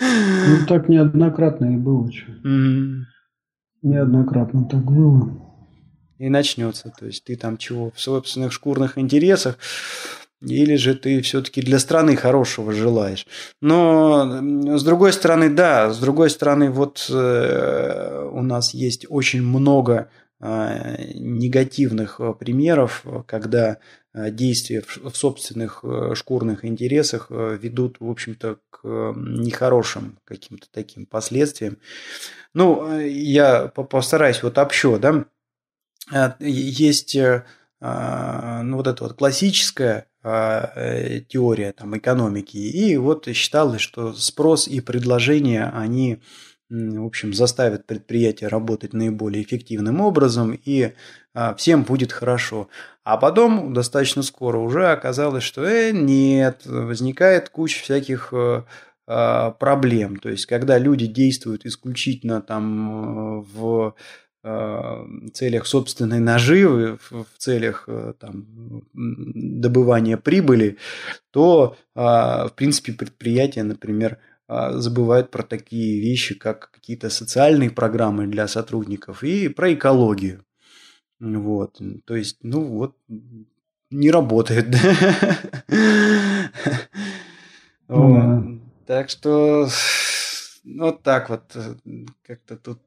Ну, 0.00 0.66
так 0.66 0.88
неоднократно 0.88 1.66
и 1.66 1.76
было. 1.76 2.10
Что. 2.12 2.32
Неоднократно 3.82 4.64
так 4.68 4.84
было 4.84 5.48
и 6.18 6.28
начнется. 6.28 6.92
То 6.98 7.06
есть 7.06 7.24
ты 7.24 7.36
там 7.36 7.56
чего 7.56 7.90
в 7.94 8.00
собственных 8.00 8.52
шкурных 8.52 8.98
интересах, 8.98 9.58
или 10.40 10.76
же 10.76 10.94
ты 10.94 11.20
все-таки 11.22 11.62
для 11.62 11.78
страны 11.78 12.16
хорошего 12.16 12.72
желаешь. 12.72 13.26
Но 13.60 14.40
с 14.78 14.84
другой 14.84 15.12
стороны, 15.12 15.50
да, 15.50 15.90
с 15.90 15.98
другой 15.98 16.30
стороны, 16.30 16.70
вот 16.70 17.06
э, 17.10 18.30
у 18.32 18.42
нас 18.42 18.72
есть 18.72 19.06
очень 19.08 19.42
много 19.42 20.10
э, 20.40 21.12
негативных 21.14 22.20
э, 22.20 22.34
примеров, 22.38 23.04
когда 23.26 23.70
э, 23.70 23.76
действия 24.14 24.82
в, 24.82 25.14
собственных 25.16 25.80
э, 25.84 26.14
шкурных 26.14 26.64
интересах 26.64 27.26
э, 27.30 27.58
ведут, 27.60 27.96
в 28.00 28.10
общем-то, 28.10 28.58
к 28.70 28.80
нехорошим 28.84 30.18
каким-то 30.24 30.66
таким 30.70 31.06
последствиям. 31.06 31.78
Ну, 32.54 32.98
я 33.00 33.68
постараюсь 33.68 34.42
вот 34.42 34.56
общо, 34.58 34.98
да, 34.98 35.26
Э, 36.12 36.32
есть 36.40 37.16
э, 37.16 37.44
ну, 37.80 38.76
вот 38.76 38.86
эта 38.86 39.04
вот 39.04 39.14
классическая 39.14 40.06
э, 40.24 41.20
теория 41.28 41.72
там, 41.72 41.96
экономики, 41.96 42.56
и 42.56 42.96
вот 42.96 43.28
считалось, 43.28 43.80
что 43.80 44.12
спрос 44.14 44.66
и 44.66 44.80
предложение, 44.80 45.66
они 45.66 46.20
в 46.70 47.06
общем, 47.06 47.32
заставят 47.32 47.86
предприятие 47.86 48.48
работать 48.48 48.92
наиболее 48.92 49.42
эффективным 49.42 50.02
образом, 50.02 50.52
и 50.52 50.92
всем 51.56 51.82
будет 51.84 52.12
хорошо. 52.12 52.68
А 53.08 53.16
потом 53.16 53.72
достаточно 53.72 54.22
скоро 54.22 54.58
уже 54.58 54.90
оказалось, 54.90 55.42
что 55.42 55.64
э, 55.64 55.92
нет, 55.92 56.62
возникает 56.64 57.48
куча 57.48 57.82
всяких 57.82 58.32
проблем. 59.06 60.16
То 60.16 60.28
есть, 60.28 60.44
когда 60.44 60.76
люди 60.76 61.06
действуют 61.06 61.64
исключительно 61.64 62.42
там 62.42 63.40
в 63.40 63.94
Э, 64.44 65.04
целях 65.34 65.66
собственной 65.66 66.20
наживы, 66.20 66.98
в 67.10 67.26
целях 67.38 67.84
э, 67.88 68.14
там, 68.20 68.46
добывания 68.94 70.16
прибыли, 70.16 70.78
то, 71.32 71.76
а, 71.96 72.46
в 72.46 72.54
принципе, 72.54 72.92
предприятия, 72.92 73.64
например, 73.64 74.18
а, 74.46 74.78
забывают 74.78 75.32
про 75.32 75.42
такие 75.42 76.00
вещи, 76.00 76.36
как 76.36 76.70
какие-то 76.70 77.10
социальные 77.10 77.70
программы 77.70 78.28
для 78.28 78.46
сотрудников 78.46 79.24
и 79.24 79.48
про 79.48 79.74
экологию. 79.74 80.44
Вот. 81.20 81.80
То 82.04 82.16
есть, 82.16 82.38
ну 82.42 82.64
вот, 82.64 82.96
не 83.90 84.10
работает. 84.10 84.66
Так 88.88 89.10
что 89.10 89.68
вот 90.64 91.02
так 91.02 91.28
вот 91.28 91.54
э, 91.54 91.74
как-то 92.22 92.56
тут 92.56 92.80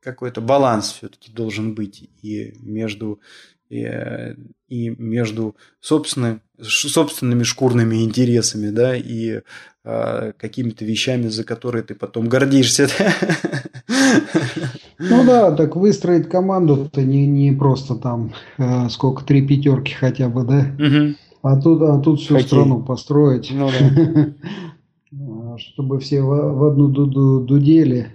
какой-то 0.00 0.40
баланс 0.40 0.92
все-таки 0.92 1.32
должен 1.32 1.74
быть 1.74 2.08
и 2.22 2.52
между 2.60 3.20
и, 3.68 3.82
э, 3.82 4.36
и 4.68 4.90
между 4.90 5.56
собственными, 5.80 6.40
собственными 6.62 7.42
шкурными 7.42 8.04
интересами, 8.04 8.70
да, 8.70 8.96
и 8.96 9.42
э, 9.86 10.32
какими-то 10.36 10.84
вещами, 10.84 11.28
за 11.28 11.44
которые 11.44 11.82
ты 11.82 11.94
потом 11.94 12.28
гордишься. 12.28 12.88
Ну 14.98 15.24
да, 15.26 15.52
так 15.52 15.76
выстроить 15.76 16.28
команду-то 16.28 17.02
не, 17.02 17.26
не 17.26 17.52
просто 17.52 17.96
там 17.96 18.32
э, 18.58 18.88
сколько, 18.88 19.24
три 19.24 19.46
пятерки 19.46 19.92
хотя 19.92 20.28
бы, 20.28 20.42
да? 20.42 20.66
Угу. 20.78 21.14
А 21.42 21.60
тут, 21.60 21.82
а 21.82 21.98
тут 21.98 22.20
всю 22.20 22.34
Хоккей. 22.34 22.46
страну 22.46 22.82
построить. 22.82 23.52
Ну 23.52 23.68
да. 23.68 24.34
чтобы 25.58 26.00
все 26.00 26.22
в, 26.22 26.28
в 26.28 26.64
одну 26.64 26.88
дуду 26.88 27.40
дудели. 27.40 28.08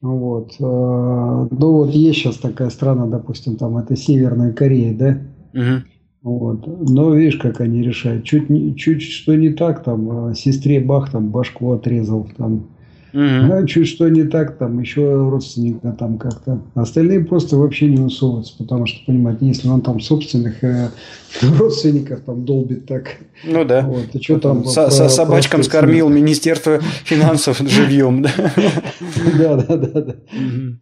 Вот. 0.00 0.52
Э, 0.58 0.62
ну 0.62 1.72
вот 1.72 1.90
есть 1.90 2.18
сейчас 2.20 2.36
такая 2.36 2.70
страна, 2.70 3.06
допустим, 3.06 3.56
там 3.56 3.78
это 3.78 3.96
Северная 3.96 4.52
Корея, 4.52 4.94
да? 4.94 5.20
Угу. 5.54 5.82
Вот. 6.26 6.66
Но 6.66 7.14
видишь, 7.14 7.36
как 7.36 7.60
они 7.60 7.82
решают. 7.82 8.24
Чуть, 8.24 8.48
чуть 8.76 9.00
что 9.00 9.36
не 9.36 9.50
так, 9.50 9.84
там, 9.84 10.34
сестре 10.34 10.80
Бах 10.80 11.12
там 11.12 11.28
башку 11.28 11.70
отрезал, 11.70 12.28
там, 12.36 12.66
Угу. 13.12 13.22
А 13.22 13.66
чуть 13.66 13.88
что 13.88 14.08
не 14.10 14.24
так, 14.24 14.58
там 14.58 14.78
еще 14.78 15.14
родственника 15.30 15.92
там 15.92 16.18
как-то. 16.18 16.60
Остальные 16.74 17.24
просто 17.24 17.56
вообще 17.56 17.86
не 17.86 17.98
усовываются, 17.98 18.54
потому 18.58 18.84
что, 18.84 19.06
понимаете, 19.06 19.46
если 19.46 19.68
он 19.68 19.80
там 19.80 20.00
собственных 20.00 20.62
э, 20.62 20.90
родственников 21.58 22.20
там 22.26 22.44
долбит 22.44 22.84
так. 22.84 23.16
Ну 23.42 23.64
да. 23.64 23.86
Вот, 23.86 24.08
и 24.12 24.22
что 24.22 24.38
там 24.38 24.66
С, 24.66 24.74
по, 24.74 24.90
собачкам 24.90 25.60
по, 25.60 25.64
скормил 25.64 26.10
Министерство 26.10 26.80
финансов 27.04 27.58
живьем, 27.60 28.20
да? 28.22 28.30
Да, 29.38 29.56
да, 29.56 29.76
да, 29.76 30.00
да. 30.02 30.14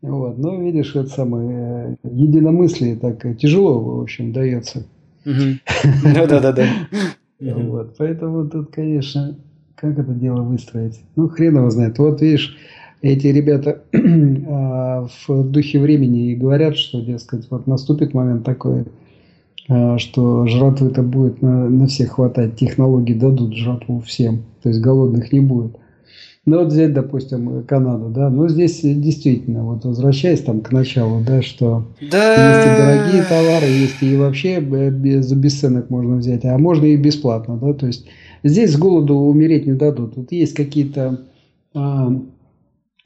Вот, 0.03 0.37
ну, 0.39 0.61
видишь, 0.61 0.97
это 0.97 1.11
самое 1.11 1.99
э, 2.03 2.09
единомыслие 2.11 2.97
так 2.97 3.23
тяжело, 3.39 3.79
в 3.79 4.01
общем, 4.01 4.33
дается. 4.33 4.87
Да, 5.25 6.27
да, 6.27 6.41
да, 6.41 6.53
да. 6.53 6.67
Вот, 7.41 7.97
поэтому 7.99 8.49
тут, 8.49 8.71
конечно, 8.71 9.37
как 9.75 9.99
это 9.99 10.13
дело 10.13 10.43
выстроить? 10.43 11.01
Ну, 11.17 11.29
хрен 11.29 11.57
его 11.57 11.71
знает. 11.71 11.99
Вот 11.99 12.21
видишь, 12.23 12.57
эти 13.03 13.27
ребята 13.27 13.83
а, 14.49 15.07
в 15.27 15.51
духе 15.51 15.79
времени 15.79 16.33
и 16.33 16.37
говорят, 16.37 16.77
что, 16.77 17.03
дескать, 17.03 17.47
вот 17.51 17.67
наступит 17.67 18.15
момент 18.15 18.45
такой, 18.45 18.85
а, 19.69 19.99
что 19.99 20.47
жратвы-то 20.47 21.03
будет 21.03 21.43
на, 21.43 21.69
на 21.69 21.87
всех 21.87 22.13
хватать, 22.13 22.57
технологии 22.57 23.15
дадут 23.15 23.55
жратву 23.55 24.01
всем, 24.01 24.45
то 24.63 24.71
есть 24.71 24.81
голодных 24.81 25.33
не 25.33 25.41
будет. 25.41 25.77
Ну 26.47 26.59
вот 26.59 26.69
взять, 26.69 26.93
допустим, 26.93 27.65
Канаду, 27.65 28.11
да, 28.11 28.29
ну 28.29 28.49
здесь 28.49 28.81
действительно, 28.83 29.65
вот 29.65 29.85
возвращаясь 29.85 30.43
там 30.43 30.61
к 30.61 30.73
началу, 30.73 31.23
да, 31.27 31.41
что 31.41 31.87
да. 32.01 32.51
есть 32.51 32.67
и 32.67 32.83
дорогие 32.83 33.23
товары, 33.23 33.67
есть 33.67 34.03
и 34.03 34.17
вообще 34.17 34.61
без, 34.61 35.27
за 35.27 35.37
бесценок 35.37 35.89
можно 35.89 36.17
взять, 36.17 36.45
а 36.45 36.59
можно 36.59 36.85
и 36.85 36.97
бесплатно, 36.97 37.57
да, 37.57 37.73
то 37.73 37.87
есть 37.87 38.07
Здесь 38.45 38.75
с 38.75 38.79
голоду 38.79 39.15
умереть 39.17 39.67
не 39.67 39.73
дадут. 39.73 40.17
Вот 40.17 40.31
есть 40.31 40.53
какие-то 40.53 41.23
а, 41.73 42.13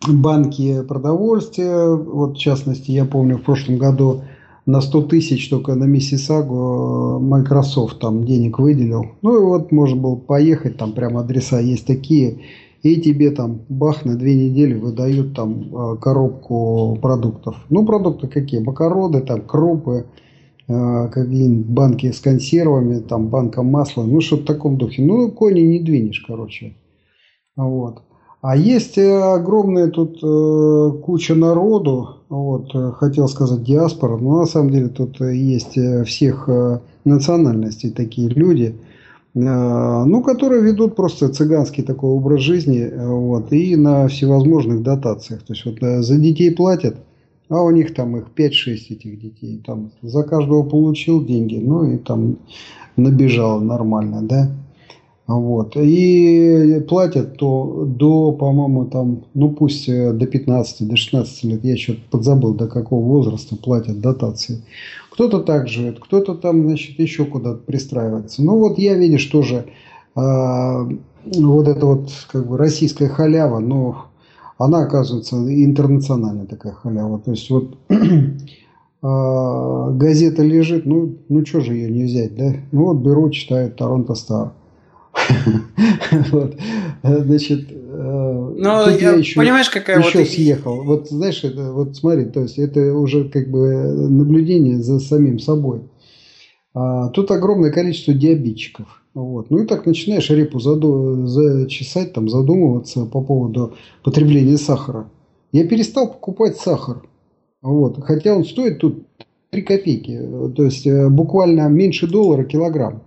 банки 0.08 0.82
продовольствия. 0.82 1.94
Вот, 1.94 2.36
в 2.36 2.40
частности, 2.40 2.90
я 2.90 3.04
помню, 3.04 3.38
в 3.38 3.42
прошлом 3.42 3.78
году 3.78 4.22
на 4.66 4.80
100 4.80 5.02
тысяч 5.02 5.48
только 5.48 5.76
на 5.76 5.84
Миссисагу 5.84 7.20
Microsoft 7.20 8.00
там 8.00 8.24
денег 8.24 8.58
выделил. 8.58 9.12
Ну 9.22 9.36
и 9.36 9.40
вот 9.40 9.70
можно 9.70 9.96
было 9.96 10.16
поехать, 10.16 10.76
там 10.76 10.92
прямо 10.92 11.20
адреса 11.20 11.60
есть 11.60 11.86
такие. 11.86 12.40
И 12.82 13.00
тебе 13.00 13.30
там 13.30 13.60
бах 13.68 14.04
на 14.04 14.16
две 14.16 14.34
недели 14.34 14.74
выдают 14.74 15.34
там 15.34 15.74
а, 15.74 15.96
коробку 15.96 16.96
продуктов. 17.02 17.56
Ну 17.70 17.84
продукты 17.84 18.28
какие? 18.28 18.60
Макароны, 18.60 19.20
там 19.20 19.40
крупы, 19.42 20.06
Э, 20.70 21.08
какие-нибудь 21.10 21.66
банки 21.66 22.12
с 22.12 22.20
консервами, 22.20 23.00
там 23.00 23.28
банка 23.28 23.62
масла, 23.62 24.02
ну 24.02 24.20
что 24.20 24.36
в 24.36 24.44
таком 24.44 24.76
духе. 24.76 25.02
Ну, 25.02 25.30
кони 25.30 25.60
не 25.60 25.80
двинешь, 25.80 26.22
короче. 26.26 26.74
Вот. 27.56 28.02
А 28.42 28.54
есть 28.54 28.98
э, 28.98 29.18
огромная 29.18 29.88
тут 29.88 30.18
э, 30.22 30.92
куча 31.02 31.34
народу, 31.34 32.16
вот, 32.28 32.74
э, 32.74 32.92
хотел 32.92 33.28
сказать 33.28 33.64
диаспора, 33.64 34.18
но 34.18 34.40
на 34.40 34.46
самом 34.46 34.70
деле 34.70 34.88
тут 34.88 35.18
есть 35.20 35.78
всех 36.06 36.48
э, 36.50 36.80
национальностей 37.04 37.90
такие 37.90 38.28
люди, 38.28 38.74
э, 38.74 38.87
ну, 39.44 40.22
которые 40.22 40.62
ведут 40.62 40.96
просто 40.96 41.28
цыганский 41.28 41.82
такой 41.82 42.10
образ 42.10 42.40
жизни, 42.40 42.90
вот, 42.94 43.52
и 43.52 43.76
на 43.76 44.08
всевозможных 44.08 44.82
дотациях. 44.82 45.42
То 45.42 45.52
есть 45.52 45.64
вот 45.64 45.78
за 45.80 46.16
детей 46.16 46.50
платят, 46.50 46.96
а 47.48 47.62
у 47.62 47.70
них 47.70 47.94
там 47.94 48.16
их 48.16 48.26
5-6 48.36 48.50
этих 48.90 49.20
детей. 49.20 49.62
Там 49.64 49.90
за 50.02 50.22
каждого 50.22 50.62
получил 50.62 51.24
деньги, 51.24 51.56
ну 51.56 51.90
и 51.90 51.98
там 51.98 52.38
набежал 52.96 53.60
нормально, 53.60 54.22
да. 54.22 54.50
Вот. 55.26 55.76
И 55.76 56.82
платят 56.88 57.36
то 57.36 57.84
до, 57.86 58.32
по-моему, 58.32 58.86
там, 58.86 59.24
ну 59.34 59.50
пусть 59.50 59.86
э, 59.86 60.12
до 60.14 60.26
15, 60.26 60.88
до 60.88 60.96
16 60.96 61.44
лет, 61.44 61.64
я 61.64 61.76
что-то 61.76 62.00
подзабыл, 62.10 62.54
до 62.54 62.66
какого 62.66 63.04
возраста 63.04 63.54
платят 63.56 64.00
дотации. 64.00 64.62
Кто-то 65.18 65.40
так 65.40 65.66
живет, 65.66 65.98
кто-то 65.98 66.36
там, 66.36 66.62
значит, 66.68 67.00
еще 67.00 67.24
куда-то 67.24 67.58
пристраивается. 67.58 68.40
Ну 68.40 68.56
вот 68.56 68.78
я, 68.78 68.94
видишь, 68.94 69.24
тоже 69.24 69.66
э, 70.14 70.20
вот 70.20 71.66
это 71.66 71.86
вот 71.86 72.12
как 72.30 72.46
бы 72.46 72.56
российская 72.56 73.08
халява, 73.08 73.58
но 73.58 74.04
она, 74.58 74.84
оказывается, 74.84 75.34
интернациональная 75.34 76.46
такая 76.46 76.72
халява. 76.72 77.18
То 77.18 77.32
есть 77.32 77.50
вот 77.50 77.76
а, 79.02 79.90
газета 79.90 80.44
лежит, 80.44 80.86
ну, 80.86 81.16
ну 81.28 81.44
что 81.44 81.62
же 81.62 81.74
ее 81.74 81.90
не 81.90 82.04
взять, 82.04 82.36
да? 82.36 82.52
Ну 82.70 82.84
вот 82.84 82.98
беру, 82.98 83.28
читаю 83.30 83.72
Торонто 83.72 84.14
Стар. 84.14 84.52
вот. 86.30 86.56
Значит, 87.02 87.70
э, 87.70 88.54
ну, 88.56 88.90
я, 88.98 89.12
еще, 89.12 89.38
понимаешь, 89.38 89.70
какая 89.70 89.98
еще 89.98 90.18
вот... 90.18 90.28
съехал. 90.28 90.82
Вот 90.82 91.08
знаешь, 91.08 91.44
это, 91.44 91.72
вот 91.72 91.96
смотри, 91.96 92.26
то 92.26 92.40
есть 92.40 92.58
это 92.58 92.94
уже 92.94 93.28
как 93.28 93.50
бы 93.50 93.68
наблюдение 94.08 94.82
за 94.82 95.00
самим 95.00 95.38
собой. 95.38 95.82
А, 96.74 97.08
тут 97.08 97.30
огромное 97.30 97.70
количество 97.70 98.14
диабетчиков. 98.14 99.02
Вот. 99.14 99.50
Ну 99.50 99.62
и 99.62 99.66
так 99.66 99.86
начинаешь 99.86 100.30
репу 100.30 100.60
заду... 100.60 101.26
зачесать, 101.26 102.12
там, 102.12 102.28
задумываться 102.28 103.04
по 103.04 103.20
поводу 103.20 103.74
потребления 104.04 104.56
сахара. 104.58 105.10
Я 105.52 105.66
перестал 105.66 106.08
покупать 106.08 106.56
сахар. 106.56 107.02
Вот. 107.62 108.00
Хотя 108.04 108.34
он 108.34 108.44
стоит 108.44 108.78
тут 108.78 109.06
3 109.50 109.62
копейки. 109.62 110.20
То 110.54 110.64
есть 110.64 110.86
э, 110.86 111.08
буквально 111.08 111.68
меньше 111.68 112.06
доллара 112.06 112.44
килограмм. 112.44 113.02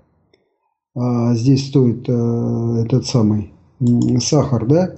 А, 0.95 1.33
здесь 1.35 1.67
стоит 1.67 2.05
а, 2.09 2.83
этот 2.83 3.05
самый 3.05 3.51
сахар, 4.19 4.65
да? 4.65 4.95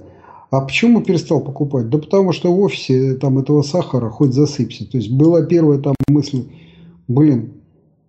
А 0.50 0.60
почему 0.60 1.02
перестал 1.02 1.40
покупать? 1.40 1.88
Да 1.88 1.98
потому 1.98 2.32
что 2.32 2.52
в 2.52 2.60
офисе 2.60 3.14
там 3.14 3.38
этого 3.38 3.62
сахара 3.62 4.08
хоть 4.08 4.32
засыпься. 4.32 4.88
То 4.88 4.98
есть 4.98 5.10
была 5.10 5.42
первая 5.42 5.78
там 5.78 5.94
мысль, 6.08 6.44
блин, 7.08 7.54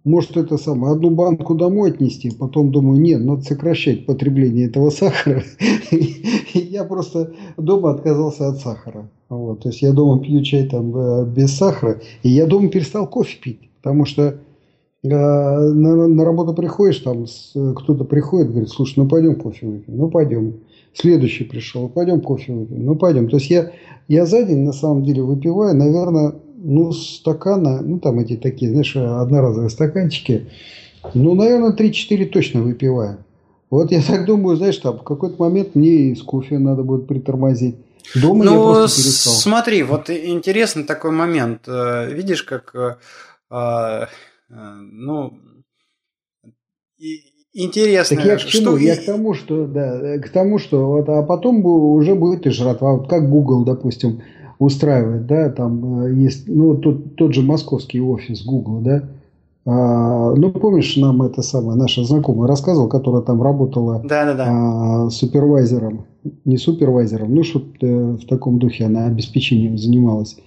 может 0.03 0.37
это 0.37 0.57
самое, 0.57 0.93
одну 0.93 1.09
банку 1.09 1.55
домой 1.55 1.89
отнести, 1.89 2.29
потом 2.29 2.71
думаю, 2.71 3.01
нет, 3.01 3.25
надо 3.25 3.41
сокращать 3.41 4.05
потребление 4.05 4.67
этого 4.67 4.91
сахара. 4.91 5.43
Я 6.53 6.83
просто 6.83 7.33
дома 7.57 7.89
отказался 7.91 8.49
от 8.49 8.59
сахара. 8.59 9.09
Вот, 9.27 9.61
то 9.61 9.69
есть 9.69 9.81
я 9.81 9.91
дома 9.91 10.21
пью 10.21 10.43
чай 10.43 10.67
там 10.67 10.95
э, 10.95 11.25
без 11.25 11.57
сахара, 11.57 11.99
и 12.21 12.29
я 12.29 12.45
дома 12.45 12.69
перестал 12.69 13.07
кофе 13.07 13.37
пить, 13.41 13.71
потому 13.81 14.05
что 14.05 14.21
э, 14.23 14.35
на, 15.07 16.07
на 16.07 16.25
работу 16.25 16.53
приходишь, 16.53 16.99
там 16.99 17.25
кто-то 17.75 18.03
приходит, 18.03 18.51
говорит, 18.51 18.69
слушай, 18.69 18.93
ну 18.97 19.07
пойдем 19.07 19.35
кофе 19.35 19.67
выпьем, 19.67 19.97
ну 19.97 20.09
пойдем. 20.09 20.55
Следующий 20.93 21.43
пришел, 21.43 21.89
пойдем 21.89 22.21
кофе 22.21 22.53
выпьем, 22.53 22.85
ну 22.85 22.95
пойдем. 22.95 23.29
То 23.29 23.37
есть 23.37 23.49
я, 23.49 23.71
я 24.07 24.25
за 24.25 24.43
день 24.43 24.63
на 24.63 24.73
самом 24.73 25.03
деле 25.03 25.23
выпиваю, 25.23 25.75
наверное, 25.75 26.35
ну, 26.57 26.91
стакана, 26.91 27.81
ну, 27.81 27.99
там 27.99 28.19
эти 28.19 28.37
такие, 28.37 28.71
знаешь, 28.71 28.95
одноразовые 28.95 29.69
стаканчики, 29.69 30.49
ну, 31.13 31.35
наверное, 31.35 31.73
3-4 31.73 32.25
точно 32.25 32.61
выпиваю. 32.63 33.17
Вот 33.69 33.91
я 33.91 34.01
так 34.01 34.25
думаю, 34.25 34.57
знаешь, 34.57 34.77
там 34.77 34.97
в 34.97 35.03
какой-то 35.03 35.35
момент 35.37 35.75
мне 35.75 36.11
из 36.11 36.21
кофе 36.23 36.57
надо 36.57 36.83
будет 36.83 37.07
притормозить. 37.07 37.75
Дома 38.15 38.43
ну, 38.43 38.51
я 38.51 38.57
просто 38.57 39.01
перестал. 39.01 39.33
смотри, 39.33 39.83
вот 39.83 40.09
интересный 40.09 40.83
такой 40.83 41.11
момент. 41.11 41.61
Э, 41.67 42.11
видишь, 42.11 42.43
как, 42.43 42.99
э, 44.49 44.53
ну, 44.53 45.33
интересно. 47.53 48.17
Так 48.17 48.25
я 48.25 48.35
к 48.37 48.45
чему? 48.45 48.61
Что... 48.61 48.77
Я 48.77 48.95
к 48.95 49.05
тому, 49.05 49.33
что, 49.33 49.67
да, 49.67 50.19
к 50.19 50.29
тому, 50.29 50.57
что, 50.59 50.85
вот, 50.87 51.09
а 51.09 51.23
потом 51.23 51.65
уже 51.65 52.15
будет 52.15 52.45
и 52.45 52.49
жратва. 52.49 52.93
Вот 52.93 53.09
как 53.09 53.29
Google, 53.29 53.63
допустим, 53.63 54.21
устраивает, 54.59 55.27
да, 55.27 55.49
там 55.49 56.03
э, 56.05 56.13
есть, 56.13 56.47
ну, 56.47 56.75
тот, 56.77 57.15
тот 57.15 57.33
же 57.33 57.41
московский 57.41 57.99
офис 57.99 58.45
Google, 58.45 58.79
да, 58.79 59.03
а, 59.67 60.35
ну, 60.35 60.51
помнишь, 60.51 60.95
нам 60.95 61.23
это 61.23 61.41
самое, 61.41 61.75
наша 61.75 62.03
знакомая 62.03 62.47
рассказывала, 62.47 62.87
которая 62.87 63.23
там 63.23 63.41
работала 63.41 63.99
да, 64.03 64.25
да, 64.25 64.33
да. 64.35 64.45
А, 64.47 65.09
супервайзером, 65.09 66.05
не 66.45 66.57
супервайзером, 66.57 67.33
ну, 67.33 67.43
что 67.43 67.63
э, 67.81 68.11
в 68.11 68.27
таком 68.27 68.59
духе 68.59 68.85
она 68.85 69.07
обеспечением 69.07 69.79
занималась. 69.79 70.37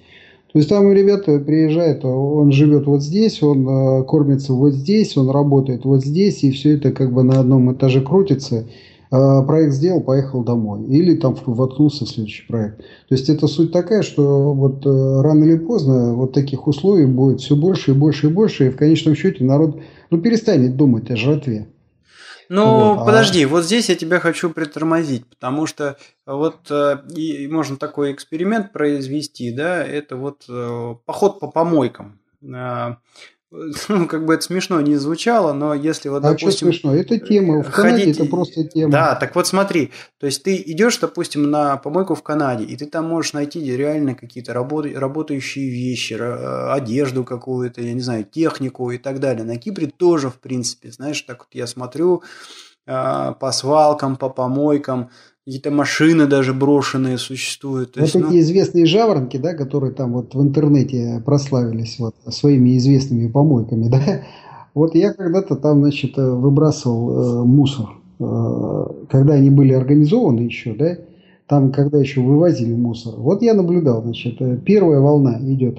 То 0.59 0.61
есть 0.61 0.71
там 0.71 0.93
ребята 0.93 1.39
приезжают, 1.39 2.05
он 2.05 2.51
живет 2.51 2.87
вот 2.87 3.01
здесь, 3.01 3.45
он 3.45 3.65
э, 3.69 4.03
кормится 4.03 4.55
вот 4.55 4.73
здесь, 4.73 5.17
он 5.17 5.31
работает 5.31 5.85
вот 5.85 6.05
здесь, 6.05 6.43
и 6.43 6.51
все 6.51 6.77
это 6.77 6.91
как 6.91 7.13
бы 7.13 7.23
на 7.23 7.39
одном 7.39 7.73
этаже 7.73 8.01
крутится. 8.01 8.65
А, 9.13 9.43
проект 9.43 9.73
сделал, 9.73 10.01
поехал 10.01 10.43
домой. 10.43 10.85
Или 10.87 11.15
там 11.15 11.37
воткнулся 11.47 12.07
в 12.07 12.09
следующий 12.09 12.45
проект. 12.49 12.79
То 12.79 13.15
есть 13.15 13.29
это 13.29 13.47
суть 13.47 13.71
такая, 13.71 14.03
что 14.03 14.53
вот 14.53 14.85
э, 14.85 15.21
рано 15.21 15.45
или 15.45 15.59
поздно 15.59 16.15
вот 16.15 16.33
таких 16.33 16.67
условий 16.67 17.07
будет 17.07 17.41
все 17.41 17.55
больше 17.55 17.93
и 17.93 17.95
больше 17.95 18.27
и 18.27 18.31
больше, 18.31 18.67
и 18.67 18.71
в 18.71 18.77
конечном 18.77 19.15
счете 19.15 19.45
народ 19.45 19.79
ну, 20.11 20.19
перестанет 20.19 20.77
думать 20.77 21.09
о 21.13 21.15
жратве. 21.15 21.69
Ну, 22.49 22.95
вот, 22.95 23.03
а 23.03 23.05
подожди, 23.05 23.45
а... 23.45 23.49
вот 23.49 23.65
здесь 23.65 23.89
я 23.89 23.95
тебя 23.95 24.21
хочу 24.21 24.51
притормозить, 24.51 25.27
потому 25.27 25.67
что 25.67 25.99
вот 26.27 26.71
э, 26.71 27.03
и 27.15 27.47
можно 27.49 27.77
такой 27.77 28.13
эксперимент 28.13 28.73
произвести, 28.73 29.53
да, 29.53 29.85
это 29.85 30.17
вот 30.17 30.45
э, 30.49 30.95
поход 31.05 31.41
по 31.41 31.49
помойкам. 31.49 32.21
ну, 33.89 34.07
как 34.07 34.27
бы 34.27 34.35
это 34.35 34.43
смешно 34.43 34.81
не 34.81 34.97
звучало, 34.97 35.53
но 35.53 35.73
если 35.73 36.11
вот, 36.11 36.19
а 36.19 36.33
допустим... 36.33 36.51
что 36.51 36.59
смешно? 36.59 36.95
Это 36.95 37.19
тема, 37.19 37.63
в 37.63 37.71
Канаде 37.71 38.01
ходить... 38.01 38.19
это 38.19 38.29
просто 38.29 38.65
тема. 38.65 38.93
Да, 38.93 39.15
так 39.15 39.35
вот 39.35 39.47
смотри, 39.47 39.91
то 40.19 40.27
есть 40.27 40.43
ты 40.43 40.57
идешь, 40.67 40.99
допустим, 40.99 41.51
на 41.51 41.79
помойку 41.79 42.15
в 42.15 42.23
Канаде, 42.23 42.65
и 42.65 42.77
ты 42.77 42.85
там 42.87 43.07
можешь 43.07 43.33
найти 43.33 43.61
реально 43.75 44.15
какие-то 44.15 44.53
работ... 44.53 44.87
работающие 44.95 45.71
вещи, 45.71 46.15
одежду 46.73 47.25
какую-то, 47.25 47.81
я 47.81 47.95
не 47.95 48.03
знаю, 48.03 48.25
технику 48.25 48.91
и 48.91 48.99
так 48.99 49.19
далее. 49.19 49.45
На 49.45 49.57
Кипре 49.57 49.87
тоже, 49.87 50.29
в 50.29 50.39
принципе, 50.41 50.93
знаешь, 50.93 51.23
так 51.23 51.39
вот 51.39 51.49
я 51.53 51.67
смотрю 51.67 52.23
а, 52.87 53.33
по 53.33 53.53
свалкам, 53.53 54.17
по 54.17 54.29
помойкам, 54.29 55.11
какие-то 55.49 55.71
машины 55.71 56.27
даже 56.27 56.53
брошенные 56.53 57.17
существуют. 57.17 57.93
То 57.93 58.01
вот 58.01 58.05
есть, 58.05 58.17
эти 58.17 58.23
ну... 58.23 58.39
известные 58.39 58.85
жаворонки, 58.85 59.39
да, 59.39 59.55
которые 59.55 59.95
там 59.95 60.13
вот 60.13 60.35
в 60.35 60.43
интернете 60.43 61.23
прославились 61.25 61.99
вот 61.99 62.15
своими 62.29 62.77
известными 62.77 63.29
помойками, 63.29 63.89
да, 63.89 64.25
вот 64.75 64.95
я 64.95 65.15
когда-то 65.15 65.57
там, 65.57 65.81
значит, 65.81 66.19
выбрасывал 66.19 67.11
э, 67.11 67.45
мусор, 67.45 67.87
э, 68.21 68.87
когда 69.09 69.35
они 69.35 69.49
были 69.49 69.73
организованы 69.73 70.41
еще, 70.41 70.75
да, 70.75 70.99
там, 71.47 71.73
когда 71.73 71.99
еще 71.99 72.21
вывозили 72.21 72.75
мусор. 72.75 73.15
Вот 73.17 73.41
я 73.41 73.55
наблюдал, 73.55 74.03
значит, 74.03 74.43
э, 74.43 74.59
первая 74.63 75.01
волна 75.01 75.39
идет 75.41 75.79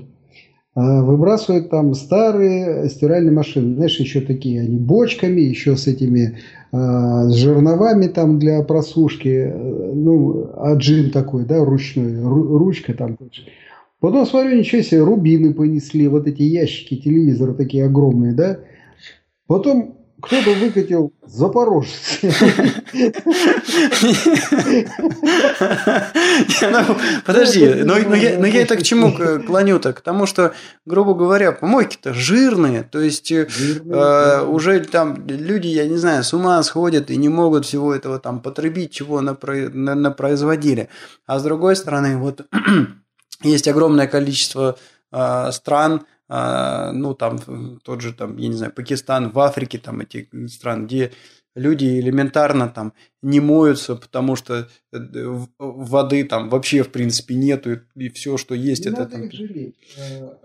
выбрасывают 1.01 1.69
там 1.69 1.93
старые 1.93 2.89
стиральные 2.89 3.33
машины. 3.33 3.75
Знаешь, 3.75 3.99
еще 3.99 4.21
такие 4.21 4.61
они 4.61 4.77
бочками, 4.77 5.41
еще 5.41 5.75
с 5.75 5.87
этими 5.87 6.37
а, 6.71 7.27
с 7.27 7.33
жерновами 7.33 8.07
там 8.07 8.39
для 8.39 8.61
просушки. 8.63 9.51
Ну, 9.93 10.51
аджин 10.55 11.11
такой, 11.11 11.45
да, 11.45 11.63
ручной, 11.63 12.21
ручка 12.21 12.93
там. 12.93 13.17
Потом 13.99 14.25
смотрю, 14.25 14.57
ничего 14.57 14.81
себе, 14.81 15.03
рубины 15.03 15.53
понесли, 15.53 16.07
вот 16.07 16.27
эти 16.27 16.43
ящики 16.43 16.95
телевизора 16.95 17.53
такие 17.53 17.85
огромные, 17.85 18.33
да. 18.33 18.59
Потом 19.47 19.98
кто-то 20.21 20.51
выкатил 20.51 21.13
Запорожец. 21.25 22.19
Подожди, 27.25 27.65
но 27.83 27.97
я 27.97 28.61
это 28.61 28.75
к 28.77 28.83
чему 28.83 29.13
клоню-то? 29.13 29.93
К 29.93 30.01
тому, 30.01 30.25
что, 30.25 30.53
грубо 30.85 31.13
говоря, 31.13 31.51
помойки-то 31.51 32.13
жирные, 32.13 32.83
то 32.83 32.99
есть 32.99 33.31
э, 33.31 33.47
уже 34.47 34.79
там 34.81 35.27
люди, 35.27 35.67
я 35.67 35.87
не 35.87 35.97
знаю, 35.97 36.23
с 36.23 36.33
ума 36.33 36.61
сходят 36.63 37.11
и 37.11 37.17
не 37.17 37.29
могут 37.29 37.65
всего 37.65 37.93
этого 37.93 38.19
там 38.19 38.41
потребить, 38.41 38.91
чего 38.91 39.21
напроизводили. 39.21 40.89
А 41.25 41.39
с 41.39 41.43
другой 41.43 41.75
стороны, 41.75 42.17
вот 42.17 42.47
есть 43.43 43.67
огромное 43.67 44.07
количество 44.07 44.77
э, 45.11 45.51
стран, 45.51 46.01
а, 46.01 46.18
ну, 46.29 47.15
там, 47.15 47.79
тот 47.83 48.01
же, 48.01 48.13
там, 48.13 48.37
я 48.37 48.47
не 48.47 48.53
знаю, 48.53 48.71
Пакистан, 48.71 49.31
в 49.31 49.39
Африке, 49.39 49.79
там, 49.79 50.01
эти 50.01 50.29
страны, 50.47 50.85
где 50.85 51.11
люди 51.55 51.99
элементарно 51.99 52.69
там 52.69 52.93
не 53.21 53.39
моются, 53.39 53.95
потому 53.95 54.35
что 54.35 54.67
э, 54.93 54.97
воды 55.57 56.23
там 56.23 56.49
вообще, 56.49 56.83
в 56.83 56.89
принципе, 56.89 57.35
нету, 57.35 57.79
и 57.95 58.09
все, 58.09 58.37
что 58.37 58.55
есть, 58.55 58.85
не 58.85 58.91
это 58.91 59.01
надо 59.01 59.11
там... 59.11 59.23
их 59.23 59.33
жалеть. 59.33 59.75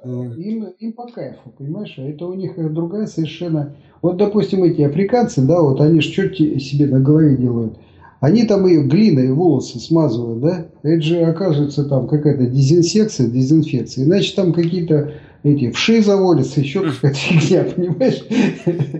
Mm. 0.04 0.36
Им, 0.36 0.64
им 0.64 0.92
по 0.92 1.06
кайфу, 1.06 1.50
понимаешь? 1.56 1.94
А 1.98 2.02
это 2.02 2.26
у 2.26 2.34
них 2.34 2.54
другая 2.72 3.06
совершенно... 3.06 3.76
Вот, 4.02 4.16
допустим, 4.16 4.64
эти 4.64 4.82
африканцы, 4.82 5.42
да, 5.42 5.60
вот 5.60 5.80
они 5.80 6.00
что 6.00 6.28
себе 6.34 6.86
на 6.86 7.00
голове 7.00 7.36
делают? 7.36 7.78
Они 8.20 8.44
там 8.44 8.66
и 8.66 8.78
глиной 8.78 9.30
волосы 9.32 9.78
смазывают, 9.78 10.40
да? 10.40 10.66
Это 10.82 11.02
же, 11.02 11.20
оказывается, 11.20 11.84
там 11.84 12.08
какая-то 12.08 12.46
дезинсекция, 12.46 13.28
дезинфекция. 13.28 14.04
Иначе 14.04 14.34
там 14.34 14.52
какие-то 14.54 15.12
эти 15.44 15.70
вши 15.70 16.02
заводятся, 16.02 16.60
еще 16.60 16.90
какая-то 16.90 17.18
фигня, 17.18 17.64
понимаешь? 17.64 18.24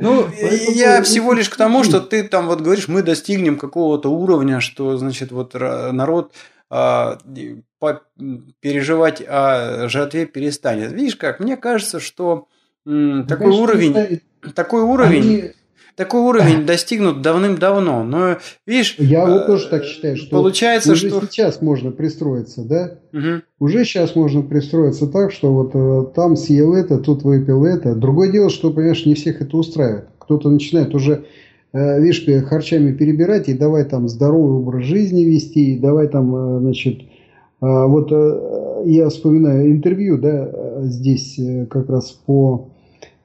Ну, 0.01 0.27
я 0.75 1.03
всего 1.03 1.33
лишь 1.33 1.49
к 1.49 1.57
тому, 1.57 1.83
что 1.85 2.01
ты 2.01 2.23
там 2.23 2.47
вот 2.47 2.61
говоришь, 2.61 2.87
мы 2.87 3.03
достигнем 3.03 3.59
какого-то 3.59 4.11
уровня, 4.11 4.61
что, 4.61 4.97
значит, 4.97 5.33
вот 5.33 5.55
народ 5.55 6.35
а, 6.71 7.19
переживать 8.61 9.23
о 9.27 9.89
жертве 9.89 10.27
перестанет. 10.27 10.93
Видишь 10.93 11.17
как, 11.17 11.41
мне 11.41 11.57
кажется, 11.57 11.99
что 11.99 12.47
такой 12.85 13.51
уровень, 13.51 14.21
такой 14.55 14.83
уровень 14.83 15.53
такой 15.97 16.21
уровень 16.21 16.67
достигнут 16.67 17.23
давным-давно. 17.23 18.03
Но 18.05 18.37
видишь, 18.67 18.97
я 18.99 19.27
вот 19.27 19.47
тоже 19.47 19.69
так 19.69 19.85
считаю, 19.85 20.17
что 20.17 20.31
получается, 20.31 20.93
уже 20.93 21.09
что 21.09 21.21
сейчас 21.27 21.63
можно 21.63 21.91
пристроиться, 21.91 22.65
да? 22.65 22.99
Угу. 23.13 23.43
Уже 23.61 23.85
сейчас 23.85 24.17
можно 24.17 24.43
пристроиться 24.43 25.07
так, 25.07 25.33
что 25.33 25.53
вот 25.53 25.71
э, 25.75 26.13
там 26.15 26.37
съел 26.37 26.75
это, 26.75 26.99
тут 26.99 27.23
выпил 27.23 27.65
это. 27.65 27.95
Другое 27.95 28.31
дело, 28.31 28.51
что, 28.51 28.71
понимаешь, 28.71 29.07
не 29.07 29.15
всех 29.15 29.41
это 29.41 29.57
устраивает. 29.57 30.07
Кто-то 30.19 30.51
начинает 30.51 30.95
уже 30.95 31.25
э, 31.73 32.01
видишь, 32.01 32.25
харчами 32.47 32.93
перебирать, 32.93 33.49
и 33.49 33.55
давай 33.55 33.85
там 33.85 34.09
здоровый 34.09 34.59
образ 34.59 34.85
жизни 34.85 35.23
вести, 35.23 35.75
и 35.75 35.79
давай 35.79 36.09
там, 36.09 36.35
э, 36.35 36.61
значит, 36.61 37.03
вот 37.61 38.11
я 38.85 39.09
вспоминаю 39.09 39.71
интервью, 39.71 40.19
да, 40.19 40.51
здесь 40.83 41.41
как 41.71 41.89
раз 41.89 42.11
по 42.11 42.69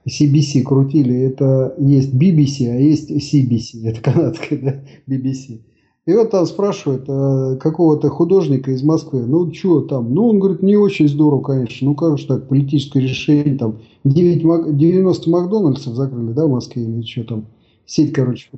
CBC 0.07 0.63
крутили, 0.63 1.15
это 1.15 1.75
есть 1.77 2.13
BBC, 2.13 2.69
а 2.69 2.79
есть 2.79 3.11
CBC, 3.11 3.83
это 3.85 4.01
канадская, 4.01 4.59
да, 4.59 5.13
BBC. 5.13 5.61
И 6.05 6.13
вот 6.13 6.31
там 6.31 6.45
спрашивают 6.47 7.05
а, 7.07 7.55
какого-то 7.57 8.09
художника 8.09 8.71
из 8.71 8.81
Москвы, 8.81 9.25
ну 9.27 9.53
что 9.53 9.81
там, 9.81 10.13
ну 10.13 10.27
он 10.27 10.39
говорит, 10.39 10.63
не 10.63 10.75
очень 10.75 11.07
здорово, 11.07 11.41
конечно, 11.41 11.89
ну 11.89 11.95
как 11.95 12.17
же 12.17 12.25
так, 12.25 12.47
политическое 12.47 13.01
решение, 13.01 13.57
там 13.57 13.79
9, 14.05 14.77
90 14.77 15.29
Макдональдсов 15.29 15.93
закрыли, 15.93 16.31
да, 16.31 16.47
в 16.47 16.49
Москве 16.49 16.83
или 16.83 17.03
что 17.03 17.23
там, 17.25 17.45
сеть, 17.85 18.13
короче. 18.13 18.49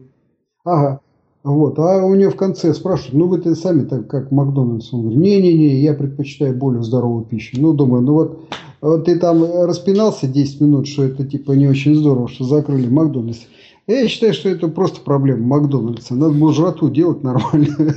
Ага, 0.64 1.02
вот, 1.44 1.80
а 1.80 2.06
у 2.06 2.14
нее 2.14 2.30
в 2.30 2.36
конце 2.36 2.74
спрашивают, 2.74 3.16
ну 3.16 3.28
вы-то 3.28 3.56
сами 3.56 3.84
так 3.84 4.08
как 4.08 4.32
Макдональдс, 4.32 4.94
он 4.94 5.02
говорит, 5.02 5.20
не-не-не, 5.20 5.82
я 5.82 5.94
предпочитаю 5.94 6.56
более 6.56 6.84
здоровую 6.84 7.26
пищу. 7.26 7.58
Ну, 7.60 7.74
думаю, 7.74 8.04
ну 8.04 8.14
вот 8.14 8.40
вот 8.82 9.06
ты 9.06 9.20
там 9.20 9.64
распинался 9.64 10.28
10 10.28 10.62
минут, 10.62 10.88
что 10.88 11.04
это 11.04 11.26
типа 11.26 11.52
не 11.52 11.68
очень 11.68 11.96
здорово, 11.96 12.28
что 12.28 12.44
закрыли 12.44 12.88
Макдональдс. 12.88 13.42
Я 13.88 14.08
считаю, 14.08 14.34
что 14.34 14.50
это 14.50 14.68
просто 14.68 15.02
проблема 15.02 15.60
Макдональдса. 15.60 16.16
Надо 16.16 16.34
было 16.34 16.54
жратву 16.54 16.90
делать 16.90 17.24
нормально. 17.24 17.96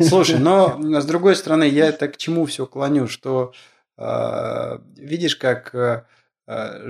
Слушай, 0.00 0.38
но 0.38 0.78
с 1.00 1.04
другой 1.04 1.36
стороны, 1.36 1.64
я 1.64 1.86
это 1.86 2.08
к 2.08 2.16
чему 2.16 2.44
все 2.46 2.66
клоню, 2.66 3.08
что 3.08 3.52
э, 3.98 4.78
видишь, 4.96 5.36
как 5.36 5.74
э, 5.74 6.04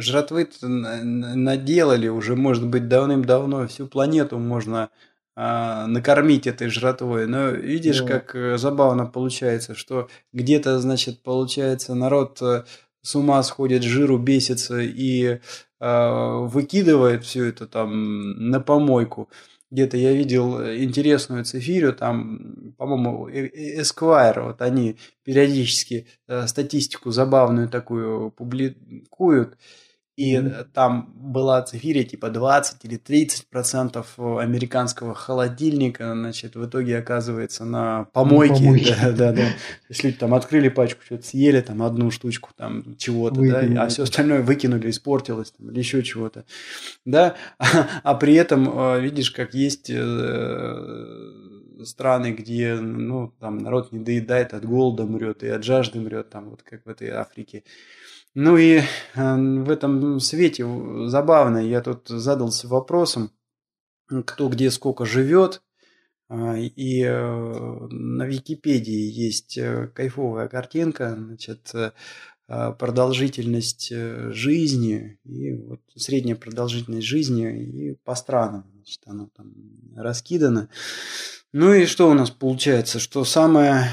жратвы 0.01 0.48
наделали 0.60 2.09
уже, 2.09 2.36
может 2.36 2.66
быть, 2.66 2.89
давным-давно 2.89 3.66
всю 3.69 3.86
планету 3.86 4.39
можно 4.39 4.90
э, 5.36 5.86
накормить 5.86 6.47
этой 6.47 6.69
жратвой. 6.69 7.27
Но 7.27 7.51
видишь, 7.51 8.01
да. 8.01 8.19
как 8.19 8.59
забавно 8.59 9.06
получается, 9.06 9.74
что 9.74 10.09
где-то, 10.32 10.78
значит, 10.81 11.23
получается, 11.23 11.94
народ 11.94 12.43
с 13.03 13.15
ума 13.16 13.43
сходит, 13.43 13.83
жиру 13.83 14.19
бесится 14.19 14.81
и 14.81 15.24
э, 15.24 15.39
выкидывает 15.81 17.24
все 17.24 17.47
это 17.47 17.66
там 17.66 18.51
на 18.51 18.61
помойку. 18.61 19.29
Где-то 19.70 19.97
я 19.97 20.12
видел 20.12 20.61
интересную 20.61 21.45
цифирю, 21.45 21.95
там, 21.95 22.74
по-моему, 22.77 23.29
Esquire, 23.29 24.49
вот 24.49 24.62
они 24.62 24.99
периодически 25.24 26.07
э, 26.29 26.47
статистику 26.47 27.11
забавную 27.11 27.69
такую 27.69 28.31
публикуют. 28.31 29.57
И 30.14 30.34
mm-hmm. 30.34 30.66
там 30.74 31.10
была 31.16 31.62
цифиря 31.62 32.02
типа 32.05 32.28
20 32.28 32.84
или 32.84 32.97
30 32.97 33.47
процентов 33.48 34.18
американского 34.18 35.14
холодильника, 35.14 36.12
значит, 36.12 36.55
в 36.55 36.66
итоге 36.66 36.98
оказывается 36.98 37.64
на 37.64 38.05
помойке. 38.12 38.52
На 38.52 38.59
помойке. 38.59 38.97
Да, 39.02 39.12
да, 39.12 39.32
да. 39.32 39.48
Если 39.89 40.09
люди 40.09 40.18
там 40.18 40.34
открыли 40.34 40.68
пачку, 40.68 41.02
что-то 41.02 41.26
съели, 41.26 41.60
там 41.62 41.82
одну 41.82 42.10
штучку 42.10 42.51
там 42.55 42.97
чего-то, 42.98 43.40
да, 43.40 43.84
а 43.84 43.89
все 43.89 44.02
остальное 44.02 44.43
выкинули, 44.43 44.90
испортилось 44.90 45.52
там, 45.52 45.70
или 45.70 45.78
еще 45.78 46.02
чего-то. 46.02 46.44
Да, 47.06 47.34
а, 47.59 47.64
а 48.02 48.14
при 48.14 48.34
этом 48.34 48.68
э, 48.68 49.01
видишь, 49.01 49.30
как 49.30 49.55
есть 49.55 49.89
э, 49.89 51.22
страны, 51.84 52.32
где 52.32 52.74
ну, 52.74 53.32
там 53.40 53.59
народ 53.59 53.93
не 53.93 54.01
доедает, 54.01 54.55
от 54.55 54.64
голода 54.64 55.05
мрет 55.05 55.43
и 55.43 55.48
от 55.48 55.64
жажды 55.64 56.01
мрет, 56.01 56.30
там 56.30 56.51
вот 56.51 56.62
как 56.62 56.84
в 56.84 56.89
этой 56.89 57.09
Африке. 57.10 57.64
Ну 58.34 58.56
и 58.56 58.78
э, 58.78 58.82
в 59.14 59.70
этом 59.70 60.18
свете 60.18 60.66
забавно, 61.09 61.59
я 61.59 61.82
тут 61.82 62.09
задался 62.09 62.66
вопросом, 62.66 63.30
кто 64.24 64.48
где 64.48 64.70
сколько 64.70 65.04
живет. 65.04 65.62
А, 66.28 66.56
и 66.56 67.02
э, 67.02 67.86
на 67.90 68.24
Википедии 68.24 69.10
есть 69.10 69.59
э, 69.59 69.88
кайфовая 69.88 70.48
картинка, 70.48 71.14
значит, 71.14 71.72
а, 72.48 72.72
продолжительность 72.72 73.92
жизни 73.92 75.18
и 75.24 75.52
вот 75.52 75.80
средняя 75.94 76.36
продолжительность 76.36 77.06
жизни 77.06 77.90
и 77.90 77.94
по 78.04 78.14
странам, 78.14 78.64
значит, 78.74 79.00
оно 79.04 79.28
там 79.36 79.52
раскидано. 79.94 80.70
Ну 81.52 81.74
и 81.74 81.84
что 81.84 82.10
у 82.10 82.14
нас 82.14 82.30
получается, 82.30 82.98
что 82.98 83.24
самое 83.24 83.88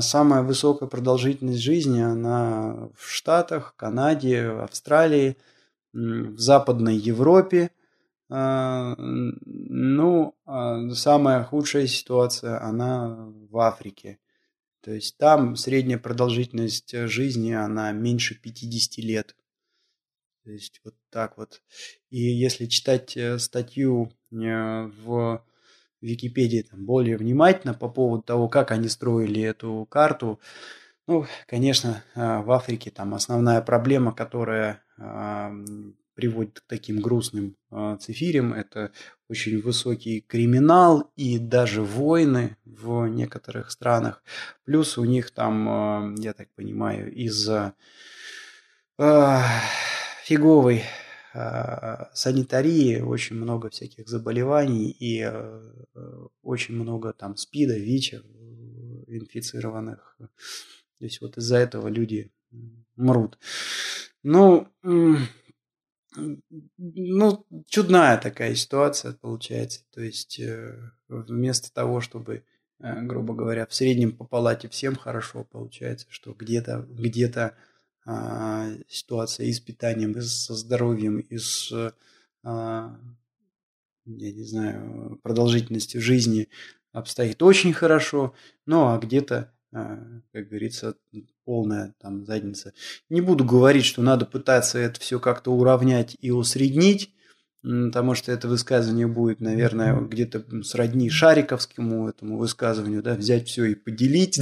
самая 0.00 0.42
высокая 0.42 0.88
продолжительность 0.88 1.60
жизни, 1.60 2.00
она 2.00 2.88
в 2.96 3.10
Штатах, 3.10 3.74
Канаде, 3.76 4.46
Австралии, 4.48 5.36
в 5.92 6.38
Западной 6.38 6.96
Европе. 6.96 7.70
А, 8.28 8.94
ну, 8.98 10.34
а 10.44 10.90
самая 10.90 11.44
худшая 11.44 11.86
ситуация, 11.86 12.62
она 12.62 13.30
в 13.50 13.58
Африке. 13.58 14.18
То 14.82 14.92
есть 14.92 15.16
там 15.18 15.56
средняя 15.56 15.98
продолжительность 15.98 16.96
жизни, 17.08 17.52
она 17.52 17.92
меньше 17.92 18.40
50 18.40 18.98
лет. 19.04 19.36
То 20.44 20.52
есть 20.52 20.80
вот 20.84 20.94
так 21.10 21.38
вот. 21.38 21.60
И 22.10 22.20
если 22.20 22.66
читать 22.66 23.16
э, 23.16 23.38
статью 23.40 24.12
э, 24.30 24.36
в 24.36 25.44
Википедии 26.06 26.62
там 26.62 26.84
более 26.84 27.16
внимательно 27.16 27.74
по 27.74 27.88
поводу 27.88 28.22
того, 28.22 28.48
как 28.48 28.70
они 28.70 28.88
строили 28.88 29.42
эту 29.42 29.86
карту. 29.90 30.40
Ну, 31.06 31.26
конечно, 31.46 32.02
а, 32.14 32.42
в 32.42 32.50
Африке 32.50 32.90
там 32.90 33.14
основная 33.14 33.60
проблема, 33.60 34.12
которая 34.12 34.82
а, 34.98 35.52
приводит 36.14 36.60
к 36.60 36.66
таким 36.66 37.00
грустным 37.00 37.56
а, 37.70 37.96
цифирям, 37.96 38.52
это 38.52 38.92
очень 39.28 39.60
высокий 39.60 40.20
криминал 40.20 41.12
и 41.16 41.38
даже 41.38 41.82
войны 41.82 42.56
в 42.64 43.06
некоторых 43.06 43.70
странах. 43.70 44.22
Плюс 44.64 44.98
у 44.98 45.04
них 45.04 45.30
там, 45.30 46.14
я 46.16 46.32
так 46.32 46.48
понимаю, 46.54 47.12
из-за 47.12 47.74
фиговой 50.24 50.78
Э, 50.78 51.05
санитарии 52.14 53.00
очень 53.00 53.36
много 53.36 53.68
всяких 53.70 54.08
заболеваний 54.08 54.90
и 54.90 55.22
э, 55.22 55.70
очень 56.42 56.74
много 56.74 57.12
там 57.12 57.36
СПИДа, 57.36 57.76
ВИЧа 57.76 58.22
инфицированных. 59.08 60.16
То 60.18 61.04
есть 61.04 61.20
вот 61.20 61.36
из-за 61.36 61.58
этого 61.58 61.88
люди 61.88 62.32
мрут. 62.96 63.38
Ну, 64.22 64.68
ну, 66.78 67.46
чудная 67.68 68.18
такая 68.18 68.54
ситуация 68.54 69.12
получается. 69.12 69.84
То 69.92 70.00
есть 70.00 70.40
э, 70.40 70.90
вместо 71.08 71.72
того, 71.72 72.00
чтобы, 72.00 72.44
грубо 72.78 73.34
говоря, 73.34 73.66
в 73.66 73.74
среднем 73.74 74.16
по 74.16 74.24
палате 74.24 74.68
всем 74.68 74.96
хорошо, 74.96 75.44
получается, 75.44 76.06
что 76.08 76.32
где-то 76.32 76.86
где-то 76.88 77.44
а, 77.44 77.54
ситуация 78.88 79.46
и 79.46 79.52
с 79.52 79.60
питанием, 79.60 80.12
и 80.12 80.20
со 80.20 80.54
здоровьем, 80.54 81.18
и 81.18 81.38
с, 81.38 81.72
а, 82.44 83.00
я 84.04 84.32
не 84.32 84.44
знаю, 84.44 85.18
продолжительностью 85.22 86.00
жизни 86.00 86.48
обстоит 86.92 87.42
очень 87.42 87.72
хорошо, 87.72 88.34
ну 88.64 88.86
а 88.86 88.98
где-то, 88.98 89.52
а, 89.72 89.98
как 90.32 90.48
говорится, 90.48 90.94
полная 91.44 91.94
там 92.00 92.24
задница. 92.24 92.72
Не 93.10 93.20
буду 93.20 93.44
говорить, 93.44 93.84
что 93.84 94.02
надо 94.02 94.24
пытаться 94.24 94.78
это 94.78 95.00
все 95.00 95.18
как-то 95.18 95.52
уравнять 95.52 96.16
и 96.20 96.30
усреднить, 96.30 97.12
потому 97.62 98.14
что 98.14 98.32
это 98.32 98.48
высказывание 98.48 99.06
будет, 99.06 99.40
наверное, 99.40 100.00
где-то 100.00 100.62
сродни 100.62 101.10
Шариковскому 101.10 102.08
этому 102.08 102.38
высказыванию, 102.38 103.02
да, 103.02 103.14
взять 103.14 103.48
все 103.48 103.64
и 103.64 103.74
поделить. 103.74 104.38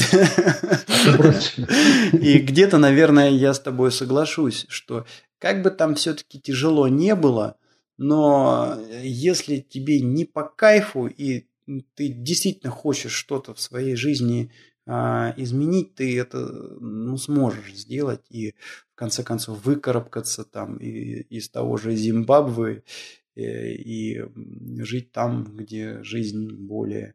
И 2.13 2.39
где-то, 2.39 2.79
наверное, 2.79 3.31
я 3.31 3.55
с 3.55 3.61
тобой 3.61 3.93
соглашусь, 3.93 4.67
что 4.69 5.07
как 5.39 5.63
бы 5.63 5.71
там 5.71 5.95
все-таки 5.95 6.41
тяжело 6.41 6.89
не 6.89 7.15
было, 7.15 7.57
но 7.99 8.79
если 9.03 9.59
тебе 9.59 10.01
не 10.01 10.25
по 10.25 10.43
кайфу 10.45 11.07
и 11.07 11.47
ты 11.95 12.09
действительно 12.09 12.71
хочешь 12.71 13.13
что-то 13.13 13.55
в 13.55 13.61
своей 13.61 13.97
жизни 13.97 14.51
а, 14.87 15.33
изменить, 15.37 15.95
ты 15.95 16.19
это 16.19 16.39
ну, 16.39 17.17
сможешь 17.17 17.75
сделать. 17.75 18.21
И 18.31 18.55
в 18.95 18.97
конце 18.97 19.25
концов 19.25 19.65
выкарабкаться 19.65 20.45
там 20.45 20.77
и, 20.77 20.89
из 21.23 21.51
того 21.51 21.77
же 21.77 21.97
Зимбабве 21.97 22.85
и, 23.35 23.43
э, 23.43 23.73
и 23.75 24.23
жить 24.83 25.11
там, 25.11 25.57
где 25.57 26.01
жизнь 26.05 26.55
более 26.55 27.15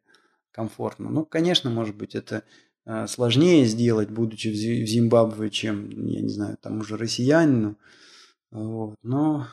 комфортна. 0.51 1.09
Ну, 1.09 1.25
конечно, 1.25 1.69
может 1.69 1.95
быть, 1.95 2.15
это 2.15 2.43
а, 2.85 3.07
сложнее 3.07 3.65
сделать, 3.65 4.09
будучи 4.09 4.49
в 4.49 4.87
Зимбабве, 4.87 5.49
чем, 5.49 5.89
я 6.07 6.21
не 6.21 6.27
знаю, 6.27 6.57
там 6.61 6.79
уже 6.79 6.97
россиянину. 6.97 7.77
Вот. 8.51 8.95
Но 9.01 9.47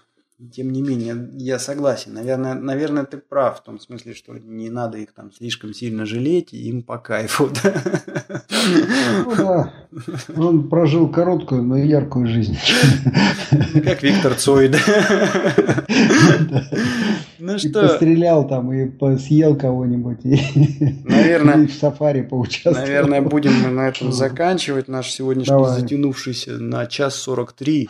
тем 0.52 0.70
не 0.70 0.82
менее, 0.82 1.30
я 1.38 1.58
согласен. 1.58 2.12
Наверное, 2.12 2.54
наверное, 2.54 3.04
ты 3.04 3.16
прав 3.16 3.58
в 3.58 3.62
том 3.62 3.80
смысле, 3.80 4.12
что 4.12 4.34
не 4.34 4.68
надо 4.68 4.98
их 4.98 5.12
там 5.12 5.32
слишком 5.32 5.72
сильно 5.72 6.04
жалеть, 6.04 6.52
и 6.52 6.68
им 6.68 6.82
по 6.82 6.98
кайфу. 6.98 7.50
Ну 8.68 9.34
да. 9.36 9.72
Он 10.36 10.68
прожил 10.68 11.08
короткую, 11.08 11.62
но 11.62 11.76
яркую 11.76 12.26
жизнь. 12.26 12.58
Как 13.84 14.02
Виктор 14.02 14.34
Цой, 14.34 14.68
да? 14.68 14.78
Ну 17.38 17.54
и 17.54 17.58
что? 17.58 17.82
пострелял 17.82 18.48
там, 18.48 18.72
и 18.72 19.18
съел 19.18 19.56
кого-нибудь, 19.56 20.24
и, 20.24 20.40
наверное, 21.04 21.62
и 21.62 21.66
в 21.68 21.74
сафари 21.74 22.22
поучаствовал. 22.22 22.78
Наверное, 22.78 23.20
будем 23.20 23.74
на 23.76 23.88
этом 23.88 24.10
заканчивать 24.10 24.88
наш 24.88 25.12
сегодняшний 25.12 25.54
Давай. 25.54 25.80
затянувшийся 25.80 26.58
на 26.58 26.86
час 26.86 27.14
43 27.16 27.88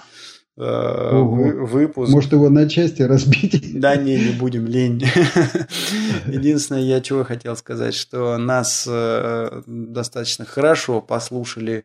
Э, 0.59 1.21
выпуск. 1.21 2.11
Может 2.11 2.33
его 2.33 2.49
на 2.49 2.69
части 2.69 3.03
разбить? 3.03 3.79
Да, 3.79 3.97
не, 3.97 4.17
не 4.17 4.33
будем, 4.33 4.67
лень. 4.67 5.03
Единственное, 6.27 6.81
я 6.81 7.03
чего 7.03 7.25
хотел 7.25 7.57
сказать, 7.57 7.95
что 7.95 8.39
нас 8.39 8.87
э, 8.89 9.63
достаточно 9.67 10.47
хорошо 10.47 11.03
послушали 11.03 11.85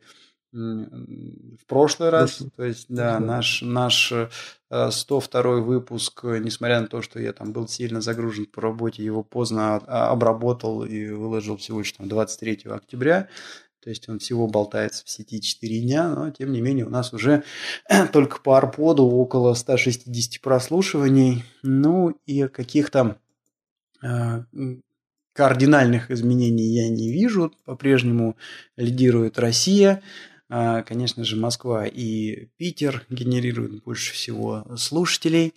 в 0.54 1.66
прошлый 1.66 2.10
раз. 2.10 2.44
То 2.58 2.64
есть, 2.64 2.88
да, 2.90 3.20
наш, 3.20 3.62
наш 3.62 4.14
102 4.70 5.42
э, 5.42 5.60
выпуск, 5.60 6.24
несмотря 6.24 6.82
на 6.82 6.88
то, 6.88 7.02
что 7.02 7.20
я 7.20 7.34
там 7.34 7.52
был 7.52 7.68
сильно 7.68 8.02
загружен 8.02 8.46
по 8.46 8.62
работе, 8.62 9.04
его 9.04 9.24
поздно 9.24 9.76
обработал 9.76 10.84
и 10.84 11.10
выложил 11.10 11.58
всего 11.58 11.80
лишь 11.80 11.92
там 11.92 12.08
23 12.08 12.64
октября. 12.66 13.28
То 13.84 13.90
есть 13.90 14.08
он 14.10 14.20
всего 14.20 14.48
болтается 14.48 15.04
в 15.06 15.10
сети 15.10 15.42
4 15.42 15.82
дня, 15.82 16.14
но 16.14 16.30
тем 16.30 16.52
не 16.52 16.62
менее 16.62 16.86
у 16.86 16.90
нас 16.90 17.14
уже 17.14 17.44
только 18.14 18.40
по 18.40 18.58
арподу 18.58 19.06
около 19.06 19.56
160 19.56 20.40
прослушиваний. 20.42 21.44
Ну 21.64 22.16
и 22.28 22.48
каких-то 22.48 23.18
э, 24.04 24.44
кардинальных 25.34 26.12
изменений 26.12 26.68
я 26.76 26.90
не 26.90 27.12
вижу. 27.12 27.52
По-прежнему 27.66 28.38
лидирует 28.78 29.40
Россия. 29.40 30.04
Э, 30.48 30.84
конечно 30.84 31.24
же, 31.24 31.36
Москва 31.36 31.88
и 31.88 32.50
Питер 32.58 33.06
генерируют 33.10 33.84
больше 33.84 34.14
всего 34.14 34.64
слушателей. 34.78 35.56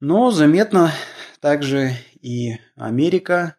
Но 0.00 0.32
заметно 0.32 0.92
также 1.40 1.92
и 2.20 2.58
Америка, 2.76 3.56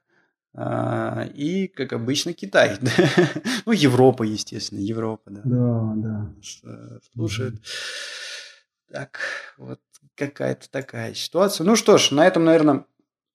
и, 0.55 1.67
как 1.75 1.93
обычно, 1.93 2.33
Китай. 2.33 2.77
ну, 3.65 3.71
Европа, 3.71 4.23
естественно, 4.23 4.79
Европа, 4.79 5.31
да. 5.31 5.41
Да, 5.43 5.93
да. 5.95 6.99
Слушает. 7.13 7.55
Так, 8.91 9.19
вот 9.57 9.79
какая-то 10.15 10.69
такая 10.69 11.15
ситуация. 11.15 11.65
Ну 11.65 11.75
что 11.75 11.97
ж, 11.97 12.11
на 12.11 12.27
этом, 12.27 12.45
наверное, 12.45 12.85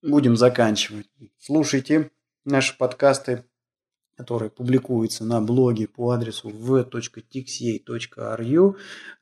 будем 0.02 0.36
заканчивать. 0.36 1.08
Слушайте 1.38 2.10
наши 2.44 2.76
подкасты, 2.76 3.44
которые 4.18 4.50
публикуются 4.50 5.24
на 5.24 5.40
блоге 5.40 5.86
по 5.86 6.10
адресу 6.10 6.48
v.txa.ru, 6.50 7.86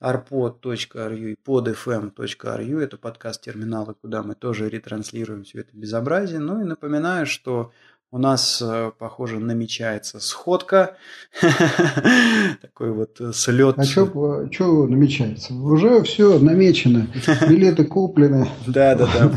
arpod.ru 0.01 1.19
и 1.19 1.37
podfm.ru. 1.47 2.81
Это 2.81 2.97
подкаст-терминалы, 2.97 3.95
куда 3.95 4.23
мы 4.23 4.35
тоже 4.35 4.71
ретранслируем 4.71 5.45
все 5.45 5.61
это 5.61 5.77
безобразие. 5.77 6.39
Ну 6.39 6.63
и 6.63 6.65
напоминаю, 6.65 7.27
что 7.27 7.73
у 8.11 8.19
нас, 8.19 8.63
э, 8.63 8.93
похоже, 8.99 9.41
намечается 9.41 10.21
сходка. 10.21 10.97
Такой 12.63 12.93
вот 12.93 13.21
э, 13.21 13.33
слет. 13.33 13.79
А 13.79 13.85
что 13.85 14.87
намечается? 14.87 15.53
Уже 15.55 16.03
все 16.05 16.39
намечено. 16.39 17.09
Билеты 17.49 17.85
куплены. 17.85 18.49
Да, 18.67 18.95
да, 18.95 19.07
да. 19.07 19.31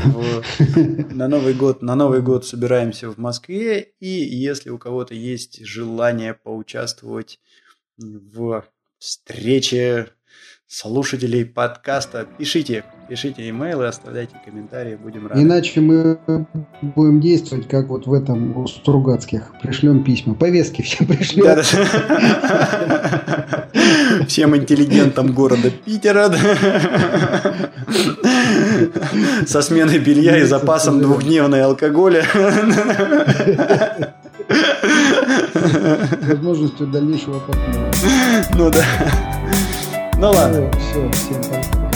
На 1.13 1.27
Новый 1.27 1.53
год, 1.53 1.81
на 1.81 1.95
Новый 1.95 2.21
год 2.21 2.45
собираемся 2.45 3.09
в 3.09 3.17
Москве. 3.17 3.93
И 3.99 4.07
если 4.07 4.69
у 4.69 4.77
кого-то 4.77 5.15
есть 5.15 5.65
желание 5.65 6.33
поучаствовать 6.33 7.39
в 7.97 8.63
встрече 8.99 10.09
слушателей 10.69 11.45
подкаста. 11.45 12.27
Пишите, 12.37 12.83
пишите 13.09 13.49
имейлы, 13.49 13.87
оставляйте 13.87 14.35
комментарии, 14.45 14.95
будем 14.95 15.25
рады. 15.25 15.41
Иначе 15.41 15.81
мы 15.81 16.19
будем 16.81 17.19
действовать, 17.19 17.67
как 17.67 17.87
вот 17.89 18.05
в 18.05 18.13
этом 18.13 18.55
у 18.55 18.67
Стругацких. 18.67 19.51
Пришлем 19.63 20.03
письма. 20.03 20.35
Повестки 20.35 20.83
всем 20.83 21.07
пришлем. 21.07 21.45
Да, 21.45 21.55
да. 21.55 21.63
Всем 24.27 24.55
интеллигентам 24.55 25.33
города 25.33 25.71
Питера. 25.71 26.31
Со 29.47 29.63
сменой 29.63 29.97
белья 29.97 30.37
и 30.37 30.43
запасом 30.43 31.01
двухдневной 31.01 31.63
алкоголя. 31.63 32.23
Возможностью 36.21 36.85
дальнейшего 36.87 37.39
партнера. 37.39 37.91
Ну 38.53 38.69
да. 38.69 38.85
Ну 40.19 40.31
ладно. 40.31 40.69
Все, 40.77 41.09
всем 41.13 41.41
пока. 41.43 41.88